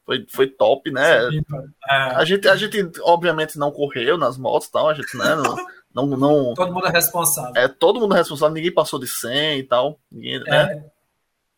foi, 0.06 0.26
foi 0.30 0.48
top, 0.48 0.92
né? 0.92 1.30
Sim, 1.30 1.42
é. 1.90 1.94
a, 1.94 2.26
gente, 2.26 2.48
a 2.48 2.56
gente, 2.58 2.92
obviamente, 3.02 3.58
não 3.58 3.72
correu 3.72 4.18
nas 4.18 4.38
motos 4.38 4.68
e 4.68 4.72
tal. 4.72 4.90
A 4.90 4.94
gente, 4.94 5.16
né? 5.16 5.36
Não, 5.36 5.56
não, 5.94 6.06
não, 6.06 6.54
todo 6.54 6.74
mundo 6.74 6.88
é 6.88 6.92
responsável. 6.92 7.62
É, 7.62 7.68
todo 7.68 8.00
mundo 8.00 8.16
é 8.16 8.20
responsável. 8.20 8.54
Ninguém 8.54 8.74
passou 8.74 9.00
de 9.00 9.08
100 9.08 9.60
e 9.60 9.64
tal. 9.64 10.00
Ninguém, 10.12 10.40
né? 10.40 10.46
é. 10.48 10.76
né? 10.76 10.86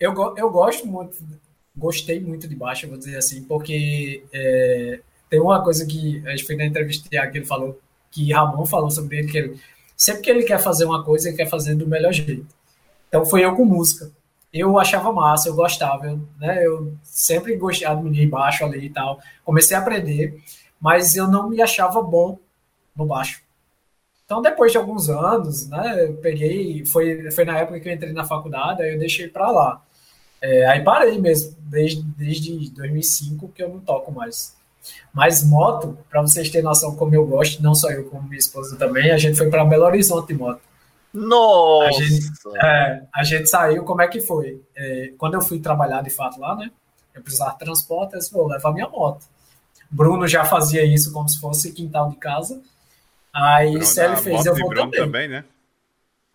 eu, 0.02 0.14
eu 0.36 0.50
gosto 0.50 0.88
muito, 0.88 1.18
gostei 1.76 2.20
muito 2.20 2.48
de 2.48 2.56
baixo, 2.56 2.88
vou 2.88 2.98
dizer 2.98 3.18
assim, 3.18 3.44
porque 3.44 4.24
é, 4.34 5.00
tem 5.30 5.40
uma 5.40 5.64
coisa 5.64 5.86
que 5.86 6.24
a 6.26 6.32
gente 6.32 6.44
fez 6.44 6.58
na 6.58 6.66
entrevista 6.66 7.08
que 7.08 7.38
ele 7.38 7.46
falou, 7.46 7.80
que 8.10 8.34
Ramon 8.34 8.66
falou 8.66 8.90
sobre 8.90 9.20
ele, 9.20 9.32
que 9.32 9.38
ele, 9.38 9.62
sempre 9.96 10.24
que 10.24 10.30
ele 10.32 10.44
quer 10.44 10.60
fazer 10.60 10.86
uma 10.86 11.04
coisa, 11.04 11.30
ele 11.30 11.38
quer 11.38 11.48
fazer 11.48 11.76
do 11.76 11.88
melhor 11.88 12.12
jeito. 12.12 12.48
Então 13.08 13.26
foi 13.26 13.46
eu 13.46 13.56
com 13.56 13.64
música. 13.64 14.12
Eu 14.52 14.78
achava 14.78 15.14
massa, 15.14 15.48
eu 15.48 15.56
gostava, 15.56 16.08
eu, 16.08 16.20
né? 16.40 16.66
Eu 16.66 16.94
sempre 17.04 17.56
gostei, 17.56 17.88
admirei 17.88 18.28
baixo 18.28 18.66
ali 18.66 18.88
e 18.88 18.90
tal. 18.90 19.20
Comecei 19.46 19.78
a 19.78 19.80
aprender, 19.80 20.42
mas 20.80 21.16
eu 21.16 21.28
não 21.28 21.48
me 21.48 21.62
achava 21.62 22.02
bom 22.02 22.38
no 22.96 23.06
baixo. 23.06 23.42
Então, 24.32 24.42
depois 24.42 24.72
de 24.72 24.78
alguns 24.78 25.10
anos, 25.10 25.68
né, 25.68 26.06
eu 26.06 26.14
peguei, 26.14 26.86
foi, 26.86 27.30
foi 27.32 27.44
na 27.44 27.58
época 27.58 27.82
que 27.82 27.90
eu 27.90 27.94
entrei 27.94 28.14
na 28.14 28.24
faculdade, 28.24 28.82
aí 28.82 28.94
eu 28.94 28.98
deixei 28.98 29.28
para 29.28 29.52
lá. 29.52 29.82
É, 30.42 30.66
aí 30.68 30.82
parei 30.82 31.20
mesmo, 31.20 31.54
desde, 31.60 32.02
desde 32.02 32.70
2005 32.70 33.50
que 33.50 33.62
eu 33.62 33.68
não 33.68 33.82
toco 33.82 34.10
mais. 34.10 34.56
Mas 35.14 35.44
moto, 35.44 35.98
para 36.10 36.22
vocês 36.22 36.50
terem 36.50 36.64
noção 36.64 36.96
como 36.96 37.14
eu 37.14 37.28
gosto, 37.28 37.62
não 37.62 37.76
só 37.76 37.92
eu, 37.92 38.06
como 38.06 38.24
minha 38.24 38.40
esposa 38.40 38.78
também, 38.78 39.12
a 39.12 39.18
gente 39.18 39.38
foi 39.38 39.50
para 39.50 39.66
Belo 39.66 39.84
Horizonte 39.84 40.30
de 40.30 40.36
moto. 40.36 40.62
Nossa! 41.14 41.90
A 41.90 41.92
gente, 41.92 42.32
é, 42.56 43.04
a 43.14 43.24
gente 43.26 43.50
saiu, 43.50 43.84
como 43.84 44.02
é 44.02 44.08
que 44.08 44.22
foi? 44.22 44.62
É, 44.74 45.12
quando 45.18 45.34
eu 45.34 45.42
fui 45.42 45.60
trabalhar 45.60 46.02
de 46.04 46.10
fato 46.10 46.40
lá, 46.40 46.56
né? 46.56 46.72
Eu 47.14 47.22
precisava 47.22 47.52
de 47.52 47.60
transporte, 47.60 48.14
eu 48.14 48.20
disse, 48.20 48.32
vou 48.32 48.48
levar 48.48 48.72
minha 48.72 48.88
moto. 48.88 49.26
Bruno 49.90 50.26
já 50.26 50.46
fazia 50.46 50.86
isso 50.86 51.12
como 51.12 51.28
se 51.28 51.38
fosse 51.38 51.74
quintal 51.74 52.10
de 52.10 52.16
casa. 52.16 52.62
Aí 53.34 53.72
Bruno, 53.72 53.86
se 53.86 54.04
ele 54.04 54.16
fez, 54.18 54.46
eu 54.46 54.56
vou 54.56 54.74
também. 54.74 55.00
também 55.00 55.28
né? 55.28 55.44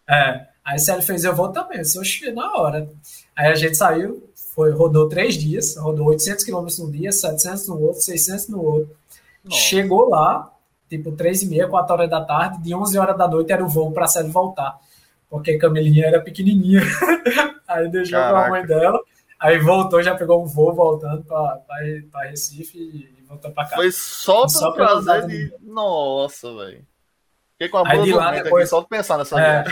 É, 0.08 0.46
aí 0.64 0.78
se 0.78 0.90
ele 0.92 1.02
fez, 1.02 1.24
eu 1.24 1.34
vou 1.34 1.48
também. 1.48 1.78
Eu 1.78 2.04
cheguei 2.04 2.32
na 2.32 2.54
hora. 2.54 2.88
Aí 3.34 3.48
a 3.48 3.54
gente 3.54 3.76
saiu, 3.76 4.28
foi, 4.54 4.70
rodou 4.70 5.08
três 5.08 5.36
dias, 5.36 5.76
rodou 5.76 6.06
800 6.06 6.44
quilômetros 6.44 6.78
num 6.78 6.90
dia, 6.90 7.12
700 7.12 7.68
no 7.68 7.80
outro, 7.80 8.00
600 8.00 8.48
no 8.48 8.62
outro. 8.62 8.96
Nossa. 9.44 9.60
Chegou 9.60 10.08
lá, 10.08 10.50
tipo, 10.88 11.12
três 11.12 11.42
e 11.42 11.46
meia, 11.46 11.68
quatro 11.68 11.92
horas 11.92 12.08
da 12.08 12.24
tarde, 12.24 12.62
de 12.62 12.74
11 12.74 12.98
horas 12.98 13.18
da 13.18 13.28
noite 13.28 13.52
era 13.52 13.62
o 13.62 13.68
voo 13.68 13.92
para 13.92 14.06
Célio 14.06 14.32
voltar, 14.32 14.78
porque 15.28 15.52
a 15.52 15.58
Camilinha 15.58 16.06
era 16.06 16.20
pequenininha. 16.20 16.80
aí 17.68 17.88
deixou 17.90 18.18
com 18.18 18.36
a 18.36 18.48
mãe 18.48 18.64
dela, 18.64 18.98
aí 19.38 19.58
voltou, 19.58 20.02
já 20.02 20.14
pegou 20.14 20.42
um 20.42 20.46
voo 20.46 20.74
voltando 20.74 21.22
para 21.24 22.28
Recife 22.30 22.78
e 22.78 23.15
voltou 23.26 23.52
casa. 23.52 23.76
Foi 23.76 23.90
só 23.90 24.46
pelo 24.46 24.72
prazer 24.72 25.26
de... 25.26 25.54
Nossa, 25.62 26.54
velho. 26.54 26.84
Fiquei 27.52 27.68
com 27.70 27.78
a 27.78 27.88
aí 27.88 28.02
de 28.02 28.12
lá 28.12 28.32
depois 28.32 28.64
aqui, 28.64 28.70
só 28.70 28.80
de 28.82 28.88
pensar 28.88 29.16
nessa 29.16 29.40
é, 29.40 29.64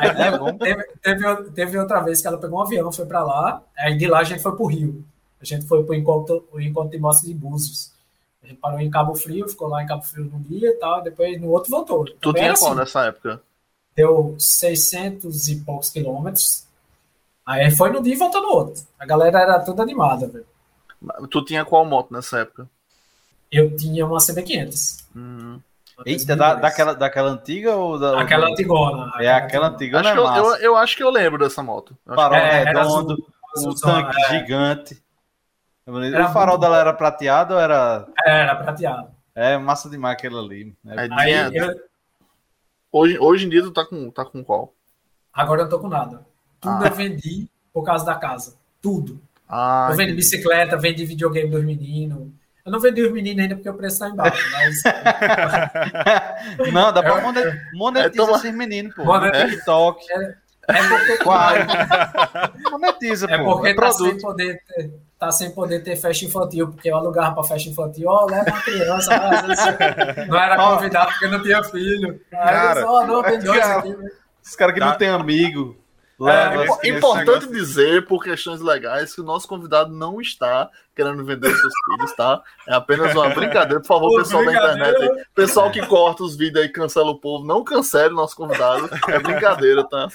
aí, 0.00 0.10
é 0.26 0.58
teve, 0.58 0.84
teve, 1.00 1.50
teve, 1.52 1.78
outra 1.78 2.00
vez 2.00 2.20
que 2.20 2.26
ela 2.26 2.36
pegou 2.36 2.58
um 2.58 2.62
avião, 2.62 2.90
foi 2.90 3.06
para 3.06 3.22
lá, 3.22 3.62
aí 3.78 3.96
de 3.96 4.08
lá 4.08 4.18
a 4.18 4.24
gente 4.24 4.42
foi 4.42 4.56
pro 4.56 4.66
Rio. 4.66 5.04
A 5.40 5.44
gente 5.44 5.66
foi 5.66 5.84
pro 5.84 5.94
encontro, 5.94 6.48
o 6.52 6.60
encontro 6.60 6.90
de 6.90 6.98
mostra 6.98 7.28
de 7.28 7.34
Búzios. 7.34 7.92
A 8.42 8.46
gente 8.48 8.58
parou 8.58 8.80
em 8.80 8.90
Cabo 8.90 9.14
Frio, 9.14 9.48
ficou 9.48 9.68
lá 9.68 9.82
em 9.82 9.86
Cabo 9.86 10.02
Frio 10.02 10.24
no 10.24 10.40
dia 10.40 10.70
e 10.70 10.74
tal, 10.74 11.00
depois 11.00 11.40
no 11.40 11.48
outro 11.50 11.70
voltou. 11.70 12.04
Tu 12.04 12.14
Também 12.20 12.42
tinha 12.42 12.54
qual 12.54 12.72
assim. 12.72 12.80
nessa 12.80 13.04
época? 13.04 13.40
Deu 13.94 14.34
600 14.36 15.48
e 15.48 15.60
poucos 15.60 15.90
quilômetros. 15.90 16.66
Aí 17.46 17.70
foi 17.70 17.90
no 17.90 18.02
dia 18.02 18.14
e 18.14 18.18
voltou 18.18 18.42
no 18.42 18.48
outro. 18.48 18.82
A 18.98 19.06
galera 19.06 19.40
era 19.40 19.60
toda 19.60 19.82
animada, 19.82 20.26
velho. 20.26 20.46
Tu 21.30 21.44
tinha 21.44 21.64
qual 21.64 21.84
moto 21.84 22.12
nessa 22.12 22.40
época? 22.40 22.68
Eu 23.52 23.76
tinha 23.76 24.06
uma 24.06 24.16
CB500. 24.16 25.04
Uhum. 25.14 25.60
Eita, 26.06 26.34
da, 26.34 26.54
daquela, 26.54 26.94
daquela 26.94 27.30
antiga 27.30 27.76
ou 27.76 27.98
da. 27.98 28.20
Aquela 28.20 28.48
antigona. 28.48 29.12
É 29.20 29.30
aquela 29.30 29.68
antigona. 29.68 30.10
Acho 30.10 30.18
eu, 30.18 30.26
eu, 30.26 30.56
eu, 30.56 30.76
acho 30.76 30.96
que 30.96 31.02
eu 31.02 31.10
lembro 31.10 31.38
dessa 31.38 31.62
moto. 31.62 31.96
Farol 32.06 32.38
é, 32.38 32.64
redondo, 32.64 33.16
o 33.56 33.74
tanque 33.74 34.20
é. 34.20 34.28
gigante. 34.30 35.02
Era 35.86 36.30
o 36.30 36.32
farol 36.32 36.54
muito... 36.54 36.60
dela 36.62 36.78
era 36.78 36.92
prateado 36.92 37.54
ou 37.54 37.60
era. 37.60 38.08
Era 38.24 38.56
prateado. 38.56 39.08
É 39.34 39.58
massa 39.58 39.88
demais 39.88 40.14
aquele 40.14 40.38
ali. 40.38 40.74
É, 40.86 41.08
Aí, 41.12 41.56
eu... 41.56 41.74
hoje, 42.90 43.18
hoje 43.18 43.46
em 43.46 43.48
dia 43.48 43.62
tu 43.62 43.70
tá 43.70 43.84
com, 43.84 44.10
tá 44.10 44.24
com 44.24 44.42
qual? 44.42 44.72
Agora 45.32 45.62
eu 45.62 45.68
tô 45.68 45.78
com 45.78 45.88
nada. 45.88 46.24
Tudo 46.60 46.84
ah. 46.84 46.88
eu 46.88 46.94
vendi 46.94 47.48
por 47.72 47.84
causa 47.84 48.04
da 48.04 48.14
casa. 48.14 48.56
Tudo. 48.80 49.20
Ah, 49.48 49.88
eu 49.90 49.96
vendi 49.96 50.14
bicicleta, 50.14 50.76
vendi 50.76 51.04
videogame 51.04 51.50
dos 51.50 51.64
meninos. 51.64 52.28
Eu 52.64 52.70
não 52.70 52.78
vendi 52.78 53.02
os 53.02 53.12
meninos 53.12 53.42
ainda 53.42 53.56
porque 53.56 53.68
o 53.68 53.74
preço 53.74 53.98
tá 53.98 54.08
embaixo, 54.08 54.44
mas. 54.52 54.82
não, 56.72 56.92
dá 56.92 57.02
pra 57.02 57.20
monetizar 57.74 58.28
é, 58.28 58.32
esses 58.36 58.54
meninos, 58.54 58.94
pô. 58.94 59.04
Monetiza. 59.04 59.48
TikTok. 59.48 60.06
É, 60.12 60.36
é 60.68 60.88
porque. 60.88 61.16
Qual? 61.18 61.50
monetiza, 62.70 63.26
é 63.28 63.38
pô. 63.38 63.56
Porque 63.56 63.68
é 63.68 63.74
tá 63.74 63.90
sem 63.90 64.20
poder 64.20 64.62
ter, 64.64 64.94
tá 65.18 65.32
sem 65.32 65.50
poder 65.50 65.80
ter 65.82 65.96
festa 65.96 66.24
infantil, 66.24 66.68
porque 66.68 66.88
eu 66.88 66.96
alugava 66.96 67.34
pra 67.34 67.42
festa 67.42 67.68
infantil, 67.68 68.08
ó, 68.08 68.22
oh, 68.22 68.30
leva 68.30 68.48
uma 68.48 68.62
criança, 68.62 69.10
mas, 69.18 70.28
não 70.28 70.38
era 70.38 70.56
convidado 70.56 71.10
porque 71.10 71.26
não 71.26 71.42
tinha 71.42 71.64
filho. 71.64 72.20
Aí 72.32 72.38
cara, 72.38 72.80
eu 72.80 72.86
disse, 72.86 72.86
oh, 72.86 73.06
não, 73.06 73.22
tem 73.24 73.38
dois 73.40 73.60
aqui. 73.60 73.96
Os 74.44 74.56
caras 74.56 74.74
que 74.74 74.80
tá. 74.80 74.86
não 74.86 74.96
tem 74.96 75.08
amigo. 75.08 75.81
É, 76.28 76.88
é 76.88 76.88
importante 76.90 77.48
dizer, 77.48 78.06
por 78.06 78.22
questões 78.22 78.60
legais, 78.60 79.14
que 79.14 79.20
o 79.20 79.24
nosso 79.24 79.48
convidado 79.48 79.92
não 79.92 80.20
está 80.20 80.70
querendo 80.94 81.24
vender 81.24 81.50
seus 81.50 81.72
filhos, 81.86 82.12
tá? 82.14 82.42
É 82.68 82.74
apenas 82.74 83.14
uma 83.14 83.30
brincadeira. 83.30 83.80
Por 83.80 83.86
favor, 83.86 84.18
pessoal 84.18 84.44
da 84.44 84.52
internet 84.52 85.02
aí, 85.02 85.24
pessoal 85.34 85.70
que 85.70 85.84
corta 85.86 86.22
os 86.22 86.36
vídeos 86.36 86.62
aí 86.62 86.68
e 86.68 86.72
cancela 86.72 87.10
o 87.10 87.18
povo, 87.18 87.46
não 87.46 87.64
cancele 87.64 88.12
o 88.12 88.16
nosso 88.16 88.36
convidado. 88.36 88.88
É 89.08 89.18
brincadeira, 89.18 89.84
tá? 89.88 90.08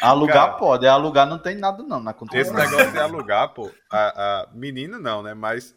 Alugar 0.00 0.46
Cara, 0.46 0.58
pode, 0.58 0.86
alugar 0.86 1.26
não 1.26 1.38
tem 1.38 1.56
nada 1.56 1.82
não 1.82 2.00
na 2.00 2.12
conta. 2.12 2.36
Esse 2.36 2.52
negócio 2.52 2.92
de 2.92 2.98
alugar, 2.98 3.48
pô, 3.54 3.70
a, 3.90 4.42
a 4.42 4.48
menina 4.52 4.98
não, 4.98 5.22
né? 5.22 5.34
Mas 5.34 5.74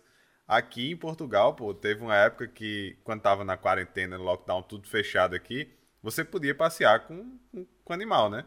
aqui 0.47 0.91
em 0.91 0.97
Portugal, 0.97 1.53
pô, 1.53 1.73
teve 1.73 2.01
uma 2.01 2.15
época 2.15 2.47
que, 2.47 2.97
quando 3.03 3.21
tava 3.21 3.43
na 3.43 3.55
quarentena, 3.55 4.17
no 4.17 4.23
lockdown, 4.23 4.61
tudo 4.63 4.87
fechado 4.87 5.35
aqui, 5.35 5.71
você 6.01 6.23
podia 6.23 6.55
passear 6.55 7.01
com, 7.07 7.37
com, 7.51 7.65
com 7.83 7.93
animal, 7.93 8.29
né? 8.29 8.45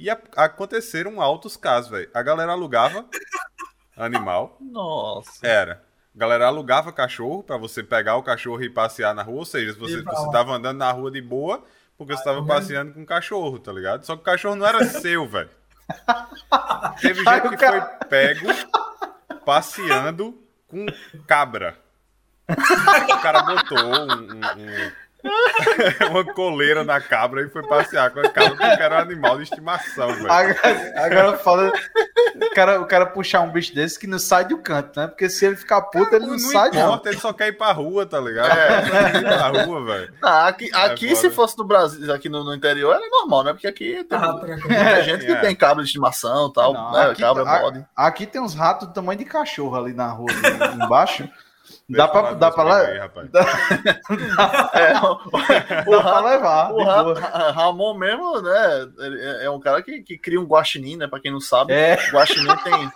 E 0.00 0.08
a, 0.08 0.18
aconteceram 0.36 1.20
altos 1.20 1.58
casos, 1.58 1.90
velho. 1.90 2.08
A 2.14 2.22
galera 2.22 2.52
alugava 2.52 3.04
animal. 3.94 4.56
Nossa. 4.58 5.46
Era. 5.46 5.84
A 6.14 6.18
galera 6.18 6.46
alugava 6.46 6.90
cachorro 6.90 7.42
para 7.42 7.58
você 7.58 7.82
pegar 7.82 8.16
o 8.16 8.22
cachorro 8.22 8.62
e 8.62 8.70
passear 8.70 9.14
na 9.14 9.22
rua. 9.22 9.40
Ou 9.40 9.44
seja, 9.44 9.74
você, 9.74 10.00
você 10.02 10.30
tava 10.32 10.52
andando 10.52 10.78
na 10.78 10.90
rua 10.90 11.10
de 11.10 11.20
boa 11.20 11.62
porque 11.98 12.16
você 12.16 12.24
tava 12.24 12.42
passeando 12.46 12.94
com 12.94 13.04
cachorro, 13.04 13.58
tá 13.58 13.70
ligado? 13.70 14.06
Só 14.06 14.16
que 14.16 14.22
o 14.22 14.24
cachorro 14.24 14.56
não 14.56 14.66
era 14.66 14.82
seu, 14.88 15.28
velho. 15.28 15.50
Teve 17.02 17.20
gente 17.22 17.48
que 17.50 17.58
foi 17.58 17.80
pego 18.08 18.46
passeando 19.44 20.42
com 20.66 20.86
cabra. 21.26 21.78
O 22.48 23.20
cara 23.20 23.42
botou 23.42 23.78
um, 23.78 24.32
um, 24.32 24.92
uma 26.10 26.24
coleira 26.24 26.84
na 26.84 27.00
cabra 27.00 27.42
e 27.42 27.48
foi 27.48 27.66
passear 27.66 28.10
com 28.10 28.20
a 28.20 28.28
cabra 28.28 28.56
porque 28.56 28.82
era 28.82 28.96
um 28.96 29.00
animal 29.00 29.36
de 29.36 29.44
estimação, 29.44 30.08
velho. 30.14 30.30
Agora 30.96 31.38
fala. 31.38 31.72
O 32.34 32.54
cara, 32.54 32.80
o 32.80 32.86
cara 32.86 33.06
puxar 33.06 33.40
um 33.40 33.50
bicho 33.50 33.74
desse 33.74 33.98
que 33.98 34.06
não 34.06 34.18
sai 34.18 34.44
do 34.44 34.58
canto, 34.58 34.98
né? 34.98 35.06
Porque 35.06 35.28
se 35.28 35.44
ele 35.44 35.56
ficar 35.56 35.82
puto, 35.82 36.14
ele 36.14 36.26
não, 36.26 36.32
não 36.32 36.38
sai, 36.38 36.68
importa, 36.68 37.04
não. 37.04 37.12
Ele 37.12 37.20
só 37.20 37.32
quer 37.32 37.48
ir 37.48 37.52
pra 37.52 37.72
rua, 37.72 38.06
tá 38.06 38.20
ligado? 38.20 38.50
É. 38.50 39.18
ir 39.18 39.22
pra 39.22 39.64
rua, 39.64 39.84
velho. 39.84 40.14
Aqui, 40.22 40.70
aqui 40.72 41.12
é 41.12 41.14
se 41.14 41.30
fosse 41.30 41.58
no 41.58 41.64
Brasil, 41.64 42.12
aqui 42.12 42.28
no, 42.28 42.44
no, 42.44 42.54
interior, 42.54 42.94
era 42.94 43.08
normal, 43.08 43.44
né? 43.44 43.52
Porque 43.52 43.66
aqui 43.66 44.04
tem 44.04 44.18
ah, 44.18 44.32
muita 44.32 45.02
gente 45.02 45.26
que 45.26 45.32
é. 45.32 45.36
tem 45.36 45.54
cabra 45.54 45.82
de 45.82 45.88
estimação 45.88 46.48
e 46.48 46.52
tal, 46.52 46.72
não, 46.72 46.92
né? 46.92 47.10
Aqui, 47.10 47.22
cabra 47.22 47.42
a, 47.42 48.06
Aqui 48.06 48.26
tem 48.26 48.40
uns 48.40 48.54
ratos 48.54 48.88
do 48.88 48.94
tamanho 48.94 49.18
de 49.18 49.24
cachorro 49.24 49.76
ali 49.76 49.92
na 49.92 50.08
rua, 50.08 50.30
ali, 50.30 50.82
embaixo. 50.82 51.28
Dá 51.96 52.06
pra, 52.06 52.34
dá 52.34 52.50
pra 52.50 52.62
lá. 52.62 52.82
Dá... 53.32 54.70
é, 54.74 54.96
o, 54.98 55.90
dá 55.90 56.02
pra 56.02 56.20
levar. 56.20 56.72
O 56.72 56.84
Ra 56.84 57.50
Ramon 57.50 57.94
mesmo, 57.94 58.40
né? 58.40 58.88
É, 58.98 59.46
é 59.46 59.50
um 59.50 59.58
cara 59.58 59.82
que, 59.82 60.00
que 60.02 60.16
cria 60.16 60.40
um 60.40 60.46
guaxinim, 60.46 60.96
né? 60.96 61.08
Pra 61.08 61.20
quem 61.20 61.32
não 61.32 61.40
sabe. 61.40 61.72
É. 61.72 61.98
O 62.08 62.12
guaxinim 62.12 62.56
tem. 62.62 62.92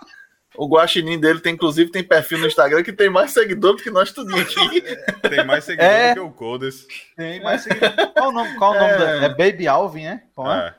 O 0.56 0.68
guaxinim 0.68 1.18
dele 1.18 1.40
tem, 1.40 1.54
inclusive, 1.54 1.90
tem 1.90 2.04
perfil 2.04 2.38
no 2.38 2.46
Instagram 2.46 2.84
que 2.84 2.92
tem 2.92 3.10
mais 3.10 3.32
seguidor 3.32 3.74
do 3.74 3.82
que 3.82 3.90
nós 3.90 4.12
tudinho 4.12 4.40
aqui. 4.40 4.80
Tem 5.28 5.44
mais 5.44 5.64
seguidor 5.64 5.90
é. 5.90 6.08
do 6.10 6.14
que 6.14 6.20
o 6.20 6.30
Codes. 6.30 6.86
Tem 7.16 7.42
mais 7.42 7.62
seguidor. 7.62 7.90
Qual 8.14 8.28
o 8.28 8.32
nome? 8.32 8.54
Qual 8.56 8.70
o 8.70 8.74
nome 8.74 8.92
é. 8.92 8.98
Da... 8.98 9.10
é 9.24 9.28
Baby 9.30 9.66
Alvin, 9.66 10.06
é? 10.06 10.22
Qual 10.32 10.52
é? 10.52 10.68
é. 10.68 10.74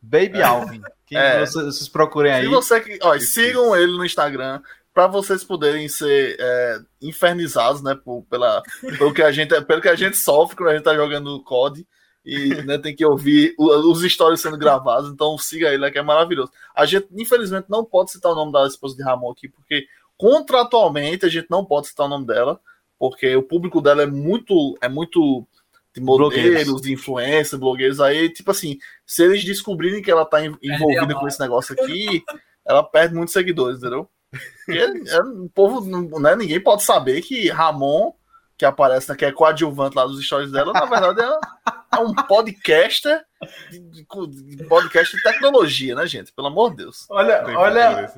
Baby 0.00 0.42
Alvin. 0.42 0.80
Quem 1.06 1.18
é. 1.18 1.40
vocês, 1.40 1.66
vocês 1.66 1.88
procurem 1.88 2.32
aí. 2.32 2.44
Se 2.44 2.48
você 2.48 2.98
ó, 3.02 3.18
sigam 3.18 3.76
ele 3.76 3.92
no 3.92 4.04
Instagram 4.06 4.62
para 4.94 5.06
vocês 5.06 5.42
poderem 5.42 5.88
ser 5.88 6.36
é, 6.38 6.78
infernizados, 7.00 7.82
né, 7.82 7.94
por, 7.94 8.24
pela, 8.24 8.62
pelo, 8.98 9.12
que 9.12 9.22
a 9.22 9.32
gente, 9.32 9.58
pelo 9.62 9.80
que 9.80 9.88
a 9.88 9.94
gente 9.94 10.16
sofre 10.16 10.56
quando 10.56 10.68
a 10.70 10.74
gente 10.74 10.84
tá 10.84 10.94
jogando 10.94 11.42
COD 11.42 11.86
e 12.24 12.48
né, 12.62 12.78
tem 12.78 12.94
que 12.94 13.04
ouvir 13.04 13.54
os 13.58 14.02
stories 14.02 14.40
sendo 14.40 14.58
gravados, 14.58 15.10
então 15.10 15.36
siga 15.38 15.68
ele, 15.68 15.78
né, 15.78 15.90
que 15.90 15.98
é 15.98 16.02
maravilhoso. 16.02 16.52
A 16.74 16.84
gente, 16.84 17.08
infelizmente, 17.12 17.66
não 17.68 17.84
pode 17.84 18.12
citar 18.12 18.32
o 18.32 18.34
nome 18.34 18.52
da 18.52 18.66
esposa 18.66 18.96
de 18.96 19.02
Ramon 19.02 19.32
aqui, 19.32 19.48
porque 19.48 19.86
contratualmente 20.16 21.26
a 21.26 21.28
gente 21.28 21.46
não 21.50 21.64
pode 21.64 21.88
citar 21.88 22.06
o 22.06 22.10
nome 22.10 22.26
dela, 22.26 22.60
porque 22.98 23.34
o 23.34 23.42
público 23.42 23.80
dela 23.80 24.02
é 24.02 24.06
muito, 24.06 24.76
é 24.80 24.88
muito 24.88 25.46
de 25.94 26.00
modelos, 26.00 26.80
de 26.80 26.92
influência, 26.92 27.58
blogueiros 27.58 28.00
aí, 28.00 28.28
tipo 28.30 28.50
assim, 28.50 28.78
se 29.04 29.24
eles 29.24 29.44
descobrirem 29.44 30.02
que 30.02 30.10
ela 30.10 30.24
tá 30.24 30.38
envolvida 30.44 31.14
com 31.14 31.26
esse 31.26 31.40
negócio 31.40 31.74
aqui, 31.74 32.22
ela 32.64 32.82
perde 32.82 33.14
muitos 33.14 33.32
seguidores, 33.32 33.78
entendeu? 33.78 34.08
Porque 34.64 34.78
é, 34.78 35.20
o 35.20 35.48
povo, 35.54 36.18
né, 36.20 36.36
ninguém 36.36 36.60
pode 36.60 36.82
saber 36.82 37.20
que 37.20 37.50
Ramon, 37.50 38.12
que 38.56 38.64
aparece, 38.64 39.10
né, 39.10 39.16
que 39.16 39.24
é 39.24 39.32
coadjuvante 39.32 39.96
lá 39.96 40.06
dos 40.06 40.24
stories 40.24 40.50
dela, 40.50 40.72
na 40.72 40.86
verdade 40.86 41.20
é, 41.20 41.96
é 41.96 42.00
um 42.00 42.14
podcaster, 42.14 43.24
de, 43.70 44.04
de, 44.56 44.64
podcast 44.64 45.16
de 45.16 45.22
tecnologia, 45.22 45.94
né, 45.94 46.06
gente? 46.06 46.32
Pelo 46.32 46.48
amor 46.48 46.70
de 46.70 46.76
Deus. 46.78 47.06
Olha, 47.10 47.44
olha, 47.58 48.12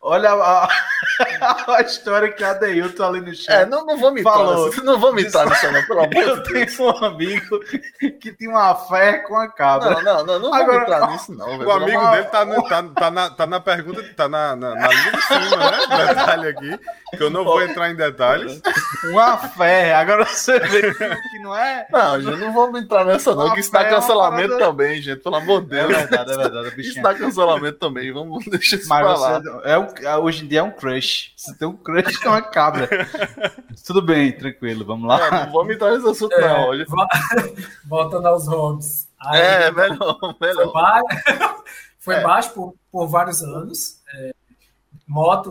Olha 0.00 0.30
a, 0.30 0.68
a, 1.76 1.82
história 1.82 2.30
que 2.30 2.44
a 2.44 2.52
Deilton 2.52 3.04
ali 3.04 3.20
no 3.20 3.34
chat. 3.34 3.50
É, 3.50 3.66
não, 3.66 3.84
não 3.84 3.98
vou 3.98 4.12
me 4.12 4.22
falou. 4.22 4.70
Não 4.84 5.00
vou 5.00 5.12
me 5.12 5.22
nisso, 5.22 5.38
não, 5.72 5.84
pelo 5.84 6.00
amor 6.00 6.14
Eu 6.16 6.42
tenho 6.42 6.66
um 6.80 7.04
amigo 7.04 7.60
que 8.20 8.32
tinha 8.36 8.50
uma 8.50 8.74
fé 8.74 9.18
com 9.18 9.36
a 9.36 9.48
cabra. 9.48 10.02
Não, 10.02 10.02
não, 10.02 10.26
não, 10.26 10.38
não 10.38 10.54
Agora, 10.54 10.72
vou 10.72 10.82
entrar 10.82 11.10
nisso, 11.10 11.34
não. 11.34 11.58
O 11.58 11.70
amigo 11.72 12.10
dele 12.10 12.24
tá, 12.24 12.44
no, 12.44 12.62
tá, 12.68 12.82
tá, 12.82 13.10
na, 13.10 13.30
tá 13.30 13.46
na 13.46 13.58
pergunta, 13.58 14.02
tá 14.14 14.28
na, 14.28 14.54
na, 14.54 14.74
na 14.74 14.88
linha 14.88 15.12
de 15.12 15.22
cima, 15.22 15.70
né? 15.70 15.78
Detalhe 16.06 16.48
aqui, 16.48 16.80
que 17.16 17.22
eu 17.22 17.30
não 17.30 17.44
vou 17.44 17.62
entrar 17.62 17.90
em 17.90 17.96
detalhes. 17.96 18.60
Uma 19.04 19.38
fé, 19.38 19.94
agora 19.94 20.24
você 20.24 20.58
vê 20.60 20.94
que 20.94 21.38
não 21.42 21.56
é. 21.56 21.86
Não, 21.90 22.20
gente, 22.20 22.38
não 22.38 22.52
vamos 22.52 22.80
entrar 22.80 23.04
nessa, 23.04 23.34
não, 23.34 23.46
uma 23.46 23.54
que 23.54 23.60
está 23.60 23.84
cancelamento 23.84 24.54
é 24.54 24.58
também, 24.58 25.02
gente, 25.02 25.20
pelo 25.20 25.36
amor 25.36 25.62
de 25.62 25.70
Deus. 25.70 25.90
É 25.90 26.06
verdade, 26.06 26.32
é 26.32 26.36
verdade. 26.36 26.80
Está 26.80 27.14
cancelamento 27.14 27.78
também, 27.78 28.12
vamos 28.12 28.44
deixar 28.46 28.76
isso 28.76 28.88
Mas 28.88 29.00
pra 29.00 29.16
lá. 29.16 29.42
É 29.64 29.78
um 29.78 29.95
hoje 30.22 30.44
em 30.44 30.48
dia 30.48 30.60
é 30.60 30.62
um 30.62 30.70
crush. 30.70 31.32
Você 31.36 31.54
tem 31.54 31.68
um 31.68 31.76
crush 31.76 32.18
com 32.18 32.28
uma 32.28 32.42
cabra. 32.42 32.88
Tudo 33.86 34.02
bem, 34.02 34.32
tranquilo, 34.32 34.84
vamos 34.84 35.08
lá. 35.08 35.26
É, 35.26 35.30
não 35.46 35.52
vamos 35.52 35.74
entrar 35.74 35.92
nesse 35.92 36.08
assunto, 36.08 36.34
é, 36.34 36.40
não. 36.40 36.68
Hoje... 36.68 36.86
Voltando 37.84 38.26
aos 38.26 38.46
hobbies. 38.46 39.08
Aí, 39.18 39.40
é, 39.40 39.70
melhor, 39.70 40.36
melhor. 40.40 40.64
Foi, 40.64 40.72
baixo, 40.72 41.64
foi 41.98 42.14
é. 42.14 42.22
baixo 42.22 42.54
por, 42.54 42.74
por 42.90 43.06
vários 43.06 43.42
anos. 43.42 44.00
É, 44.14 44.34
moto, 45.06 45.50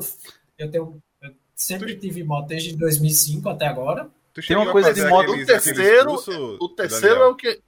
eu 0.57 0.69
tenho. 0.69 1.01
Eu 1.21 1.31
sempre 1.55 1.95
tive 1.95 2.23
moto 2.23 2.47
desde 2.47 2.75
2005 2.75 3.49
até 3.49 3.67
agora. 3.67 4.09
Tem 4.47 4.55
uma 4.55 4.71
coisa 4.71 4.93
de 4.93 5.05
moto. 5.05 5.31
o 5.31 5.45
terceiro, 5.45 6.15
o 6.59 6.69
terceiro 6.69 7.21
é 7.21 7.27
o 7.27 7.35
que. 7.35 7.61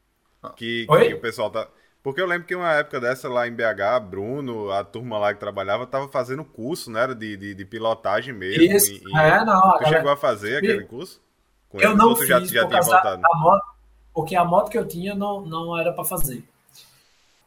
Que, 0.56 0.86
que 0.86 1.14
o 1.14 1.20
pessoal 1.20 1.50
tá. 1.50 1.68
Porque 2.04 2.22
eu 2.22 2.26
lembro 2.26 2.48
que 2.48 2.56
uma 2.56 2.72
época 2.74 3.02
dessa 3.02 3.28
lá 3.28 3.48
em 3.48 3.54
BH, 3.54 4.00
Bruno, 4.10 4.72
a 4.72 4.84
turma 4.84 5.18
lá 5.18 5.34
que 5.34 5.40
trabalhava, 5.40 5.86
tava 5.86 6.08
fazendo 6.08 6.44
curso, 6.46 6.90
né? 6.90 7.08
De, 7.14 7.36
de, 7.36 7.54
de 7.54 7.66
pilotagem 7.66 8.34
mesmo. 8.34 8.64
Isso, 8.64 8.94
e, 8.94 9.18
é, 9.18 9.44
não. 9.44 9.78
Tu 9.80 9.90
chegou 9.90 10.12
a 10.12 10.18
fazer 10.18 10.58
aquele 10.58 10.84
curso? 10.86 11.22
Com 11.70 11.82
eu 11.82 11.96
não 11.96 12.16
fiz, 12.16 12.28
já, 12.28 12.40
já 12.40 12.68
tinha 12.68 12.82
voltado? 12.82 13.22
A 13.26 13.38
moto, 13.38 13.66
porque 14.14 14.36
a 14.36 14.46
moto 14.46 14.70
que 14.70 14.78
eu 14.78 14.88
tinha 14.88 15.14
não, 15.14 15.42
não 15.46 15.78
era 15.78 15.92
para 15.92 16.06
fazer. 16.06 16.44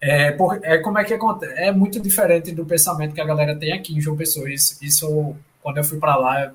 É, 0.00 0.32
por, 0.32 0.58
é, 0.62 0.78
como 0.78 0.98
é 0.98 1.04
que 1.04 1.12
acontece? 1.12 1.52
É 1.56 1.70
muito 1.72 2.00
diferente 2.00 2.52
do 2.52 2.64
pensamento 2.64 3.14
que 3.14 3.20
a 3.20 3.26
galera 3.26 3.54
tem 3.56 3.72
aqui 3.72 3.94
em 3.94 4.00
João 4.00 4.16
Pessoa. 4.16 4.50
Isso, 4.50 4.82
isso 4.82 5.36
quando 5.62 5.76
eu 5.76 5.84
fui 5.84 5.98
para 5.98 6.16
lá, 6.16 6.52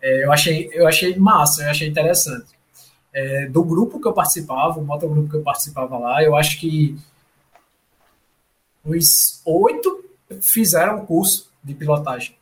é, 0.00 0.24
eu, 0.24 0.32
achei, 0.32 0.70
eu 0.72 0.86
achei 0.86 1.16
massa, 1.16 1.62
eu 1.62 1.70
achei 1.70 1.88
interessante. 1.88 2.58
É, 3.12 3.46
do 3.46 3.62
grupo 3.64 4.00
que 4.00 4.08
eu 4.08 4.12
participava, 4.12 4.78
o 4.78 4.84
motogrupo 4.84 5.28
que 5.28 5.36
eu 5.36 5.42
participava 5.42 5.98
lá, 5.98 6.22
eu 6.22 6.36
acho 6.36 6.58
que 6.58 6.96
os 8.84 9.42
oito 9.44 10.04
fizeram 10.40 11.04
curso 11.04 11.50
de 11.62 11.74
pilotagem. 11.74 12.36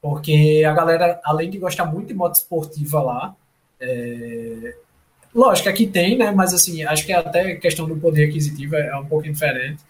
Porque 0.00 0.62
a 0.66 0.72
galera, 0.72 1.20
além 1.24 1.48
de 1.48 1.58
gostar 1.58 1.86
muito 1.86 2.08
de 2.08 2.14
moto 2.14 2.34
esportiva 2.34 3.00
lá, 3.00 3.34
é... 3.80 4.76
lógico, 5.34 5.68
aqui 5.68 5.86
tem, 5.86 6.18
né? 6.18 6.30
Mas 6.30 6.52
assim, 6.52 6.84
acho 6.84 7.06
que 7.06 7.12
até 7.12 7.54
questão 7.56 7.86
do 7.86 7.96
poder 7.96 8.28
aquisitivo 8.28 8.76
é 8.76 8.96
um 8.96 9.06
pouco 9.06 9.24
diferente. 9.24 9.82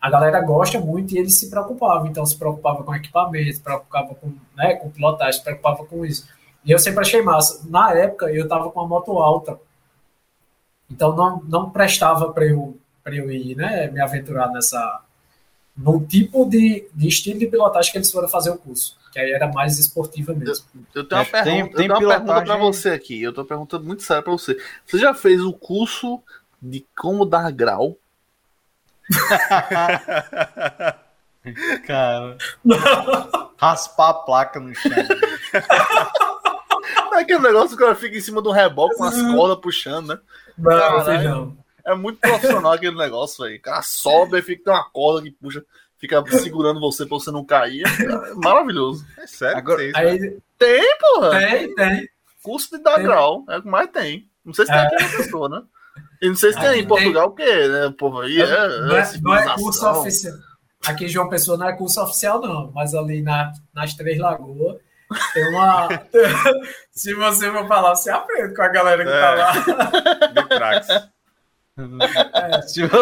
A 0.00 0.10
galera 0.10 0.40
gosta 0.40 0.78
muito 0.78 1.14
e 1.14 1.18
eles 1.18 1.38
se 1.38 1.48
preocupavam. 1.48 2.06
Então, 2.06 2.24
se 2.26 2.36
preocupava 2.36 2.84
com 2.84 2.94
equipamento, 2.94 3.54
se 3.54 3.60
preocupava 3.60 4.14
com, 4.14 4.32
né, 4.54 4.74
com 4.74 4.90
pilotagem, 4.90 5.38
se 5.38 5.42
preocupava 5.42 5.84
com 5.86 6.04
isso. 6.04 6.28
E 6.64 6.70
eu 6.70 6.78
sempre 6.78 7.00
achei 7.00 7.22
massa. 7.22 7.66
Na 7.68 7.92
época, 7.94 8.30
eu 8.30 8.46
tava 8.46 8.70
com 8.70 8.80
uma 8.80 8.88
moto 8.88 9.12
alta. 9.18 9.58
Então, 10.90 11.16
não, 11.16 11.42
não 11.48 11.70
prestava 11.70 12.32
para 12.32 12.44
eu 12.44 12.76
para 13.06 13.14
eu 13.14 13.30
ir, 13.30 13.56
né, 13.56 13.86
me 13.86 14.00
aventurar 14.00 14.50
nessa 14.50 15.00
no 15.76 16.04
tipo 16.04 16.44
de, 16.44 16.88
de 16.92 17.06
estilo 17.06 17.38
de 17.38 17.46
pilotagem 17.46 17.92
que 17.92 17.98
eles 17.98 18.10
foram 18.10 18.28
fazer 18.28 18.50
o 18.50 18.58
curso, 18.58 18.98
que 19.12 19.20
aí 19.20 19.30
era 19.30 19.46
mais 19.46 19.78
esportiva 19.78 20.34
mesmo. 20.34 20.66
Eu, 20.92 21.02
eu 21.02 21.08
tenho 21.08 21.20
uma 21.20 21.28
é, 21.28 21.30
pergunta, 21.30 21.44
tem, 21.44 21.68
tem 21.68 21.86
eu 21.86 21.98
tenho 21.98 22.10
uma 22.10 22.18
pergunta 22.18 22.44
para 22.44 22.56
você 22.56 22.90
aqui. 22.90 23.22
Eu 23.22 23.32
tô 23.32 23.44
perguntando 23.44 23.84
muito 23.84 24.02
sério 24.02 24.24
para 24.24 24.32
você. 24.32 24.60
Você 24.84 24.98
já 24.98 25.14
fez 25.14 25.40
o 25.40 25.52
curso 25.52 26.20
de 26.60 26.84
como 26.96 27.24
dar 27.24 27.52
grau? 27.52 27.96
Cara, 31.86 32.36
raspar 33.56 34.08
a 34.08 34.14
placa 34.14 34.58
no 34.58 34.74
chão. 34.74 34.90
é 37.12 37.20
aquele 37.20 37.38
negócio 37.38 37.76
que 37.76 37.84
o 37.84 37.86
cara 37.86 37.94
fica 37.94 38.16
em 38.16 38.20
cima 38.20 38.42
do 38.42 38.50
reboque 38.50 38.96
com 38.96 39.04
as 39.04 39.22
cordas 39.22 39.60
puxando, 39.60 40.08
né? 40.08 40.18
Não, 40.58 40.70
Caralho. 40.70 41.30
não. 41.30 41.65
É 41.86 41.94
muito 41.94 42.18
profissional 42.18 42.72
aquele 42.72 42.96
negócio, 42.96 43.44
aí. 43.44 43.56
O 43.56 43.62
cara 43.62 43.80
sobe, 43.80 44.38
e 44.38 44.42
fica 44.42 44.64
tem 44.64 44.72
uma 44.72 44.90
corda 44.90 45.22
que 45.22 45.30
puxa, 45.30 45.64
fica 45.98 46.22
segurando 46.38 46.80
você 46.80 47.06
pra 47.06 47.16
você 47.16 47.30
não 47.30 47.44
cair. 47.44 47.84
É 47.86 48.34
maravilhoso. 48.34 49.06
É 49.18 49.26
sério? 49.26 49.56
Agora, 49.56 49.78
tem, 49.78 49.92
aí... 49.94 50.38
tem, 50.58 50.98
porra. 50.98 51.30
Tem, 51.38 51.74
tem. 51.74 52.08
Curso 52.42 52.76
de 52.76 52.82
dar 52.82 53.00
grau, 53.00 53.44
é 53.48 53.58
o 53.58 53.62
que 53.62 53.68
mais 53.68 53.90
tem. 53.90 54.28
Não 54.44 54.52
sei 54.52 54.66
se 54.66 54.72
tem 54.72 54.80
é. 54.80 54.86
aqui 54.86 55.02
na 55.02 55.16
pessoa, 55.16 55.48
né? 55.48 55.62
E 56.20 56.28
não 56.28 56.36
sei 56.36 56.52
se 56.52 56.60
tem 56.60 56.80
em 56.80 56.86
Portugal, 56.86 57.30
porque, 57.30 57.68
né, 57.68 57.94
povo 57.96 58.20
aí 58.20 58.40
é, 58.40 58.44
é, 58.44 58.68
não, 58.80 58.96
é, 58.96 59.12
não 59.20 59.34
é 59.36 59.54
curso 59.54 59.88
oficial. 59.88 60.34
Aqui 60.86 61.04
em 61.06 61.08
João 61.08 61.28
Pessoa 61.28 61.56
não 61.56 61.68
é 61.68 61.76
curso 61.76 62.00
oficial, 62.02 62.40
não, 62.40 62.70
mas 62.72 62.94
ali 62.94 63.22
na, 63.22 63.52
nas 63.74 63.94
Três 63.94 64.18
Lagoas 64.18 64.78
tem 65.32 65.48
uma. 65.48 65.88
Se 66.90 67.14
você 67.14 67.50
for 67.50 67.66
falar, 67.66 67.94
você 67.94 68.10
aprende 68.10 68.54
com 68.54 68.62
a 68.62 68.68
galera 68.68 69.04
que 69.04 69.10
é. 69.10 69.20
tá 69.20 69.34
lá. 69.34 71.10
É, 71.78 72.60
tipo, 72.62 72.96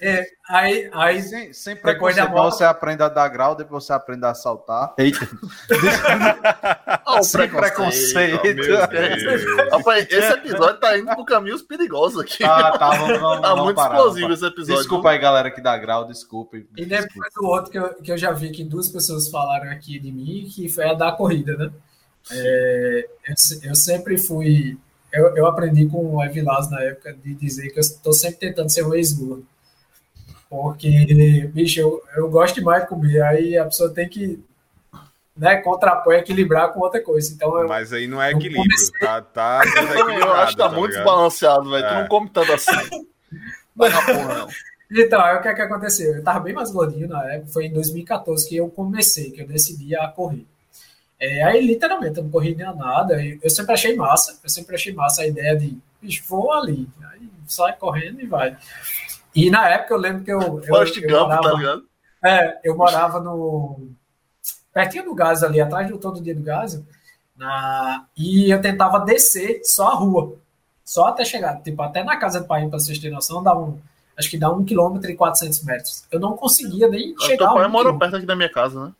é, 0.00 0.24
aí, 0.48 0.88
aí 0.92 1.20
sem, 1.22 1.52
sem 1.52 1.74
preconceito, 1.74 2.30
moto... 2.30 2.52
você 2.52 2.62
aprende 2.62 3.02
a 3.02 3.08
dar 3.08 3.26
grau, 3.26 3.56
depois 3.56 3.84
você 3.84 3.92
aprende 3.92 4.24
a 4.24 4.32
saltar. 4.32 4.94
Eita. 4.96 5.28
oh, 7.04 7.20
sem 7.24 7.48
preconceito. 7.48 8.40
preconceito. 8.40 9.46
Oh, 9.84 9.92
esse 9.92 10.32
episódio 10.34 10.78
tá 10.78 10.96
indo 10.96 11.12
por 11.16 11.24
caminhos 11.24 11.62
perigosos 11.62 12.20
aqui. 12.20 12.44
Ah, 12.44 12.78
tá, 12.78 12.90
vamos, 12.90 13.18
vamos, 13.18 13.40
tá 13.40 13.48
vamos 13.48 13.64
muito 13.64 13.76
parar, 13.76 13.96
explosivo 13.96 14.32
esse 14.32 14.46
episódio. 14.46 14.76
Desculpa 14.76 15.10
aí, 15.10 15.18
galera, 15.18 15.50
que 15.50 15.60
dá 15.60 15.76
grau, 15.76 16.06
desculpe. 16.06 16.68
E 16.76 16.84
depois 16.84 17.36
o 17.36 17.46
outro 17.46 17.72
que 17.72 17.78
eu, 17.78 17.94
que 17.94 18.12
eu 18.12 18.18
já 18.18 18.30
vi 18.30 18.52
que 18.52 18.62
duas 18.62 18.88
pessoas 18.88 19.28
falaram 19.28 19.68
aqui 19.72 19.98
de 19.98 20.12
mim, 20.12 20.48
que 20.48 20.68
foi 20.68 20.88
a 20.88 20.94
da 20.94 21.10
corrida, 21.10 21.56
né? 21.56 21.72
É, 22.30 23.08
eu, 23.26 23.70
eu 23.70 23.74
sempre 23.74 24.16
fui 24.16 24.78
eu, 25.12 25.36
eu 25.36 25.46
aprendi 25.46 25.86
com 25.86 26.16
o 26.16 26.24
Evilás 26.24 26.70
na 26.70 26.80
época 26.82 27.12
de 27.12 27.34
dizer 27.34 27.70
que 27.70 27.78
eu 27.78 27.82
estou 27.82 28.12
sempre 28.12 28.38
tentando 28.38 28.70
ser 28.70 28.84
um 28.84 28.94
ex-gordo. 28.94 29.46
Porque, 30.48 31.50
bicho, 31.52 31.80
eu, 31.80 32.02
eu 32.16 32.30
gosto 32.30 32.56
demais 32.56 32.82
de 32.82 32.88
comer, 32.88 33.22
aí 33.22 33.56
a 33.56 33.64
pessoa 33.64 33.90
tem 33.90 34.08
que 34.08 34.42
né, 35.36 35.56
contrapõe, 35.56 36.16
equilibrar 36.16 36.72
com 36.72 36.80
outra 36.80 37.02
coisa. 37.02 37.32
Então, 37.32 37.58
eu, 37.58 37.68
Mas 37.68 37.92
aí 37.92 38.06
não 38.06 38.20
é 38.20 38.30
equilíbrio, 38.30 38.62
comecei... 38.62 39.00
tá, 39.00 39.22
tá 39.22 39.62
Eu 40.20 40.32
acho 40.34 40.52
que 40.52 40.58
tá, 40.58 40.68
tá 40.68 40.74
muito 40.74 40.92
desbalanceado, 40.92 41.70
velho. 41.70 41.84
É. 41.84 41.88
Tu 41.88 41.94
não 41.94 42.08
come 42.08 42.30
tanto 42.30 42.52
assim. 42.52 42.70
Mas 43.74 43.94
porra, 44.04 44.34
não. 44.34 44.48
Então, 44.90 45.20
aí 45.22 45.36
o 45.36 45.40
que 45.40 45.48
é 45.48 45.54
que 45.54 45.62
aconteceu? 45.62 46.16
Eu 46.16 46.22
tava 46.22 46.40
bem 46.40 46.52
mais 46.52 46.70
gordinho 46.70 47.08
na 47.08 47.24
época, 47.32 47.50
foi 47.50 47.64
em 47.64 47.72
2014 47.72 48.46
que 48.46 48.56
eu 48.56 48.68
comecei, 48.68 49.30
que 49.30 49.40
eu 49.40 49.46
decidi 49.46 49.96
a 49.96 50.08
correr. 50.08 50.46
É, 51.22 51.44
aí, 51.44 51.64
literalmente, 51.64 52.18
eu 52.18 52.24
não 52.24 52.30
corri 52.32 52.52
nem 52.52 52.66
nada. 52.74 53.16
Eu 53.40 53.48
sempre 53.48 53.72
achei 53.72 53.94
massa. 53.94 54.40
Eu 54.42 54.50
sempre 54.50 54.74
achei 54.74 54.92
massa 54.92 55.22
a 55.22 55.26
ideia 55.28 55.56
de, 55.56 55.78
bicho, 56.00 56.24
vou 56.26 56.52
ali. 56.52 56.88
Aí 57.12 57.30
sai 57.46 57.76
correndo 57.76 58.20
e 58.20 58.26
vai. 58.26 58.56
E 59.32 59.48
na 59.48 59.68
época 59.68 59.94
eu 59.94 59.98
lembro 59.98 60.24
que 60.24 60.32
eu. 60.32 60.40
eu, 60.40 60.60
eu 60.60 60.62
campo, 60.62 61.10
morava, 61.10 61.42
tá 61.42 61.52
ligado? 61.54 61.84
É, 62.24 62.60
eu 62.64 62.76
morava 62.76 63.20
no. 63.20 63.88
Pertinho 64.74 65.04
do 65.04 65.14
gás 65.14 65.44
ali, 65.44 65.60
atrás 65.60 65.88
do 65.88 65.96
todo 65.96 66.20
dia 66.20 66.34
do 66.34 66.42
gás. 66.42 66.82
Na, 67.36 68.04
e 68.16 68.50
eu 68.50 68.60
tentava 68.60 68.98
descer 68.98 69.60
só 69.62 69.92
a 69.92 69.94
rua. 69.94 70.36
Só 70.84 71.06
até 71.06 71.24
chegar. 71.24 71.62
Tipo, 71.62 71.82
até 71.82 72.02
na 72.02 72.16
casa 72.16 72.40
do 72.40 72.48
pai, 72.48 72.66
pra 72.66 72.80
vocês 72.80 72.98
terem 72.98 73.14
noção, 73.14 73.44
dá 73.44 73.56
um. 73.56 73.78
Acho 74.18 74.28
que 74.28 74.36
dá 74.36 74.50
um 74.50 74.64
quilômetro 74.64 75.08
e 75.08 75.14
400 75.14 75.62
metros. 75.62 76.04
Eu 76.10 76.18
não 76.18 76.36
conseguia 76.36 76.88
nem 76.88 77.14
chegar. 77.20 77.46
Teu 77.46 77.54
pai 77.54 77.68
mora 77.68 77.96
perto 77.96 78.16
aqui 78.16 78.26
da 78.26 78.34
minha 78.34 78.50
casa, 78.50 78.86
né? 78.86 78.92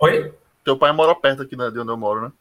Oi? 0.00 0.32
Teu 0.64 0.76
pai 0.76 0.92
mora 0.92 1.14
perto 1.14 1.42
aqui 1.42 1.56
de 1.56 1.62
onde 1.62 1.90
eu 1.90 1.96
moro, 1.96 2.22
né? 2.22 2.32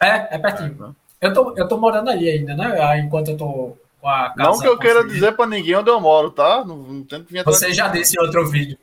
É, 0.00 0.36
é 0.36 0.38
pertinho. 0.38 0.76
É, 0.78 0.82
né? 0.82 0.94
eu, 1.20 1.32
tô, 1.32 1.54
eu 1.56 1.68
tô 1.68 1.78
morando 1.78 2.10
aí 2.10 2.28
ainda, 2.28 2.54
né? 2.54 2.98
Enquanto 2.98 3.30
eu 3.30 3.36
tô 3.36 3.76
com 4.00 4.08
a 4.08 4.30
casa. 4.30 4.50
Não 4.50 4.58
que 4.58 4.66
eu 4.66 4.78
queira 4.78 5.06
dizer 5.06 5.32
pra 5.32 5.46
ninguém 5.46 5.76
onde 5.76 5.90
eu 5.90 6.00
moro, 6.00 6.30
tá? 6.30 6.64
Não, 6.64 6.76
não 6.76 7.04
tem 7.04 7.22
que 7.24 7.32
vir 7.32 7.44
Você 7.44 7.72
já 7.72 7.88
disse 7.88 8.16
em 8.18 8.22
outro 8.22 8.48
vídeo. 8.48 8.78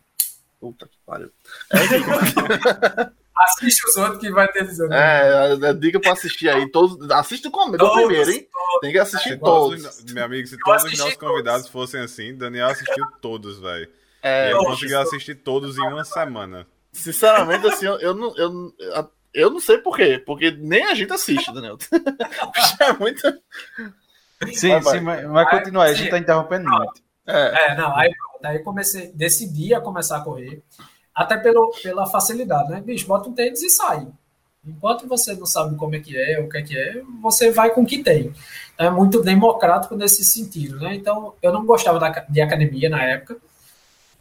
Puta 0.59 0.87
que 0.87 0.97
pariu. 1.05 1.29
É, 1.71 3.13
Assiste 3.35 3.85
os 3.87 3.97
outros 3.97 4.19
que 4.19 4.31
vai 4.31 4.47
ter 4.47 4.65
dizendo. 4.65 4.93
É, 4.93 5.53
é, 5.53 5.73
dica 5.73 5.99
pra 5.99 6.13
assistir 6.13 6.49
aí. 6.49 6.69
Todos, 6.69 7.09
assiste 7.11 7.47
o 7.47 7.51
começo, 7.51 7.91
primeiro, 7.91 8.31
hein? 8.31 8.47
Todos. 8.51 8.79
Tem 8.81 8.91
que 8.91 8.99
assistir 8.99 9.33
é, 9.33 9.37
todos. 9.37 10.03
Meu 10.13 10.23
amigo, 10.23 10.47
se 10.47 10.57
todos 10.57 10.83
os 10.85 10.97
nossos 10.97 11.15
convidados 11.15 11.67
fossem 11.67 12.01
assim, 12.01 12.35
Daniel 12.35 12.67
assistiu 12.67 13.05
todos, 13.21 13.59
velho. 13.59 13.89
É, 14.21 14.47
e 14.47 14.51
ele 14.51 14.65
conseguiu 14.65 14.99
assistir 14.99 15.35
todos 15.35 15.77
em 15.77 15.81
uma 15.81 16.05
semana. 16.05 16.65
Sinceramente, 16.93 17.67
assim, 17.67 17.85
eu, 17.85 17.99
eu, 17.99 18.13
não, 18.13 18.37
eu, 18.37 18.73
eu 19.33 19.49
não 19.49 19.59
sei 19.59 19.79
por 19.79 19.97
quê, 19.97 20.21
porque 20.25 20.51
nem 20.51 20.85
a 20.85 20.93
gente 20.93 21.11
assiste, 21.11 21.51
Daniel. 21.51 21.77
é 22.79 22.93
muito. 22.93 23.21
Sim, 24.53 24.79
vai, 24.79 24.81
sim, 24.81 25.03
vai. 25.03 25.23
mas, 25.23 25.25
mas 25.25 25.49
continua, 25.49 25.83
a 25.83 25.93
gente 25.93 26.09
tá 26.09 26.17
interrompendo 26.17 26.69
muito. 26.69 27.01
É. 27.25 27.71
é, 27.71 27.75
não, 27.75 27.95
aí 27.95 28.13
Aí 28.43 28.59
comecei, 28.59 29.11
decidi 29.13 29.73
a 29.73 29.79
começar 29.79 30.17
a 30.17 30.21
correr, 30.21 30.61
até 31.15 31.37
pelo, 31.37 31.71
pela 31.81 32.05
facilidade, 32.05 32.69
né? 32.69 32.81
Bicho, 32.81 33.07
bota 33.07 33.29
um 33.29 33.33
tênis 33.33 33.61
e 33.63 33.69
sai. 33.69 34.05
Enquanto 34.65 35.07
você 35.07 35.33
não 35.33 35.45
sabe 35.45 35.75
como 35.75 35.95
é 35.95 35.99
que 35.99 36.17
é, 36.17 36.39
o 36.39 36.49
que 36.49 36.57
é 36.57 36.61
que 36.61 36.77
é, 36.77 37.01
você 37.21 37.51
vai 37.51 37.69
com 37.71 37.81
o 37.83 37.85
que 37.85 38.03
tem. 38.03 38.33
Então, 38.73 38.87
é 38.87 38.89
muito 38.89 39.21
democrático 39.21 39.95
nesse 39.95 40.23
sentido, 40.25 40.79
né? 40.79 40.95
Então, 40.95 41.33
eu 41.41 41.51
não 41.53 41.65
gostava 41.65 41.99
da, 41.99 42.09
de 42.09 42.41
academia 42.41 42.89
na 42.89 43.01
época. 43.03 43.37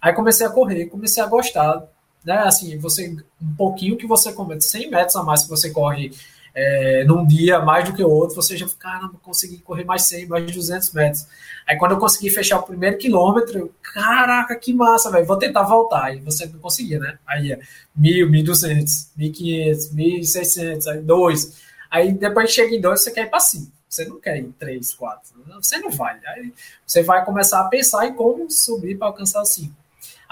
Aí 0.01 0.13
comecei 0.13 0.47
a 0.47 0.51
correr, 0.51 0.87
comecei 0.87 1.23
a 1.23 1.27
gostar, 1.27 1.85
né? 2.25 2.39
Assim, 2.39 2.77
você 2.79 3.17
um 3.41 3.55
pouquinho 3.55 3.97
que 3.97 4.07
você 4.07 4.33
comete, 4.33 4.65
100 4.65 4.91
metros 4.91 5.17
a 5.17 5.23
mais 5.23 5.43
que 5.43 5.49
você 5.49 5.71
corre 5.71 6.13
é, 6.55 7.05
num 7.05 7.27
dia 7.27 7.61
mais 7.61 7.85
do 7.89 7.95
que 7.95 8.03
o 8.03 8.11
outro, 8.11 8.37
você 8.37 8.57
já 8.57 8.69
fica, 8.69 8.91
caramba, 8.91 9.15
consegui 9.23 9.59
correr 9.59 9.85
mais 9.85 10.03
100, 10.05 10.27
mais 10.27 10.51
200 10.51 10.93
metros. 10.93 11.27
Aí 11.67 11.77
quando 11.77 11.93
eu 11.93 11.99
consegui 11.99 12.31
fechar 12.31 12.59
o 12.59 12.63
primeiro 12.63 12.99
quilômetro, 12.99 13.59
eu, 13.59 13.75
caraca, 13.83 14.55
que 14.57 14.73
massa, 14.73 15.11
velho, 15.11 15.27
vou 15.27 15.39
tentar 15.39 15.63
voltar. 15.63 16.15
E 16.15 16.21
você 16.21 16.47
não 16.47 16.59
conseguia, 16.59 16.99
né? 16.99 17.19
Aí 17.27 17.53
é 17.53 17.61
1.000, 17.99 18.29
1.200, 18.29 19.09
1.500, 19.19 19.95
1.600, 19.95 20.87
aí 20.89 21.01
2. 21.01 21.63
Aí 21.91 22.13
depois 22.13 22.51
chega 22.51 22.75
em 22.75 22.81
2, 22.81 23.03
você 23.03 23.11
quer 23.11 23.27
ir 23.27 23.31
para 23.31 23.41
5. 23.41 23.71
Você 23.89 24.05
não 24.07 24.19
quer 24.19 24.39
ir 24.39 24.45
em 24.45 24.53
3, 24.53 24.95
4. 24.95 25.35
Você 25.61 25.79
não 25.79 25.91
vai. 25.91 26.19
Aí 26.27 26.53
você 26.87 27.03
vai 27.03 27.25
começar 27.25 27.61
a 27.61 27.69
pensar 27.69 28.07
em 28.07 28.15
como 28.15 28.51
subir 28.51 28.97
para 28.97 29.09
alcançar 29.09 29.45
5. 29.45 29.82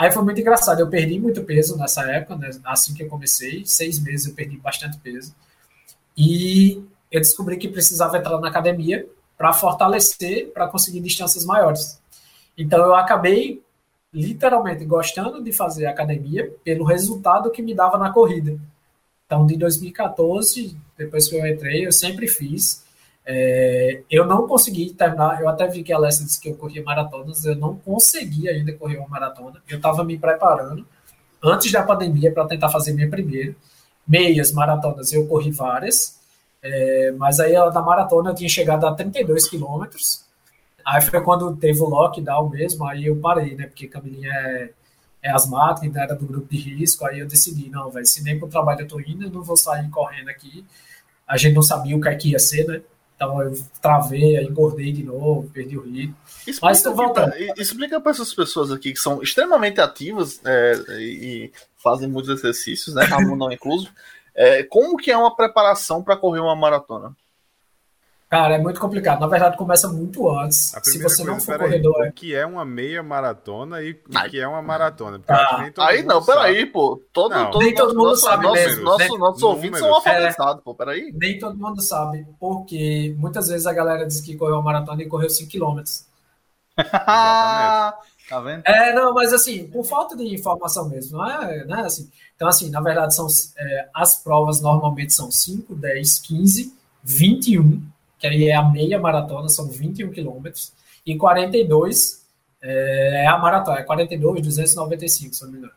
Aí 0.00 0.10
foi 0.10 0.22
muito 0.22 0.40
engraçado. 0.40 0.80
Eu 0.80 0.88
perdi 0.88 1.20
muito 1.20 1.44
peso 1.44 1.76
nessa 1.76 2.10
época, 2.10 2.34
né? 2.34 2.48
assim 2.64 2.94
que 2.94 3.02
eu 3.02 3.08
comecei. 3.10 3.66
Seis 3.66 4.02
meses 4.02 4.28
eu 4.28 4.34
perdi 4.34 4.56
bastante 4.56 4.96
peso. 4.96 5.34
E 6.16 6.82
eu 7.12 7.20
descobri 7.20 7.58
que 7.58 7.68
precisava 7.68 8.16
entrar 8.16 8.40
na 8.40 8.48
academia 8.48 9.06
para 9.36 9.52
fortalecer, 9.52 10.52
para 10.54 10.68
conseguir 10.68 11.00
distâncias 11.00 11.44
maiores. 11.44 12.00
Então 12.56 12.78
eu 12.78 12.94
acabei 12.94 13.62
literalmente 14.10 14.86
gostando 14.86 15.44
de 15.44 15.52
fazer 15.52 15.84
academia 15.84 16.50
pelo 16.64 16.86
resultado 16.86 17.50
que 17.50 17.60
me 17.60 17.74
dava 17.74 17.98
na 17.98 18.10
corrida. 18.10 18.58
Então, 19.26 19.44
de 19.44 19.54
2014, 19.58 20.78
depois 20.96 21.28
que 21.28 21.36
eu 21.36 21.46
entrei, 21.46 21.86
eu 21.86 21.92
sempre 21.92 22.26
fiz. 22.26 22.86
É, 23.32 24.02
eu 24.10 24.26
não 24.26 24.48
consegui 24.48 24.92
terminar, 24.92 25.40
eu 25.40 25.48
até 25.48 25.66
vi 25.68 25.84
que 25.84 25.92
a 25.92 25.96
Alessia 25.96 26.24
disse 26.26 26.40
que 26.40 26.48
eu 26.48 26.56
corria 26.56 26.82
maratonas, 26.82 27.44
eu 27.44 27.54
não 27.54 27.76
consegui 27.76 28.48
ainda 28.48 28.72
correr 28.72 28.96
uma 28.96 29.08
maratona. 29.08 29.62
Eu 29.68 29.76
estava 29.76 30.02
me 30.02 30.18
preparando 30.18 30.84
antes 31.42 31.70
da 31.70 31.82
pandemia 31.82 32.32
para 32.32 32.46
tentar 32.46 32.68
fazer 32.70 32.92
minha 32.92 33.08
primeira 33.08 33.54
meias 34.10 34.50
maratonas 34.50 35.12
eu 35.12 35.26
corri 35.28 35.52
várias, 35.52 36.18
é, 36.60 37.12
mas 37.12 37.38
aí 37.38 37.52
da 37.52 37.80
maratona 37.80 38.30
eu 38.30 38.34
tinha 38.34 38.48
chegado 38.48 38.84
a 38.84 38.92
32 38.92 39.48
quilômetros. 39.48 40.24
Aí 40.84 41.00
foi 41.00 41.20
quando 41.20 41.54
teve 41.56 41.80
o 41.80 41.88
lockdown 41.88 42.48
mesmo, 42.48 42.84
aí 42.86 43.06
eu 43.06 43.16
parei, 43.16 43.54
né? 43.54 43.66
Porque 43.66 43.86
Camilinha 43.86 44.32
é, 44.32 44.70
é 45.22 45.30
asmática, 45.30 45.86
ainda 45.86 46.02
era 46.02 46.14
do 46.16 46.26
grupo 46.26 46.48
de 46.50 46.58
risco. 46.58 47.06
Aí 47.06 47.20
eu 47.20 47.28
decidi, 47.28 47.70
não, 47.70 47.90
velho, 47.90 48.06
se 48.06 48.24
nem 48.24 48.38
pro 48.38 48.48
trabalho 48.48 48.80
eu 48.80 48.88
tô 48.88 48.98
indo, 48.98 49.24
eu 49.24 49.30
não 49.30 49.42
vou 49.42 49.56
sair 49.56 49.88
correndo 49.90 50.28
aqui. 50.28 50.64
A 51.26 51.36
gente 51.36 51.54
não 51.54 51.62
sabia 51.62 51.96
o 51.96 52.00
que, 52.00 52.08
é 52.08 52.14
que 52.16 52.30
ia 52.30 52.38
ser, 52.38 52.66
né? 52.66 52.82
Então 53.20 53.42
eu 53.42 53.52
travei, 53.82 54.38
aí 54.38 54.46
engordei 54.46 54.90
de 54.90 55.04
novo, 55.04 55.50
perdi 55.50 55.76
o 55.76 55.82
ritmo. 55.82 56.16
Explica 56.46 56.58
Mas 56.62 56.82
tô 56.82 56.94
voltando. 56.94 57.34
Explica 57.54 58.00
para 58.00 58.12
essas 58.12 58.32
pessoas 58.32 58.72
aqui 58.72 58.94
que 58.94 58.98
são 58.98 59.22
extremamente 59.22 59.78
ativas 59.78 60.40
é, 60.42 60.72
e 60.98 61.52
fazem 61.76 62.08
muitos 62.08 62.30
exercícios, 62.30 62.94
né? 62.94 63.04
Ramon 63.04 63.36
não 63.36 63.52
incluso. 63.52 63.90
É, 64.34 64.62
como 64.62 64.96
que 64.96 65.10
é 65.10 65.16
uma 65.18 65.36
preparação 65.36 66.02
para 66.02 66.16
correr 66.16 66.40
uma 66.40 66.56
maratona? 66.56 67.14
Cara, 68.30 68.54
é 68.54 68.58
muito 68.58 68.80
complicado. 68.80 69.18
Na 69.18 69.26
verdade, 69.26 69.56
começa 69.56 69.88
muito 69.88 70.30
antes. 70.30 70.72
Se 70.84 71.02
você 71.02 71.24
coisa, 71.24 71.24
não 71.24 71.40
for 71.40 71.58
corredor. 71.58 72.00
Aí, 72.02 72.10
o 72.10 72.12
que 72.12 72.32
é 72.32 72.46
uma 72.46 72.64
meia 72.64 73.02
maratona 73.02 73.82
e 73.82 73.90
o 73.90 74.30
que 74.30 74.38
é 74.38 74.46
uma 74.46 74.62
maratona? 74.62 75.20
Ah, 75.26 75.68
aí 75.78 76.04
não, 76.04 76.24
peraí, 76.24 76.64
pô. 76.64 77.02
Todo, 77.12 77.34
não. 77.34 77.50
todo, 77.50 77.64
nem 77.64 77.74
todo 77.74 77.88
mundo 77.88 78.10
nosso, 78.10 78.22
sabe. 78.22 78.44
Nosso, 78.44 78.82
nosso, 78.82 78.98
né? 78.98 79.18
nossos 79.18 79.42
ouvintes 79.42 79.80
são 79.80 79.92
alfabetizados, 79.92 80.60
é, 80.60 80.64
pô. 80.64 80.72
Peraí. 80.76 81.12
Nem 81.12 81.40
todo 81.40 81.58
mundo 81.58 81.82
sabe, 81.82 82.24
porque 82.38 83.16
muitas 83.18 83.48
vezes 83.48 83.66
a 83.66 83.72
galera 83.72 84.06
diz 84.06 84.20
que 84.20 84.36
correu 84.36 84.54
uma 84.54 84.62
maratona 84.62 85.02
e 85.02 85.08
correu 85.08 85.28
5km. 85.28 86.04
Exatamente. 86.78 88.10
Tá 88.30 88.38
vendo? 88.38 88.62
É, 88.64 88.94
não, 88.94 89.12
mas 89.12 89.32
assim, 89.32 89.66
por 89.66 89.84
falta 89.84 90.16
de 90.16 90.22
informação 90.32 90.88
mesmo, 90.88 91.18
não 91.18 91.28
é, 91.28 91.64
né, 91.64 91.80
assim. 91.80 92.08
Então, 92.36 92.46
assim, 92.46 92.70
na 92.70 92.80
verdade, 92.80 93.12
são, 93.12 93.26
é, 93.58 93.88
as 93.92 94.14
provas 94.22 94.60
normalmente 94.60 95.12
são 95.12 95.32
5, 95.32 95.74
10, 95.74 96.20
15, 96.20 96.72
21, 97.02 97.82
que 98.20 98.26
aí 98.26 98.48
é 98.48 98.54
a 98.54 98.62
meia 98.62 99.00
maratona, 99.00 99.48
são 99.48 99.66
21 99.66 100.12
quilômetros, 100.12 100.72
e 101.04 101.16
42 101.16 102.24
é, 102.62 103.24
é 103.24 103.26
a 103.26 103.38
maratona, 103.38 103.78
é 103.78 103.82
42, 103.82 104.42
295, 104.42 105.34
se 105.34 105.44
não 105.44 105.50
me 105.50 105.58
engano. 105.58 105.72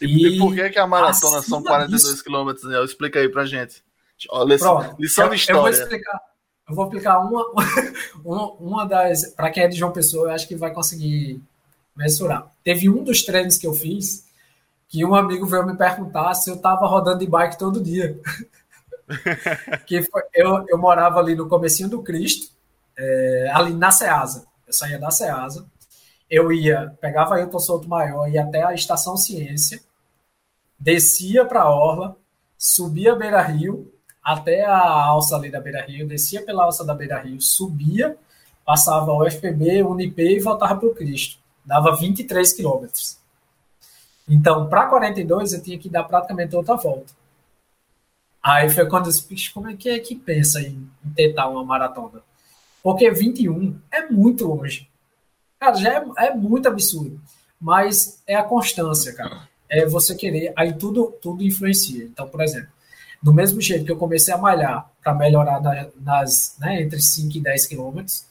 E, 0.00 0.26
e 0.28 0.38
por 0.38 0.54
que, 0.54 0.70
que 0.70 0.78
a 0.78 0.86
maratona 0.86 1.42
são 1.42 1.62
42 1.62 2.22
quilômetros, 2.22 2.64
né? 2.70 2.84
Explica 2.84 3.18
aí 3.18 3.28
pra 3.28 3.46
gente. 3.46 3.82
Ó, 4.30 4.44
lição, 4.44 4.78
Pronto, 4.78 4.96
lição 5.00 5.28
de 5.30 5.36
história. 5.36 5.58
Eu 5.58 5.62
vou 5.62 5.70
explicar, 5.70 6.20
eu 6.68 6.74
vou 6.74 6.84
explicar 6.84 7.18
uma, 7.18 7.46
uma, 8.24 8.52
uma 8.52 8.84
das. 8.84 9.32
Para 9.34 9.50
quem 9.50 9.64
é 9.64 9.68
de 9.68 9.76
João 9.76 9.90
Pessoa, 9.90 10.28
eu 10.28 10.34
acho 10.34 10.46
que 10.46 10.54
vai 10.54 10.72
conseguir 10.72 11.42
mensurar. 11.96 12.46
Teve 12.62 12.88
um 12.88 13.02
dos 13.02 13.22
treinos 13.22 13.56
que 13.56 13.66
eu 13.66 13.72
fiz 13.72 14.28
que 14.88 15.04
um 15.04 15.14
amigo 15.14 15.44
veio 15.46 15.66
me 15.66 15.76
perguntar 15.76 16.32
se 16.34 16.50
eu 16.50 16.54
estava 16.54 16.86
rodando 16.86 17.18
de 17.18 17.26
bike 17.26 17.58
todo 17.58 17.82
dia. 17.82 18.18
que 19.86 20.02
foi, 20.02 20.22
eu, 20.34 20.64
eu 20.68 20.78
morava 20.78 21.18
ali 21.18 21.34
no 21.34 21.48
comecinho 21.48 21.88
do 21.88 22.02
Cristo, 22.02 22.52
é, 22.96 23.50
ali 23.52 23.72
na 23.72 23.90
Ceasa. 23.90 24.46
Eu 24.66 24.72
saía 24.72 24.98
da 24.98 25.10
Ceasa, 25.10 25.66
eu 26.30 26.52
ia, 26.52 26.94
pegava 27.00 27.36
Ailton 27.36 27.58
Souto 27.58 27.88
Maior, 27.88 28.28
ia 28.28 28.42
até 28.42 28.62
a 28.62 28.74
Estação 28.74 29.16
Ciência, 29.16 29.80
descia 30.78 31.44
para 31.44 31.62
a 31.62 31.70
Orla, 31.70 32.16
subia 32.56 33.14
Beira 33.14 33.42
Rio, 33.42 33.92
até 34.22 34.64
a 34.64 34.78
alça 34.78 35.36
ali 35.36 35.50
da 35.50 35.60
Beira 35.60 35.84
Rio, 35.84 36.06
descia 36.06 36.44
pela 36.44 36.64
alça 36.64 36.84
da 36.84 36.94
Beira 36.94 37.20
Rio, 37.20 37.40
subia, 37.40 38.16
passava 38.64 39.12
o 39.12 39.24
FPB, 39.24 39.82
Unip 39.82 40.20
e 40.20 40.38
voltava 40.38 40.76
para 40.76 40.88
o 40.88 40.94
Cristo 40.94 41.38
dava 41.68 41.94
23 41.94 42.50
quilômetros. 42.54 43.18
Então, 44.26 44.68
para 44.68 44.86
42, 44.86 45.52
eu 45.52 45.62
tinha 45.62 45.78
que 45.78 45.90
dar 45.90 46.04
praticamente 46.04 46.56
outra 46.56 46.76
volta. 46.76 47.12
Aí 48.42 48.68
foi 48.68 48.86
quando 48.88 49.06
eu 49.06 49.12
disse, 49.12 49.52
como 49.52 49.68
é 49.68 49.76
que 49.76 49.88
é 49.88 49.98
que 49.98 50.14
pensa 50.14 50.60
em, 50.60 50.88
em 51.04 51.10
tentar 51.14 51.48
uma 51.48 51.64
maratona? 51.64 52.22
Porque 52.82 53.10
21 53.10 53.78
é 53.90 54.08
muito 54.08 54.46
longe. 54.46 54.88
Cara, 55.58 55.74
já 55.74 55.94
é, 55.94 56.26
é 56.26 56.34
muito 56.34 56.68
absurdo. 56.68 57.20
Mas 57.60 58.22
é 58.26 58.36
a 58.36 58.44
constância, 58.44 59.12
cara. 59.12 59.48
É 59.68 59.84
você 59.84 60.14
querer, 60.14 60.52
aí 60.56 60.72
tudo, 60.72 61.12
tudo 61.20 61.42
influencia. 61.42 62.04
Então, 62.04 62.28
por 62.28 62.40
exemplo, 62.40 62.70
do 63.20 63.34
mesmo 63.34 63.60
jeito 63.60 63.84
que 63.84 63.90
eu 63.90 63.96
comecei 63.96 64.32
a 64.32 64.38
malhar 64.38 64.88
para 65.02 65.12
melhorar 65.12 65.60
na, 65.60 65.88
nas, 66.00 66.56
né, 66.58 66.80
entre 66.80 67.00
5 67.00 67.36
e 67.36 67.40
10 67.40 67.66
quilômetros, 67.66 68.24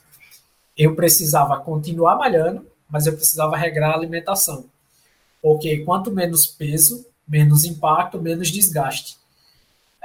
eu 0.77 0.95
precisava 0.95 1.59
continuar 1.59 2.15
malhando 2.15 2.65
mas 2.89 3.05
eu 3.05 3.13
precisava 3.13 3.57
regrar 3.57 3.91
a 3.91 3.95
alimentação. 3.95 4.65
Porque 5.41 5.79
quanto 5.79 6.11
menos 6.11 6.45
peso, 6.45 7.05
menos 7.27 7.63
impacto, 7.65 8.21
menos 8.21 8.49
desgaste. 8.49 9.17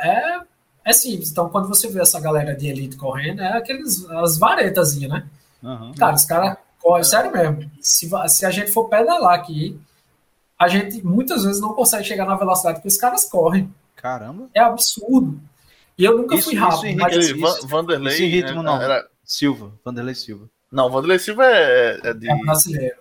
É, 0.02 0.40
é 0.84 0.92
simples. 0.92 1.30
Então, 1.30 1.48
quando 1.48 1.68
você 1.68 1.88
vê 1.88 2.00
essa 2.00 2.20
galera 2.20 2.54
de 2.54 2.66
elite 2.66 2.96
correndo, 2.96 3.40
é 3.40 3.56
aqueles, 3.56 4.04
as 4.10 4.38
varetazinhas, 4.38 5.10
né? 5.10 5.26
Uhum. 5.62 5.94
Cara, 5.94 6.14
os 6.14 6.24
caras 6.24 6.56
correm, 6.80 7.04
sério 7.04 7.32
mesmo. 7.32 7.70
Se, 7.80 8.10
se 8.28 8.44
a 8.44 8.50
gente 8.50 8.72
for 8.72 8.88
pedalar 8.88 9.34
aqui, 9.34 9.80
a 10.58 10.68
gente 10.68 11.04
muitas 11.04 11.44
vezes 11.44 11.60
não 11.60 11.72
consegue 11.72 12.04
chegar 12.04 12.26
na 12.26 12.34
velocidade 12.34 12.80
que 12.80 12.88
os 12.88 12.96
caras 12.96 13.24
correm. 13.24 13.72
Caramba. 13.96 14.48
É 14.52 14.60
absurdo. 14.60 15.40
E 15.96 16.04
eu 16.04 16.18
nunca 16.18 16.34
isso, 16.34 16.50
fui 16.50 16.58
rápido. 16.58 16.86
Isso, 16.86 17.38
mas 17.38 17.56
isso, 17.56 17.68
Vanderlei. 17.68 18.14
Isso 18.14 18.22
em 18.22 18.28
ritmo 18.28 18.60
é, 18.60 18.62
não. 18.64 18.82
Era... 18.82 19.06
Silva. 19.24 19.72
Vanderlei 19.84 20.14
Silva. 20.14 20.48
Não, 20.70 20.90
Vanderlei 20.90 21.18
Silva 21.18 21.46
é, 21.46 22.00
é 22.02 22.14
de. 22.14 22.28
É 22.28 22.36
brasileiro. 22.36 22.96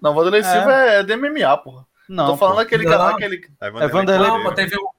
Não, 0.00 0.14
Vanderlei 0.14 0.40
é. 0.40 0.44
Silva 0.44 0.72
é 0.72 1.02
de 1.02 1.16
MMA, 1.16 1.56
porra. 1.58 1.86
Não. 2.08 2.26
Tô 2.26 2.36
falando 2.36 2.56
pô. 2.56 2.60
aquele 2.62 2.84
não. 2.84 2.90
cara. 2.90 3.10
Aquele... 3.14 3.48
É 3.60 3.70
Vanderlei. 3.70 3.88
É 3.88 3.92
Vanderlei. 3.92 4.28
Não, 4.28 4.42
pô, 4.42 4.52
teve 4.52 4.76
o 4.76 4.90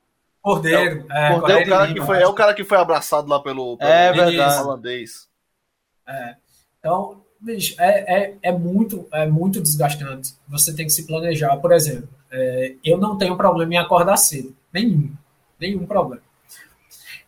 Cordeiro. 0.42 1.06
É, 1.10 1.28
é, 1.28 1.34
Cordeiro, 1.34 1.62
o 1.62 1.70
cara 1.70 1.94
que 1.94 2.02
foi, 2.02 2.22
é 2.22 2.28
o 2.28 2.34
cara 2.34 2.54
que 2.54 2.64
foi 2.64 2.78
abraçado 2.78 3.30
lá 3.30 3.40
pelo, 3.40 3.78
pelo 3.78 3.90
é 3.90 4.12
verdade. 4.12 4.62
holandês. 4.62 5.28
É. 6.08 6.36
Então, 6.80 7.22
bicho, 7.40 7.76
é, 7.80 8.24
é, 8.24 8.38
é, 8.42 8.52
muito, 8.52 9.08
é 9.14 9.28
muito 9.28 9.62
desgastante. 9.62 10.34
Você 10.48 10.74
tem 10.76 10.86
que 10.86 10.92
se 10.92 11.06
planejar. 11.06 11.58
Por 11.58 11.72
exemplo, 11.72 12.10
é, 12.32 12.76
eu 12.84 12.98
não 12.98 13.18
tenho 13.18 13.38
problema 13.38 13.76
em 13.76 13.78
acordar 13.78 14.18
cedo. 14.18 14.56
Nenhum. 14.74 15.12
Nenhum 15.60 15.86
problema. 15.86 16.24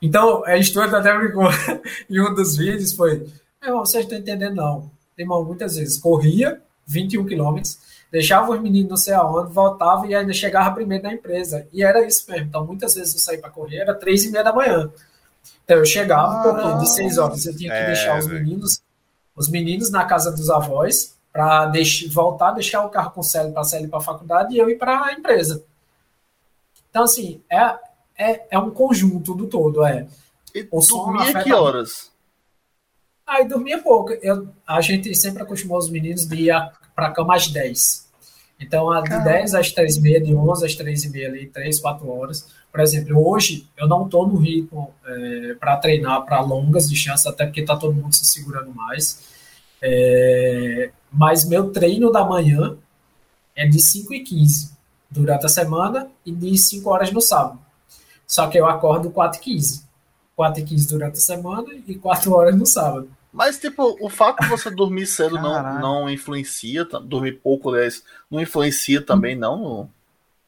Então, 0.02 0.44
a 0.46 0.58
história 0.58 0.98
até 0.98 1.16
brincou 1.18 1.48
em 2.10 2.20
um 2.20 2.34
dos 2.34 2.58
vídeos 2.58 2.94
foi 2.94 3.26
vocês 3.72 4.04
estão 4.04 4.18
entendendo, 4.18 4.56
não. 4.56 4.92
Irmão, 5.18 5.44
muitas 5.44 5.76
vezes 5.76 5.98
corria, 5.98 6.62
21 6.86 7.26
quilômetros, 7.26 7.80
deixava 8.14 8.52
os 8.52 8.62
meninos 8.62 8.90
não 8.92 8.98
sei 8.98 9.16
aonde, 9.16 9.52
voltava 9.52 10.06
e 10.06 10.14
ainda 10.14 10.32
chegava 10.34 10.76
primeiro 10.76 11.04
na 11.04 11.14
empresa. 11.14 11.68
E 11.74 11.84
era 11.84 12.06
isso 12.06 12.30
mesmo. 12.30 12.46
Então, 12.46 12.64
muitas 12.64 12.94
vezes 12.94 13.16
eu 13.16 13.20
saí 13.20 13.40
para 13.40 13.50
correr, 13.50 13.78
era 13.78 13.96
três 13.96 14.24
e 14.24 14.30
meia 14.30 14.44
da 14.44 14.54
manhã. 14.54 14.88
Então, 15.66 15.78
eu 15.78 15.86
chegava, 15.86 16.32
ah, 16.32 16.44
porque 16.44 16.78
de 16.78 16.90
seis 16.90 17.18
horas 17.18 17.44
eu 17.48 17.58
tinha 17.58 17.72
que 17.72 17.76
é, 17.76 17.88
deixar 17.88 18.20
os 18.20 18.28
meninos, 18.28 18.84
os 19.36 19.50
meninos 19.50 19.90
na 19.90 20.06
casa 20.06 20.32
dos 20.32 20.48
avós, 20.52 21.18
para 21.32 21.72
voltar, 22.12 22.52
deixar 22.52 22.86
o 22.86 22.90
carro 22.90 23.10
com 23.10 23.22
o 23.22 23.24
Célio 23.24 23.52
para 23.52 23.64
sair 23.64 23.88
para 23.88 23.98
a 23.98 24.04
faculdade 24.04 24.54
e 24.54 24.60
eu 24.60 24.70
ir 24.70 24.78
para 24.78 25.06
a 25.06 25.14
empresa. 25.14 25.64
Então, 26.92 27.06
assim, 27.06 27.42
é, 27.50 27.76
é, 28.16 28.46
é 28.52 28.60
um 28.60 28.70
conjunto 28.70 29.34
do 29.34 29.48
todo. 29.48 29.84
É. 29.84 30.06
E 30.54 30.68
o 30.70 30.80
dormia 30.82 31.44
que 31.44 31.52
horas? 31.52 32.12
Aí 33.26 33.48
dormia 33.48 33.82
pouco. 33.82 34.14
Eu, 34.22 34.50
a 34.68 34.82
gente 34.82 35.14
sempre 35.16 35.44
acostumou 35.44 35.78
os 35.78 35.90
meninos 35.90 36.26
de 36.26 36.50
ir 36.50 36.72
para 36.96 37.08
a 37.08 37.12
cama 37.12 37.36
às 37.36 37.48
10. 37.48 38.04
Então, 38.60 38.90
de 39.02 39.10
Caramba. 39.10 39.32
10 39.32 39.56
às 39.56 39.72
3 39.72 39.98
e 39.98 40.02
meia, 40.02 40.22
de 40.22 40.34
11 40.34 40.66
às 40.66 40.76
3 40.76 41.04
e 41.04 41.10
meia, 41.10 41.28
ali, 41.28 41.48
3, 41.48 41.80
4 41.80 42.10
horas. 42.10 42.48
Por 42.72 42.80
exemplo, 42.80 43.28
hoje 43.28 43.68
eu 43.78 43.88
não 43.88 44.06
estou 44.06 44.28
no 44.28 44.38
ritmo 44.38 44.94
é, 45.06 45.56
para 45.60 45.78
treinar 45.78 46.24
para 46.24 46.42
longas 46.42 46.90
distâncias, 46.90 47.28
até 47.28 47.46
porque 47.46 47.62
está 47.62 47.76
todo 47.76 47.94
mundo 47.94 48.16
se 48.16 48.26
segurando 48.26 48.74
mais. 48.74 49.22
É, 49.82 50.92
mas 51.12 51.48
meu 51.48 51.72
treino 51.72 52.12
da 52.12 52.24
manhã 52.24 52.78
é 53.56 53.68
de 53.68 53.80
5 53.80 54.14
e 54.14 54.22
15 54.22 54.72
durante 55.10 55.46
a 55.46 55.50
semana 55.50 56.10
e 56.26 56.32
de 56.32 56.58
5 56.58 56.90
horas 56.90 57.12
no 57.12 57.22
sábado. 57.22 57.60
Só 58.26 58.48
que 58.48 58.58
eu 58.58 58.66
acordo 58.66 59.12
4 59.12 59.40
e 59.40 59.44
15. 59.44 59.84
4 60.36 60.62
e 60.62 60.66
15 60.66 60.88
durante 60.90 61.18
a 61.18 61.22
semana 61.22 61.68
e 61.88 61.96
4 61.96 62.32
horas 62.34 62.56
no 62.56 62.66
sábado. 62.66 63.10
Mas, 63.32 63.60
tipo, 63.60 63.98
o 64.00 64.10
fato 64.10 64.44
de 64.44 64.50
você 64.50 64.70
dormir 64.70 65.08
cedo 65.08 65.36
não, 65.36 65.80
não 65.80 66.10
influencia, 66.10 66.86
dormir 66.86 67.40
pouco, 67.42 67.70
aliás, 67.70 68.04
não 68.30 68.40
influencia 68.40 69.02
também, 69.02 69.36
não? 69.36 69.90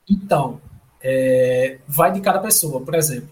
Então, 0.07 0.61
é, 1.01 1.79
vai 1.87 2.11
de 2.11 2.21
cada 2.21 2.39
pessoa. 2.39 2.81
Por 2.81 2.93
exemplo, 2.93 3.29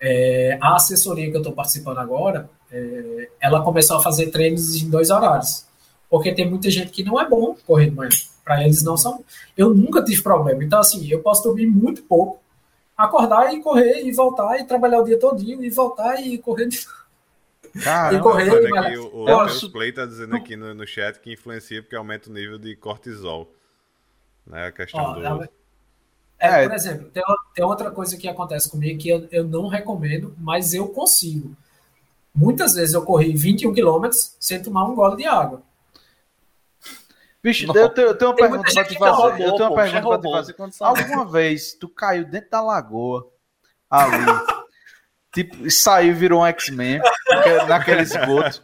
é, 0.00 0.58
a 0.60 0.74
assessoria 0.74 1.30
que 1.30 1.36
eu 1.36 1.40
estou 1.40 1.52
participando 1.52 1.98
agora, 1.98 2.50
é, 2.72 3.30
ela 3.40 3.62
começou 3.62 3.96
a 3.96 4.02
fazer 4.02 4.30
treinos 4.30 4.82
em 4.82 4.90
dois 4.90 5.10
horários. 5.10 5.64
Porque 6.10 6.34
tem 6.34 6.48
muita 6.48 6.70
gente 6.70 6.90
que 6.90 7.04
não 7.04 7.20
é 7.20 7.28
bom 7.28 7.56
correr 7.66 7.90
de 7.90 7.96
manhã. 7.96 8.10
Para 8.44 8.64
eles 8.64 8.82
não 8.82 8.96
são. 8.96 9.22
Eu 9.56 9.74
nunca 9.74 10.02
tive 10.02 10.22
problema. 10.22 10.64
Então, 10.64 10.80
assim, 10.80 11.06
eu 11.08 11.20
posso 11.20 11.42
dormir 11.42 11.66
muito 11.66 12.02
pouco, 12.02 12.40
acordar 12.98 13.54
e 13.54 13.62
correr 13.62 14.02
e 14.04 14.12
voltar 14.12 14.58
e 14.58 14.64
trabalhar 14.64 15.00
o 15.00 15.04
dia 15.04 15.18
todinho 15.18 15.64
e 15.64 15.70
voltar 15.70 16.20
e 16.20 16.36
correr 16.36 16.66
de 16.66 16.84
Caramba, 17.82 18.18
e 18.18 18.20
correr. 18.20 18.70
Mas... 18.70 18.98
o, 18.98 19.22
o 19.22 19.24
Deus 19.24 19.68
Play 19.68 19.92
tá 19.92 20.04
dizendo 20.04 20.34
aqui 20.34 20.56
no, 20.56 20.74
no 20.74 20.86
chat 20.86 21.20
que 21.20 21.32
influencia 21.32 21.80
porque 21.80 21.94
aumenta 21.94 22.28
o 22.28 22.32
nível 22.32 22.58
de 22.58 22.74
cortisol. 22.74 23.52
Né? 24.44 24.66
A 24.66 24.72
questão 24.72 25.00
Ó, 25.00 25.14
do. 25.14 25.48
É, 26.40 26.64
é, 26.64 26.68
por 26.68 26.74
exemplo, 26.74 27.10
tem, 27.10 27.22
tem, 27.54 27.64
outra 27.64 27.90
coisa 27.90 28.16
que 28.16 28.28
acontece 28.28 28.70
comigo 28.70 28.98
que 28.98 29.08
eu, 29.08 29.28
eu 29.30 29.44
não 29.44 29.66
recomendo, 29.66 30.34
mas 30.38 30.72
eu 30.72 30.88
consigo. 30.88 31.54
Muitas 32.34 32.74
vezes 32.74 32.94
eu 32.94 33.02
corri 33.02 33.34
21 33.34 33.74
quilômetros 33.74 34.36
sem 34.38 34.62
tomar 34.62 34.84
um 34.84 34.94
gole 34.94 35.16
de 35.16 35.26
água. 35.26 35.62
Bicho, 37.42 37.70
eu 37.72 37.88
tenho, 37.90 38.08
eu 38.08 38.14
tenho 38.18 38.30
uma 38.30 38.36
pergunta 38.36 38.72
pra 38.72 38.84
te 38.84 38.98
fazer. 38.98 39.42
eu 39.44 39.54
tenho 39.54 39.70
uma 39.70 39.76
pergunta 39.76 40.18
pra 40.18 40.42
te 40.42 40.52
fazer. 40.52 40.84
Alguma 40.84 41.24
vez 41.30 41.72
tu 41.74 41.88
caiu 41.88 42.24
dentro 42.24 42.50
da 42.50 42.60
lagoa 42.60 43.30
ali 43.90 44.24
tipo, 45.32 45.70
saiu 45.70 46.10
e 46.10 46.14
virou 46.14 46.42
um 46.42 46.46
X-Men 46.46 47.00
naquele 47.68 48.02
esgoto. 48.02 48.62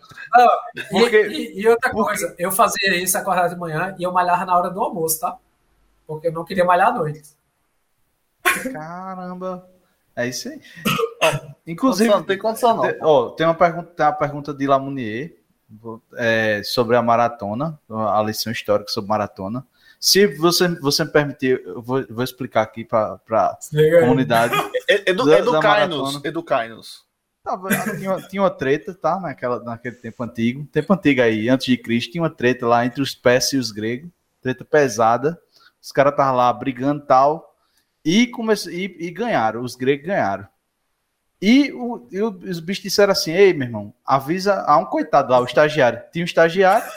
porque, 0.90 1.26
e, 1.26 1.60
e, 1.60 1.68
outra 1.68 1.90
porque... 1.90 2.04
coisa, 2.04 2.34
eu 2.38 2.50
fazia 2.50 2.96
isso 2.96 3.16
acordar 3.16 3.48
de 3.48 3.56
manhã 3.56 3.94
e 3.98 4.02
eu 4.02 4.12
malhava 4.12 4.44
na 4.44 4.56
hora 4.56 4.70
do 4.70 4.80
almoço, 4.80 5.20
tá? 5.20 5.36
Porque 6.06 6.28
eu 6.28 6.32
não 6.32 6.44
queria 6.44 6.64
malhar 6.64 6.88
à 6.88 6.92
noite. 6.92 7.22
Caramba. 8.72 9.68
É 10.16 10.28
isso 10.28 10.48
aí. 10.48 10.60
Ó, 11.22 11.54
inclusive, 11.66 12.10
não 12.10 12.22
tem 12.22 12.38
condição 12.38 12.76
não. 12.76 12.84
Ó, 13.00 13.30
tem 13.30 13.46
uma 13.46 13.54
pergunta, 13.54 13.90
tem 13.96 14.06
uma 14.06 14.12
pergunta 14.12 14.54
de 14.54 14.66
Lamounier 14.66 15.36
é, 16.16 16.62
sobre 16.64 16.96
a 16.96 17.02
maratona, 17.02 17.78
a 17.88 18.22
lição 18.22 18.52
histórica 18.52 18.90
sobre 18.90 19.08
maratona. 19.08 19.66
Se 20.00 20.26
você, 20.26 20.68
você 20.80 21.04
me 21.04 21.10
permitir, 21.10 21.62
eu 21.64 21.80
vou, 21.80 22.04
vou 22.08 22.22
explicar 22.22 22.62
aqui 22.62 22.84
para 22.84 23.18
a 23.30 23.58
comunidade. 24.00 24.54
Edu, 25.06 25.32
educai-nos. 25.32 26.24
Educai-nos. 26.24 27.04
Tá, 27.42 27.58
tinha, 27.98 28.16
tinha 28.28 28.42
uma 28.42 28.50
treta, 28.50 28.94
tá? 28.94 29.18
Naquela, 29.18 29.62
naquele 29.62 29.96
tempo 29.96 30.22
antigo. 30.22 30.66
Tempo 30.66 30.92
antigo 30.92 31.22
aí, 31.22 31.48
antes 31.48 31.66
de 31.66 31.76
Cristo, 31.76 32.12
tinha 32.12 32.22
uma 32.22 32.30
treta 32.30 32.66
lá 32.66 32.84
entre 32.84 33.02
os 33.02 33.14
persas 33.14 33.52
e 33.52 33.56
os 33.56 33.70
gregos. 33.70 34.10
Treta 34.42 34.64
pesada. 34.64 35.40
Os 35.80 35.92
caras 35.92 36.12
estavam 36.12 36.36
lá 36.36 36.52
brigando 36.52 37.02
e 37.02 37.06
tal. 37.06 37.54
E, 38.04 38.26
comece, 38.26 38.70
e, 38.70 39.06
e 39.06 39.10
ganharam. 39.10 39.62
Os 39.62 39.74
gregos 39.74 40.06
ganharam. 40.06 40.46
E, 41.46 41.70
o, 41.74 42.08
e 42.10 42.22
os 42.22 42.58
bichos 42.58 42.84
disseram 42.84 43.12
assim: 43.12 43.30
Ei, 43.30 43.52
meu 43.52 43.66
irmão, 43.66 43.94
avisa 44.02 44.62
a 44.62 44.78
um 44.78 44.86
coitado 44.86 45.30
lá, 45.30 45.40
o 45.40 45.44
estagiário. 45.44 46.02
Tinha 46.10 46.22
um 46.22 46.24
estagiário, 46.24 46.90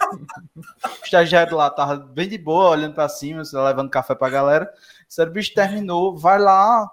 o 0.55 1.03
estagiário 1.03 1.57
lá 1.57 1.69
tava 1.69 1.97
bem 1.97 2.29
de 2.29 2.37
boa, 2.37 2.69
olhando 2.69 2.95
para 2.95 3.09
cima, 3.09 3.43
levando 3.51 3.89
café 3.89 4.15
pra 4.15 4.29
galera. 4.29 4.73
Disseram: 5.05 5.31
o 5.31 5.33
bicho 5.33 5.53
terminou, 5.53 6.17
vai 6.17 6.39
lá 6.39 6.89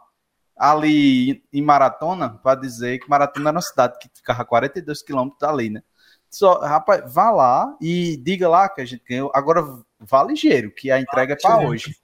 ali 0.58 1.44
em 1.52 1.62
Maratona, 1.62 2.30
para 2.42 2.58
dizer 2.58 2.98
que 2.98 3.08
Maratona 3.08 3.50
era 3.50 3.56
uma 3.56 3.62
cidade 3.62 4.00
que 4.00 4.10
ficava 4.12 4.44
42 4.44 5.00
quilômetros 5.04 5.38
dali, 5.38 5.70
né? 5.70 5.84
Só, 6.28 6.58
rapaz, 6.58 7.04
vá 7.06 7.30
lá 7.30 7.76
e 7.80 8.16
diga 8.16 8.48
lá 8.48 8.68
que 8.68 8.80
a 8.80 8.84
gente 8.84 9.04
ganhou. 9.08 9.30
Agora 9.32 9.62
vá 10.00 10.24
ligeiro, 10.24 10.72
que 10.72 10.90
a 10.90 10.98
entrega 10.98 11.34
é 11.34 11.36
para 11.40 11.60
hoje. 11.60 11.94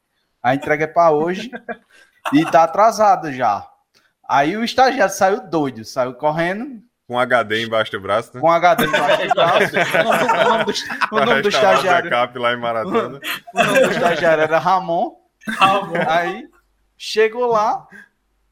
A 0.41 0.55
entrega 0.55 0.85
é 0.85 0.87
para 0.87 1.11
hoje 1.11 1.51
e 2.33 2.45
tá 2.45 2.63
atrasada 2.63 3.33
já. 3.33 3.69
Aí 4.31 4.57
o 4.57 4.63
estagiário 4.63 5.13
saiu 5.13 5.41
doido, 5.49 5.85
saiu 5.85 6.15
correndo. 6.15 6.81
Com 7.09 7.19
HD 7.19 7.65
embaixo 7.65 7.91
do 7.91 7.99
braço, 7.99 8.31
né? 8.33 8.41
Com 8.41 8.49
HD 8.49 8.87
embaixo 8.87 9.27
do 9.27 9.35
braço. 9.35 9.75
o 10.47 10.49
nome 10.49 10.65
do, 10.65 11.17
o 11.17 11.27
nome 11.27 11.43
do 11.43 11.49
estagiário. 11.49 12.41
lá 12.41 12.53
em 12.53 12.57
Maratona. 12.57 13.21
O 13.53 13.59
nome 13.59 13.81
do 13.81 13.91
estagiário 13.91 14.45
era 14.45 14.57
Ramon. 14.61 15.17
Ramon. 15.59 15.95
Aí 16.07 16.49
chegou 16.97 17.47
lá, 17.47 17.89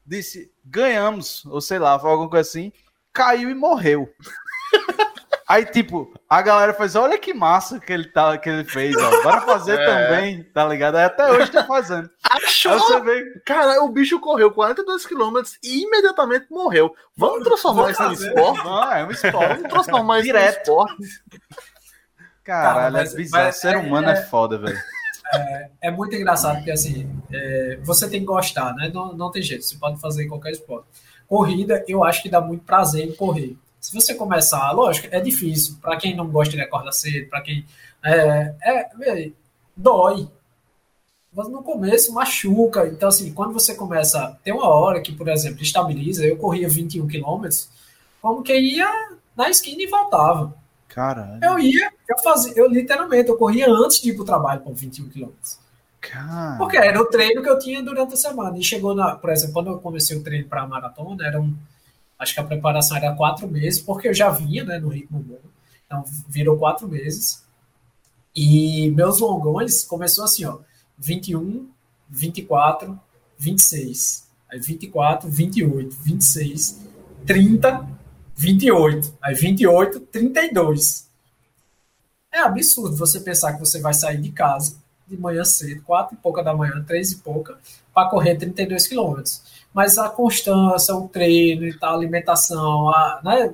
disse: 0.05 0.51
ganhamos, 0.65 1.45
ou 1.45 1.61
sei 1.61 1.79
lá, 1.79 1.97
foi 1.97 2.11
alguma 2.11 2.29
coisa 2.29 2.49
assim. 2.49 2.73
Caiu 3.13 3.49
e 3.49 3.55
morreu. 3.55 4.13
Aí, 5.49 5.65
tipo, 5.65 6.13
a 6.29 6.43
galera 6.43 6.75
faz, 6.75 6.95
olha 6.95 7.17
que 7.17 7.33
massa 7.33 7.79
que 7.79 7.91
ele, 7.91 8.05
tá, 8.05 8.37
que 8.37 8.47
ele 8.47 8.63
fez, 8.63 8.95
ó. 8.95 9.23
Bora 9.23 9.41
fazer 9.41 9.79
é. 9.81 9.85
também, 9.85 10.43
tá 10.43 10.63
ligado? 10.63 10.97
Aí 10.97 11.05
até 11.05 11.31
hoje 11.31 11.49
tá 11.49 11.65
fazendo. 11.65 12.07
Achou? 12.23 13.03
vê... 13.03 13.41
Cara, 13.47 13.81
o 13.81 13.89
bicho 13.89 14.19
correu 14.19 14.51
42 14.51 15.07
quilômetros 15.07 15.57
e 15.63 15.81
imediatamente 15.85 16.45
morreu. 16.51 16.93
Vamos 17.17 17.43
transformar 17.43 17.89
isso 17.89 18.03
em 18.03 18.13
esporte? 18.13 18.63
Não, 18.63 18.93
é 18.93 19.03
um 19.03 19.09
esporte. 19.09 19.47
Vamos 19.47 19.69
transformar 19.73 20.19
isso 20.19 20.37
em 20.37 20.49
esporte. 20.49 21.03
Caralho, 22.43 22.75
Cara, 22.75 22.91
mas, 22.91 23.13
é 23.13 23.17
bizarro. 23.17 23.45
Mas, 23.45 23.55
Ser 23.55 23.77
humano 23.77 24.09
é, 24.09 24.13
é 24.13 24.21
foda, 24.21 24.57
velho. 24.59 24.77
É, 25.33 25.69
é, 25.81 25.91
muito 25.91 26.15
engraçado, 26.15 26.57
porque 26.57 26.71
assim, 26.71 27.09
é, 27.33 27.79
você 27.81 28.07
tem 28.07 28.19
que 28.19 28.25
gostar, 28.27 28.75
né? 28.75 28.91
Não, 28.93 29.13
não 29.13 29.31
tem 29.31 29.41
jeito, 29.41 29.65
você 29.65 29.75
pode 29.75 29.99
fazer 29.99 30.25
em 30.25 30.27
qualquer 30.27 30.51
esporte. 30.51 30.87
Corrida, 31.27 31.83
eu 31.87 32.03
acho 32.03 32.21
que 32.21 32.29
dá 32.29 32.39
muito 32.39 32.63
prazer 32.63 33.07
em 33.07 33.15
correr. 33.15 33.57
Se 33.79 33.93
você 33.93 34.13
começar, 34.13 34.71
lógico, 34.71 35.07
é 35.11 35.19
difícil. 35.19 35.77
Para 35.81 35.97
quem 35.97 36.15
não 36.15 36.27
gosta 36.27 36.55
de 36.55 36.61
acordar 36.61 36.91
cedo, 36.91 37.29
para 37.29 37.41
quem. 37.41 37.65
É, 38.03 38.53
é, 38.61 39.31
dói. 39.75 40.27
Mas 41.33 41.47
no 41.47 41.63
começo 41.63 42.13
machuca. 42.13 42.87
Então, 42.87 43.09
assim, 43.09 43.33
quando 43.33 43.53
você 43.53 43.73
começa. 43.75 44.37
Tem 44.43 44.53
uma 44.53 44.67
hora 44.67 45.01
que, 45.01 45.11
por 45.11 45.27
exemplo, 45.29 45.61
estabiliza. 45.61 46.25
Eu 46.25 46.37
corria 46.37 46.67
21 46.67 47.07
quilômetros, 47.07 47.69
como 48.21 48.43
que 48.43 48.57
ia 48.57 49.17
na 49.35 49.49
esquina 49.49 49.81
e 49.81 49.87
voltava. 49.87 50.53
Caralho. 50.89 51.39
Eu 51.41 51.59
ia, 51.59 51.91
eu 52.09 52.17
fazia, 52.17 52.53
eu 52.55 52.67
literalmente, 52.67 53.29
eu 53.29 53.37
corria 53.37 53.69
antes 53.69 54.01
de 54.01 54.09
ir 54.09 54.15
pro 54.15 54.25
trabalho 54.25 54.61
com 54.61 54.73
21 54.73 55.07
quilômetros. 55.09 55.59
Porque 56.57 56.77
era 56.77 56.99
o 56.99 57.05
treino 57.05 57.41
que 57.41 57.49
eu 57.49 57.59
tinha 57.59 57.81
durante 57.81 58.13
a 58.13 58.17
semana. 58.17 58.57
E 58.57 58.63
chegou 58.63 58.95
na, 58.95 59.15
por 59.15 59.29
exemplo, 59.29 59.53
quando 59.53 59.69
eu 59.69 59.77
comecei 59.79 60.17
o 60.17 60.23
treino 60.23 60.47
para 60.47 60.67
maratona, 60.67 61.25
era 61.25 61.39
um 61.39 61.55
Acho 62.19 62.33
que 62.33 62.39
a 62.41 62.43
preparação 62.43 62.97
era 62.97 63.15
quatro 63.15 63.47
meses, 63.47 63.79
porque 63.79 64.09
eu 64.09 64.13
já 64.13 64.29
vinha 64.29 64.65
né, 64.65 64.77
no 64.77 64.89
ritmo 64.89 65.19
bom. 65.19 65.39
Então, 65.85 66.03
virou 66.27 66.57
quatro 66.57 66.85
meses. 66.85 67.43
E 68.35 68.91
meus 68.91 69.19
longões 69.19 69.83
começou 69.85 70.25
assim, 70.25 70.43
ó. 70.43 70.59
21, 70.97 71.69
24, 72.09 72.99
26. 73.37 74.27
Aí 74.51 74.59
24, 74.59 75.29
28, 75.29 75.95
26, 75.95 76.79
30, 77.25 77.87
28. 78.35 79.17
Aí 79.21 79.35
28, 79.35 79.99
32. 80.01 81.09
É 82.31 82.39
absurdo 82.39 82.97
você 82.97 83.21
pensar 83.21 83.53
que 83.53 83.59
você 83.59 83.79
vai 83.79 83.93
sair 83.93 84.21
de 84.21 84.31
casa 84.31 84.78
de 85.09 85.17
manhã 85.17 85.43
cedo, 85.43 85.81
quatro 85.83 86.15
e 86.15 86.17
pouca 86.17 86.43
da 86.43 86.53
manhã, 86.53 86.83
três 86.87 87.11
e 87.11 87.17
pouca, 87.17 87.57
para 87.93 88.09
correr 88.09 88.35
32 88.35 88.87
quilômetros 88.87 89.59
mas 89.73 89.97
a 89.99 90.09
constância, 90.09 90.95
o 90.95 91.07
treino 91.07 91.63
e 91.67 91.77
tal, 91.77 91.91
a 91.91 91.95
alimentação, 91.95 92.89
a, 92.89 93.21
né? 93.23 93.53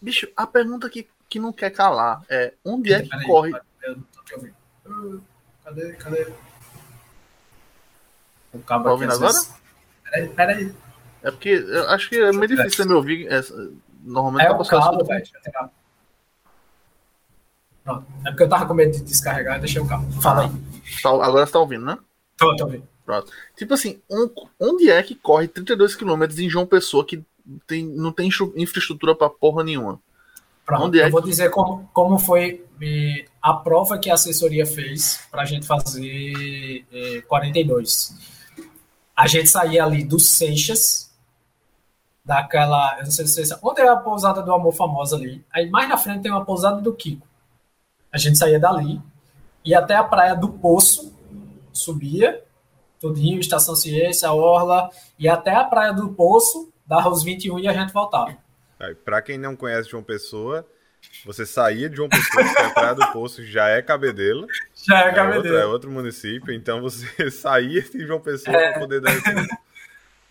Bicho, 0.00 0.26
a 0.34 0.46
pergunta 0.46 0.88
que, 0.88 1.06
que 1.28 1.38
não 1.38 1.52
quer 1.52 1.70
calar 1.70 2.22
é 2.30 2.54
onde 2.64 2.92
é 2.92 3.02
que 3.02 3.24
corre. 3.26 3.52
Uh, 4.86 5.20
cadê? 5.62 5.92
Cadê? 5.92 6.32
O 8.52 8.58
cabo 8.60 8.84
Tá 8.84 8.92
ouvindo 8.92 9.12
agora? 9.12 9.32
vezes- 9.32 9.54
Peraí, 10.04 10.28
peraí. 10.28 10.74
É 11.22 11.30
porque 11.30 11.48
eu 11.48 11.90
acho 11.90 12.08
que 12.08 12.16
é 12.16 12.32
meio 12.32 12.48
difícil 12.48 12.70
você 12.84 12.84
me 12.88 12.94
ouvir. 12.94 13.26
é, 13.30 13.40
normalmente 14.02 14.46
É 14.46 14.48
tá 14.48 14.56
o 14.56 14.64
cabo, 14.66 15.04
velho. 15.04 15.24
Pronto. 17.84 18.06
É 18.24 18.30
porque 18.30 18.42
eu 18.42 18.48
tava 18.48 18.66
com 18.66 18.74
medo 18.74 18.92
de 18.92 19.02
descarregar, 19.02 19.60
deixei 19.60 19.80
o 19.80 19.86
cabo. 19.86 20.10
Fala 20.22 20.44
aí. 20.44 20.50
Tá- 21.02 21.10
agora 21.10 21.44
você 21.46 21.52
tá 21.52 21.58
ouvindo, 21.60 21.84
né? 21.84 21.98
Tô, 22.38 22.56
tô 22.56 22.64
ouvindo. 22.64 22.88
Pronto. 23.04 23.30
Tipo 23.56 23.74
assim, 23.74 24.00
um- 24.10 24.30
onde 24.58 24.90
é 24.90 25.02
que 25.02 25.14
corre 25.14 25.46
32 25.46 25.94
km 25.94 26.22
em 26.38 26.48
João 26.48 26.66
Pessoa 26.66 27.04
que 27.04 27.22
tem, 27.66 27.84
não 27.84 28.10
tem 28.10 28.28
infra- 28.28 28.50
infraestrutura 28.56 29.14
pra 29.14 29.28
porra 29.28 29.62
nenhuma? 29.62 30.00
Pronto, 30.64 30.84
Onde 30.86 30.98
é 31.00 31.06
eu 31.06 31.10
vou 31.10 31.20
que- 31.22 31.28
dizer 31.28 31.50
como, 31.50 31.86
como 31.92 32.18
foi 32.18 32.64
eh, 32.80 33.26
a 33.42 33.52
prova 33.52 33.98
que 33.98 34.08
a 34.10 34.14
assessoria 34.14 34.64
fez 34.64 35.20
para 35.30 35.42
a 35.42 35.44
gente 35.44 35.66
fazer 35.66 36.86
eh, 36.90 37.20
42. 37.28 38.14
A 39.14 39.26
gente 39.26 39.48
saía 39.50 39.84
ali 39.84 40.02
do 40.02 40.18
Seixas, 40.18 41.10
daquela. 42.24 42.96
Eu 42.98 43.04
não 43.04 43.10
sei 43.10 43.26
se 43.26 43.34
vocês. 43.34 43.50
Onde 43.62 43.80
é 43.82 43.88
a 43.88 43.96
pousada 43.96 44.42
do 44.42 44.52
Amor 44.54 44.72
famosa 44.72 45.16
ali? 45.16 45.44
Aí 45.52 45.68
mais 45.68 45.88
na 45.88 45.96
frente 45.98 46.22
tem 46.22 46.30
uma 46.32 46.44
pousada 46.44 46.80
do 46.80 46.92
Kiko. 46.94 47.26
A 48.14 48.18
gente 48.18 48.38
saía 48.38 48.60
dali, 48.60 49.00
ia 49.64 49.80
até 49.80 49.96
a 49.96 50.04
praia 50.04 50.34
do 50.34 50.48
Poço, 50.48 51.12
subia, 51.72 52.40
tudinho, 53.00 53.40
Estação 53.40 53.74
Ciência, 53.74 54.30
Orla, 54.32 54.88
ia 55.18 55.34
até 55.34 55.52
a 55.54 55.64
praia 55.64 55.92
do 55.92 56.10
Poço, 56.10 56.72
dava 56.86 57.08
os 57.10 57.24
21 57.24 57.58
e 57.58 57.66
a 57.66 57.72
gente 57.72 57.92
voltava. 57.92 58.36
Pra 59.04 59.20
quem 59.20 59.36
não 59.36 59.56
conhece 59.56 59.90
João 59.90 60.02
Pessoa, 60.02 60.64
você 61.26 61.44
saía 61.44 61.90
de 61.90 61.96
João 61.96 62.08
Pessoa, 62.08 62.44
que 62.44 62.58
é 62.58 62.64
a 62.66 62.70
Praia 62.70 62.94
do 62.94 63.06
Poço, 63.12 63.44
já 63.44 63.68
é 63.68 63.82
Cabedelo. 63.82 64.46
Já 64.86 65.06
é, 65.10 65.18
É 65.18 65.36
outro, 65.36 65.56
é 65.56 65.66
outro 65.66 65.90
município, 65.90 66.52
então 66.54 66.80
você 66.80 67.06
saía 67.32 67.82
de 67.82 68.06
João 68.06 68.20
Pessoa 68.20 68.56
É. 68.56 68.70
para 68.72 68.80
poder 68.80 69.00
dar 69.00 69.12
esse. 69.12 69.48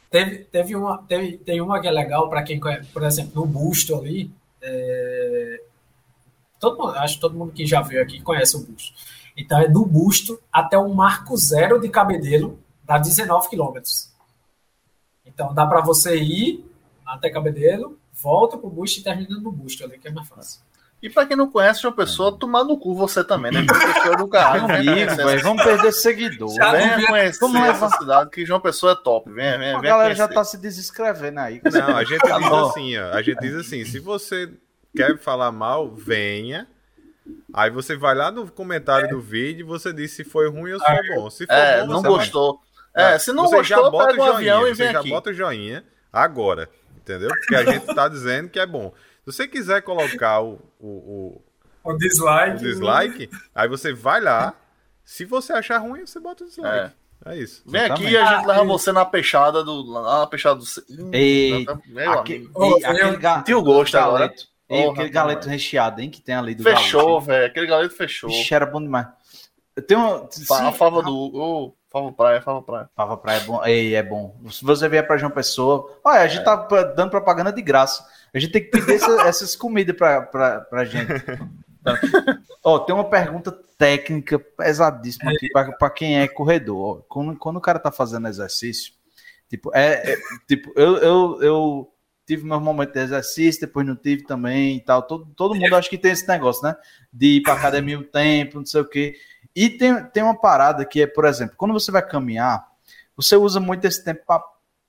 Teve, 0.09 0.37
teve 0.45 0.75
uma, 0.75 0.99
teve, 1.03 1.37
tem 1.39 1.59
uma 1.59 1.81
que 1.81 1.87
é 1.87 1.91
legal 1.91 2.29
para 2.29 2.43
quem 2.43 2.59
conhece, 2.59 2.87
por 2.91 3.03
exemplo, 3.03 3.31
no 3.41 3.45
Busto 3.47 3.95
ali. 3.95 4.31
é, 4.61 5.61
todo 6.63 6.77
mundo, 6.77 6.97
acho 6.97 7.15
que 7.15 7.21
todo 7.21 7.35
mundo 7.37 7.51
que 7.51 7.65
já 7.65 7.81
veio 7.81 8.01
aqui 8.01 8.21
conhece 8.21 8.55
o 8.57 8.59
Busto. 8.65 8.93
Então 9.37 9.59
é 9.59 9.67
do 9.67 9.85
Busto 9.85 10.39
até 10.51 10.77
o 10.77 10.93
Marco 10.93 11.35
Zero 11.37 11.79
de 11.79 11.89
Cabedelo, 11.89 12.59
dá 12.83 12.97
19 12.97 13.49
quilômetros. 13.49 14.11
Então 15.25 15.53
dá 15.53 15.65
para 15.65 15.81
você 15.81 16.17
ir 16.17 16.65
até 17.05 17.29
Cabedelo, 17.29 17.97
volta 18.13 18.57
pro 18.57 18.69
Busto 18.69 18.99
e 18.99 19.03
termina 19.03 19.37
no 19.39 19.51
Busto 19.51 19.83
ali, 19.83 19.97
que 19.97 20.07
é 20.07 20.11
mais 20.11 20.27
fácil. 20.27 20.61
E 21.01 21.09
pra 21.09 21.25
quem 21.25 21.35
não 21.35 21.51
conhece 21.51 21.81
João 21.81 21.93
Pessoa, 21.93 22.37
tomar 22.39 22.63
no 22.63 22.77
cu 22.77 22.95
você 22.95 23.25
também, 23.25 23.51
né? 23.51 23.65
Pessoa 23.67 24.13
é 24.13 24.17
do 24.17 24.25
caralho. 24.25 24.67
Venha 24.67 24.91
Amigo, 25.11 25.15
velho, 25.17 25.43
vamos 25.43 25.61
perder 25.61 25.91
seguidor. 25.91 26.55
Já- 26.55 26.71
venha 26.71 27.05
conhecer 27.07 27.39
Vamos 27.41 27.59
essa 27.61 27.89
cidade, 27.89 28.29
que 28.29 28.45
João 28.45 28.61
Pessoa 28.61 28.93
é 28.93 28.95
top. 28.95 29.29
Venha, 29.29 29.57
venha, 29.57 29.77
A 29.77 29.81
galera 29.81 30.15
já 30.15 30.27
conhecer. 30.29 30.33
tá 30.33 30.43
se 30.45 30.57
desescrevendo 30.57 31.41
aí. 31.41 31.59
Não, 31.65 31.97
a 31.97 32.05
gente 32.05 32.21
diz 32.21 32.49
bom. 32.49 32.69
assim, 32.69 32.97
ó. 32.97 33.09
A 33.11 33.21
gente 33.21 33.37
diz 33.41 33.53
assim, 33.55 33.83
se 33.83 33.99
você 33.99 34.49
quer 34.95 35.17
falar 35.17 35.51
mal, 35.51 35.93
venha. 35.93 36.67
Aí 37.53 37.69
você 37.69 37.95
vai 37.95 38.13
lá 38.15 38.31
no 38.31 38.51
comentário 38.51 39.07
do 39.09 39.21
vídeo 39.21 39.61
e 39.61 39.63
você 39.63 39.93
diz 39.93 40.11
se 40.11 40.23
foi 40.23 40.49
ruim 40.49 40.73
ou 40.73 40.79
se 40.79 40.85
foi 40.85 41.15
bom. 41.15 41.29
Se 41.29 41.45
for 41.45 41.53
É, 41.53 41.81
bom, 41.81 41.93
não 41.93 42.01
vai. 42.01 42.11
gostou. 42.11 42.59
É, 42.95 43.17
se 43.17 43.31
não 43.31 43.47
você 43.47 43.63
já 43.63 43.77
gostou, 43.77 43.91
bota 43.91 44.07
pega 44.11 44.21
o 44.21 44.25
joinha, 44.25 44.35
avião 44.55 44.67
e 44.67 44.75
você 44.75 44.83
vem 44.83 44.93
já 44.93 44.99
aqui. 44.99 45.09
bota 45.09 45.29
o 45.29 45.33
joinha 45.33 45.83
agora, 46.11 46.69
entendeu? 46.97 47.29
Porque 47.29 47.55
a 47.55 47.63
gente 47.65 47.85
tá 47.95 48.07
dizendo 48.07 48.49
que 48.49 48.59
é 48.59 48.65
bom. 48.65 48.93
Se 49.25 49.31
você 49.31 49.47
quiser 49.47 49.81
colocar 49.81 50.41
o, 50.41 50.59
o, 50.79 50.87
o- 50.87 51.41
O 51.83 51.91
o 51.93 51.97
dislike. 51.97 52.57
dislike, 52.59 53.29
aí 53.55 53.67
você 53.69 53.93
vai 53.93 54.19
lá. 54.21 54.53
Se 55.03 55.23
você 55.25 55.53
achar 55.53 55.77
ruim, 55.79 56.05
você 56.05 56.19
bota 56.19 56.43
o 56.43 56.47
dislike. 56.47 56.93
É, 57.25 57.37
isso. 57.37 57.63
Vem 57.65 57.81
aqui 57.85 58.03
e 58.03 58.17
a 58.17 58.25
gente 58.25 58.43
Ah, 58.43 58.47
leva 58.47 58.63
e- 58.63 58.67
você 58.67 58.91
na 58.91 59.05
peixada 59.05 59.63
do. 59.63 59.81
Lá 59.81 60.19
na 60.19 60.27
peixada 60.27 60.59
do. 60.59 60.65
Ei, 61.15 61.65
meu 61.87 62.11
Aque- 62.11 62.35
amigo. 62.35 62.51
Ô, 62.53 62.77
ei, 62.77 62.85
aquele 62.85 63.15
eu- 63.15 63.19
ga- 63.19 63.37
Sentiu 63.37 63.59
o 63.59 63.63
gosto 63.63 63.95
agora. 63.97 64.19
galeto. 64.27 64.52
Ei, 64.73 64.81
Porra, 64.83 64.93
aquele 64.93 65.09
tá 65.09 65.13
galeto 65.13 65.47
recheado, 65.49 66.01
hein, 66.01 66.09
que 66.09 66.21
tem 66.21 66.35
ali 66.35 66.55
do 66.55 66.63
Fechou, 66.63 67.19
velho. 67.21 67.45
Aquele 67.45 67.67
galeto 67.67 67.95
fechou. 67.95 68.29
Ixi, 68.29 68.53
era 68.53 68.65
bom 68.65 68.81
demais. 68.81 69.07
Eu 69.75 69.81
tenho 69.85 69.99
uma... 69.99 70.29
A 70.67 70.71
fava 70.71 71.01
do. 71.01 71.13
Ô, 71.35 71.73
fava 71.91 72.11
praia, 72.11 72.41
fava 72.41 72.61
praia. 72.61 72.89
Fava 72.95 73.17
Praia 73.17 73.37
é 73.37 73.43
bom. 73.43 73.65
Ei, 73.65 73.95
é 73.95 74.03
bom. 74.03 74.35
Se 74.51 74.63
você 74.63 74.87
vier 74.87 75.05
pra 75.05 75.17
João 75.17 75.31
Pessoa, 75.31 75.99
olha, 76.03 76.21
a 76.21 76.27
gente 76.27 76.43
tá 76.43 76.55
pra- 76.57 76.83
dando 76.83 77.09
propaganda 77.09 77.51
de 77.51 77.61
graça. 77.61 78.05
A 78.33 78.39
gente 78.39 78.51
tem 78.51 78.63
que 78.63 78.69
pedir 78.69 78.93
essa- 78.95 79.21
essas 79.27 79.55
comidas 79.55 79.95
pra, 79.95 80.21
pra, 80.21 80.61
pra 80.61 80.85
gente. 80.85 81.07
Ó, 82.63 82.79
tem 82.79 82.93
uma 82.95 83.09
pergunta 83.09 83.51
técnica 83.77 84.39
pesadíssima 84.39 85.31
aqui 85.31 85.49
pra, 85.51 85.71
pra 85.73 85.89
quem 85.89 86.19
é 86.19 86.27
corredor. 86.27 87.03
Quando, 87.09 87.35
quando 87.37 87.57
o 87.57 87.61
cara 87.61 87.79
tá 87.79 87.91
fazendo 87.91 88.27
exercício, 88.27 88.93
tipo, 89.49 89.71
é, 89.73 90.13
é- 90.13 90.17
tipo 90.47 90.71
eu, 90.75 90.97
eu, 90.97 91.41
eu 91.43 91.92
tive 92.25 92.43
meus 92.45 92.61
momentos 92.61 92.93
de 92.93 92.99
exercício, 92.99 93.61
depois 93.61 93.85
não 93.85 93.95
tive 93.95 94.23
também 94.23 94.77
e 94.77 94.81
tal. 94.81 95.01
Todo, 95.03 95.27
todo 95.35 95.55
mundo 95.55 95.75
acho 95.75 95.89
que 95.89 95.97
tem 95.97 96.11
esse 96.11 96.27
negócio, 96.27 96.63
né? 96.63 96.75
De 97.11 97.37
ir 97.37 97.41
pra 97.41 97.53
academia 97.53 97.99
um 97.99 98.03
tempo, 98.03 98.57
não 98.59 98.65
sei 98.65 98.81
o 98.81 98.89
quê. 98.89 99.15
E 99.55 99.69
tem, 99.69 100.03
tem 100.05 100.23
uma 100.23 100.39
parada 100.39 100.85
que 100.85 101.01
é, 101.01 101.07
por 101.07 101.25
exemplo, 101.25 101.55
quando 101.57 101.73
você 101.73 101.91
vai 101.91 102.05
caminhar, 102.05 102.65
você 103.15 103.35
usa 103.35 103.59
muito 103.59 103.85
esse 103.85 104.03
tempo 104.03 104.23
para 104.25 104.43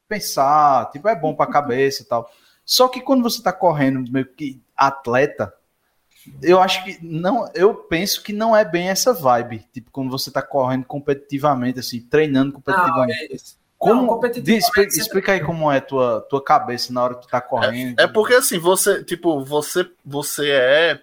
pensar, 0.08 0.90
tipo, 0.90 1.08
é 1.08 1.14
bom 1.14 1.34
para 1.34 1.48
a 1.50 1.52
cabeça 1.52 2.02
e 2.02 2.06
tal. 2.06 2.30
Só 2.64 2.88
que 2.88 3.00
quando 3.00 3.22
você 3.22 3.42
tá 3.42 3.52
correndo 3.52 4.10
meio 4.10 4.26
que 4.26 4.62
atleta, 4.76 5.52
eu 6.40 6.60
acho 6.60 6.82
que 6.84 6.98
não, 7.04 7.50
eu 7.54 7.74
penso 7.74 8.22
que 8.22 8.32
não 8.32 8.56
é 8.56 8.64
bem 8.64 8.88
essa 8.88 9.12
vibe, 9.12 9.66
tipo, 9.72 9.90
quando 9.90 10.10
você 10.10 10.30
tá 10.30 10.40
correndo 10.40 10.86
competitivamente 10.86 11.78
assim, 11.80 12.00
treinando 12.00 12.52
Não, 12.52 12.60
competitivamente. 12.60 13.34
é. 13.34 13.63
Como 13.84 14.02
não, 14.02 14.06
competitivamente 14.08 14.56
diz, 14.56 14.64
explica, 14.64 14.90
você- 14.90 15.00
explica 15.00 15.32
aí 15.32 15.40
como 15.40 15.70
é 15.70 15.80
tua 15.80 16.20
tua 16.28 16.42
cabeça 16.42 16.92
na 16.92 17.02
hora 17.02 17.14
que 17.14 17.22
tu 17.22 17.28
tá 17.28 17.40
correndo. 17.40 17.98
É 18.00 18.06
porque 18.06 18.34
assim, 18.34 18.58
você, 18.58 19.02
tipo, 19.04 19.44
você, 19.44 19.88
você 20.04 20.50
é, 20.50 21.00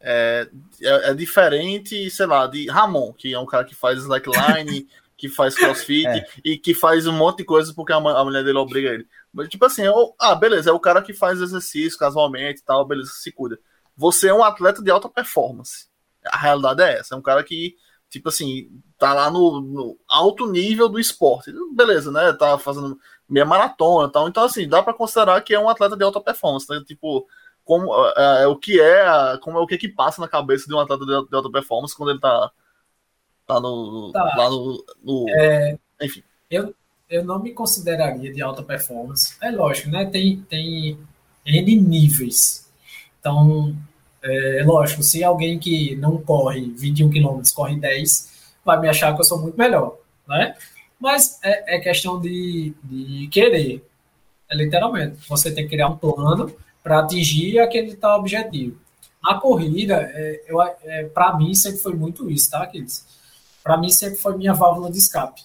é, 0.00 0.48
é, 0.82 1.10
é 1.10 1.14
diferente, 1.14 2.10
sei 2.10 2.26
lá, 2.26 2.46
de 2.46 2.68
Ramon, 2.68 3.12
que 3.12 3.32
é 3.32 3.38
um 3.38 3.46
cara 3.46 3.64
que 3.64 3.74
faz 3.74 3.98
slackline, 4.00 4.86
que 5.16 5.28
faz 5.28 5.54
crossfit 5.54 6.06
É. 6.08 6.26
e 6.44 6.58
que 6.58 6.74
faz 6.74 7.06
um 7.06 7.12
monte 7.12 7.38
de 7.38 7.44
coisa 7.44 7.72
porque 7.74 7.92
a, 7.92 7.96
a 7.96 8.24
mulher 8.24 8.42
dele 8.42 8.58
obriga 8.58 8.88
ele. 8.90 9.06
Mas, 9.32 9.48
tipo 9.48 9.64
assim, 9.64 9.82
é 9.82 9.90
o- 9.90 10.12
ah, 10.18 10.34
beleza, 10.34 10.70
é 10.70 10.72
o 10.72 10.80
cara 10.80 11.00
que 11.00 11.12
faz 11.12 11.40
exercício 11.40 11.98
casualmente 11.98 12.60
e 12.60 12.64
tal, 12.64 12.84
beleza, 12.84 13.10
se 13.14 13.30
cuida. 13.30 13.58
Você 13.96 14.28
é 14.28 14.34
um 14.34 14.42
atleta 14.42 14.82
de 14.82 14.90
alta 14.90 15.08
performance. 15.08 15.86
A 16.24 16.36
realidade 16.36 16.82
é 16.82 16.98
essa, 16.98 17.14
é 17.14 17.18
um 17.18 17.22
cara 17.22 17.42
que, 17.44 17.76
tipo 18.12 18.28
assim, 18.28 18.68
tá 18.98 19.14
lá 19.14 19.30
no, 19.30 19.60
no 19.62 19.98
alto 20.06 20.46
nível 20.46 20.86
do 20.88 21.00
esporte. 21.00 21.50
Beleza, 21.74 22.12
né? 22.12 22.30
Tá 22.34 22.58
fazendo 22.58 22.98
meia 23.26 23.46
maratona 23.46 24.06
e 24.08 24.12
tal. 24.12 24.28
Então, 24.28 24.44
assim, 24.44 24.68
dá 24.68 24.82
para 24.82 24.92
considerar 24.92 25.40
que 25.40 25.54
é 25.54 25.58
um 25.58 25.68
atleta 25.68 25.96
de 25.96 26.04
alta 26.04 26.20
performance, 26.20 26.66
né? 26.68 26.82
Tipo, 26.86 27.26
como 27.64 27.90
é, 28.16 28.42
é, 28.42 28.46
o 28.46 28.54
que 28.56 28.78
é, 28.78 29.38
como 29.38 29.56
é 29.56 29.60
o 29.62 29.66
que 29.66 29.78
que 29.78 29.88
passa 29.88 30.20
na 30.20 30.28
cabeça 30.28 30.66
de 30.68 30.74
um 30.74 30.78
atleta 30.80 31.06
de, 31.06 31.28
de 31.28 31.34
alta 31.34 31.50
performance 31.50 31.96
quando 31.96 32.10
ele 32.10 32.20
tá, 32.20 32.50
tá 33.46 33.58
no, 33.58 34.10
Tá. 34.12 34.22
lá 34.36 34.50
no, 34.50 34.84
no- 35.02 35.26
enfim. 36.02 36.22
eu 36.50 37.24
não 37.24 37.38
me 37.38 37.52
consideraria 37.54 38.30
de 38.32 38.42
alta 38.42 38.62
performance. 38.62 39.36
É 39.40 39.50
lógico, 39.50 39.88
né? 39.90 40.04
Tem, 40.04 40.42
tem 40.42 40.98
N 41.46 41.76
níveis. 41.80 42.70
Então, 43.18 43.74
é 44.22 44.62
lógico, 44.64 45.02
se 45.02 45.22
alguém 45.24 45.58
que 45.58 45.96
não 45.96 46.18
corre 46.18 46.72
21 46.76 47.10
km, 47.10 47.40
corre 47.54 47.76
10, 47.76 48.30
vai 48.64 48.80
me 48.80 48.88
achar 48.88 49.14
que 49.14 49.20
eu 49.20 49.24
sou 49.24 49.40
muito 49.40 49.58
melhor, 49.58 49.96
né? 50.28 50.54
Mas 50.98 51.38
é, 51.42 51.76
é 51.76 51.80
questão 51.80 52.20
de, 52.20 52.72
de 52.84 53.26
querer. 53.28 53.84
É 54.48 54.56
literalmente. 54.56 55.18
Você 55.28 55.50
tem 55.50 55.64
que 55.64 55.70
criar 55.70 55.88
um 55.88 55.96
plano 55.96 56.54
para 56.82 57.00
atingir 57.00 57.58
aquele 57.58 57.96
tal 57.96 58.20
objetivo. 58.20 58.78
A 59.24 59.34
corrida, 59.34 60.10
é, 60.14 60.44
é, 60.84 61.04
para 61.04 61.36
mim, 61.36 61.54
sempre 61.54 61.80
foi 61.80 61.94
muito 61.94 62.30
isso, 62.30 62.50
tá, 62.50 62.66
Kids? 62.66 63.04
Para 63.62 63.76
mim, 63.76 63.88
sempre 63.90 64.16
foi 64.16 64.36
minha 64.36 64.52
válvula 64.52 64.90
de 64.90 64.98
escape. 64.98 65.42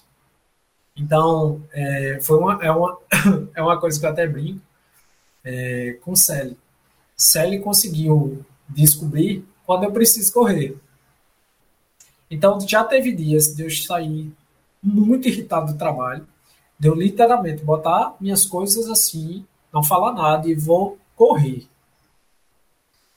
Então, 0.96 1.62
é, 1.72 2.18
foi 2.20 2.38
uma, 2.38 2.64
é, 2.64 2.70
uma, 2.70 2.98
é 3.54 3.62
uma 3.62 3.80
coisa 3.80 3.98
que 3.98 4.06
eu 4.06 4.10
até 4.10 4.26
brinco 4.26 4.60
é, 5.44 5.96
com 6.02 6.14
Sally. 6.14 6.56
Sally 7.16 7.60
conseguiu 7.60 8.44
descobrir 8.68 9.46
quando 9.64 9.84
eu 9.84 9.92
preciso 9.92 10.32
correr. 10.32 10.78
Então, 12.30 12.60
já 12.60 12.84
teve 12.84 13.12
dias 13.12 13.54
de 13.54 13.62
eu 13.62 13.70
sair 13.70 14.32
muito 14.82 15.28
irritado 15.28 15.72
do 15.72 15.78
trabalho, 15.78 16.26
de 16.78 16.88
eu 16.88 16.94
literalmente 16.94 17.64
botar 17.64 18.14
minhas 18.20 18.44
coisas 18.46 18.88
assim, 18.88 19.44
não 19.72 19.82
falar 19.82 20.12
nada 20.12 20.48
e 20.48 20.54
vou 20.54 20.98
correr. 21.16 21.66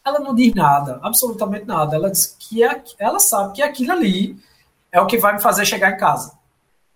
Ela 0.03 0.19
não 0.19 0.34
diz 0.34 0.53
nada, 0.56 0.99
absolutamente 1.03 1.65
nada. 1.65 1.95
Ela 1.95 2.10
diz 2.10 2.36
que 2.40 2.64
é, 2.64 2.84
ela 2.98 3.19
sabe 3.19 3.53
que 3.53 3.61
aquilo 3.61 3.91
ali 3.91 4.41
é 4.91 4.99
o 4.99 5.06
que 5.06 5.18
vai 5.18 5.34
me 5.34 5.41
fazer 5.41 5.65
chegar 5.65 5.91
em 5.91 5.98
casa. 5.98 6.38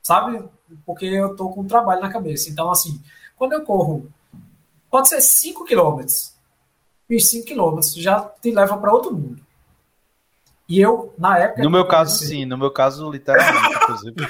Sabe? 0.01 0.43
Porque 0.85 1.05
eu 1.05 1.35
tô 1.35 1.49
com 1.49 1.61
um 1.61 1.67
trabalho 1.67 2.01
na 2.01 2.11
cabeça. 2.11 2.49
Então, 2.49 2.71
assim, 2.71 3.01
quando 3.37 3.53
eu 3.53 3.63
corro, 3.63 4.11
pode 4.89 5.09
ser 5.09 5.21
5 5.21 5.65
quilômetros. 5.65 6.34
E 7.09 7.19
5 7.19 7.45
quilômetros 7.45 7.93
já 7.93 8.19
te 8.19 8.51
leva 8.51 8.77
para 8.77 8.93
outro 8.93 9.13
mundo. 9.13 9.45
E 10.67 10.81
eu, 10.81 11.13
na 11.17 11.37
época. 11.37 11.63
No 11.63 11.69
meu 11.69 11.87
caso, 11.87 12.25
sim, 12.25 12.43
no 12.43 12.57
meu 12.57 12.71
caso, 12.71 13.11
literalmente, 13.11 13.75
inclusive. 13.75 14.15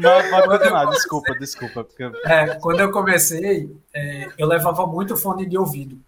Não, 0.00 0.30
pode 0.30 0.48
continuar, 0.48 0.84
desculpa, 0.86 1.34
desculpa. 1.38 1.84
Porque... 1.84 2.02
É, 2.24 2.54
quando 2.56 2.80
eu 2.80 2.92
comecei, 2.92 3.74
é, 3.94 4.28
eu 4.36 4.46
levava 4.46 4.86
muito 4.86 5.16
fone 5.16 5.46
de 5.46 5.56
ouvido. 5.56 5.98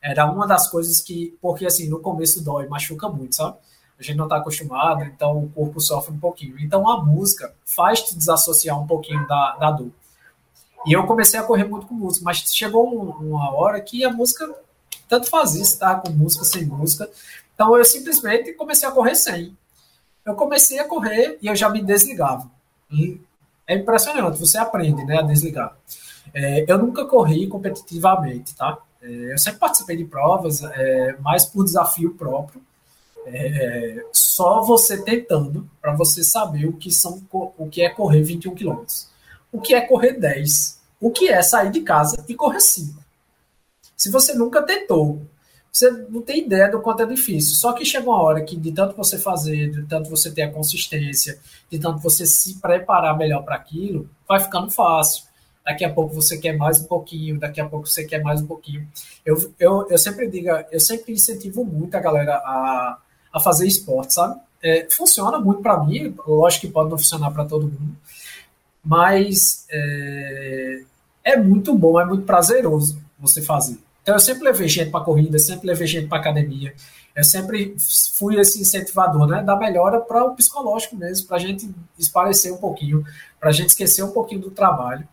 Era 0.00 0.26
uma 0.26 0.46
das 0.46 0.70
coisas 0.70 1.00
que, 1.00 1.36
porque 1.40 1.66
assim, 1.66 1.88
no 1.88 1.98
começo 1.98 2.44
dói, 2.44 2.68
machuca 2.68 3.08
muito, 3.08 3.34
sabe? 3.34 3.56
A 3.98 4.02
gente 4.02 4.16
não 4.16 4.26
está 4.26 4.36
acostumado, 4.36 5.02
então 5.04 5.44
o 5.44 5.50
corpo 5.50 5.80
sofre 5.80 6.12
um 6.12 6.18
pouquinho. 6.18 6.58
Então 6.60 6.88
a 6.88 7.02
música 7.02 7.52
faz 7.64 8.02
te 8.02 8.16
desassociar 8.16 8.78
um 8.80 8.86
pouquinho 8.86 9.26
da, 9.26 9.56
da 9.56 9.70
dor. 9.70 9.90
E 10.86 10.92
eu 10.92 11.06
comecei 11.06 11.40
a 11.40 11.42
correr 11.42 11.64
muito 11.64 11.86
com 11.86 11.94
música, 11.94 12.24
mas 12.24 12.38
chegou 12.54 12.88
uma 12.92 13.54
hora 13.54 13.80
que 13.80 14.04
a 14.04 14.12
música 14.12 14.54
tanto 15.08 15.28
fazia, 15.28 15.64
se 15.64 15.78
com 15.78 16.10
música, 16.10 16.44
sem 16.44 16.64
música. 16.64 17.08
Então 17.54 17.76
eu 17.76 17.84
simplesmente 17.84 18.52
comecei 18.52 18.88
a 18.88 18.92
correr 18.92 19.14
sem. 19.14 19.56
Eu 20.24 20.34
comecei 20.34 20.78
a 20.78 20.88
correr 20.88 21.38
e 21.40 21.46
eu 21.46 21.56
já 21.56 21.68
me 21.68 21.82
desligava. 21.82 22.50
E 22.90 23.20
é 23.66 23.74
impressionante, 23.74 24.38
você 24.38 24.58
aprende 24.58 25.04
né, 25.04 25.18
a 25.18 25.22
desligar. 25.22 25.74
É, 26.34 26.64
eu 26.70 26.78
nunca 26.78 27.06
corri 27.06 27.46
competitivamente, 27.46 28.54
tá? 28.54 28.78
É, 29.00 29.32
eu 29.32 29.38
sempre 29.38 29.60
participei 29.60 29.96
de 29.96 30.04
provas, 30.04 30.62
é, 30.62 31.16
mais 31.20 31.46
por 31.46 31.64
desafio 31.64 32.14
próprio. 32.14 32.60
É, 33.26 34.04
só 34.12 34.60
você 34.60 35.02
tentando 35.02 35.66
para 35.80 35.94
você 35.94 36.22
saber 36.22 36.66
o 36.66 36.74
que 36.74 36.90
são 36.90 37.22
o 37.32 37.68
que 37.70 37.82
é 37.82 37.88
correr 37.88 38.22
21 38.22 38.54
quilômetros 38.54 39.13
o 39.54 39.60
que 39.60 39.72
é 39.72 39.80
correr 39.80 40.14
10, 40.14 40.80
o 41.00 41.12
que 41.12 41.28
é 41.28 41.40
sair 41.40 41.70
de 41.70 41.80
casa 41.82 42.24
e 42.28 42.34
correr 42.34 42.60
5. 42.60 43.00
Se 43.96 44.10
você 44.10 44.34
nunca 44.34 44.60
tentou, 44.60 45.22
você 45.72 45.88
não 46.10 46.20
tem 46.22 46.40
ideia 46.40 46.68
do 46.68 46.80
quanto 46.80 47.04
é 47.04 47.06
difícil. 47.06 47.54
Só 47.54 47.72
que 47.72 47.84
chega 47.84 48.10
uma 48.10 48.20
hora 48.20 48.42
que, 48.42 48.56
de 48.56 48.72
tanto 48.72 48.96
você 48.96 49.16
fazer, 49.16 49.70
de 49.70 49.84
tanto 49.84 50.10
você 50.10 50.28
ter 50.32 50.42
a 50.42 50.50
consistência, 50.50 51.38
de 51.70 51.78
tanto 51.78 52.00
você 52.00 52.26
se 52.26 52.60
preparar 52.60 53.16
melhor 53.16 53.44
para 53.44 53.54
aquilo, 53.54 54.10
vai 54.28 54.40
ficando 54.40 54.68
fácil. 54.72 55.22
Daqui 55.64 55.84
a 55.84 55.92
pouco 55.92 56.12
você 56.12 56.36
quer 56.36 56.56
mais 56.56 56.80
um 56.80 56.84
pouquinho, 56.84 57.38
daqui 57.38 57.60
a 57.60 57.68
pouco 57.68 57.86
você 57.86 58.04
quer 58.04 58.22
mais 58.24 58.42
um 58.42 58.46
pouquinho. 58.46 58.88
Eu, 59.24 59.36
eu, 59.58 59.86
eu 59.88 59.98
sempre 59.98 60.28
digo, 60.28 60.48
eu 60.70 60.80
sempre 60.80 61.12
incentivo 61.12 61.64
muito 61.64 61.94
a 61.94 62.00
galera 62.00 62.34
a, 62.34 62.98
a 63.32 63.38
fazer 63.38 63.68
esporte, 63.68 64.14
sabe? 64.14 64.40
É, 64.60 64.88
funciona 64.90 65.38
muito 65.38 65.62
para 65.62 65.82
mim, 65.84 66.12
lógico 66.26 66.66
que 66.66 66.72
pode 66.72 66.90
não 66.90 66.98
funcionar 66.98 67.30
para 67.30 67.44
todo 67.44 67.66
mundo, 67.66 67.96
mas 68.84 69.64
é, 69.70 70.82
é, 71.24 71.36
muito 71.36 71.74
bom, 71.74 71.98
é 71.98 72.04
muito 72.04 72.24
prazeroso 72.24 73.00
você 73.18 73.40
fazer. 73.40 73.78
Então 74.02 74.14
eu 74.14 74.20
sempre 74.20 74.44
levei 74.44 74.68
gente 74.68 74.90
para 74.90 75.04
corrida, 75.04 75.38
sempre 75.38 75.66
levei 75.66 75.86
gente 75.86 76.08
para 76.08 76.18
academia. 76.18 76.74
Eu 77.16 77.24
sempre 77.24 77.74
fui 78.12 78.38
esse 78.38 78.60
incentivador, 78.60 79.26
né, 79.26 79.42
da 79.42 79.56
melhora 79.56 80.00
para 80.00 80.24
o 80.24 80.34
psicológico 80.34 80.96
mesmo, 80.96 81.26
para 81.26 81.36
a 81.36 81.40
gente 81.40 81.72
esparecer 81.98 82.52
um 82.52 82.58
pouquinho, 82.58 83.04
para 83.40 83.50
a 83.50 83.52
gente 83.52 83.70
esquecer 83.70 84.02
um 84.02 84.10
pouquinho 84.10 84.42
do 84.42 84.50
trabalho. 84.50 85.08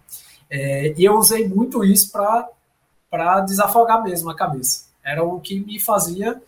É, 0.50 0.94
e 0.98 1.06
eu 1.06 1.16
usei 1.16 1.48
muito 1.48 1.84
isso 1.84 2.12
para 2.12 3.40
desafogar 3.42 4.04
mesmo 4.04 4.30
a 4.30 4.36
cabeça. 4.36 4.86
Era 5.04 5.24
o 5.24 5.40
que 5.40 5.60
me 5.60 5.80
fazia 5.80 6.42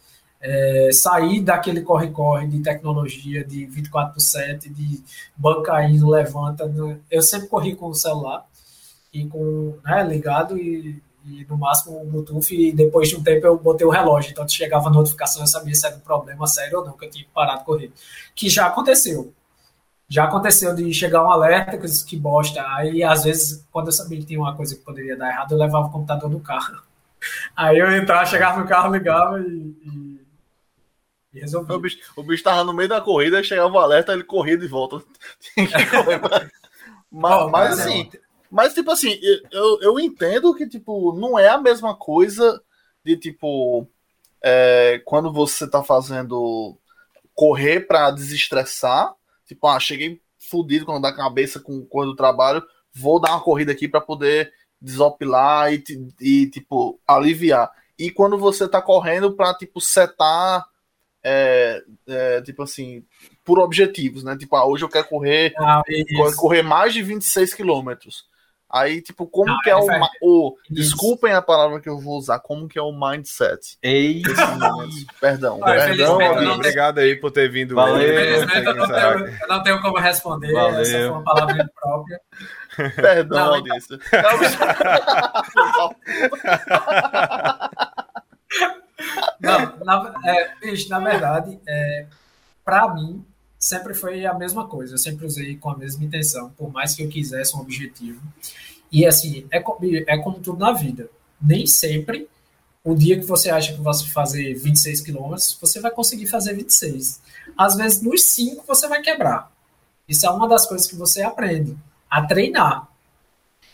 é, 0.44 0.90
sair 0.92 1.40
daquele 1.40 1.82
corre-corre 1.82 2.46
de 2.48 2.60
tecnologia 2.60 3.46
de 3.46 3.66
24 3.66 4.14
por 4.14 4.20
7, 4.20 4.70
de 4.70 5.02
banca 5.38 5.82
indo, 5.84 6.10
levanta. 6.10 6.68
Né? 6.68 7.00
Eu 7.10 7.22
sempre 7.22 7.48
corri 7.48 7.74
com 7.76 7.88
o 7.88 7.96
celular 7.96 8.46
e 9.14 9.26
com 9.26 9.78
né, 9.86 10.04
ligado 10.04 10.58
e, 10.58 11.02
e, 11.26 11.46
no 11.50 11.58
máximo 11.58 12.02
o 12.02 12.06
Bluetooth. 12.06 12.54
E 12.54 12.74
depois 12.74 13.08
de 13.08 13.16
um 13.16 13.24
tempo 13.24 13.48
eu 13.48 13.58
botei 13.58 13.88
o 13.88 13.90
relógio, 13.90 14.32
então 14.32 14.46
chegava 14.48 14.90
a 14.90 14.92
notificação, 14.92 15.42
eu 15.42 15.48
sabia 15.48 15.74
se 15.74 15.88
era 15.88 15.96
um 15.96 16.02
problema 16.02 16.46
sério 16.46 16.80
ou 16.80 16.86
não, 16.86 16.98
que 16.98 17.06
eu 17.06 17.10
tinha 17.10 17.24
que 17.24 17.32
parar 17.32 17.56
de 17.56 17.64
correr. 17.64 17.92
Que 18.36 18.50
já 18.50 18.68
aconteceu. 18.68 19.34
Já 20.10 20.26
aconteceu 20.26 20.76
de 20.76 20.94
chegar 20.94 21.24
um 21.24 21.32
alerta 21.32 21.78
que, 21.78 21.88
que 22.06 22.18
bosta. 22.18 22.62
Aí, 22.76 23.02
às 23.02 23.24
vezes, 23.24 23.66
quando 23.72 23.88
eu 23.88 23.94
sabia 23.94 24.20
que 24.20 24.26
tinha 24.26 24.40
uma 24.40 24.56
coisa 24.56 24.76
que 24.76 24.82
poderia 24.82 25.16
dar 25.16 25.30
errado, 25.30 25.54
eu 25.54 25.58
levava 25.58 25.88
o 25.88 25.90
computador 25.90 26.30
no 26.30 26.42
carro. 26.42 26.84
Aí 27.56 27.80
eu 27.80 27.90
entrava, 27.96 28.26
chegava 28.26 28.60
no 28.60 28.68
carro, 28.68 28.94
ligava 28.94 29.40
e, 29.40 29.44
e 29.46 30.13
e 31.34 31.40
resolvi. 31.40 31.74
O 31.74 31.80
bicho, 31.80 31.98
o 32.16 32.24
bicho 32.24 32.44
tava 32.44 32.64
no 32.64 32.74
meio 32.74 32.90
da 32.90 33.02
corrida, 33.02 33.44
chegava 33.44 33.74
o 33.74 33.80
alerta, 33.80 34.14
ele 34.14 34.24
corria 34.24 34.58
de 34.58 34.68
volta. 34.68 35.04
mas, 37.12 37.52
mas 37.52 37.80
assim, 37.80 38.10
mas 38.50 38.74
tipo 38.74 38.92
assim, 38.92 39.20
eu, 39.52 39.82
eu 39.82 40.00
entendo 40.00 40.54
que 40.54 40.68
tipo, 40.68 41.14
não 41.14 41.38
é 41.38 41.50
a 41.50 41.58
mesma 41.58 41.96
coisa 41.96 42.62
de 43.04 43.18
tipo 43.18 43.88
é, 44.44 45.02
quando 45.06 45.32
você 45.32 45.68
tá 45.68 45.82
fazendo 45.82 46.78
correr 47.34 47.82
para 47.88 48.12
desestressar, 48.12 49.14
tipo, 49.46 49.66
ah, 49.68 49.80
cheguei 49.80 50.22
fudido 50.38 50.86
quando 50.86 51.02
dá 51.02 51.14
cabeça 51.14 51.60
com 51.60 51.86
coisa 51.86 52.12
do 52.12 52.16
trabalho, 52.16 52.62
vou 52.94 53.20
dar 53.20 53.32
uma 53.32 53.42
corrida 53.42 53.72
aqui 53.72 53.88
para 53.88 54.02
poder 54.02 54.52
desopilar 54.82 55.74
e, 55.74 55.84
e, 56.20 56.50
tipo 56.50 57.00
aliviar. 57.08 57.72
E 57.98 58.12
quando 58.12 58.38
você 58.38 58.68
tá 58.68 58.82
correndo 58.82 59.34
para 59.34 59.54
tipo 59.54 59.80
setar 59.80 60.66
é, 61.24 61.82
é, 62.08 62.42
tipo 62.42 62.64
assim, 62.64 63.04
por 63.44 63.60
objetivos, 63.60 64.24
né? 64.24 64.36
Tipo, 64.38 64.56
ah, 64.56 64.66
hoje 64.66 64.84
eu 64.84 64.90
quero 64.90 65.08
correr, 65.08 65.54
ah, 65.58 65.82
correr 66.36 66.62
mais 66.62 66.94
de 66.94 67.02
26 67.02 67.54
quilômetros. 67.54 68.26
Aí, 68.70 69.02
tipo, 69.04 69.28
como 69.28 69.52
não, 69.52 69.60
que 69.60 69.70
é, 69.70 69.76
o, 69.76 69.88
o 70.24 70.58
Desculpem 70.68 71.32
a 71.32 71.44
palavra 71.44 71.80
que 71.80 71.88
eu 71.88 72.00
vou 72.00 72.18
usar, 72.18 72.40
como 72.40 72.68
que 72.68 72.80
é 72.80 72.82
o 72.82 72.92
mindset? 72.92 73.78
Ei! 73.84 74.24
Perdão, 75.22 75.60
ah, 75.62 75.74
perdão. 75.74 76.18
Não, 76.18 76.56
obrigado 76.56 76.98
aí 76.98 77.16
por 77.16 77.30
ter 77.30 77.52
vindo. 77.52 77.76
Valeu. 77.76 78.02
eu, 78.02 78.42
não 78.76 78.88
tenho, 78.88 79.28
eu 79.28 79.48
não 79.48 79.62
tenho 79.62 79.80
como 79.80 80.00
responder, 80.00 80.52
Valeu. 80.52 80.80
essa 80.80 80.92
foi 80.92 81.08
uma 81.08 81.24
palavra 81.24 81.72
própria. 81.80 82.20
Perdão, 82.96 83.46
não, 83.46 83.54
Augusto. 83.54 84.00
Não, 88.54 88.83
na, 89.44 90.14
é, 90.26 90.88
na 90.88 91.00
verdade, 91.00 91.60
é, 91.68 92.06
para 92.64 92.94
mim, 92.94 93.26
sempre 93.60 93.94
foi 93.94 94.26
a 94.26 94.34
mesma 94.34 94.68
coisa. 94.68 94.94
Eu 94.94 94.98
sempre 94.98 95.26
usei 95.26 95.58
com 95.58 95.70
a 95.70 95.78
mesma 95.78 96.04
intenção, 96.04 96.50
por 96.52 96.72
mais 96.72 96.96
que 96.96 97.04
eu 97.04 97.10
quisesse 97.10 97.56
um 97.56 97.60
objetivo. 97.60 98.22
E 98.92 99.06
assim, 99.06 99.46
é, 99.52 99.58
é 100.08 100.18
como 100.18 100.40
tudo 100.40 100.60
na 100.60 100.72
vida. 100.72 101.10
Nem 101.42 101.66
sempre, 101.66 102.30
o 102.84 102.96
dia 102.96 103.20
que 103.20 103.26
você 103.26 103.50
acha 103.50 103.74
que 103.74 103.82
vai 103.82 103.94
fazer 104.14 104.54
26 104.54 105.02
quilômetros, 105.02 105.58
você 105.60 105.80
vai 105.80 105.92
conseguir 105.92 106.28
fazer 106.28 106.54
26. 106.54 107.22
Às 107.58 107.76
vezes, 107.76 108.02
nos 108.02 108.24
5 108.24 108.64
você 108.68 108.88
vai 108.88 109.02
quebrar. 109.02 109.52
Isso 110.08 110.26
é 110.26 110.30
uma 110.30 110.48
das 110.48 110.66
coisas 110.66 110.88
que 110.88 110.96
você 110.96 111.22
aprende 111.22 111.78
a 112.10 112.22
treinar. 112.22 112.88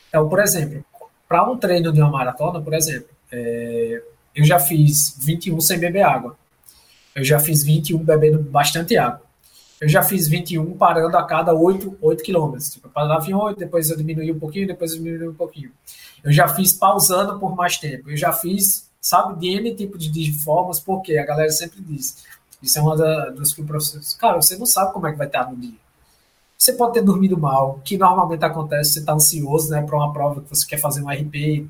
Então, 0.08 0.30
por 0.30 0.40
exemplo, 0.40 0.84
para 1.28 1.50
um 1.50 1.58
treino 1.58 1.92
de 1.92 2.00
uma 2.02 2.10
maratona, 2.10 2.62
por 2.62 2.74
exemplo, 2.74 3.10
é, 3.32 4.02
eu 4.40 4.46
já 4.46 4.58
fiz 4.58 5.18
21 5.20 5.60
sem 5.60 5.78
beber 5.78 6.04
água. 6.04 6.38
Eu 7.14 7.26
já 7.26 7.42
fiz 7.42 7.62
21 7.62 8.00
bebendo 8.00 8.40
bastante 8.40 8.96
água. 8.98 9.22
Eu 9.82 9.90
já 9.90 10.02
fiz 10.02 10.30
21 10.30 10.78
parando 10.78 11.18
a 11.18 11.24
cada 11.24 11.54
8, 11.54 11.98
8 12.02 12.24
quilômetros. 12.24 12.70
Tipo, 12.70 12.88
parava 12.88 13.30
em 13.30 13.34
8, 13.34 13.60
depois 13.60 13.90
eu 13.90 13.98
diminuí 13.98 14.32
um 14.32 14.40
pouquinho, 14.40 14.66
depois 14.66 14.94
eu 14.94 15.00
diminuí 15.00 15.28
um 15.28 15.34
pouquinho. 15.34 15.72
Eu 16.24 16.32
já 16.32 16.48
fiz 16.48 16.72
pausando 16.72 17.38
por 17.38 17.54
mais 17.54 17.78
tempo. 17.78 18.10
Eu 18.10 18.16
já 18.16 18.32
fiz, 18.32 18.90
sabe, 19.02 19.38
de 19.42 19.50
N 19.58 19.76
tipo 19.76 19.98
de, 19.98 20.10
de 20.10 20.32
formas, 20.42 20.80
porque 20.80 21.18
a 21.18 21.26
galera 21.26 21.52
sempre 21.52 21.82
diz. 21.82 22.24
Isso 22.64 22.80
é 22.80 22.82
uma 22.82 22.96
da, 22.96 23.32
das 23.32 23.52
que 23.52 23.62
o 23.62 23.66
professor 23.66 24.02
Cara, 24.18 24.42
você 24.42 24.56
não 24.58 24.66
sabe 24.66 24.94
como 24.94 25.06
é 25.06 25.12
que 25.12 25.18
vai 25.18 25.28
estar 25.28 25.52
no 25.52 25.58
dia. 25.58 25.78
Você 26.58 26.72
pode 26.72 26.94
ter 26.94 27.02
dormido 27.02 27.38
mal, 27.38 27.82
que 27.84 27.98
normalmente 27.98 28.46
acontece, 28.46 28.94
você 28.94 29.00
está 29.00 29.14
ansioso, 29.14 29.70
né, 29.70 29.82
para 29.82 29.98
uma 29.98 30.14
prova 30.14 30.42
que 30.42 30.50
você 30.50 30.66
quer 30.66 30.78
fazer 30.78 31.02
um 31.02 31.10
RP, 31.10 31.70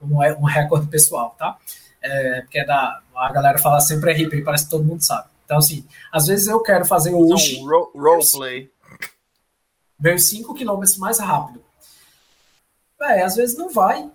um, 0.00 0.18
um 0.18 0.44
recorde 0.44 0.86
pessoal, 0.88 1.34
tá? 1.38 1.58
É, 2.02 2.40
porque 2.42 2.58
é 2.58 2.64
da, 2.64 3.00
a 3.14 3.32
galera 3.32 3.58
fala 3.58 3.80
sempre 3.80 4.12
RP, 4.12 4.44
parece 4.44 4.64
que 4.64 4.70
todo 4.70 4.84
mundo 4.84 5.02
sabe. 5.02 5.28
Então, 5.44 5.58
assim, 5.58 5.84
às 6.12 6.26
vezes 6.26 6.48
eu 6.48 6.60
quero 6.60 6.84
fazer 6.84 7.14
hoje. 7.14 7.60
Um 7.60 7.66
ro 7.66 7.90
roleplay. 7.94 8.70
Meus 9.98 10.24
5 10.24 10.54
km 10.54 10.82
mais 10.98 11.18
rápido. 11.18 11.62
É, 13.00 13.22
às 13.22 13.36
vezes 13.36 13.56
não 13.56 13.70
vai. 13.70 14.10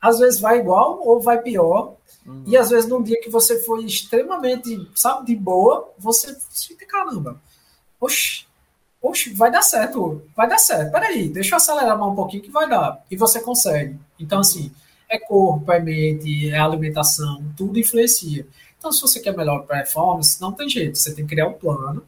Às 0.00 0.18
vezes 0.18 0.40
vai 0.40 0.58
igual 0.58 1.00
ou 1.06 1.20
vai 1.20 1.40
pior. 1.42 1.96
Uhum. 2.24 2.44
E 2.46 2.56
às 2.56 2.70
vezes 2.70 2.88
num 2.88 3.02
dia 3.02 3.20
que 3.20 3.28
você 3.28 3.62
foi 3.62 3.84
extremamente, 3.84 4.88
sabe, 4.94 5.26
de 5.26 5.36
boa, 5.36 5.92
você 5.98 6.36
fica, 6.50 6.86
caramba, 6.86 7.40
oxe, 8.00 8.46
oxe, 9.00 9.30
vai 9.34 9.50
dar 9.50 9.62
certo, 9.62 10.22
vai 10.36 10.48
dar 10.48 10.58
certo. 10.58 10.90
Peraí, 10.90 11.28
deixa 11.28 11.54
eu 11.54 11.56
acelerar 11.58 11.98
mais 11.98 12.12
um 12.12 12.16
pouquinho 12.16 12.42
que 12.42 12.50
vai 12.50 12.68
dar. 12.68 13.04
E 13.10 13.16
você 13.16 13.40
consegue. 13.40 13.98
Então, 14.18 14.40
assim, 14.40 14.72
é 15.10 15.18
corpo, 15.18 15.70
é 15.72 15.80
mente, 15.80 16.50
é 16.50 16.58
alimentação, 16.58 17.44
tudo 17.56 17.78
influencia. 17.78 18.46
Então, 18.78 18.92
se 18.92 19.02
você 19.02 19.20
quer 19.20 19.36
melhor 19.36 19.66
performance, 19.66 20.40
não 20.40 20.52
tem 20.52 20.68
jeito, 20.68 20.96
você 20.96 21.14
tem 21.14 21.26
que 21.26 21.34
criar 21.34 21.48
um 21.48 21.52
plano 21.52 22.02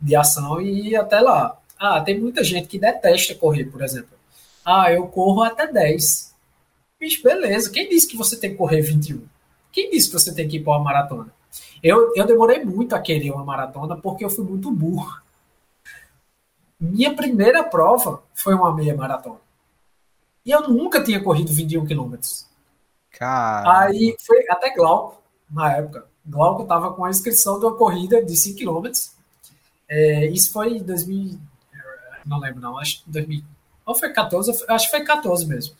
de 0.00 0.14
ação 0.14 0.60
e 0.60 0.90
ir 0.90 0.96
até 0.96 1.20
lá. 1.20 1.58
Ah, 1.78 2.00
tem 2.00 2.18
muita 2.18 2.42
gente 2.42 2.68
que 2.68 2.78
detesta 2.78 3.34
correr, 3.34 3.64
por 3.66 3.82
exemplo. 3.82 4.10
Ah, 4.64 4.92
eu 4.92 5.06
corro 5.06 5.42
até 5.42 5.66
10. 5.66 6.34
Bicho, 6.98 7.22
beleza. 7.22 7.70
Quem 7.70 7.88
disse 7.88 8.08
que 8.08 8.16
você 8.16 8.36
tem 8.36 8.50
que 8.50 8.56
correr 8.56 8.82
21? 8.82 9.22
Quem 9.70 9.90
disse 9.90 10.08
que 10.08 10.14
você 10.14 10.34
tem 10.34 10.48
que 10.48 10.56
ir 10.56 10.64
para 10.64 10.72
uma 10.72 10.84
maratona? 10.84 11.32
Eu, 11.82 12.12
eu 12.16 12.26
demorei 12.26 12.64
muito 12.64 12.94
a 12.94 13.00
querer 13.00 13.30
uma 13.30 13.44
maratona 13.44 13.96
porque 13.96 14.24
eu 14.24 14.30
fui 14.30 14.44
muito 14.44 14.70
burro. 14.70 15.20
Minha 16.80 17.14
primeira 17.14 17.62
prova 17.62 18.22
foi 18.34 18.54
uma 18.54 18.74
meia 18.74 18.94
maratona. 18.94 19.45
E 20.46 20.52
eu 20.52 20.68
nunca 20.68 21.02
tinha 21.02 21.20
corrido 21.20 21.52
21 21.52 21.84
quilômetros. 21.84 22.46
Aí 23.68 24.16
foi 24.24 24.44
até 24.48 24.72
Glauco, 24.72 25.20
na 25.50 25.76
época. 25.76 26.06
Glauco 26.24 26.62
estava 26.62 26.92
com 26.92 27.04
a 27.04 27.10
inscrição 27.10 27.58
de 27.58 27.66
uma 27.66 27.76
corrida 27.76 28.24
de 28.24 28.36
5 28.36 28.56
quilômetros. 28.56 29.10
É, 29.88 30.26
isso 30.26 30.52
foi 30.52 30.76
em 30.76 30.82
2000. 30.82 31.38
Não 32.24 32.38
lembro, 32.38 32.60
não. 32.60 32.78
Acho 32.78 33.02
que 33.02 33.10
2000. 33.10 33.42
Ou 33.84 33.94
foi 33.94 34.12
14? 34.12 34.64
Acho 34.68 34.84
que 34.86 34.96
foi 34.96 35.04
14 35.04 35.46
mesmo. 35.46 35.74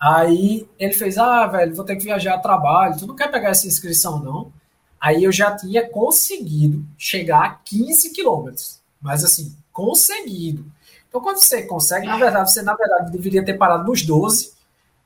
Aí 0.00 0.68
ele 0.78 0.92
fez: 0.92 1.16
Ah, 1.16 1.46
velho, 1.46 1.74
vou 1.74 1.84
ter 1.84 1.96
que 1.96 2.04
viajar 2.04 2.34
a 2.34 2.40
trabalho. 2.40 2.98
Tu 2.98 3.06
não 3.06 3.14
quer 3.16 3.30
pegar 3.30 3.50
essa 3.50 3.66
inscrição, 3.68 4.18
não? 4.18 4.52
Aí 5.00 5.22
eu 5.22 5.30
já 5.30 5.54
tinha 5.56 5.88
conseguido 5.88 6.84
chegar 6.98 7.44
a 7.44 7.50
15 7.50 8.10
quilômetros. 8.10 8.80
Mas 9.00 9.24
assim, 9.24 9.56
conseguido. 9.72 10.64
Então, 11.08 11.20
quando 11.20 11.38
você 11.38 11.62
consegue, 11.62 12.06
na 12.06 12.18
verdade, 12.18 12.52
você 12.52 12.62
na 12.62 12.74
verdade 12.74 13.10
deveria 13.10 13.44
ter 13.44 13.54
parado 13.54 13.84
nos 13.84 14.02
12 14.02 14.52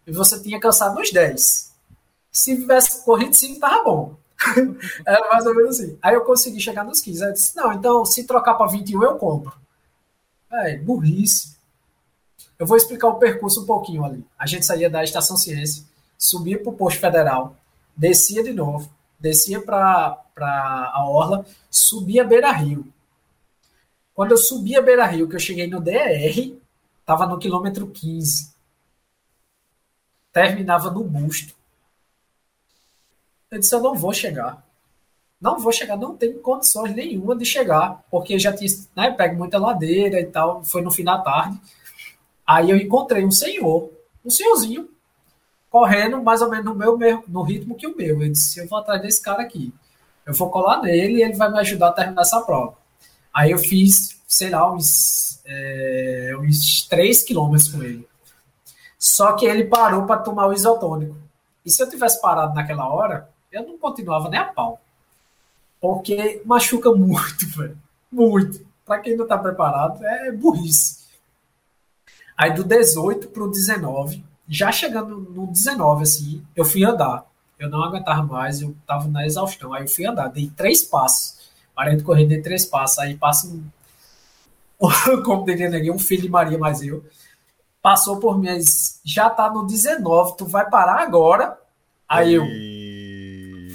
e 0.06 0.12
você 0.12 0.40
tinha 0.40 0.58
cansado 0.58 0.94
nos 0.94 1.12
10. 1.12 1.72
Se 2.32 2.56
tivesse 2.56 3.04
corrido 3.04 3.34
5, 3.34 3.60
tava 3.60 3.84
bom. 3.84 4.16
Era 5.06 5.28
mais 5.30 5.46
ou 5.46 5.54
menos 5.54 5.78
assim. 5.78 5.98
Aí 6.00 6.14
eu 6.14 6.22
consegui 6.22 6.60
chegar 6.60 6.84
nos 6.84 7.00
15. 7.00 7.22
Aí 7.22 7.30
eu 7.30 7.34
disse, 7.34 7.56
não, 7.56 7.72
então 7.72 8.04
se 8.04 8.24
trocar 8.24 8.54
para 8.54 8.70
21 8.70 9.02
eu 9.02 9.16
compro. 9.16 9.52
É, 10.52 10.78
burrice. 10.78 11.56
Eu 12.58 12.66
vou 12.66 12.76
explicar 12.76 13.08
o 13.08 13.18
percurso 13.18 13.62
um 13.62 13.66
pouquinho 13.66 14.04
ali. 14.04 14.24
A 14.38 14.46
gente 14.46 14.66
saía 14.66 14.90
da 14.90 15.02
Estação 15.02 15.36
Ciência, 15.36 15.84
subia 16.18 16.58
para 16.58 16.70
o 16.70 16.74
posto 16.74 17.00
federal, 17.00 17.56
descia 17.96 18.42
de 18.42 18.52
novo, 18.52 18.90
descia 19.18 19.62
para 19.62 20.22
a 20.36 21.04
Orla, 21.08 21.46
subia 21.70 22.24
Beira 22.24 22.52
Rio. 22.52 22.86
Quando 24.20 24.32
eu 24.32 24.36
subi 24.36 24.76
a 24.76 24.82
Beira 24.82 25.06
Rio, 25.06 25.26
que 25.26 25.34
eu 25.34 25.40
cheguei 25.40 25.66
no 25.66 25.80
DR, 25.80 26.54
estava 27.00 27.24
no 27.24 27.38
quilômetro 27.38 27.86
15. 27.86 28.52
Terminava 30.30 30.90
no 30.90 31.02
busto. 31.02 31.54
Eu 33.50 33.58
disse, 33.58 33.74
eu 33.74 33.80
não 33.80 33.94
vou 33.94 34.12
chegar. 34.12 34.62
Não 35.40 35.58
vou 35.58 35.72
chegar, 35.72 35.96
não 35.96 36.14
tenho 36.18 36.38
condições 36.40 36.94
nenhuma 36.94 37.34
de 37.34 37.46
chegar, 37.46 38.04
porque 38.10 38.38
já 38.38 38.52
tinha, 38.54 38.68
né, 38.94 39.10
pego 39.10 39.38
muita 39.38 39.58
ladeira 39.58 40.20
e 40.20 40.26
tal, 40.26 40.62
foi 40.64 40.82
no 40.82 40.90
fim 40.90 41.02
da 41.02 41.16
tarde. 41.16 41.58
Aí 42.46 42.68
eu 42.68 42.76
encontrei 42.76 43.24
um 43.24 43.30
senhor, 43.30 43.90
um 44.22 44.28
senhorzinho, 44.28 44.86
correndo 45.70 46.22
mais 46.22 46.42
ou 46.42 46.50
menos 46.50 46.66
no 46.66 46.74
meu 46.74 47.24
no 47.26 47.40
ritmo 47.40 47.74
que 47.74 47.86
o 47.86 47.96
meu. 47.96 48.22
Eu 48.22 48.30
disse, 48.30 48.60
eu 48.60 48.68
vou 48.68 48.80
atrás 48.80 49.00
desse 49.00 49.22
cara 49.22 49.40
aqui. 49.40 49.72
Eu 50.26 50.34
vou 50.34 50.50
colar 50.50 50.82
nele 50.82 51.20
e 51.20 51.22
ele 51.22 51.32
vai 51.32 51.50
me 51.50 51.58
ajudar 51.60 51.88
a 51.88 51.92
terminar 51.92 52.20
essa 52.20 52.42
prova. 52.42 52.79
Aí 53.32 53.52
eu 53.52 53.58
fiz, 53.58 54.20
sei 54.26 54.50
lá, 54.50 54.72
uns, 54.72 55.40
é, 55.44 56.32
uns 56.40 56.86
3 56.88 57.22
quilômetros 57.22 57.68
com 57.68 57.82
ele. 57.82 58.08
Só 58.98 59.32
que 59.32 59.46
ele 59.46 59.64
parou 59.64 60.04
para 60.04 60.20
tomar 60.20 60.46
o 60.46 60.52
isotônico. 60.52 61.16
E 61.64 61.70
se 61.70 61.82
eu 61.82 61.88
tivesse 61.88 62.20
parado 62.20 62.54
naquela 62.54 62.88
hora, 62.88 63.30
eu 63.50 63.66
não 63.66 63.78
continuava 63.78 64.28
nem 64.28 64.38
a 64.38 64.44
pau. 64.44 64.80
Porque 65.80 66.42
machuca 66.44 66.92
muito, 66.94 67.48
velho. 67.56 67.78
Muito. 68.10 68.66
Para 68.84 69.00
quem 69.00 69.16
não 69.16 69.24
está 69.24 69.38
preparado, 69.38 70.04
é 70.04 70.32
burrice. 70.32 71.00
Aí 72.36 72.52
do 72.52 72.64
18 72.64 73.28
para 73.28 73.44
o 73.44 73.50
19, 73.50 74.24
já 74.48 74.72
chegando 74.72 75.16
no 75.18 75.46
19, 75.46 76.02
assim, 76.02 76.44
eu 76.56 76.64
fui 76.64 76.84
andar. 76.84 77.24
Eu 77.58 77.68
não 77.68 77.84
aguentava 77.84 78.22
mais, 78.22 78.62
eu 78.62 78.74
tava 78.86 79.08
na 79.08 79.26
exaustão. 79.26 79.72
Aí 79.72 79.84
eu 79.84 79.88
fui 79.88 80.06
andar, 80.06 80.28
dei 80.28 80.50
três 80.56 80.82
passos. 80.82 81.38
Parei 81.74 81.96
de 81.96 82.02
correr, 82.02 82.26
dei 82.26 82.40
três 82.40 82.64
passos. 82.64 82.98
Aí 82.98 83.16
passa 83.16 83.46
um. 83.46 83.64
Como 85.24 85.44
diria 85.44 85.68
ninguém, 85.68 85.90
um 85.90 85.98
filho 85.98 86.22
de 86.22 86.28
Maria, 86.28 86.58
mas 86.58 86.82
eu. 86.82 87.04
Passou 87.82 88.18
por 88.18 88.38
mim, 88.38 88.48
já 89.04 89.30
tá 89.30 89.50
no 89.50 89.66
19, 89.66 90.36
tu 90.36 90.44
vai 90.46 90.68
parar 90.68 91.00
agora. 91.00 91.58
Aí 92.08 92.34
eu. 92.34 92.44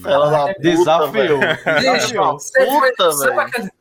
Ela 0.07 0.29
da 0.29 0.47
puta, 0.47 0.59
desafiou. 0.59 1.39
Desafiou. 1.79 2.37
Puta, 2.37 3.09
velho. 3.17 3.71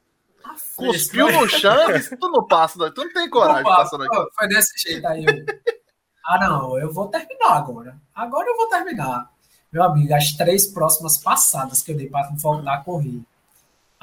Cuspiu 0.77 1.31
no 1.31 1.49
chão 1.49 1.91
e 1.91 2.16
tu 2.16 2.28
não 2.28 2.47
passa, 2.47 2.91
tu 2.91 3.05
não 3.05 3.12
tem 3.12 3.28
coragem 3.31 3.62
de 3.62 3.69
passar 3.69 3.97
daqui. 3.99 4.16
Foi 4.35 4.49
desse 4.49 4.89
jeito 4.89 5.07
aí. 5.07 5.24
Eu... 5.24 5.45
Ah, 6.27 6.39
não, 6.39 6.78
eu 6.78 6.91
vou 6.91 7.09
terminar 7.09 7.59
agora. 7.59 7.99
Agora 8.15 8.49
eu 8.49 8.57
vou 8.57 8.66
terminar. 8.69 9.31
Meu 9.70 9.82
amigo, 9.82 10.15
as 10.15 10.32
três 10.32 10.66
próximas 10.66 11.19
passadas 11.19 11.82
que 11.82 11.93
eu 11.93 11.97
dei 11.99 12.09
para 12.09 12.31
voltar 12.36 12.77
a 12.77 12.81
correr, 12.82 13.20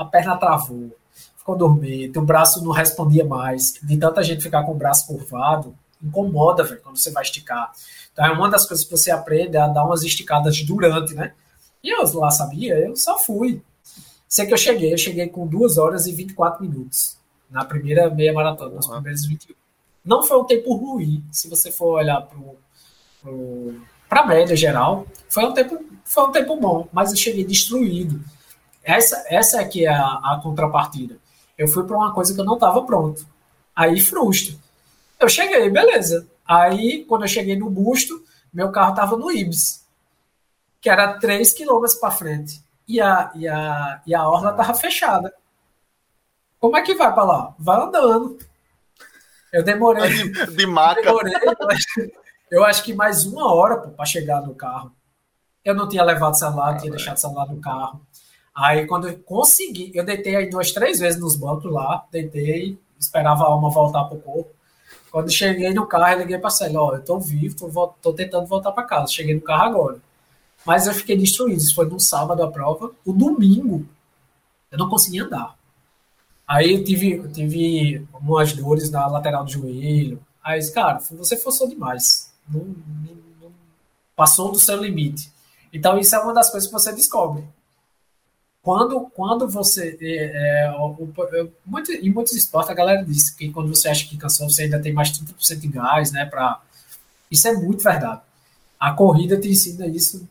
a 0.02 0.06
perna 0.06 0.38
travou, 0.38 0.96
ficou 1.38 1.56
dormindo, 1.56 2.20
o 2.20 2.26
braço 2.26 2.64
não 2.64 2.72
respondia 2.72 3.26
mais. 3.26 3.74
De 3.82 3.98
tanta 3.98 4.24
gente 4.24 4.44
ficar 4.44 4.64
com 4.64 4.72
o 4.72 4.78
braço 4.78 5.08
curvado, 5.08 5.76
incomoda, 6.04 6.64
velho, 6.64 6.82
quando 6.82 6.98
você 6.98 7.12
vai 7.12 7.24
esticar. 7.24 7.72
Então 8.12 8.26
é 8.26 8.32
uma 8.32 8.50
das 8.50 8.66
coisas 8.66 8.86
que 8.86 8.92
você 8.92 9.12
aprende 9.12 9.58
a 9.58 9.68
dar 9.68 9.86
umas 9.86 10.04
esticadas 10.04 10.62
durante, 10.62 11.14
né? 11.14 11.34
E 11.84 11.90
eu 11.90 12.04
lá 12.20 12.30
sabia, 12.30 12.78
eu 12.78 12.96
só 12.96 13.18
fui. 13.18 13.62
Sei 14.28 14.46
que 14.46 14.54
eu 14.54 14.58
cheguei, 14.58 14.94
eu 14.94 14.98
cheguei 14.98 15.28
com 15.28 15.48
2 15.48 15.78
horas 15.78 16.06
e 16.08 16.12
24 16.14 16.62
minutos 16.62 17.18
na 17.50 17.66
primeira 17.66 18.10
meia 18.10 18.32
maratona, 18.32 18.76
nos 18.76 18.86
uhum. 18.86 18.94
primeiros 18.94 19.26
21. 19.26 19.56
Não 20.04 20.24
foi 20.24 20.38
um 20.38 20.46
tempo 20.46 20.74
ruim, 20.74 21.24
se 21.32 21.50
você 21.50 21.72
for 21.72 22.00
olhar 22.00 22.28
para 24.10 24.22
a 24.22 24.26
média 24.26 24.56
geral, 24.56 25.06
foi 25.30 25.46
um 25.46 25.54
tempo 25.54 25.80
foi 26.04 26.24
um 26.26 26.32
tempo 26.32 26.58
bom, 26.58 26.88
mas 26.92 27.12
eu 27.12 27.18
cheguei 27.18 27.46
destruído. 27.46 28.22
Essa 28.84 29.24
essa 29.28 29.62
é 29.62 29.66
que 29.66 29.86
é 29.86 29.90
a, 29.90 30.06
a 30.06 30.40
contrapartida. 30.42 31.18
Eu 31.58 31.68
fui 31.68 31.84
para 31.84 31.98
uma 31.98 32.14
coisa 32.14 32.34
que 32.34 32.40
eu 32.40 32.46
não 32.46 32.56
estava 32.56 32.82
pronto. 32.84 33.26
Aí 33.76 34.00
frustra. 34.00 34.56
Eu 35.20 35.30
cheguei, 35.30 35.70
beleza. 35.70 36.28
Aí 36.46 37.06
quando 37.06 37.24
eu 37.24 37.28
cheguei 37.28 37.56
no 37.56 37.70
busto, 37.70 38.24
meu 38.54 38.72
carro 38.72 38.92
estava 38.92 39.16
no 39.16 39.32
Ibis, 39.32 39.86
que 40.82 40.90
era 40.90 41.20
3 41.20 41.54
quilômetros 41.54 42.00
para 42.00 42.12
frente 42.12 42.62
e 42.88 43.00
a, 43.00 43.32
e 43.36 43.48
a, 43.48 44.02
e 44.06 44.14
a 44.14 44.28
orla 44.28 44.54
tava 44.54 44.74
fechada. 44.74 45.34
Como 46.60 46.78
é 46.78 46.82
que 46.82 46.94
vai 46.94 47.14
para 47.14 47.24
lá? 47.24 47.56
Vai 47.58 47.82
andando. 47.82 48.38
Eu 49.52 49.64
demorei. 49.64 50.10
De, 50.10 50.56
de 50.56 50.66
maca. 50.68 51.02
Demorei, 51.02 51.34
eu, 51.34 51.70
acho, 51.70 52.12
eu 52.52 52.64
acho 52.64 52.84
que 52.84 52.94
mais 52.94 53.26
uma 53.26 53.54
hora 53.54 53.78
para 53.78 54.06
chegar 54.06 54.42
no 54.42 54.54
carro. 54.54 54.92
Eu 55.64 55.74
não 55.76 55.88
tinha 55.88 56.04
levado 56.04 56.38
celular, 56.38 56.74
ah, 56.74 56.78
tinha 56.78 56.92
é. 56.92 56.96
deixado 56.96 57.18
celular 57.18 57.48
no 57.48 57.60
carro. 57.60 58.02
Aí 58.56 58.86
quando 58.86 59.08
eu 59.08 59.18
consegui, 59.20 59.92
eu 59.94 60.04
deitei 60.04 60.36
aí 60.36 60.50
duas, 60.50 60.72
três 60.72 61.00
vezes 61.00 61.20
nos 61.20 61.36
bancos 61.36 61.72
lá, 61.72 62.06
deitei, 62.12 62.78
esperava 63.00 63.44
a 63.44 63.48
alma 63.48 63.70
voltar 63.70 64.04
pro 64.06 64.20
corpo. 64.20 64.52
Quando 65.12 65.30
cheguei 65.30 65.74
no 65.74 65.86
carro, 65.86 66.14
eu 66.14 66.20
liguei 66.20 66.38
para 66.38 66.50
Célia, 66.50 66.82
ó, 66.82 66.96
eu 66.96 67.04
tô 67.04 67.20
vivo, 67.20 67.56
tô, 67.56 67.88
tô 68.02 68.14
tentando 68.14 68.46
voltar 68.46 68.72
para 68.72 68.84
casa. 68.84 69.12
Cheguei 69.12 69.36
no 69.36 69.42
carro 69.42 69.64
agora. 69.64 69.98
Mas 70.66 70.88
eu 70.88 70.94
fiquei 70.94 71.18
destruído. 71.18 71.58
Isso 71.58 71.76
foi 71.76 71.86
no 71.86 72.00
sábado 72.00 72.42
a 72.44 72.52
prova. 72.52 72.92
O 73.06 73.12
domingo, 73.12 73.86
eu 74.72 74.78
não 74.78 74.90
conseguia 74.90 75.26
andar. 75.26 75.56
Aí 76.48 76.74
eu 76.74 76.84
tive, 76.84 77.14
eu 77.14 77.32
tive 77.32 78.08
umas 78.14 78.54
dores 78.54 78.90
na 78.90 79.08
lateral 79.08 79.44
do 79.44 79.52
joelho. 79.52 80.22
Aí, 80.44 80.66
cara, 80.72 81.00
você 81.00 81.36
forçou 81.36 81.68
demais. 81.68 82.32
Não, 82.48 82.64
não, 82.64 83.16
não, 83.42 83.52
passou 84.16 84.52
do 84.52 84.60
seu 84.60 84.82
limite. 84.82 85.32
Então, 85.74 85.98
isso 85.98 86.16
é 86.16 86.20
uma 86.20 86.34
das 86.34 86.50
coisas 86.50 86.68
que 86.68 86.74
você 86.74 86.94
descobre. 86.94 87.44
Quando, 88.62 89.10
quando 89.16 89.48
você. 89.50 89.98
É, 90.00 90.66
é, 90.66 90.72
o, 90.72 90.92
o, 90.92 91.52
muito, 91.66 91.92
em 91.92 92.12
muitos 92.12 92.34
esportes, 92.34 92.70
a 92.70 92.76
galera 92.76 93.04
diz 93.04 93.30
que 93.32 93.52
quando 93.52 93.74
você 93.74 93.90
acha 93.90 94.08
que 94.08 94.18
cansou, 94.18 94.50
você 94.50 94.64
ainda 94.64 94.80
tem 94.80 94.94
mais 94.94 95.12
30% 95.12 95.60
de 95.60 95.68
gás, 95.68 96.12
né? 96.12 96.26
Pra... 96.26 96.62
Isso 97.30 97.48
é 97.48 97.54
muito 97.54 97.84
verdade. 97.84 98.22
A 98.80 98.94
corrida 98.94 99.40
te 99.40 99.50
ensina 99.50 99.88
isso 99.88 100.28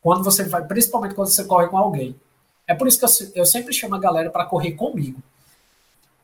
quando 0.00 0.24
você 0.24 0.44
vai, 0.44 0.64
principalmente 0.64 1.14
quando 1.14 1.28
você 1.28 1.44
corre 1.44 1.68
com 1.68 1.76
alguém. 1.76 2.16
É 2.66 2.74
por 2.74 2.88
isso 2.88 2.98
que 2.98 3.04
eu, 3.04 3.42
eu 3.42 3.46
sempre 3.46 3.72
chamo 3.74 3.94
a 3.94 4.00
galera 4.00 4.30
para 4.30 4.46
correr 4.46 4.72
comigo. 4.72 5.20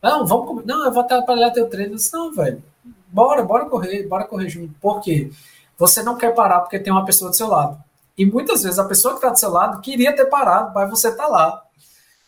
Não, 0.02 0.26
vamos 0.26 0.64
Não, 0.64 0.84
eu 0.84 0.92
vou 0.92 1.02
atrapalhar 1.02 1.50
teu 1.50 1.68
treino. 1.68 1.96
Disse, 1.96 2.12
não, 2.12 2.32
velho. 2.32 2.62
Bora, 3.08 3.42
bora 3.42 3.66
correr, 3.66 4.06
bora 4.06 4.24
correr 4.24 4.48
junto. 4.48 4.72
Por 4.80 5.00
quê? 5.00 5.30
Você 5.76 6.02
não 6.02 6.16
quer 6.16 6.34
parar 6.34 6.60
porque 6.60 6.78
tem 6.78 6.92
uma 6.92 7.04
pessoa 7.04 7.30
do 7.30 7.36
seu 7.36 7.48
lado. 7.48 7.82
E 8.18 8.26
muitas 8.26 8.64
vezes 8.64 8.80
a 8.80 8.84
pessoa 8.84 9.14
que 9.14 9.18
está 9.18 9.30
do 9.30 9.38
seu 9.38 9.50
lado 9.50 9.80
queria 9.80 10.14
ter 10.14 10.26
parado, 10.26 10.74
mas 10.74 10.90
você 10.90 11.08
está 11.08 11.28
lá. 11.28 11.64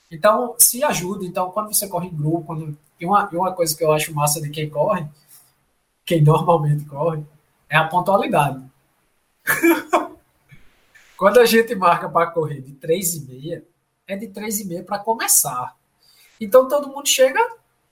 Então, 0.09 0.55
se 0.57 0.85
ajuda. 0.85 1.25
Então, 1.25 1.51
quando 1.51 1.75
você 1.75 1.89
corre 1.89 2.07
em 2.07 2.17
grupo, 2.17 2.47
quando... 2.47 2.79
e, 2.99 3.05
uma, 3.05 3.29
e 3.33 3.37
uma 3.37 3.53
coisa 3.53 3.77
que 3.77 3.83
eu 3.83 3.93
acho 3.93 4.15
massa 4.15 4.41
de 4.41 4.49
quem 4.51 4.71
corre, 4.71 5.05
quem 6.05 6.23
normalmente 6.23 6.85
corre, 6.85 7.25
é 7.69 7.77
a 7.77 7.89
pontualidade. 7.89 8.63
Quando 11.17 11.39
a 11.39 11.45
gente 11.45 11.75
marca 11.75 12.09
para 12.09 12.31
correr 12.31 12.63
de 12.63 12.73
3,5, 12.73 13.63
é 14.07 14.17
de 14.17 14.29
3,5 14.29 14.85
para 14.87 14.99
começar. 15.01 15.77
Então 16.41 16.67
todo 16.67 16.89
mundo 16.89 17.07
chega 17.07 17.39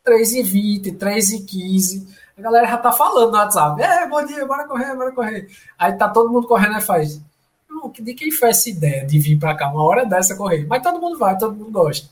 3,20, 0.04 0.96
3,15. 0.96 2.08
A 2.38 2.40
galera 2.40 2.66
já 2.66 2.78
tá 2.78 2.90
falando 2.90 3.32
no 3.32 3.36
WhatsApp. 3.36 3.82
É, 3.82 4.08
bom 4.08 4.24
dia, 4.24 4.46
bora 4.46 4.66
correr, 4.66 4.96
bora 4.96 5.12
correr. 5.12 5.46
Aí 5.78 5.92
tá 5.92 6.08
todo 6.08 6.30
mundo 6.32 6.48
correndo 6.48 6.78
e 6.78 6.80
faz. 6.80 7.20
De 8.00 8.14
quem 8.14 8.30
foi 8.30 8.50
essa 8.50 8.68
ideia 8.68 9.06
de 9.06 9.18
vir 9.18 9.38
pra 9.38 9.54
cá 9.54 9.68
uma 9.68 9.82
hora 9.82 10.04
dessa 10.04 10.36
correr? 10.36 10.66
Mas 10.66 10.82
todo 10.82 11.00
mundo 11.00 11.18
vai, 11.18 11.36
todo 11.36 11.54
mundo 11.54 11.70
gosta. 11.70 12.08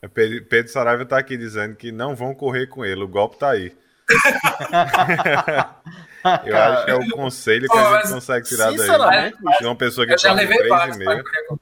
É, 0.00 0.08
Pedro 0.08 0.68
Saraiva 0.68 1.04
tá 1.04 1.18
aqui 1.18 1.36
dizendo 1.36 1.74
que 1.74 1.90
não 1.90 2.14
vão 2.14 2.34
correr 2.34 2.66
com 2.66 2.84
ele, 2.84 3.02
o 3.02 3.08
golpe 3.08 3.38
tá 3.38 3.50
aí. 3.50 3.72
eu 6.44 6.52
Cara, 6.52 6.74
acho 6.74 6.84
que 6.84 6.90
é 6.90 6.94
o 6.94 7.10
conselho 7.10 7.68
que 7.68 7.76
a 7.76 8.00
gente 8.00 8.12
consegue 8.12 8.48
tirar 8.48 8.72
daí. 8.72 9.32
De 9.58 9.66
uma 9.66 9.76
pessoa 9.76 10.06
que 10.06 10.16
corre 10.16 10.46
3,5. 10.46 11.58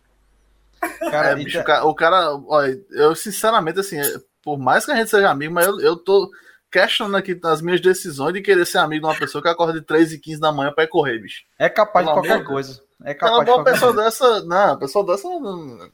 Cara, 1.11 1.31
é, 1.31 1.35
bicho, 1.35 1.61
o 1.61 1.95
cara, 1.95 2.35
olha, 2.47 2.79
eu 2.91 3.15
sinceramente, 3.17 3.81
assim, 3.81 3.97
por 4.43 4.59
mais 4.59 4.85
que 4.85 4.93
a 4.93 4.97
gente 4.97 5.11
seja 5.11 5.31
amigo, 5.31 5.53
mas 5.53 5.67
eu, 5.67 5.81
eu 5.81 5.97
tô 5.97 6.31
questionando 6.77 7.17
aqui 7.17 7.39
as 7.43 7.63
minhas 7.63 7.81
decisões 7.81 8.35
de 8.35 8.43
querer 8.43 8.67
ser 8.67 8.79
amigo 8.79 9.07
de 9.07 9.13
uma 9.13 9.19
pessoa 9.19 9.41
que 9.41 9.49
acorda 9.49 9.73
de 9.73 9.87
3 9.87 10.13
e 10.13 10.19
15 10.19 10.41
da 10.41 10.53
manhã 10.53 10.71
pra 10.73 10.85
ir 10.85 10.89
correr, 10.89 11.19
bicho. 11.19 11.43
É 11.59 11.71
capaz 11.71 12.05
Pelo 12.05 12.21
de 12.21 12.29
qualquer 12.29 12.45
coisa. 12.45 12.83
É 13.03 13.15
capaz 13.15 13.47
não, 13.47 13.57
uma 13.57 13.65
pessoa 13.65 13.95
coisa. 13.95 14.05
dessa, 14.05 14.45
não, 14.45 14.79
pessoa 14.79 15.07
dessa 15.07 15.29
não, 15.29 15.91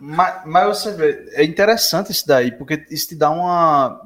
mas, 0.00 0.42
mas, 0.46 0.66
você 0.68 0.92
vê, 0.92 1.28
é 1.32 1.44
interessante 1.44 2.12
isso 2.12 2.26
daí, 2.26 2.52
porque 2.52 2.86
isso 2.90 3.08
te 3.08 3.16
dá 3.16 3.28
uma. 3.30 4.00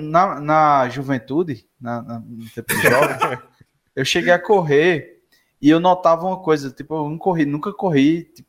Na, 0.00 0.40
na 0.40 0.88
juventude, 0.88 1.66
na, 1.80 2.00
na, 2.00 2.20
no 2.20 2.48
tempo 2.50 2.72
de 2.72 2.82
jovem, 2.82 3.38
eu 3.96 4.04
cheguei 4.04 4.32
a 4.32 4.38
correr 4.38 5.20
e 5.60 5.68
eu 5.68 5.80
notava 5.80 6.24
uma 6.24 6.40
coisa, 6.40 6.70
tipo, 6.70 6.94
eu 6.94 7.10
não 7.10 7.18
corri, 7.18 7.44
nunca 7.44 7.72
corri, 7.72 8.24
tipo, 8.32 8.48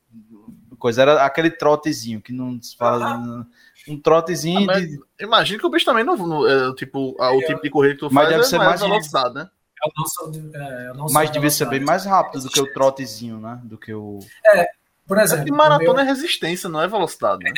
coisa, 0.82 1.02
era 1.02 1.24
aquele 1.24 1.50
trotezinho 1.50 2.20
que 2.20 2.32
não 2.32 2.60
se 2.60 2.76
fala. 2.76 3.14
Ah. 3.14 3.46
Um 3.88 4.00
trotezinho. 4.00 4.70
Ah, 4.70 4.80
de... 4.80 4.98
Imagina 5.20 5.58
que 5.58 5.66
o 5.66 5.70
bicho 5.70 5.84
também 5.84 6.04
não. 6.04 6.16
não 6.16 6.48
é, 6.48 6.74
tipo, 6.74 7.16
o 7.18 7.40
tipo 7.40 7.62
de 7.62 7.70
corrida 7.70 7.94
que 7.94 8.00
tu 8.00 8.12
mas 8.12 8.24
faz 8.24 8.28
deve 8.28 8.42
é 8.42 8.44
ser 8.44 8.58
mais, 8.58 8.80
mais 8.80 8.80
velocidade, 8.80 9.34
né? 9.34 9.50
Eu 9.84 9.92
não 9.96 10.06
sou, 10.06 10.32
é, 10.54 10.88
eu 10.88 10.94
não 10.94 11.06
mas 11.10 11.30
devia 11.30 11.50
ser 11.50 11.68
bem 11.68 11.80
mais 11.80 12.04
rápido 12.04 12.42
do 12.42 12.48
que 12.48 12.60
o 12.60 12.72
trotezinho, 12.72 13.38
né? 13.38 13.60
Do 13.64 13.76
que 13.76 13.92
o. 13.92 14.20
É, 14.46 14.68
por 15.06 15.18
exemplo. 15.18 15.48
É 15.48 15.50
maratona 15.50 16.04
meu... 16.04 16.04
é 16.04 16.14
resistência, 16.14 16.68
não 16.68 16.80
é 16.80 16.86
velocidade, 16.86 17.42
né? 17.42 17.52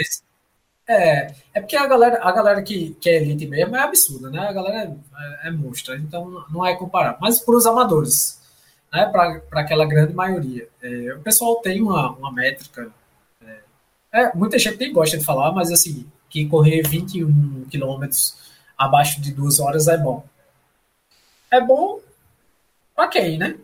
É, 0.86 1.34
é 1.54 1.60
porque 1.60 1.76
a 1.76 1.86
galera, 1.86 2.22
a 2.22 2.30
galera 2.30 2.62
que, 2.62 2.94
que 3.00 3.08
é 3.08 3.16
elite 3.16 3.46
mesmo 3.46 3.74
é 3.76 3.80
absurda, 3.80 4.30
né? 4.30 4.38
A 4.40 4.52
galera 4.52 4.76
é, 4.78 5.46
é, 5.46 5.48
é 5.48 5.50
monstra, 5.50 5.96
então 5.96 6.44
não 6.50 6.64
é 6.64 6.74
comparar. 6.76 7.16
Mas 7.20 7.40
para 7.40 7.54
os 7.54 7.66
amadores, 7.66 8.40
né? 8.92 9.06
para 9.06 9.60
aquela 9.60 9.86
grande 9.86 10.12
maioria, 10.12 10.68
é, 10.82 11.14
o 11.14 11.20
pessoal 11.20 11.56
tem 11.56 11.80
uma, 11.80 12.10
uma 12.12 12.32
métrica. 12.32 12.90
É, 14.14 14.32
muita 14.32 14.56
gente 14.60 14.78
nem 14.78 14.92
gosta 14.92 15.18
de 15.18 15.24
falar, 15.24 15.50
mas 15.50 15.72
assim, 15.72 16.06
que 16.30 16.46
correr 16.46 16.86
21 16.86 17.64
quilômetros 17.68 18.36
abaixo 18.78 19.20
de 19.20 19.32
duas 19.32 19.58
horas 19.58 19.88
é 19.88 19.98
bom. 19.98 20.24
É 21.50 21.60
bom 21.60 21.98
para 22.94 23.08
quem, 23.08 23.36
né? 23.36 23.58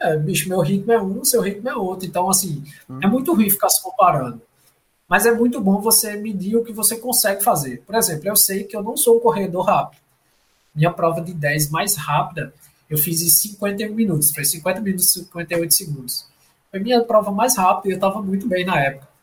É, 0.00 0.16
bicho, 0.16 0.48
meu 0.48 0.60
ritmo 0.60 0.90
é 0.90 1.00
um, 1.00 1.22
seu 1.22 1.42
ritmo 1.42 1.68
é 1.68 1.76
outro. 1.76 2.06
Então, 2.06 2.30
assim, 2.30 2.64
hum. 2.88 2.98
é 3.02 3.06
muito 3.06 3.34
ruim 3.34 3.50
ficar 3.50 3.68
se 3.68 3.82
comparando. 3.82 4.40
Mas 5.06 5.26
é 5.26 5.32
muito 5.32 5.60
bom 5.60 5.82
você 5.82 6.16
medir 6.16 6.56
o 6.56 6.64
que 6.64 6.72
você 6.72 6.96
consegue 6.96 7.44
fazer. 7.44 7.82
Por 7.86 7.94
exemplo, 7.94 8.26
eu 8.26 8.36
sei 8.36 8.64
que 8.64 8.74
eu 8.74 8.82
não 8.82 8.96
sou 8.96 9.18
um 9.18 9.20
corredor 9.20 9.66
rápido. 9.66 10.00
Minha 10.74 10.92
prova 10.92 11.20
de 11.20 11.34
10 11.34 11.70
mais 11.70 11.94
rápida, 11.94 12.54
eu 12.88 12.96
fiz 12.96 13.20
em 13.20 13.28
51 13.28 13.94
minutos. 13.94 14.34
Foi 14.34 14.46
50 14.46 14.80
minutos 14.80 15.08
e 15.08 15.20
58 15.20 15.74
segundos. 15.74 16.26
Foi 16.70 16.80
minha 16.80 17.02
prova 17.04 17.30
mais 17.30 17.56
rápida 17.58 17.88
e 17.88 17.90
eu 17.92 17.96
estava 17.96 18.22
muito 18.22 18.48
bem 18.48 18.64
na 18.64 18.80
época. 18.80 19.13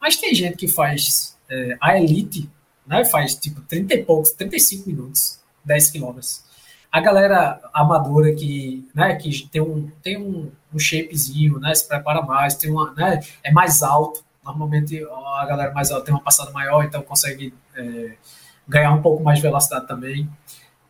Mas 0.00 0.16
tem 0.16 0.34
gente 0.34 0.56
que 0.56 0.68
faz 0.68 1.36
é, 1.50 1.76
a 1.80 1.98
elite, 1.98 2.50
né? 2.86 3.04
Faz 3.04 3.34
tipo 3.34 3.60
30 3.62 3.94
e 3.94 4.04
poucos, 4.04 4.30
35 4.30 4.88
minutos, 4.88 5.40
10 5.64 5.90
quilômetros 5.90 6.48
a 6.90 7.00
galera 7.00 7.60
amadora 7.72 8.34
que, 8.34 8.88
né, 8.94 9.14
que 9.16 9.46
tem 9.48 9.60
um, 9.60 9.90
tem 10.02 10.18
um, 10.18 10.50
um 10.72 10.78
shapezinho, 10.78 11.58
né, 11.58 11.74
se 11.74 11.86
prepara 11.86 12.22
mais, 12.22 12.54
tem 12.54 12.70
uma, 12.70 12.92
né, 12.94 13.20
é 13.42 13.52
mais 13.52 13.82
alto. 13.82 14.24
Normalmente 14.44 15.04
a 15.04 15.46
galera 15.46 15.72
mais 15.72 15.90
alta 15.90 16.06
tem 16.06 16.14
uma 16.14 16.22
passada 16.22 16.50
maior, 16.50 16.82
então 16.82 17.02
consegue 17.02 17.52
é, 17.76 18.12
ganhar 18.66 18.92
um 18.92 19.02
pouco 19.02 19.22
mais 19.22 19.38
de 19.38 19.42
velocidade 19.42 19.86
também. 19.86 20.28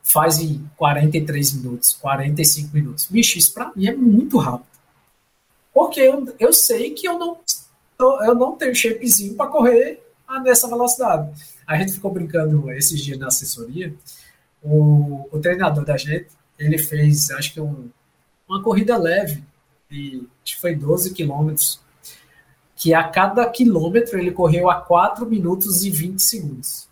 Faz 0.02 0.38
em 0.38 0.64
43 0.76 1.54
minutos, 1.54 1.94
45 2.00 2.74
minutos. 2.74 3.08
Bicho, 3.10 3.36
isso 3.36 3.52
pra 3.52 3.72
mim 3.74 3.88
é 3.88 3.94
muito 3.94 4.38
rápido. 4.38 4.68
Porque 5.74 6.00
eu, 6.00 6.34
eu 6.38 6.52
sei 6.52 6.90
que 6.90 7.06
eu 7.06 7.18
não, 7.18 7.38
eu 7.98 8.34
não 8.34 8.56
tenho 8.56 8.74
shapezinho 8.74 9.34
para 9.34 9.50
correr 9.50 10.02
nessa 10.42 10.68
velocidade. 10.68 11.30
A 11.66 11.76
gente 11.78 11.92
ficou 11.92 12.12
brincando 12.12 12.70
esses 12.72 13.02
dias 13.02 13.18
na 13.18 13.28
assessoria 13.28 13.94
o, 14.62 15.28
o 15.30 15.38
treinador 15.38 15.84
da 15.84 15.96
gente, 15.96 16.28
ele 16.58 16.78
fez, 16.78 17.30
acho 17.30 17.52
que 17.52 17.60
um, 17.60 17.88
uma 18.48 18.62
corrida 18.62 18.96
leve, 18.96 19.42
de, 19.90 20.26
acho 20.42 20.54
que 20.56 20.60
foi 20.60 20.74
12 20.74 21.12
quilômetros, 21.14 21.80
que 22.76 22.94
a 22.94 23.08
cada 23.08 23.48
quilômetro 23.48 24.18
ele 24.18 24.30
correu 24.30 24.70
a 24.70 24.80
4 24.80 25.26
minutos 25.26 25.84
e 25.84 25.90
20 25.90 26.20
segundos. 26.20 26.88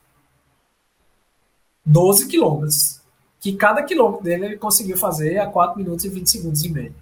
12 1.85 2.27
quilômetros. 2.27 3.01
Que 3.41 3.53
cada 3.53 3.83
quilômetro 3.85 4.25
dele 4.25 4.47
ele 4.47 4.57
conseguiu 4.57 4.97
fazer 4.97 5.39
a 5.39 5.47
4 5.47 5.79
minutos 5.79 6.05
e 6.05 6.09
20 6.09 6.29
segundos 6.29 6.65
e 6.65 6.69
meio. 6.69 6.95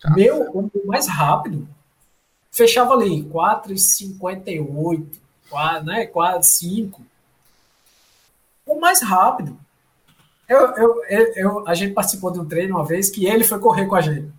Tá. 0.00 0.10
Meu, 0.14 0.50
o 0.52 0.86
mais 0.86 1.08
rápido, 1.08 1.66
fechava 2.54 2.94
ali 2.94 3.24
4,58, 3.24 5.06
4, 5.50 5.84
né, 5.84 6.06
4, 6.06 6.42
5 6.42 7.02
o 8.66 8.80
mais 8.80 9.02
rápido. 9.02 9.58
Eu, 10.48 10.60
eu, 10.76 11.04
eu, 11.36 11.68
a 11.68 11.74
gente 11.74 11.94
participou 11.94 12.30
de 12.30 12.38
um 12.38 12.46
treino 12.46 12.76
uma 12.76 12.84
vez 12.84 13.10
que 13.10 13.26
ele 13.26 13.44
foi 13.44 13.58
correr 13.58 13.86
com 13.86 13.94
a 13.94 14.00
gente. 14.00 14.32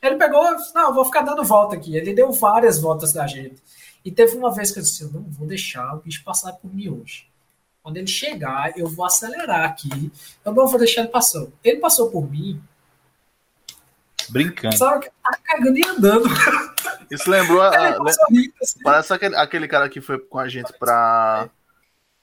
Ele 0.00 0.16
pegou, 0.16 0.42
não, 0.74 0.94
vou 0.94 1.04
ficar 1.04 1.22
dando 1.22 1.44
volta 1.44 1.76
aqui. 1.76 1.96
Ele 1.96 2.14
deu 2.14 2.32
várias 2.32 2.78
voltas 2.80 3.12
da 3.12 3.26
gente. 3.26 3.56
E 4.04 4.10
teve 4.10 4.36
uma 4.36 4.52
vez 4.52 4.70
que 4.70 4.78
eu 4.78 4.82
disse: 4.82 5.02
eu 5.02 5.10
não 5.10 5.22
vou 5.22 5.46
deixar 5.46 5.94
o 5.94 6.00
bicho 6.00 6.24
passar 6.24 6.52
por 6.54 6.72
mim 6.72 6.88
hoje. 6.88 7.26
Quando 7.82 7.96
ele 7.96 8.06
chegar, 8.06 8.78
eu 8.78 8.86
vou 8.86 9.04
acelerar 9.04 9.64
aqui. 9.64 10.12
Eu 10.44 10.54
não 10.54 10.66
vou 10.66 10.78
deixar 10.78 11.02
ele 11.02 11.10
passar. 11.10 11.46
Ele 11.62 11.80
passou 11.80 12.10
por 12.10 12.30
mim. 12.30 12.60
Brincando. 14.28 14.78
Tá 14.78 15.00
cagando 15.44 15.78
e 15.78 15.86
andando. 15.86 16.28
Isso 17.10 17.30
lembrou. 17.30 17.60
A, 17.60 17.68
a, 17.68 17.96
assim. 18.02 18.82
Parece 18.82 19.12
aquele, 19.12 19.36
aquele 19.36 19.68
cara 19.68 19.88
que 19.88 20.00
foi 20.00 20.18
com 20.18 20.38
a 20.38 20.48
gente 20.48 20.72
pra 20.78 21.48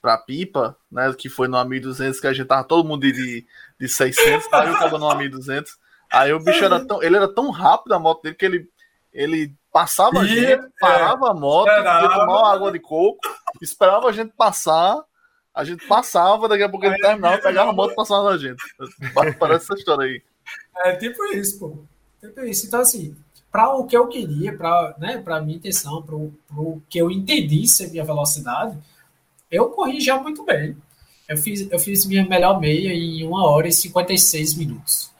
pra 0.02 0.18
pipa, 0.18 0.78
né? 0.92 1.14
Que 1.18 1.28
foi 1.28 1.48
no 1.48 1.62
1200 1.64 2.20
que 2.20 2.28
a 2.28 2.34
gente 2.34 2.48
tava 2.48 2.64
todo 2.64 2.88
mundo 2.88 3.02
de, 3.02 3.46
de 3.80 3.88
600, 3.90 4.48
tá? 4.48 4.66
Eu 4.66 4.78
tava 4.78 4.98
no 4.98 5.16
1200. 5.16 5.78
Aí 6.12 6.32
o 6.32 6.40
bicho 6.40 6.64
era 6.64 6.86
tão, 6.86 7.04
ele 7.04 7.18
era 7.18 7.28
tão 7.28 7.50
rápido 7.50 7.94
a 7.94 8.00
moto 8.00 8.22
dele 8.22 8.36
que 8.36 8.46
ele, 8.46 8.70
ele 9.12 9.54
passava 9.72 10.20
a 10.20 10.26
gente, 10.26 10.64
parava 10.80 11.32
a 11.32 11.34
moto, 11.34 11.68
ia 11.68 12.10
tomar 12.10 12.40
uma 12.40 12.54
água 12.54 12.72
de 12.72 12.80
coco, 12.80 13.20
esperava 13.62 14.08
a 14.08 14.12
gente 14.14 14.34
passar, 14.34 15.04
a 15.54 15.64
gente 15.66 15.86
passava, 15.88 16.48
daqui 16.48 16.64
a 16.64 16.70
pouco 16.70 16.86
ele 16.86 16.98
terminava, 16.98 17.42
pegava 17.42 17.72
a 17.72 17.74
moto 17.74 17.92
e 17.92 17.96
passava 17.96 18.32
na 18.32 18.38
gente. 18.38 18.64
Parece 19.38 19.66
essa 19.66 19.74
história 19.74 20.06
aí. 20.06 20.24
É 20.86 20.96
tipo 20.96 21.26
isso, 21.34 21.60
pô. 21.60 21.84
Tipo 22.22 22.42
isso. 22.42 22.68
Então, 22.68 22.80
assim, 22.80 23.18
para 23.52 23.76
o 23.76 23.86
que 23.86 23.96
eu 23.96 24.08
queria, 24.08 24.56
para 24.56 24.96
né, 25.00 25.24
a 25.26 25.42
minha 25.42 25.58
intenção, 25.58 26.02
para 26.02 26.16
o 26.16 26.82
que 26.90 26.98
eu 27.00 27.10
entendi 27.10 27.68
ser 27.68 27.90
minha 27.90 28.04
velocidade, 28.04 28.78
eu 29.50 29.70
corri 29.70 30.00
já 30.02 30.22
muito 30.22 30.44
bem. 30.44 30.76
Eu 31.28 31.38
fiz, 31.38 31.70
eu 31.70 31.80
fiz 31.80 32.06
minha 32.06 32.26
melhor 32.26 32.60
meia 32.60 32.94
em 32.94 33.26
1 33.26 33.32
hora 33.34 33.68
e 33.68 33.72
56 33.72 34.54
minutos. 34.56 35.12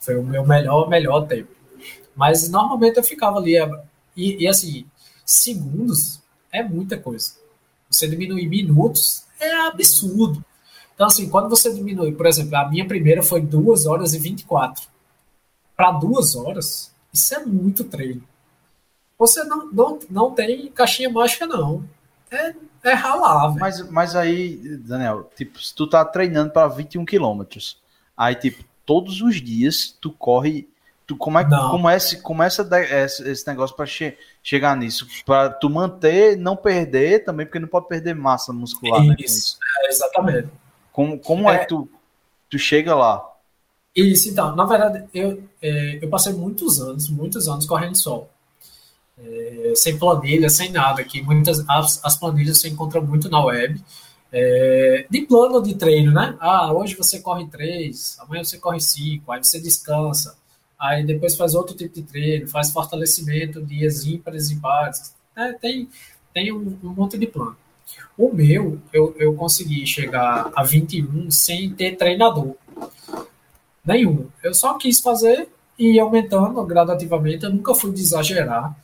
Foi 0.00 0.16
o 0.16 0.22
meu 0.22 0.46
melhor, 0.46 0.88
melhor 0.88 1.26
tempo. 1.26 1.50
Mas 2.14 2.48
normalmente 2.48 2.96
eu 2.96 3.04
ficava 3.04 3.38
ali. 3.38 3.56
E, 4.16 4.44
e 4.44 4.48
assim, 4.48 4.84
segundos 5.24 6.20
é 6.52 6.62
muita 6.62 6.98
coisa. 6.98 7.32
Você 7.90 8.06
diminuir 8.08 8.46
minutos 8.46 9.24
é 9.40 9.50
absurdo. 9.66 10.44
Então, 10.94 11.06
assim, 11.06 11.28
quando 11.28 11.48
você 11.48 11.72
diminui, 11.72 12.12
por 12.12 12.26
exemplo, 12.26 12.56
a 12.56 12.68
minha 12.68 12.86
primeira 12.86 13.22
foi 13.22 13.40
2 13.40 13.86
horas 13.86 14.14
e 14.14 14.18
24. 14.18 14.88
Para 15.76 15.92
2 15.92 16.34
horas, 16.34 16.92
isso 17.12 17.34
é 17.34 17.44
muito 17.44 17.84
treino. 17.84 18.22
Você 19.18 19.42
não, 19.44 19.70
não, 19.72 19.98
não 20.08 20.30
tem 20.30 20.70
caixinha 20.70 21.10
mágica, 21.10 21.46
não. 21.46 21.84
É 22.30 22.54
é 22.82 22.92
ralar. 22.92 23.54
Mas, 23.56 23.88
mas 23.90 24.16
aí, 24.16 24.56
Daniel, 24.78 25.30
tipo, 25.36 25.60
se 25.60 25.74
tu 25.74 25.86
tá 25.86 26.04
treinando 26.04 26.52
para 26.52 26.68
21 26.68 27.04
quilômetros, 27.04 27.80
aí, 28.16 28.34
tipo, 28.34 28.64
todos 28.84 29.20
os 29.20 29.40
dias 29.40 29.96
tu 30.00 30.10
corre. 30.10 30.68
Tu, 31.06 31.16
como, 31.16 31.38
é, 31.38 31.44
como, 31.44 31.88
é, 31.88 31.98
como 32.22 32.42
é 32.42 32.46
esse, 32.48 33.46
negócio 33.46 33.74
para 33.74 33.86
che 33.86 34.18
chegar 34.42 34.76
nisso? 34.76 35.08
Para 35.24 35.48
tu 35.48 35.70
manter, 35.70 36.36
não 36.36 36.54
perder 36.54 37.24
também, 37.24 37.46
porque 37.46 37.58
não 37.58 37.68
pode 37.68 37.88
perder 37.88 38.14
massa 38.14 38.52
muscular. 38.52 39.00
Isso, 39.00 39.08
né, 39.08 39.16
isso. 39.18 39.58
É, 39.78 39.88
exatamente. 39.88 40.48
Como, 40.92 41.18
como 41.18 41.50
é, 41.50 41.54
é 41.54 41.58
que 41.60 41.68
tu, 41.68 41.88
tu 42.50 42.58
chega 42.58 42.94
lá? 42.94 43.24
Isso, 44.00 44.30
então, 44.30 44.54
na 44.54 44.64
verdade, 44.64 45.04
eu, 45.12 45.42
é, 45.60 45.98
eu 46.02 46.08
passei 46.08 46.32
muitos 46.32 46.80
anos, 46.80 47.08
muitos 47.08 47.48
anos 47.48 47.66
correndo 47.66 47.96
sol 47.96 48.30
é, 49.20 49.72
sem 49.74 49.98
planilha, 49.98 50.48
sem 50.48 50.70
nada, 50.70 51.02
que 51.04 51.20
muitas 51.22 51.64
as, 51.68 52.04
as, 52.04 52.16
planilhas 52.16 52.58
se 52.60 52.68
encontram 52.68 53.04
muito 53.04 53.28
na 53.28 53.44
web. 53.44 53.82
é, 54.32 55.06
de 55.10 55.22
plano 55.22 55.62
de 55.62 55.74
treino, 55.74 56.12
né? 56.12 56.36
Ah, 56.40 56.72
hoje 56.72 56.94
você 56.94 57.20
corre 57.20 57.46
três, 57.46 58.16
amanhã 58.20 58.44
você 58.44 58.58
corre 58.58 58.80
cinco, 58.80 59.32
aí 59.32 59.42
você 59.42 59.60
descansa, 59.60 60.36
aí 60.78 61.04
depois 61.04 61.36
faz 61.36 61.54
outro 61.54 61.74
tipo 61.74 61.94
de 61.94 62.02
treino, 62.02 62.46
faz 62.46 62.70
fortalecimento, 62.70 63.62
dias 63.64 64.04
ímpares 64.06 64.50
e 64.50 64.56
pares. 64.56 65.14
É, 65.36 65.52
tem 65.54 65.88
tem 66.32 66.52
um, 66.52 66.78
um, 66.84 66.90
monte 66.90 67.18
de 67.18 67.26
plano. 67.26 67.56
O 68.16 68.32
meu, 68.32 68.78
eu, 68.92 69.14
eu 69.18 69.34
consegui 69.34 69.86
chegar 69.86 70.52
a 70.54 70.62
21 70.62 71.30
sem 71.30 71.70
ter 71.70 71.96
treinador. 71.96 72.54
Nenhum. 73.88 74.28
Eu 74.44 74.52
só 74.52 74.74
quis 74.74 75.00
fazer 75.00 75.48
e 75.78 75.98
aumentando 75.98 76.62
gradativamente. 76.66 77.44
Eu 77.44 77.50
nunca 77.54 77.74
fui 77.74 77.90
de 77.90 78.02
exagerar. 78.02 78.76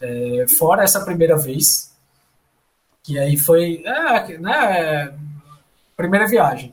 É, 0.00 0.46
fora 0.56 0.84
essa 0.84 1.04
primeira 1.04 1.36
vez, 1.36 1.92
que 3.02 3.18
aí 3.18 3.36
foi, 3.36 3.82
é, 3.84 4.38
né, 4.38 5.12
primeira 5.96 6.28
viagem. 6.28 6.72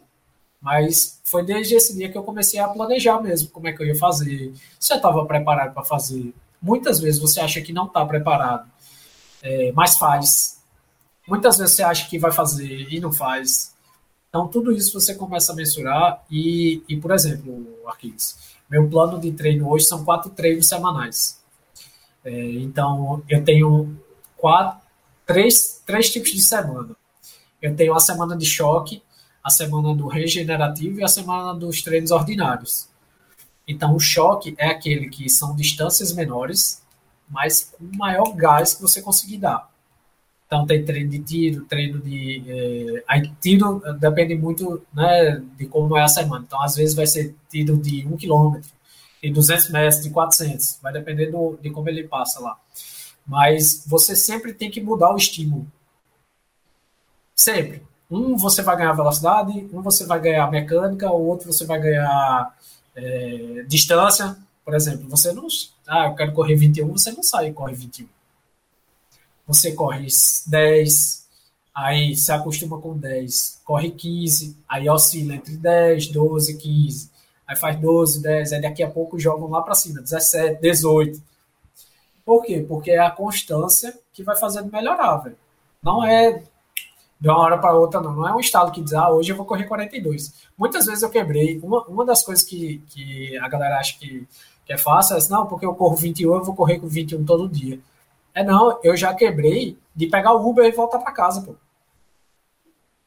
Mas 0.61 1.19
foi 1.23 1.43
desde 1.43 1.73
esse 1.73 1.97
dia 1.97 2.11
que 2.11 2.15
eu 2.15 2.21
comecei 2.21 2.59
a 2.59 2.67
planejar 2.67 3.19
mesmo 3.19 3.49
como 3.49 3.67
é 3.67 3.73
que 3.73 3.81
eu 3.81 3.87
ia 3.87 3.95
fazer, 3.95 4.53
se 4.79 4.93
eu 4.93 4.97
estava 4.97 5.25
preparado 5.25 5.73
para 5.73 5.83
fazer. 5.83 6.35
Muitas 6.61 6.99
vezes 6.99 7.19
você 7.19 7.39
acha 7.39 7.61
que 7.61 7.73
não 7.73 7.87
está 7.87 8.05
preparado, 8.05 8.69
é, 9.41 9.71
mas 9.71 9.97
faz. 9.97 10.61
Muitas 11.27 11.57
vezes 11.57 11.75
você 11.75 11.81
acha 11.81 12.07
que 12.07 12.19
vai 12.19 12.31
fazer 12.31 12.93
e 12.93 12.99
não 12.99 13.11
faz. 13.11 13.73
Então, 14.31 14.47
tudo 14.47 14.71
isso 14.71 14.97
você 14.97 15.13
começa 15.13 15.51
a 15.51 15.55
mensurar 15.55 16.23
e, 16.31 16.81
e 16.87 16.95
por 16.95 17.11
exemplo, 17.11 17.67
Arquímedes, 17.85 18.55
meu 18.69 18.89
plano 18.89 19.19
de 19.19 19.29
treino 19.33 19.69
hoje 19.69 19.83
são 19.83 20.05
quatro 20.05 20.31
treinos 20.31 20.69
semanais. 20.69 21.43
É, 22.23 22.51
então, 22.53 23.21
eu 23.27 23.43
tenho 23.43 23.93
quatro, 24.37 24.79
três, 25.25 25.83
três 25.85 26.09
tipos 26.09 26.31
de 26.31 26.41
semana. 26.41 26.95
Eu 27.61 27.75
tenho 27.75 27.93
a 27.93 27.99
semana 27.99 28.37
de 28.37 28.45
choque, 28.45 29.03
a 29.43 29.49
semana 29.49 29.93
do 29.93 30.07
regenerativo 30.07 31.01
e 31.01 31.03
a 31.03 31.09
semana 31.09 31.53
dos 31.53 31.81
treinos 31.81 32.11
ordinários. 32.11 32.87
Então, 33.67 33.93
o 33.93 33.99
choque 33.99 34.55
é 34.57 34.67
aquele 34.67 35.09
que 35.09 35.29
são 35.29 35.53
distâncias 35.57 36.13
menores, 36.13 36.81
mas 37.27 37.75
com 37.77 37.97
maior 37.97 38.33
gás 38.33 38.75
que 38.75 38.81
você 38.81 39.01
conseguir 39.01 39.39
dar. 39.39 39.69
Então, 40.51 40.65
tem 40.65 40.83
treino 40.83 41.09
de 41.09 41.19
tiro, 41.19 41.63
treino 41.63 41.97
de. 42.01 42.43
É, 42.45 43.03
aí, 43.07 43.31
tiro 43.39 43.81
depende 43.97 44.35
muito 44.35 44.85
né, 44.93 45.41
de 45.57 45.65
como 45.65 45.95
é 45.95 46.03
a 46.03 46.09
semana. 46.09 46.43
Então, 46.45 46.61
às 46.61 46.75
vezes, 46.75 46.93
vai 46.93 47.07
ser 47.07 47.33
tiro 47.49 47.77
de 47.77 48.05
1 48.05 48.17
km, 48.17 48.59
de 49.23 49.31
200 49.31 49.69
metros, 49.69 50.03
de 50.03 50.09
400. 50.09 50.79
Vai 50.83 50.91
depender 50.91 51.27
do, 51.27 51.57
de 51.61 51.69
como 51.69 51.87
ele 51.87 52.05
passa 52.05 52.41
lá. 52.41 52.57
Mas 53.25 53.85
você 53.87 54.13
sempre 54.13 54.53
tem 54.53 54.69
que 54.69 54.81
mudar 54.81 55.13
o 55.13 55.15
estímulo. 55.15 55.65
Sempre. 57.33 57.83
Um 58.09 58.35
você 58.35 58.61
vai 58.61 58.75
ganhar 58.75 58.91
velocidade, 58.91 59.69
um 59.71 59.81
você 59.81 60.05
vai 60.05 60.19
ganhar 60.19 60.51
mecânica, 60.51 61.09
o 61.09 61.27
outro 61.27 61.53
você 61.53 61.65
vai 61.65 61.79
ganhar 61.79 62.57
é, 62.93 63.63
distância. 63.69 64.35
Por 64.65 64.73
exemplo, 64.73 65.07
você 65.09 65.31
não. 65.31 65.47
Ah, 65.87 66.07
eu 66.07 66.15
quero 66.15 66.33
correr 66.33 66.55
21, 66.57 66.91
você 66.91 67.09
não 67.13 67.23
sai 67.23 67.47
e 67.47 67.53
corre 67.53 67.73
21. 67.73 68.05
Você 69.53 69.73
corre 69.73 70.07
10, 70.47 71.27
aí 71.75 72.15
se 72.15 72.31
acostuma 72.31 72.79
com 72.79 72.97
10, 72.97 73.61
corre 73.65 73.91
15, 73.91 74.57
aí 74.67 74.89
oscila 74.89 75.35
entre 75.35 75.57
10, 75.57 76.07
12, 76.07 76.57
15, 76.57 77.11
aí 77.45 77.55
faz 77.55 77.79
12, 77.79 78.21
10, 78.21 78.53
aí 78.53 78.61
daqui 78.61 78.81
a 78.81 78.89
pouco 78.89 79.19
jogam 79.19 79.49
lá 79.49 79.61
para 79.61 79.75
cima, 79.75 80.01
17, 80.01 80.61
18. 80.61 81.21
Por 82.25 82.43
quê? 82.43 82.65
Porque 82.65 82.91
é 82.91 82.99
a 82.99 83.11
constância 83.11 83.97
que 84.13 84.23
vai 84.23 84.37
fazendo 84.37 84.71
melhorar, 84.71 85.17
velho. 85.17 85.37
Não 85.83 86.05
é 86.05 86.43
de 87.19 87.29
uma 87.29 87.39
hora 87.39 87.57
para 87.57 87.75
outra, 87.75 87.99
não. 87.99 88.15
Não 88.15 88.27
é 88.27 88.33
um 88.33 88.39
estado 88.39 88.71
que 88.71 88.81
diz, 88.81 88.93
ah, 88.93 89.11
hoje 89.11 89.31
eu 89.31 89.35
vou 89.35 89.45
correr 89.45 89.65
42. 89.65 90.33
Muitas 90.57 90.85
vezes 90.85 91.03
eu 91.03 91.09
quebrei. 91.09 91.59
Uma, 91.59 91.83
uma 91.85 92.05
das 92.05 92.23
coisas 92.23 92.43
que, 92.43 92.81
que 92.89 93.37
a 93.37 93.47
galera 93.47 93.77
acha 93.77 93.97
que, 93.99 94.27
que 94.65 94.73
é 94.73 94.77
fácil 94.77 95.15
é 95.15 95.17
assim, 95.17 95.31
não, 95.31 95.45
porque 95.45 95.65
eu 95.65 95.75
corro 95.75 95.95
21, 95.95 96.35
eu 96.35 96.43
vou 96.43 96.55
correr 96.55 96.79
com 96.79 96.87
21 96.87 97.25
todo 97.25 97.49
dia. 97.49 97.79
É 98.33 98.43
não, 98.43 98.79
eu 98.83 98.95
já 98.95 99.13
quebrei 99.13 99.77
de 99.95 100.07
pegar 100.07 100.33
o 100.33 100.49
Uber 100.49 100.65
e 100.65 100.71
voltar 100.71 100.99
para 100.99 101.11
casa, 101.11 101.41
pô. 101.41 101.55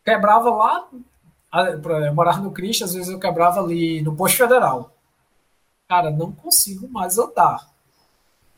Quebrava 0.05 0.51
lá, 0.51 0.89
eu 2.07 2.15
morava 2.15 2.41
no 2.41 2.51
Cristo, 2.51 2.85
às 2.85 2.93
vezes 2.93 3.09
eu 3.09 3.19
quebrava 3.19 3.61
ali 3.61 4.03
no 4.03 4.15
posto 4.15 4.37
federal. 4.37 4.93
Cara, 5.89 6.11
não 6.11 6.33
consigo 6.33 6.89
mais 6.89 7.19
andar. 7.19 7.69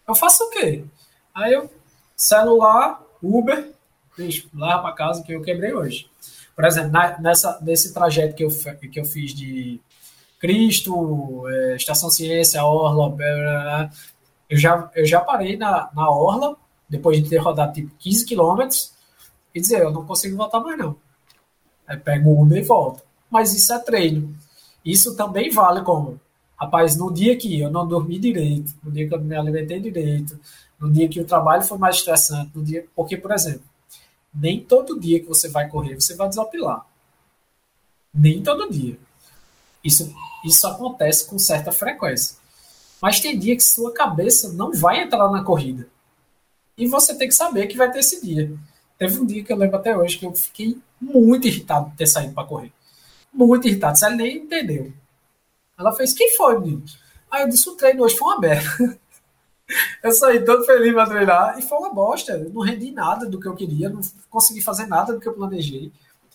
Eu 0.07 0.15
faço 0.15 0.45
o 0.45 0.51
quê? 0.51 0.85
Aí 1.35 1.53
eu, 1.53 1.71
celular, 2.17 3.03
Uber, 3.23 3.73
bicho, 4.17 4.49
lá 4.55 4.79
para 4.79 4.95
casa 4.95 5.23
que 5.23 5.33
eu 5.33 5.43
quebrei 5.43 5.73
hoje. 5.73 6.11
Por 6.55 6.65
exemplo, 6.65 6.91
na, 6.91 7.19
nessa, 7.19 7.59
nesse 7.61 7.93
trajeto 7.93 8.35
que 8.35 8.45
eu, 8.45 8.49
que 8.91 8.99
eu 8.99 9.05
fiz 9.05 9.35
de 9.35 9.81
Cristo, 10.41 11.47
é, 11.49 11.77
Estação 11.77 12.09
Ciência, 12.09 12.65
Orla, 12.65 13.11
blá, 13.11 13.27
blá, 13.27 13.63
blá, 13.63 13.91
eu, 14.49 14.57
já, 14.57 14.91
eu 14.95 15.07
já 15.07 15.21
parei 15.21 15.57
na, 15.57 15.91
na 15.95 16.11
Orla, 16.11 16.57
depois 16.89 17.23
de 17.23 17.29
ter 17.29 17.39
rodado 17.39 17.73
tipo 17.73 17.91
15 17.99 18.25
quilômetros, 18.25 18.93
e 19.55 19.61
dizer, 19.61 19.83
eu 19.83 19.91
não 19.91 20.05
consigo 20.05 20.37
voltar 20.37 20.61
mais 20.61 20.79
não. 20.79 20.97
Aí 21.87 21.97
pego 21.97 22.31
o 22.31 22.43
Uber 22.43 22.59
e 22.59 22.63
volto. 22.63 23.03
Mas 23.31 23.55
isso 23.55 23.73
é 23.73 23.79
treino. 23.79 24.37
Isso 24.85 25.17
também 25.17 25.51
vale 25.51 25.83
como 25.83 26.21
Rapaz, 26.59 26.97
no 26.97 27.13
dia 27.13 27.37
que 27.37 27.61
eu 27.61 27.71
não 27.71 27.87
dormi 27.87 28.19
direito, 28.19 28.75
no 28.83 28.91
dia 28.91 29.07
que 29.07 29.15
eu 29.15 29.21
me 29.21 29.37
alimentei 29.37 29.79
direito, 29.79 30.41
no 30.81 30.91
dia 30.91 31.07
que 31.07 31.21
o 31.21 31.25
trabalho 31.25 31.63
foi 31.63 31.77
mais 31.77 31.97
estressante, 31.97 32.51
no 32.55 32.65
dia. 32.65 32.87
Porque, 32.95 33.17
por 33.17 33.31
exemplo, 33.31 33.63
nem 34.35 34.65
todo 34.65 34.99
dia 34.99 35.21
que 35.21 35.27
você 35.27 35.49
vai 35.49 35.69
correr 35.69 35.95
você 35.95 36.15
vai 36.15 36.29
desopilar. 36.29 36.87
Nem 38.13 38.43
todo 38.43 38.71
dia. 38.71 38.99
Isso, 39.85 40.15
isso 40.45 40.67
acontece 40.67 41.27
com 41.29 41.39
certa 41.39 41.71
frequência. 41.71 42.39
Mas 43.01 43.21
tem 43.21 43.39
dia 43.39 43.57
que 43.57 43.63
sua 43.63 43.93
cabeça 43.93 44.53
não 44.53 44.73
vai 44.73 45.03
entrar 45.03 45.31
na 45.31 45.45
corrida. 45.45 45.89
E 46.77 46.87
você 46.87 47.15
tem 47.15 47.29
que 47.29 47.35
saber 47.35 47.67
que 47.67 47.77
vai 47.77 47.91
ter 47.91 48.01
esse 48.01 48.25
dia. 48.25 48.53
Teve 48.99 49.19
um 49.19 49.27
dia 49.27 49.45
que 49.45 49.53
eu 49.53 49.57
lembro 49.57 49.77
até 49.77 49.97
hoje 49.97 50.19
que 50.19 50.27
eu 50.27 50.35
fiquei 50.35 50.79
muito 51.01 51.47
irritado 51.47 51.91
de 51.91 51.97
ter 51.97 52.07
saído 52.07 52.35
para 52.35 52.47
correr. 52.47 52.73
Muito 53.33 53.69
irritado. 53.69 53.99
Você 53.99 54.09
nem 54.11 54.39
entendeu. 54.39 54.93
Ela 55.79 55.93
fez, 55.93 56.13
quem 56.13 56.35
foi, 56.37 56.59
menino? 56.59 56.85
Aí 57.31 57.43
eu 57.43 57.49
disse, 57.49 57.69
o 57.69 57.75
treino 57.75 58.03
hoje 58.03 58.17
foi 58.17 58.29
uma 58.29 58.41
merda. 58.41 58.99
eu 60.03 60.13
saí 60.13 60.45
todo 60.45 60.65
feliz 60.65 60.95
para 60.95 61.09
treinar 61.09 61.59
e 61.59 61.63
foi 61.63 61.79
uma 61.79 61.93
bosta. 61.93 62.33
Eu 62.33 62.51
não 62.51 62.63
rendi 62.63 62.91
nada 62.91 63.27
do 63.27 63.39
que 63.39 63.47
eu 63.47 63.55
queria, 63.55 63.91
não 63.91 64.01
consegui 64.31 64.63
fazer 64.63 64.87
nada 64.87 65.13
do 65.13 65.21
que 65.21 65.29
eu 65.29 65.35
planejei. 65.35 65.93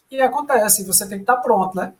E 0.09 0.21
acontece, 0.21 0.83
você 0.83 1.07
tem 1.07 1.17
que 1.17 1.23
estar 1.23 1.37
pronto, 1.37 1.75
né? 1.75 1.93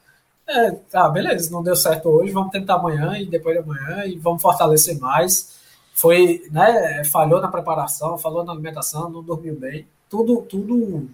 É, 0.53 0.71
tá, 0.89 1.07
beleza, 1.09 1.49
não 1.51 1.63
deu 1.63 1.75
certo 1.75 2.09
hoje, 2.09 2.33
vamos 2.33 2.51
tentar 2.51 2.75
amanhã 2.75 3.17
e 3.17 3.25
depois 3.25 3.55
de 3.55 3.63
amanhã 3.63 4.05
e 4.05 4.17
vamos 4.17 4.41
fortalecer 4.41 4.99
mais. 4.99 5.59
Foi, 5.93 6.43
né, 6.51 7.03
falhou 7.05 7.41
na 7.41 7.47
preparação, 7.47 8.17
falhou 8.17 8.43
na 8.43 8.51
alimentação, 8.51 9.09
não 9.09 9.23
dormiu 9.23 9.55
bem. 9.55 9.87
Tudo, 10.09 10.41
tudo 10.41 11.09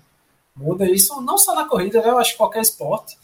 muda 0.56 0.86
isso, 0.86 1.22
não 1.22 1.38
só 1.38 1.54
na 1.54 1.66
corrida, 1.66 2.02
né? 2.02 2.10
Eu 2.10 2.18
acho 2.18 2.32
que 2.32 2.38
qualquer 2.38 2.62
esporte. 2.62 3.18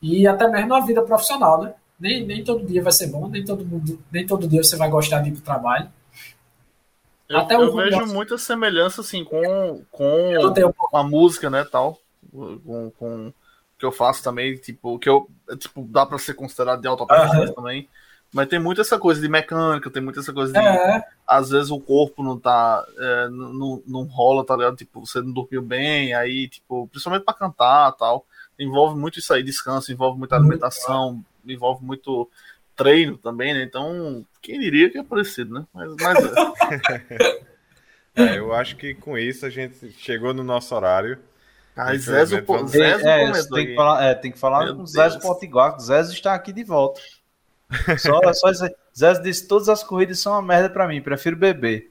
E 0.00 0.26
até 0.26 0.48
mesmo 0.48 0.68
na 0.68 0.80
vida 0.80 1.02
profissional, 1.02 1.62
né? 1.62 1.74
nem, 2.02 2.26
nem 2.26 2.42
todo 2.42 2.66
dia 2.66 2.82
vai 2.82 2.92
ser 2.92 3.06
bom, 3.06 3.28
nem 3.28 3.44
todo, 3.44 3.64
nem 4.10 4.26
todo 4.26 4.48
dia 4.48 4.64
você 4.64 4.76
vai 4.76 4.90
gostar 4.90 5.20
de 5.20 5.28
ir 5.28 5.32
pro 5.32 5.42
trabalho. 5.42 5.88
Eu, 7.28 7.38
Até 7.38 7.54
eu 7.54 7.72
vejo 7.74 7.98
gosto. 8.00 8.12
muita 8.12 8.36
semelhança 8.36 9.00
assim 9.00 9.24
com, 9.24 9.84
com 9.90 10.32
a 10.92 11.04
música, 11.04 11.48
né, 11.48 11.64
tal, 11.64 11.98
com, 12.32 12.90
com 12.98 13.32
que 13.82 13.86
eu 13.86 13.90
faço 13.90 14.22
também, 14.22 14.54
tipo, 14.54 14.96
que 14.96 15.08
eu 15.08 15.28
tipo 15.58 15.84
dá 15.90 16.06
para 16.06 16.16
ser 16.16 16.34
considerado 16.34 16.80
de 16.80 16.86
alta 16.86 17.02
uhum. 17.02 17.52
também. 17.52 17.88
Mas 18.32 18.46
tem 18.46 18.60
muito 18.60 18.80
essa 18.80 18.96
coisa 18.96 19.20
de 19.20 19.28
mecânica, 19.28 19.90
tem 19.90 20.00
muito 20.00 20.20
essa 20.20 20.32
coisa 20.32 20.52
de. 20.52 20.58
É. 20.60 21.04
Às 21.26 21.50
vezes 21.50 21.68
o 21.68 21.80
corpo 21.80 22.22
não 22.22 22.38
tá. 22.38 22.86
É, 22.96 23.28
não, 23.28 23.82
não 23.84 24.04
rola, 24.04 24.46
tá 24.46 24.54
ligado? 24.54 24.76
Tipo, 24.76 25.04
você 25.04 25.20
não 25.20 25.32
dormiu 25.32 25.60
bem, 25.60 26.14
aí, 26.14 26.46
tipo, 26.48 26.86
principalmente 26.86 27.24
para 27.24 27.34
cantar 27.34 27.90
tal. 27.92 28.24
Envolve 28.56 28.96
muito 28.96 29.18
isso 29.18 29.34
aí, 29.34 29.42
descanso, 29.42 29.90
envolve 29.90 30.16
muita 30.16 30.36
alimentação, 30.36 31.20
envolve 31.44 31.84
muito 31.84 32.30
treino 32.76 33.18
também, 33.18 33.52
né? 33.52 33.64
Então, 33.64 34.24
quem 34.40 34.60
diria 34.60 34.90
que 34.90 34.98
é 34.98 35.02
parecido, 35.02 35.54
né? 35.54 35.66
Mas, 35.74 35.92
mas 36.00 36.18
é. 36.94 37.42
é. 38.14 38.38
eu 38.38 38.54
acho 38.54 38.76
que 38.76 38.94
com 38.94 39.18
isso 39.18 39.44
a 39.44 39.50
gente 39.50 39.90
chegou 39.90 40.32
no 40.32 40.44
nosso 40.44 40.72
horário. 40.72 41.18
Ah, 41.74 41.94
Zezo, 41.94 42.36
Zezo 42.66 43.08
é, 43.08 43.42
tem, 43.44 43.66
que 43.66 43.74
falar, 43.74 44.04
é, 44.04 44.14
tem 44.14 44.30
que 44.32 44.38
falar 44.38 44.64
Meu 44.66 44.76
com 44.76 44.82
o 44.82 44.86
Zezo 44.86 45.18
Potiguar, 45.20 45.74
que 45.74 45.82
Zezo 45.82 46.12
está 46.12 46.34
aqui 46.34 46.52
de 46.52 46.64
volta. 46.64 47.00
Só, 47.98 48.20
só 48.34 48.68
Zezo 48.94 49.22
disse: 49.22 49.48
todas 49.48 49.70
as 49.70 49.82
corridas 49.82 50.18
são 50.18 50.32
uma 50.32 50.42
merda 50.42 50.68
para 50.68 50.86
mim, 50.86 51.00
prefiro 51.00 51.36
beber. 51.36 51.90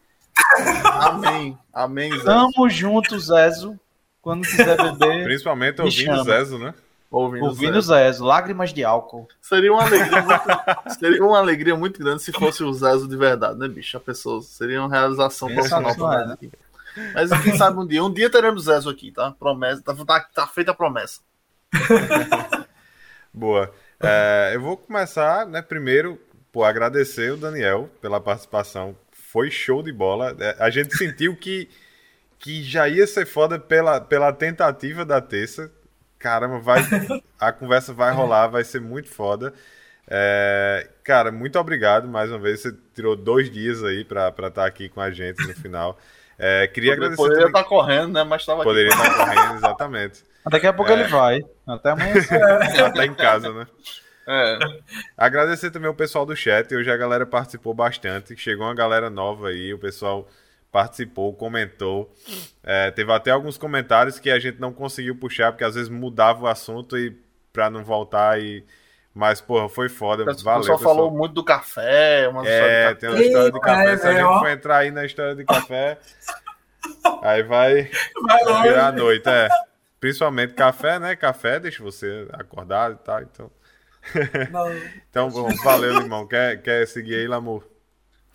Amém, 0.85 1.57
amém, 1.73 2.11
Zezo. 2.11 2.25
Tamo 2.25 2.69
junto, 2.69 3.19
Zezo. 3.19 3.79
Quando 4.21 4.43
quiser 4.43 4.77
beber. 4.77 5.23
Principalmente 5.25 5.81
ouvindo 5.81 6.23
Zezo, 6.23 6.59
né? 6.59 6.73
Ouvindo, 7.09 7.45
Ouvindo 7.45 7.81
Zezo. 7.81 8.23
Lágrimas 8.23 8.71
de 8.71 8.83
álcool. 8.83 9.27
Seria 9.41 9.73
uma 9.73 9.83
alegria 9.83 10.21
muito, 10.23 10.99
seria 10.99 11.25
uma 11.25 11.37
alegria 11.39 11.75
muito 11.75 11.99
grande 11.99 12.21
se 12.21 12.31
fosse 12.31 12.63
o 12.63 12.71
Zezo 12.71 13.07
de 13.07 13.17
verdade, 13.17 13.57
né, 13.57 13.67
bicho? 13.67 13.97
A 13.97 13.99
pessoa 13.99 14.41
seria 14.41 14.79
uma 14.79 14.89
realização 14.89 15.51
profissional 15.51 15.95
pra 15.95 16.25
né? 16.27 16.37
Mas 17.13 17.29
quem 17.41 17.55
sabe 17.57 17.79
um 17.79 17.87
dia, 17.87 18.03
um 18.03 18.13
dia 18.13 18.29
teremos 18.29 18.65
Zezo 18.65 18.89
aqui, 18.89 19.11
tá? 19.11 19.31
Promessa, 19.31 19.81
tá, 19.81 19.95
tá, 19.95 20.19
tá 20.33 20.47
feita 20.47 20.71
a 20.71 20.75
promessa. 20.75 21.21
Boa. 23.33 23.73
É, 23.99 24.51
eu 24.53 24.61
vou 24.61 24.75
começar, 24.75 25.45
né, 25.45 25.61
primeiro, 25.61 26.19
por 26.51 26.63
agradecer 26.63 27.31
o 27.31 27.37
Daniel 27.37 27.89
pela 28.01 28.19
participação. 28.19 28.95
Foi 29.11 29.49
show 29.49 29.81
de 29.81 29.91
bola. 29.91 30.35
É, 30.39 30.55
a 30.59 30.69
gente 30.69 30.95
sentiu 30.97 31.35
que, 31.35 31.69
que 32.37 32.63
já 32.63 32.89
ia 32.89 33.07
ser 33.07 33.25
foda 33.25 33.57
pela, 33.57 34.01
pela 34.01 34.33
tentativa 34.33 35.05
da 35.05 35.21
terça. 35.21 35.71
Caramba, 36.19 36.59
vai, 36.59 36.81
a 37.39 37.51
conversa 37.51 37.93
vai 37.93 38.13
rolar, 38.13 38.47
vai 38.47 38.63
ser 38.63 38.81
muito 38.81 39.09
foda. 39.09 39.53
É, 40.07 40.89
cara, 41.03 41.31
muito 41.31 41.57
obrigado 41.57 42.07
mais 42.07 42.29
uma 42.29 42.39
vez. 42.39 42.61
Você 42.61 42.75
tirou 42.93 43.15
dois 43.15 43.49
dias 43.49 43.81
aí 43.83 44.03
para 44.03 44.27
estar 44.27 44.51
tá 44.51 44.65
aqui 44.65 44.89
com 44.89 44.99
a 44.99 45.09
gente 45.09 45.41
no 45.47 45.53
final. 45.53 45.97
É, 46.43 46.65
queria 46.67 46.93
Poderia 46.93 46.93
agradecer. 46.93 47.21
Poderia 47.21 47.45
estar 47.45 47.63
tá 47.63 47.69
correndo, 47.69 48.13
né? 48.13 48.23
Mas 48.23 48.41
estava 48.41 48.63
Poderia 48.63 48.89
estar 48.89 49.15
tá 49.15 49.25
correndo, 49.25 49.55
exatamente. 49.57 50.23
Daqui 50.49 50.65
a 50.65 50.73
pouco 50.73 50.91
é. 50.91 50.95
ele 50.95 51.03
vai. 51.03 51.39
Até 51.67 51.91
amanhã. 51.91 52.13
Até 52.87 53.05
em 53.05 53.13
casa, 53.13 53.53
né? 53.53 53.67
É. 54.27 54.57
Agradecer 55.15 55.69
também 55.69 55.87
o 55.87 55.93
pessoal 55.93 56.25
do 56.25 56.35
chat. 56.35 56.73
Hoje 56.73 56.89
a 56.89 56.97
galera 56.97 57.27
participou 57.27 57.75
bastante. 57.75 58.35
Chegou 58.35 58.65
uma 58.65 58.73
galera 58.73 59.07
nova 59.07 59.49
aí. 59.49 59.71
O 59.71 59.77
pessoal 59.77 60.27
participou, 60.71 61.31
comentou. 61.35 62.11
É, 62.63 62.89
teve 62.89 63.11
até 63.11 63.29
alguns 63.29 63.55
comentários 63.55 64.17
que 64.17 64.31
a 64.31 64.39
gente 64.39 64.59
não 64.59 64.73
conseguiu 64.73 65.15
puxar, 65.15 65.51
porque 65.51 65.63
às 65.63 65.75
vezes 65.75 65.89
mudava 65.89 66.45
o 66.45 66.47
assunto 66.47 66.97
e 66.97 67.15
para 67.53 67.69
não 67.69 67.83
voltar 67.83 68.41
e. 68.41 68.63
Mas, 69.13 69.41
porra, 69.41 69.67
foi 69.67 69.89
foda. 69.89 70.23
O 70.23 70.43
Valeu, 70.43 70.61
pessoal 70.61 70.79
falou 70.79 71.11
muito 71.11 71.33
do 71.33 71.43
café. 71.43 72.27
Uma 72.29 72.47
é, 72.47 72.95
tem 72.95 73.09
uma 73.09 73.21
história 73.21 73.51
de 73.51 73.59
café. 73.59 73.97
Se 73.97 74.07
a 74.07 74.13
gente 74.13 74.39
for 74.39 74.49
entrar 74.49 74.77
aí 74.77 74.91
na 74.91 75.05
história 75.05 75.35
de 75.35 75.43
café, 75.43 75.97
aí 77.21 77.43
vai, 77.43 77.89
vai 78.45 78.61
virar 78.63 78.87
a 78.87 78.91
noite. 78.91 79.27
É. 79.27 79.49
Principalmente 79.99 80.53
café, 80.53 80.97
né? 80.97 81.15
Café 81.15 81.59
deixa 81.59 81.83
você 81.83 82.27
acordado 82.31 82.93
e 82.93 83.05
tal. 83.05 83.21
Então. 83.21 83.51
então, 85.09 85.29
bom, 85.29 85.49
valeu, 85.63 85.99
Limão. 85.99 86.25
Quer, 86.25 86.61
quer 86.61 86.87
seguir 86.87 87.15
aí, 87.15 87.27
Lamor? 87.27 87.63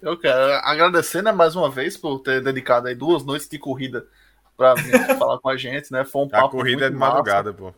Eu 0.00 0.16
quero 0.18 0.52
agradecer, 0.62 1.22
né, 1.22 1.32
mais 1.32 1.56
uma 1.56 1.70
vez, 1.70 1.96
por 1.96 2.20
ter 2.20 2.42
dedicado 2.42 2.86
aí 2.86 2.94
duas 2.94 3.24
noites 3.24 3.48
de 3.48 3.58
corrida 3.58 4.06
para 4.56 4.76
falar 5.18 5.38
com 5.38 5.48
a 5.48 5.56
gente, 5.56 5.90
né? 5.90 6.04
Foi 6.04 6.22
um 6.22 6.28
papo. 6.28 6.46
A 6.46 6.50
corrida 6.50 6.86
é 6.86 6.90
de 6.90 6.96
madrugada, 6.96 7.52
pô. 7.52 7.74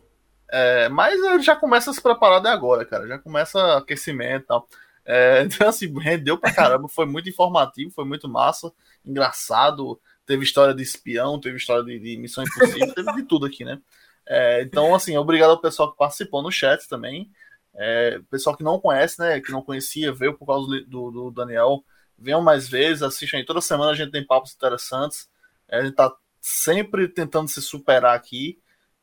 É, 0.51 0.89
mas 0.89 1.19
já 1.43 1.55
começa 1.55 1.91
a 1.91 1.93
se 1.93 2.01
preparar 2.01 2.41
de 2.41 2.47
agora, 2.47 2.85
cara. 2.85 3.07
Já 3.07 3.19
começa 3.19 3.77
aquecimento 3.77 4.43
e 4.43 4.47
tal. 4.47 4.67
É, 5.05 5.43
então, 5.45 5.67
assim, 5.67 5.91
rendeu 5.99 6.37
pra 6.37 6.53
caramba. 6.53 6.87
Foi 6.87 7.05
muito 7.05 7.29
informativo, 7.29 7.91
foi 7.91 8.05
muito 8.05 8.27
massa, 8.27 8.71
engraçado. 9.05 9.99
Teve 10.25 10.43
história 10.43 10.73
de 10.73 10.83
espião, 10.83 11.39
teve 11.39 11.57
história 11.57 11.83
de, 11.83 11.99
de 11.99 12.17
missão 12.17 12.43
impossível, 12.43 12.93
teve 12.93 13.13
de 13.13 13.23
tudo 13.23 13.45
aqui, 13.45 13.65
né? 13.65 13.79
É, 14.27 14.61
então, 14.61 14.93
assim, 14.93 15.17
obrigado 15.17 15.49
ao 15.51 15.61
pessoal 15.61 15.91
que 15.91 15.97
participou 15.97 16.43
no 16.43 16.51
chat 16.51 16.87
também. 16.87 17.31
É, 17.75 18.19
pessoal 18.29 18.55
que 18.55 18.63
não 18.63 18.79
conhece, 18.79 19.19
né? 19.19 19.39
Que 19.39 19.51
não 19.51 19.61
conhecia, 19.61 20.13
veio 20.13 20.37
por 20.37 20.45
causa 20.45 20.67
do, 20.85 21.11
do 21.11 21.31
Daniel. 21.31 21.83
Venham 22.17 22.41
mais 22.41 22.67
vezes, 22.67 23.01
assistam 23.01 23.37
aí. 23.37 23.45
Toda 23.45 23.61
semana 23.61 23.91
a 23.91 23.95
gente 23.95 24.11
tem 24.11 24.25
papos 24.25 24.53
interessantes. 24.53 25.29
É, 25.67 25.79
a 25.79 25.83
gente 25.83 25.95
tá 25.95 26.13
sempre 26.39 27.07
tentando 27.07 27.47
se 27.47 27.61
superar 27.61 28.15
aqui. 28.15 28.59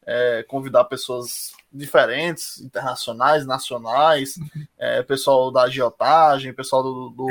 É, 0.07 0.45
convidar 0.47 0.85
pessoas 0.85 1.53
diferentes, 1.73 2.61
internacionais, 2.61 3.45
nacionais, 3.45 4.37
é, 4.79 5.03
pessoal 5.03 5.51
da 5.51 5.63
agiotagem, 5.63 6.53
pessoal 6.53 6.83
do, 6.83 7.11
do, 7.11 7.29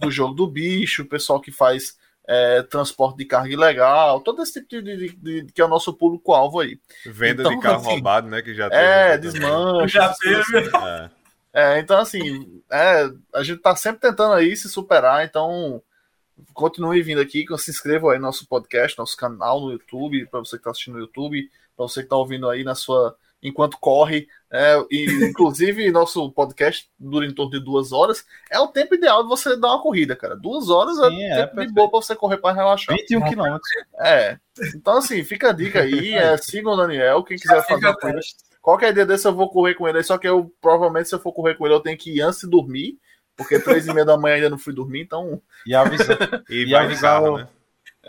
do, 0.00 0.10
jogo 0.10 0.34
do 0.34 0.46
bicho, 0.46 1.04
pessoal 1.04 1.40
que 1.40 1.52
faz 1.52 1.96
é, 2.28 2.62
transporte 2.62 3.16
de 3.16 3.24
carga 3.24 3.52
ilegal, 3.52 4.20
todo 4.20 4.42
esse 4.42 4.52
tipo 4.52 4.68
de, 4.68 4.82
de, 4.82 5.08
de, 5.08 5.42
de 5.42 5.52
que 5.52 5.62
é 5.62 5.64
o 5.64 5.68
nosso 5.68 5.94
público-alvo 5.94 6.60
aí. 6.60 6.78
Venda 7.06 7.42
então, 7.42 7.54
de 7.54 7.60
carro 7.60 7.76
assim, 7.76 7.88
roubado, 7.88 8.28
né? 8.28 8.42
Que 8.42 8.54
já 8.54 8.68
teve. 8.68 8.82
É, 8.82 9.18
desmanche. 9.18 9.94
Já 9.94 10.12
teve. 10.14 10.70
É. 10.76 11.10
é. 11.54 11.78
então, 11.78 11.98
assim, 11.98 12.62
é, 12.70 13.08
a 13.34 13.42
gente 13.42 13.62
tá 13.62 13.74
sempre 13.74 14.00
tentando 14.00 14.34
aí 14.34 14.54
se 14.56 14.68
superar, 14.68 15.24
então 15.24 15.82
continue 16.52 17.02
vindo 17.02 17.20
aqui, 17.20 17.46
se 17.56 17.70
inscreva 17.70 18.12
aí 18.12 18.18
no 18.18 18.26
nosso 18.26 18.46
podcast, 18.46 18.98
nosso 18.98 19.16
canal 19.16 19.60
no 19.60 19.72
YouTube, 19.72 20.26
para 20.26 20.40
você 20.40 20.56
que 20.56 20.60
está 20.60 20.70
assistindo 20.70 20.94
no 20.94 21.00
YouTube, 21.00 21.50
para 21.78 21.88
você 21.88 22.00
que 22.00 22.06
está 22.06 22.16
ouvindo 22.16 22.50
aí 22.50 22.64
na 22.64 22.74
sua 22.74 23.16
enquanto 23.42 23.78
corre. 23.78 24.26
É, 24.50 24.76
e, 24.90 25.04
inclusive, 25.28 25.90
nosso 25.92 26.30
podcast 26.32 26.90
dura 26.98 27.24
em 27.24 27.32
torno 27.32 27.52
de 27.52 27.64
duas 27.64 27.92
horas. 27.92 28.24
É 28.50 28.58
o 28.58 28.68
tempo 28.68 28.94
ideal 28.94 29.22
de 29.22 29.28
você 29.28 29.56
dar 29.56 29.68
uma 29.68 29.82
corrida, 29.82 30.16
cara. 30.16 30.34
Duas 30.34 30.68
horas 30.68 30.98
é 30.98 31.08
Sim, 31.08 31.22
é, 31.22 31.40
é 31.40 31.46
tempo 31.46 31.66
de 31.66 31.72
boa 31.72 31.90
para 31.90 32.00
você 32.00 32.16
correr 32.16 32.38
para 32.38 32.54
relaxar. 32.54 32.96
21 32.96 33.28
quilômetros. 33.28 33.68
É. 34.00 34.38
Então, 34.74 34.98
assim, 34.98 35.22
fica 35.22 35.50
a 35.50 35.52
dica 35.52 35.80
aí. 35.80 36.08
É, 36.18 36.36
sigam 36.36 36.72
o 36.72 36.76
Daniel. 36.76 37.22
Quem 37.22 37.36
quiser 37.36 37.64
fazer 37.64 37.86
uma 37.86 37.96
corrida. 37.96 38.20
Qualquer 38.60 38.92
dia 38.92 39.06
desse 39.06 39.26
eu 39.26 39.34
vou 39.34 39.48
correr 39.48 39.74
com 39.74 39.86
ele. 39.86 40.02
Só 40.02 40.18
que 40.18 40.28
eu, 40.28 40.52
provavelmente, 40.60 41.08
se 41.08 41.14
eu 41.14 41.20
for 41.20 41.32
correr 41.32 41.54
com 41.54 41.64
ele, 41.64 41.74
eu 41.74 41.80
tenho 41.80 41.96
que 41.96 42.16
ir 42.16 42.20
antes 42.22 42.40
de 42.40 42.50
dormir. 42.50 42.98
Porque 43.36 43.60
três 43.60 43.86
e 43.86 43.92
meia 43.94 44.04
da 44.04 44.18
manhã 44.18 44.34
ainda 44.34 44.50
não 44.50 44.58
fui 44.58 44.74
dormir, 44.74 45.02
então. 45.02 45.40
E 45.64 45.74
avisar. 45.74 46.18
e, 46.50 46.64
e 46.64 46.74
avisar, 46.74 47.22
o... 47.22 47.38
né? 47.38 47.48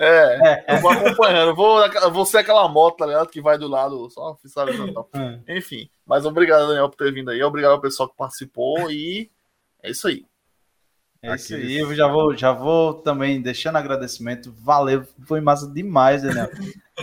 É, 0.02 0.66
é, 0.72 0.76
eu 0.76 0.80
vou 0.80 0.92
acompanhando. 0.92 1.54
Vou, 1.54 2.12
vou 2.12 2.26
ser 2.26 2.38
aquela 2.38 2.68
moto, 2.70 2.98
tá 2.98 3.06
ligado? 3.06 3.28
Que 3.28 3.42
vai 3.42 3.58
do 3.58 3.68
lado, 3.68 4.10
só 4.10 4.38
sabe. 4.46 4.72
É. 5.14 5.58
Enfim, 5.58 5.90
mas 6.06 6.26
obrigado, 6.26 6.68
Daniel, 6.68 6.88
por 6.88 6.96
ter 6.96 7.12
vindo 7.12 7.30
aí. 7.30 7.44
Obrigado 7.44 7.74
ao 7.74 7.82
pessoal 7.82 8.08
que 8.08 8.16
participou 8.16 8.90
e 8.90 9.30
é 9.84 9.92
isso 9.92 10.08
aí. 10.08 10.26
É 11.22 11.36
isso 11.36 11.54
aí, 11.54 11.78
eu 11.78 11.94
já 11.94 12.08
vou, 12.08 12.34
já 12.34 12.54
vou 12.54 12.94
também 12.94 13.42
deixando 13.42 13.76
agradecimento. 13.76 14.54
Valeu, 14.58 15.06
foi 15.26 15.42
massa 15.42 15.70
demais, 15.70 16.24
Daniel. 16.24 16.50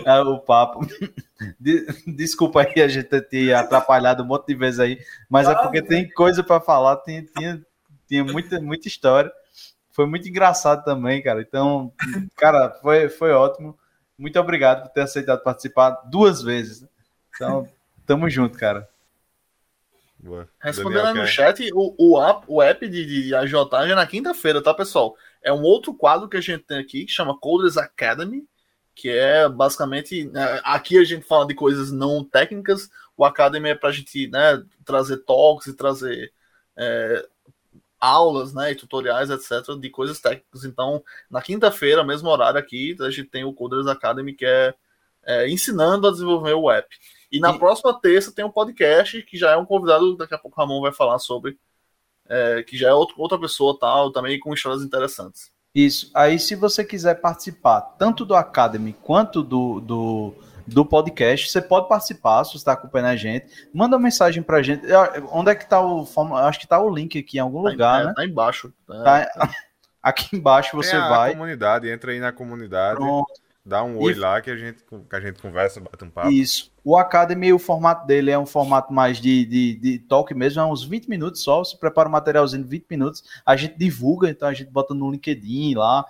é, 0.03 0.19
o 0.21 0.39
papo. 0.39 0.79
Desculpa 2.07 2.63
aí 2.63 2.81
a 2.81 2.87
gente 2.87 3.21
ter 3.21 3.53
atrapalhado 3.53 4.23
um 4.23 4.25
monte 4.25 4.47
de 4.47 4.55
vezes 4.55 4.79
aí, 4.79 4.99
mas 5.29 5.47
é 5.47 5.53
porque 5.53 5.83
tem 5.83 6.09
coisa 6.09 6.43
para 6.43 6.59
falar, 6.59 6.97
tinha, 7.03 7.23
tinha, 7.37 7.61
tinha 8.07 8.23
muita, 8.23 8.59
muita 8.59 8.87
história 8.87 9.31
foi 9.97 10.05
muito 10.05 10.29
engraçado 10.29 10.83
também, 10.83 11.23
cara. 11.23 11.41
Então, 11.41 11.91
cara, 12.37 12.69
foi, 12.83 13.09
foi 13.09 13.31
ótimo. 13.31 13.75
Muito 14.15 14.39
obrigado 14.39 14.83
por 14.83 14.89
ter 14.89 15.01
aceitado 15.01 15.41
participar 15.41 15.89
duas 16.05 16.39
vezes. 16.39 16.87
Então, 17.33 17.67
tamo 18.05 18.29
junto, 18.29 18.59
cara. 18.59 18.87
Boa. 20.19 20.47
Respondendo 20.59 21.07
aí 21.07 21.13
no 21.15 21.25
chat, 21.25 21.67
o, 21.73 21.95
o, 21.97 22.21
app, 22.21 22.45
o 22.47 22.61
app 22.61 22.87
de, 22.87 23.23
de 23.23 23.33
agiotagem 23.33 23.93
é 23.93 23.95
na 23.95 24.05
quinta-feira, 24.05 24.61
tá, 24.61 24.71
pessoal? 24.71 25.15
É 25.41 25.51
um 25.51 25.63
outro 25.63 25.95
quadro 25.95 26.29
que 26.29 26.37
a 26.37 26.41
gente 26.41 26.63
tem 26.63 26.77
aqui 26.77 27.03
que 27.03 27.11
chama 27.11 27.35
Coders 27.39 27.75
Academy, 27.75 28.47
que 28.93 29.09
é 29.09 29.49
basicamente. 29.49 30.25
Né, 30.25 30.61
aqui 30.63 30.99
a 30.99 31.03
gente 31.03 31.25
fala 31.25 31.47
de 31.47 31.55
coisas 31.55 31.91
não 31.91 32.23
técnicas, 32.23 32.87
o 33.17 33.25
Academy 33.25 33.69
é 33.69 33.75
pra 33.75 33.91
gente 33.91 34.27
né, 34.27 34.63
trazer 34.85 35.17
talks 35.25 35.65
e 35.65 35.75
trazer 35.75 36.31
é, 36.77 37.27
aulas, 37.99 38.53
né, 38.53 38.71
e 38.71 38.75
tutoriais, 38.75 39.29
etc, 39.29 39.75
de 39.79 39.89
coisas 39.89 40.19
técnicas. 40.19 40.63
Então, 40.63 41.03
na 41.29 41.41
quinta-feira, 41.41 42.03
mesmo 42.03 42.29
horário 42.29 42.59
aqui, 42.59 42.95
a 42.99 43.09
gente 43.09 43.29
tem 43.29 43.43
o 43.43 43.53
Coders 43.53 43.87
Academy 43.87 44.33
que 44.33 44.45
é, 44.45 44.73
é 45.25 45.49
ensinando 45.49 46.07
a 46.07 46.11
desenvolver 46.11 46.53
o 46.53 46.69
app. 46.69 46.87
E 47.31 47.39
na 47.39 47.53
e... 47.53 47.59
próxima 47.59 47.99
terça 47.99 48.31
tem 48.31 48.45
um 48.45 48.51
podcast 48.51 49.21
que 49.23 49.37
já 49.37 49.51
é 49.51 49.57
um 49.57 49.65
convidado, 49.65 50.15
daqui 50.15 50.33
a 50.33 50.37
pouco 50.37 50.59
o 50.59 50.63
Ramon 50.63 50.81
vai 50.81 50.91
falar 50.91 51.19
sobre, 51.19 51.57
é, 52.27 52.63
que 52.63 52.77
já 52.77 52.89
é 52.89 52.93
outro, 52.93 53.15
outra 53.17 53.39
pessoa 53.39 53.77
tal, 53.79 54.11
também 54.11 54.39
com 54.39 54.53
histórias 54.53 54.83
interessantes. 54.83 55.51
Isso. 55.73 56.09
Aí, 56.13 56.39
se 56.39 56.55
você 56.55 56.83
quiser 56.83 57.21
participar 57.21 57.81
tanto 57.81 58.25
do 58.25 58.35
Academy 58.35 58.93
quanto 58.93 59.43
do, 59.43 59.79
do 59.79 60.33
do 60.67 60.85
podcast. 60.85 61.49
Você 61.49 61.61
pode 61.61 61.87
participar 61.87 62.43
se 62.43 62.51
você 62.51 62.57
está 62.57 62.73
acompanhando 62.73 63.09
a 63.09 63.15
gente. 63.15 63.47
Manda 63.73 63.95
uma 63.95 64.03
mensagem 64.03 64.43
para 64.43 64.57
a 64.57 64.61
gente. 64.61 64.85
Onde 65.31 65.51
é 65.51 65.55
que 65.55 65.63
está 65.63 65.81
o. 65.81 66.05
Acho 66.35 66.59
que 66.59 66.65
está 66.65 66.79
o 66.79 66.93
link 66.93 67.17
aqui 67.17 67.37
em 67.37 67.41
algum 67.41 67.63
tá, 67.63 67.69
lugar, 67.69 68.01
é, 68.01 68.05
né? 68.05 68.13
Tá 68.15 68.25
embaixo. 68.25 68.73
É, 68.89 69.03
tá, 69.03 69.49
aqui 70.03 70.35
embaixo 70.35 70.75
você 70.75 70.91
Tem 70.91 70.99
a 70.99 71.09
vai. 71.09 71.31
comunidade, 71.31 71.89
entra 71.89 72.11
aí 72.11 72.19
na 72.19 72.31
comunidade. 72.31 72.97
Pronto. 72.97 73.47
Dá 73.67 73.83
um 73.83 73.99
oi 73.99 74.13
e... 74.13 74.15
lá 74.15 74.39
que 74.41 74.49
a, 74.49 74.55
gente, 74.55 74.81
que 74.81 75.15
a 75.15 75.19
gente 75.19 75.41
conversa, 75.41 75.81
bate 75.81 76.01
um 76.01 76.09
papo. 76.09 76.31
Isso. 76.31 76.71
O 76.85 76.95
Academy, 76.95 77.51
o 77.51 77.59
formato 77.59 78.07
dele 78.07 78.31
é 78.31 78.39
um 78.39 78.45
formato 78.45 78.93
mais 78.93 79.19
de, 79.19 79.45
de, 79.45 79.75
de 79.75 79.99
talk 79.99 80.33
mesmo, 80.33 80.61
é 80.61 80.65
uns 80.65 80.85
20 80.85 81.09
minutos 81.09 81.43
só. 81.43 81.61
Você 81.61 81.75
prepara 81.75 82.07
o 82.07 82.09
um 82.09 82.13
materialzinho 82.13 82.63
de 82.63 82.69
20 82.69 82.85
minutos. 82.89 83.23
A 83.45 83.57
gente 83.57 83.77
divulga, 83.77 84.29
então 84.29 84.47
a 84.47 84.53
gente 84.53 84.71
bota 84.71 84.93
no 84.93 85.11
LinkedIn 85.11 85.75
lá. 85.75 86.05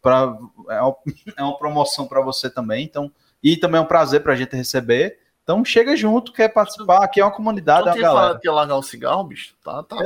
Pra, 0.00 0.38
é, 0.70 0.80
uma, 0.80 0.96
é 1.38 1.42
uma 1.42 1.58
promoção 1.58 2.06
para 2.06 2.20
você 2.20 2.48
também. 2.48 2.84
Então, 2.84 3.10
e 3.42 3.56
também 3.56 3.78
é 3.78 3.82
um 3.82 3.86
prazer 3.86 4.22
para 4.22 4.32
a 4.32 4.36
gente 4.36 4.54
receber. 4.54 5.18
Então 5.42 5.64
chega 5.64 5.96
junto, 5.96 6.32
quer 6.32 6.48
participar. 6.48 7.02
Aqui 7.02 7.20
é 7.20 7.24
uma 7.24 7.32
comunidade, 7.32 7.88
a 7.88 7.96
galera. 7.96 8.38
que 8.38 8.46
ia 8.46 8.52
largar 8.52 8.76
um 8.76 8.82
cigarro, 8.82 9.24
bicho? 9.24 9.54
Tá, 9.62 9.82
tá, 9.82 9.96
tá 9.96 10.02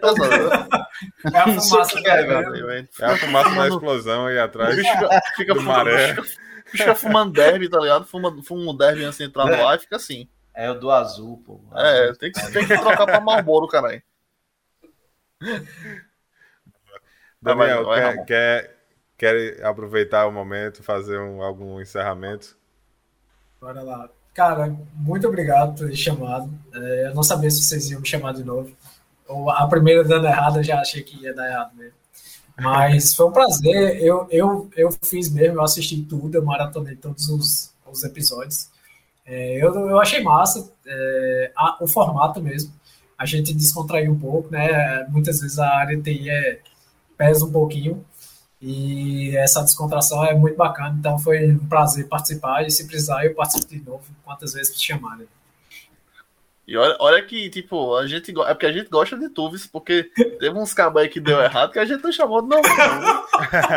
pesado. 0.00 0.68
É 1.32 1.38
a 1.38 1.60
fumaça, 1.60 2.00
que 2.00 2.08
é, 2.08 2.20
é 3.00 3.04
a 3.04 3.16
fumaça 3.16 3.54
da 3.54 3.68
explosão 3.68 4.26
aí 4.26 4.38
atrás. 4.38 4.74
Fica, 4.74 5.20
fica 5.36 5.54
do 5.54 5.60
fumando, 5.60 5.76
maré. 5.76 6.08
Fica, 6.08 6.24
fica 6.72 6.94
fumando 6.94 7.32
derby, 7.32 7.68
tá 7.68 7.78
ligado? 7.78 8.04
Fuma, 8.04 8.42
fuma 8.42 8.72
um 8.72 8.76
derby 8.76 9.04
antes 9.04 9.18
de 9.18 9.24
entrar 9.24 9.46
no 9.46 9.64
ar 9.64 9.76
e 9.76 9.80
fica 9.80 9.94
assim. 9.94 10.28
É 10.52 10.68
o 10.70 10.74
do 10.74 10.90
azul, 10.90 11.40
pô. 11.46 11.60
É, 11.76 12.12
tem 12.14 12.32
que, 12.32 12.52
tem 12.52 12.66
que 12.66 12.76
trocar 12.78 13.06
pra 13.06 13.20
Marlboro, 13.20 13.68
caralho. 13.68 14.02
Daniel, 17.40 17.84
vai, 17.84 18.00
vai, 18.00 18.24
quer, 18.24 18.24
quer 18.24 18.78
Querem 19.16 19.62
aproveitar 19.64 20.26
o 20.26 20.32
momento, 20.32 20.82
fazer 20.82 21.18
um, 21.18 21.42
algum 21.42 21.80
encerramento? 21.80 22.57
Bora 23.60 23.82
lá. 23.82 24.08
Cara, 24.34 24.74
muito 24.94 25.26
obrigado 25.26 25.76
por 25.76 25.88
ter 25.88 25.96
chamado. 25.96 26.48
É, 26.72 27.08
eu 27.08 27.14
não 27.14 27.22
sabia 27.22 27.50
se 27.50 27.62
vocês 27.62 27.90
iam 27.90 28.00
me 28.00 28.06
chamar 28.06 28.32
de 28.32 28.44
novo. 28.44 28.70
A 29.50 29.66
primeira 29.66 30.04
dando 30.04 30.26
errado, 30.26 30.58
eu 30.58 30.62
já 30.62 30.80
achei 30.80 31.02
que 31.02 31.22
ia 31.22 31.34
dar 31.34 31.48
errado 31.48 31.76
mesmo. 31.76 31.98
Mas 32.60 33.14
foi 33.14 33.26
um 33.26 33.32
prazer. 33.32 34.02
Eu, 34.02 34.26
eu, 34.30 34.70
eu 34.76 34.90
fiz 35.02 35.30
mesmo, 35.30 35.58
eu 35.58 35.62
assisti 35.62 36.02
tudo, 36.02 36.36
eu 36.36 36.44
maratonei 36.44 36.96
todos 36.96 37.28
os, 37.28 37.72
os 37.90 38.02
episódios. 38.04 38.68
É, 39.26 39.62
eu, 39.62 39.74
eu 39.74 40.00
achei 40.00 40.22
massa 40.22 40.72
é, 40.86 41.52
a, 41.56 41.82
o 41.82 41.86
formato 41.86 42.40
mesmo. 42.40 42.72
A 43.16 43.26
gente 43.26 43.52
descontraiu 43.52 44.12
um 44.12 44.18
pouco, 44.18 44.50
né? 44.50 45.04
Muitas 45.08 45.40
vezes 45.40 45.58
a 45.58 45.68
área 45.68 46.00
TI 46.00 46.30
é, 46.30 46.60
pesa 47.16 47.44
um 47.44 47.52
pouquinho. 47.52 48.04
E 48.60 49.36
essa 49.36 49.62
descontração 49.62 50.24
é 50.24 50.34
muito 50.34 50.56
bacana, 50.56 50.96
então 50.98 51.18
foi 51.18 51.52
um 51.52 51.68
prazer 51.68 52.08
participar 52.08 52.66
e 52.66 52.70
se 52.70 52.86
precisar 52.86 53.24
eu 53.24 53.34
participo 53.34 53.68
de 53.68 53.80
novo, 53.80 54.02
quantas 54.24 54.52
vezes 54.52 54.72
me 54.72 54.78
chamarem. 54.82 55.28
E 56.66 56.76
olha, 56.76 56.96
olha 57.00 57.24
que, 57.24 57.48
tipo, 57.48 57.96
a 57.96 58.06
gente 58.06 58.30
é 58.30 58.52
porque 58.52 58.66
a 58.66 58.72
gente 58.72 58.90
gosta 58.90 59.16
de 59.16 59.30
Tuvis, 59.30 59.66
porque 59.66 60.02
teve 60.38 60.50
uns 60.50 60.74
cabos 60.74 61.00
aí 61.00 61.08
que 61.08 61.18
deu 61.18 61.40
errado 61.40 61.72
que 61.72 61.78
a 61.78 61.84
gente 61.86 62.04
não 62.04 62.12
chamou 62.12 62.42
de 62.42 62.48
nome. 62.48 62.62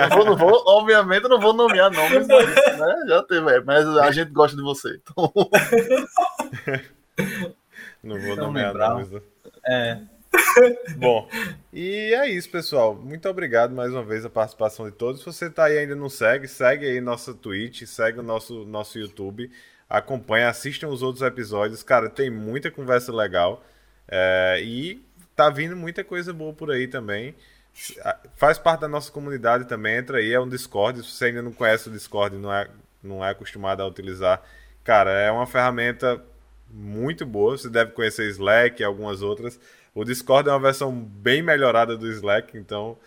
Não, 0.10 0.18
vou, 0.18 0.26
não 0.26 0.36
vou, 0.36 0.64
obviamente, 0.66 1.28
não 1.30 1.40
vou 1.40 1.54
nomear 1.54 1.90
nomes, 1.90 2.28
mas, 2.28 2.48
né? 2.78 2.96
Já 3.08 3.24
teve, 3.24 3.62
mas 3.62 3.88
a 3.88 4.12
gente 4.12 4.32
gosta 4.32 4.58
de 4.58 4.64
você. 4.64 5.00
Então... 5.02 5.32
Não 8.04 8.20
vou 8.20 8.36
nomear 8.36 8.74
nomes. 8.74 9.12
Né? 9.12 9.22
É. 9.64 10.00
Bom, 10.98 11.28
e 11.74 12.14
é 12.14 12.30
isso, 12.30 12.50
pessoal. 12.50 12.96
Muito 12.96 13.28
obrigado 13.28 13.74
mais 13.74 13.92
uma 13.92 14.04
vez 14.04 14.26
a 14.26 14.30
participação 14.30 14.86
de 14.86 14.96
todos. 14.96 15.22
Se 15.22 15.26
você 15.26 15.46
está 15.48 15.66
aí 15.66 15.78
ainda 15.78 15.96
não 15.96 16.10
segue, 16.10 16.48
segue 16.48 16.86
aí 16.86 17.02
nossa 17.02 17.34
Twitch, 17.34 17.84
segue 17.86 18.20
o 18.20 18.24
nosso, 18.24 18.66
nosso 18.66 18.98
YouTube, 18.98 19.52
acompanha, 19.90 20.50
assistam 20.50 20.88
os 20.88 21.02
outros 21.02 21.22
episódios. 21.22 21.84
Cara, 21.84 22.10
tem 22.10 22.30
muita 22.30 22.72
conversa 22.72 23.14
legal 23.14 23.64
é, 24.08 24.62
e 24.64 25.04
tá 25.36 25.50
vindo 25.50 25.76
muita 25.76 26.04
coisa 26.04 26.34
boa 26.34 26.54
por 26.54 26.72
aí 26.72 26.88
também. 26.88 27.36
Faz 28.36 28.58
parte 28.58 28.82
da 28.82 28.88
nossa 28.88 29.12
comunidade 29.12 29.66
também, 29.66 29.98
entra 29.98 30.18
aí, 30.18 30.34
é 30.34 30.40
um 30.40 30.48
Discord. 30.48 31.04
Se 31.04 31.12
você 31.12 31.26
ainda 31.26 31.42
não 31.42 31.54
conhece 31.54 31.88
o 31.88 31.92
Discord, 31.92 32.38
não 32.38 32.54
é, 32.54 32.68
não 33.02 33.24
é 33.24 33.30
acostumado 33.30 33.82
a 33.82 33.88
utilizar, 33.88 34.42
cara, 34.84 35.12
é 35.12 35.32
uma 35.32 35.48
ferramenta 35.48 36.22
muito 36.70 37.26
boa. 37.26 37.58
Você 37.58 37.70
deve 37.70 37.92
conhecer 37.92 38.30
Slack 38.30 38.82
e 38.82 38.86
algumas 38.86 39.22
outras. 39.22 39.60
O 39.94 40.04
Discord 40.06 40.48
é 40.50 40.52
uma 40.52 40.60
versão 40.60 40.92
bem 40.92 41.42
melhorada 41.42 41.98
do 41.98 42.10
Slack, 42.10 42.58
então 42.58 42.98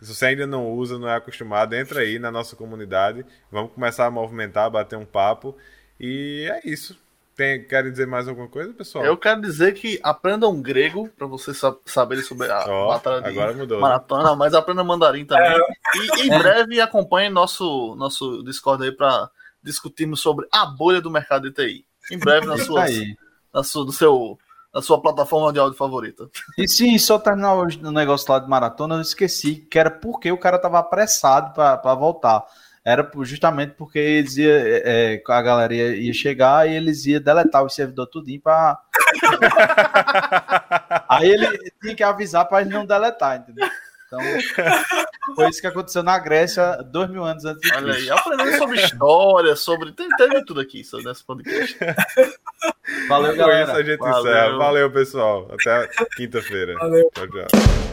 se 0.00 0.14
você 0.14 0.26
ainda 0.26 0.46
não 0.46 0.72
usa, 0.72 0.98
não 0.98 1.08
é 1.08 1.16
acostumado, 1.16 1.74
entra 1.74 2.00
aí 2.00 2.18
na 2.18 2.30
nossa 2.30 2.56
comunidade. 2.56 3.24
Vamos 3.52 3.72
começar 3.72 4.06
a 4.06 4.10
movimentar, 4.10 4.70
bater 4.70 4.96
um 4.96 5.04
papo. 5.04 5.54
E 5.98 6.48
é 6.50 6.68
isso. 6.68 6.98
Tem, 7.36 7.62
querem 7.62 7.90
dizer 7.90 8.06
mais 8.06 8.26
alguma 8.26 8.48
coisa, 8.48 8.72
pessoal? 8.72 9.04
Eu 9.04 9.16
quero 9.16 9.40
dizer 9.42 9.74
que 9.74 10.00
aprendam 10.02 10.60
grego 10.60 11.08
para 11.16 11.26
vocês 11.26 11.60
saberem 11.84 12.24
sobre 12.24 12.50
a 12.50 12.64
oh, 12.66 12.88
batalha 12.88 13.22
de 13.22 13.28
agora 13.28 13.52
mudou, 13.52 13.76
né? 13.78 13.82
maratona, 13.82 14.30
né? 14.30 14.36
mas 14.36 14.54
aprendam 14.54 14.84
mandarim 14.84 15.24
também. 15.24 15.52
É. 15.52 15.98
E 15.98 16.26
em 16.26 16.38
breve 16.38 16.80
acompanhem 16.80 17.30
nosso, 17.30 17.94
nosso 17.96 18.42
Discord 18.42 18.84
aí 18.84 18.92
para 18.92 19.30
discutirmos 19.62 20.20
sobre 20.20 20.46
a 20.50 20.64
bolha 20.66 21.00
do 21.00 21.10
mercado 21.10 21.50
de 21.50 21.54
TI. 21.54 21.86
Em 22.10 22.18
breve 22.18 22.46
nas 22.46 22.64
suas, 22.64 22.90
na 23.52 23.62
sua, 23.62 23.84
no 23.84 23.92
seu 23.92 24.38
na 24.72 24.80
sua 24.80 25.00
plataforma 25.00 25.52
de 25.52 25.58
áudio 25.58 25.76
favorita. 25.76 26.28
E 26.56 26.68
sim, 26.68 26.96
só 26.98 27.18
terminar 27.18 27.54
o 27.54 27.66
negócio 27.90 28.32
lá 28.32 28.38
de 28.38 28.48
maratona, 28.48 28.96
eu 28.96 29.00
esqueci 29.00 29.56
que 29.56 29.78
era 29.78 29.90
porque 29.90 30.30
o 30.30 30.38
cara 30.38 30.58
tava 30.58 30.78
apressado 30.78 31.52
para 31.54 31.94
voltar. 31.94 32.44
Era 32.84 33.08
justamente 33.22 33.74
porque 33.74 33.98
eles 33.98 34.38
ia, 34.38 34.50
é, 34.50 35.14
é, 35.14 35.22
a 35.32 35.42
galera 35.42 35.74
ia, 35.74 35.96
ia, 35.96 36.14
chegar 36.14 36.66
e 36.66 36.74
eles 36.74 37.04
iam 37.04 37.20
deletar 37.20 37.62
o 37.62 37.68
servidor 37.68 38.06
tudinho 38.06 38.40
para. 38.40 38.78
Aí 41.06 41.28
ele 41.28 41.58
tinha 41.82 41.94
que 41.94 42.02
avisar 42.02 42.46
para 42.46 42.62
ele 42.62 42.70
não 42.70 42.86
deletar, 42.86 43.38
entendeu? 43.38 43.68
Então, 44.12 44.20
foi 45.36 45.48
isso 45.48 45.60
que 45.60 45.66
aconteceu 45.68 46.02
na 46.02 46.18
Grécia 46.18 46.78
dois 46.90 47.08
mil 47.08 47.22
anos 47.22 47.44
antes 47.44 47.60
de 47.60 47.72
Olha 47.76 47.94
aí, 47.94 48.10
aprendendo 48.10 48.58
sobre 48.58 48.82
história, 48.82 49.54
sobre. 49.54 49.92
Tem, 49.92 50.08
teve 50.08 50.44
tudo 50.44 50.60
aqui 50.60 50.82
sobre 50.82 51.06
nesse 51.06 51.24
podcast. 51.24 51.78
Valeu, 53.08 53.36
galera. 53.36 53.66
Com 53.66 53.70
isso 53.70 53.80
a 53.80 53.84
gente 53.84 53.98
Valeu. 54.00 54.20
encerra. 54.20 54.58
Valeu, 54.58 54.90
pessoal. 54.90 55.48
Até 55.52 55.88
quinta-feira. 56.16 56.74
Valeu. 56.74 57.08
Tchau, 57.14 57.28
tchau. 57.28 57.89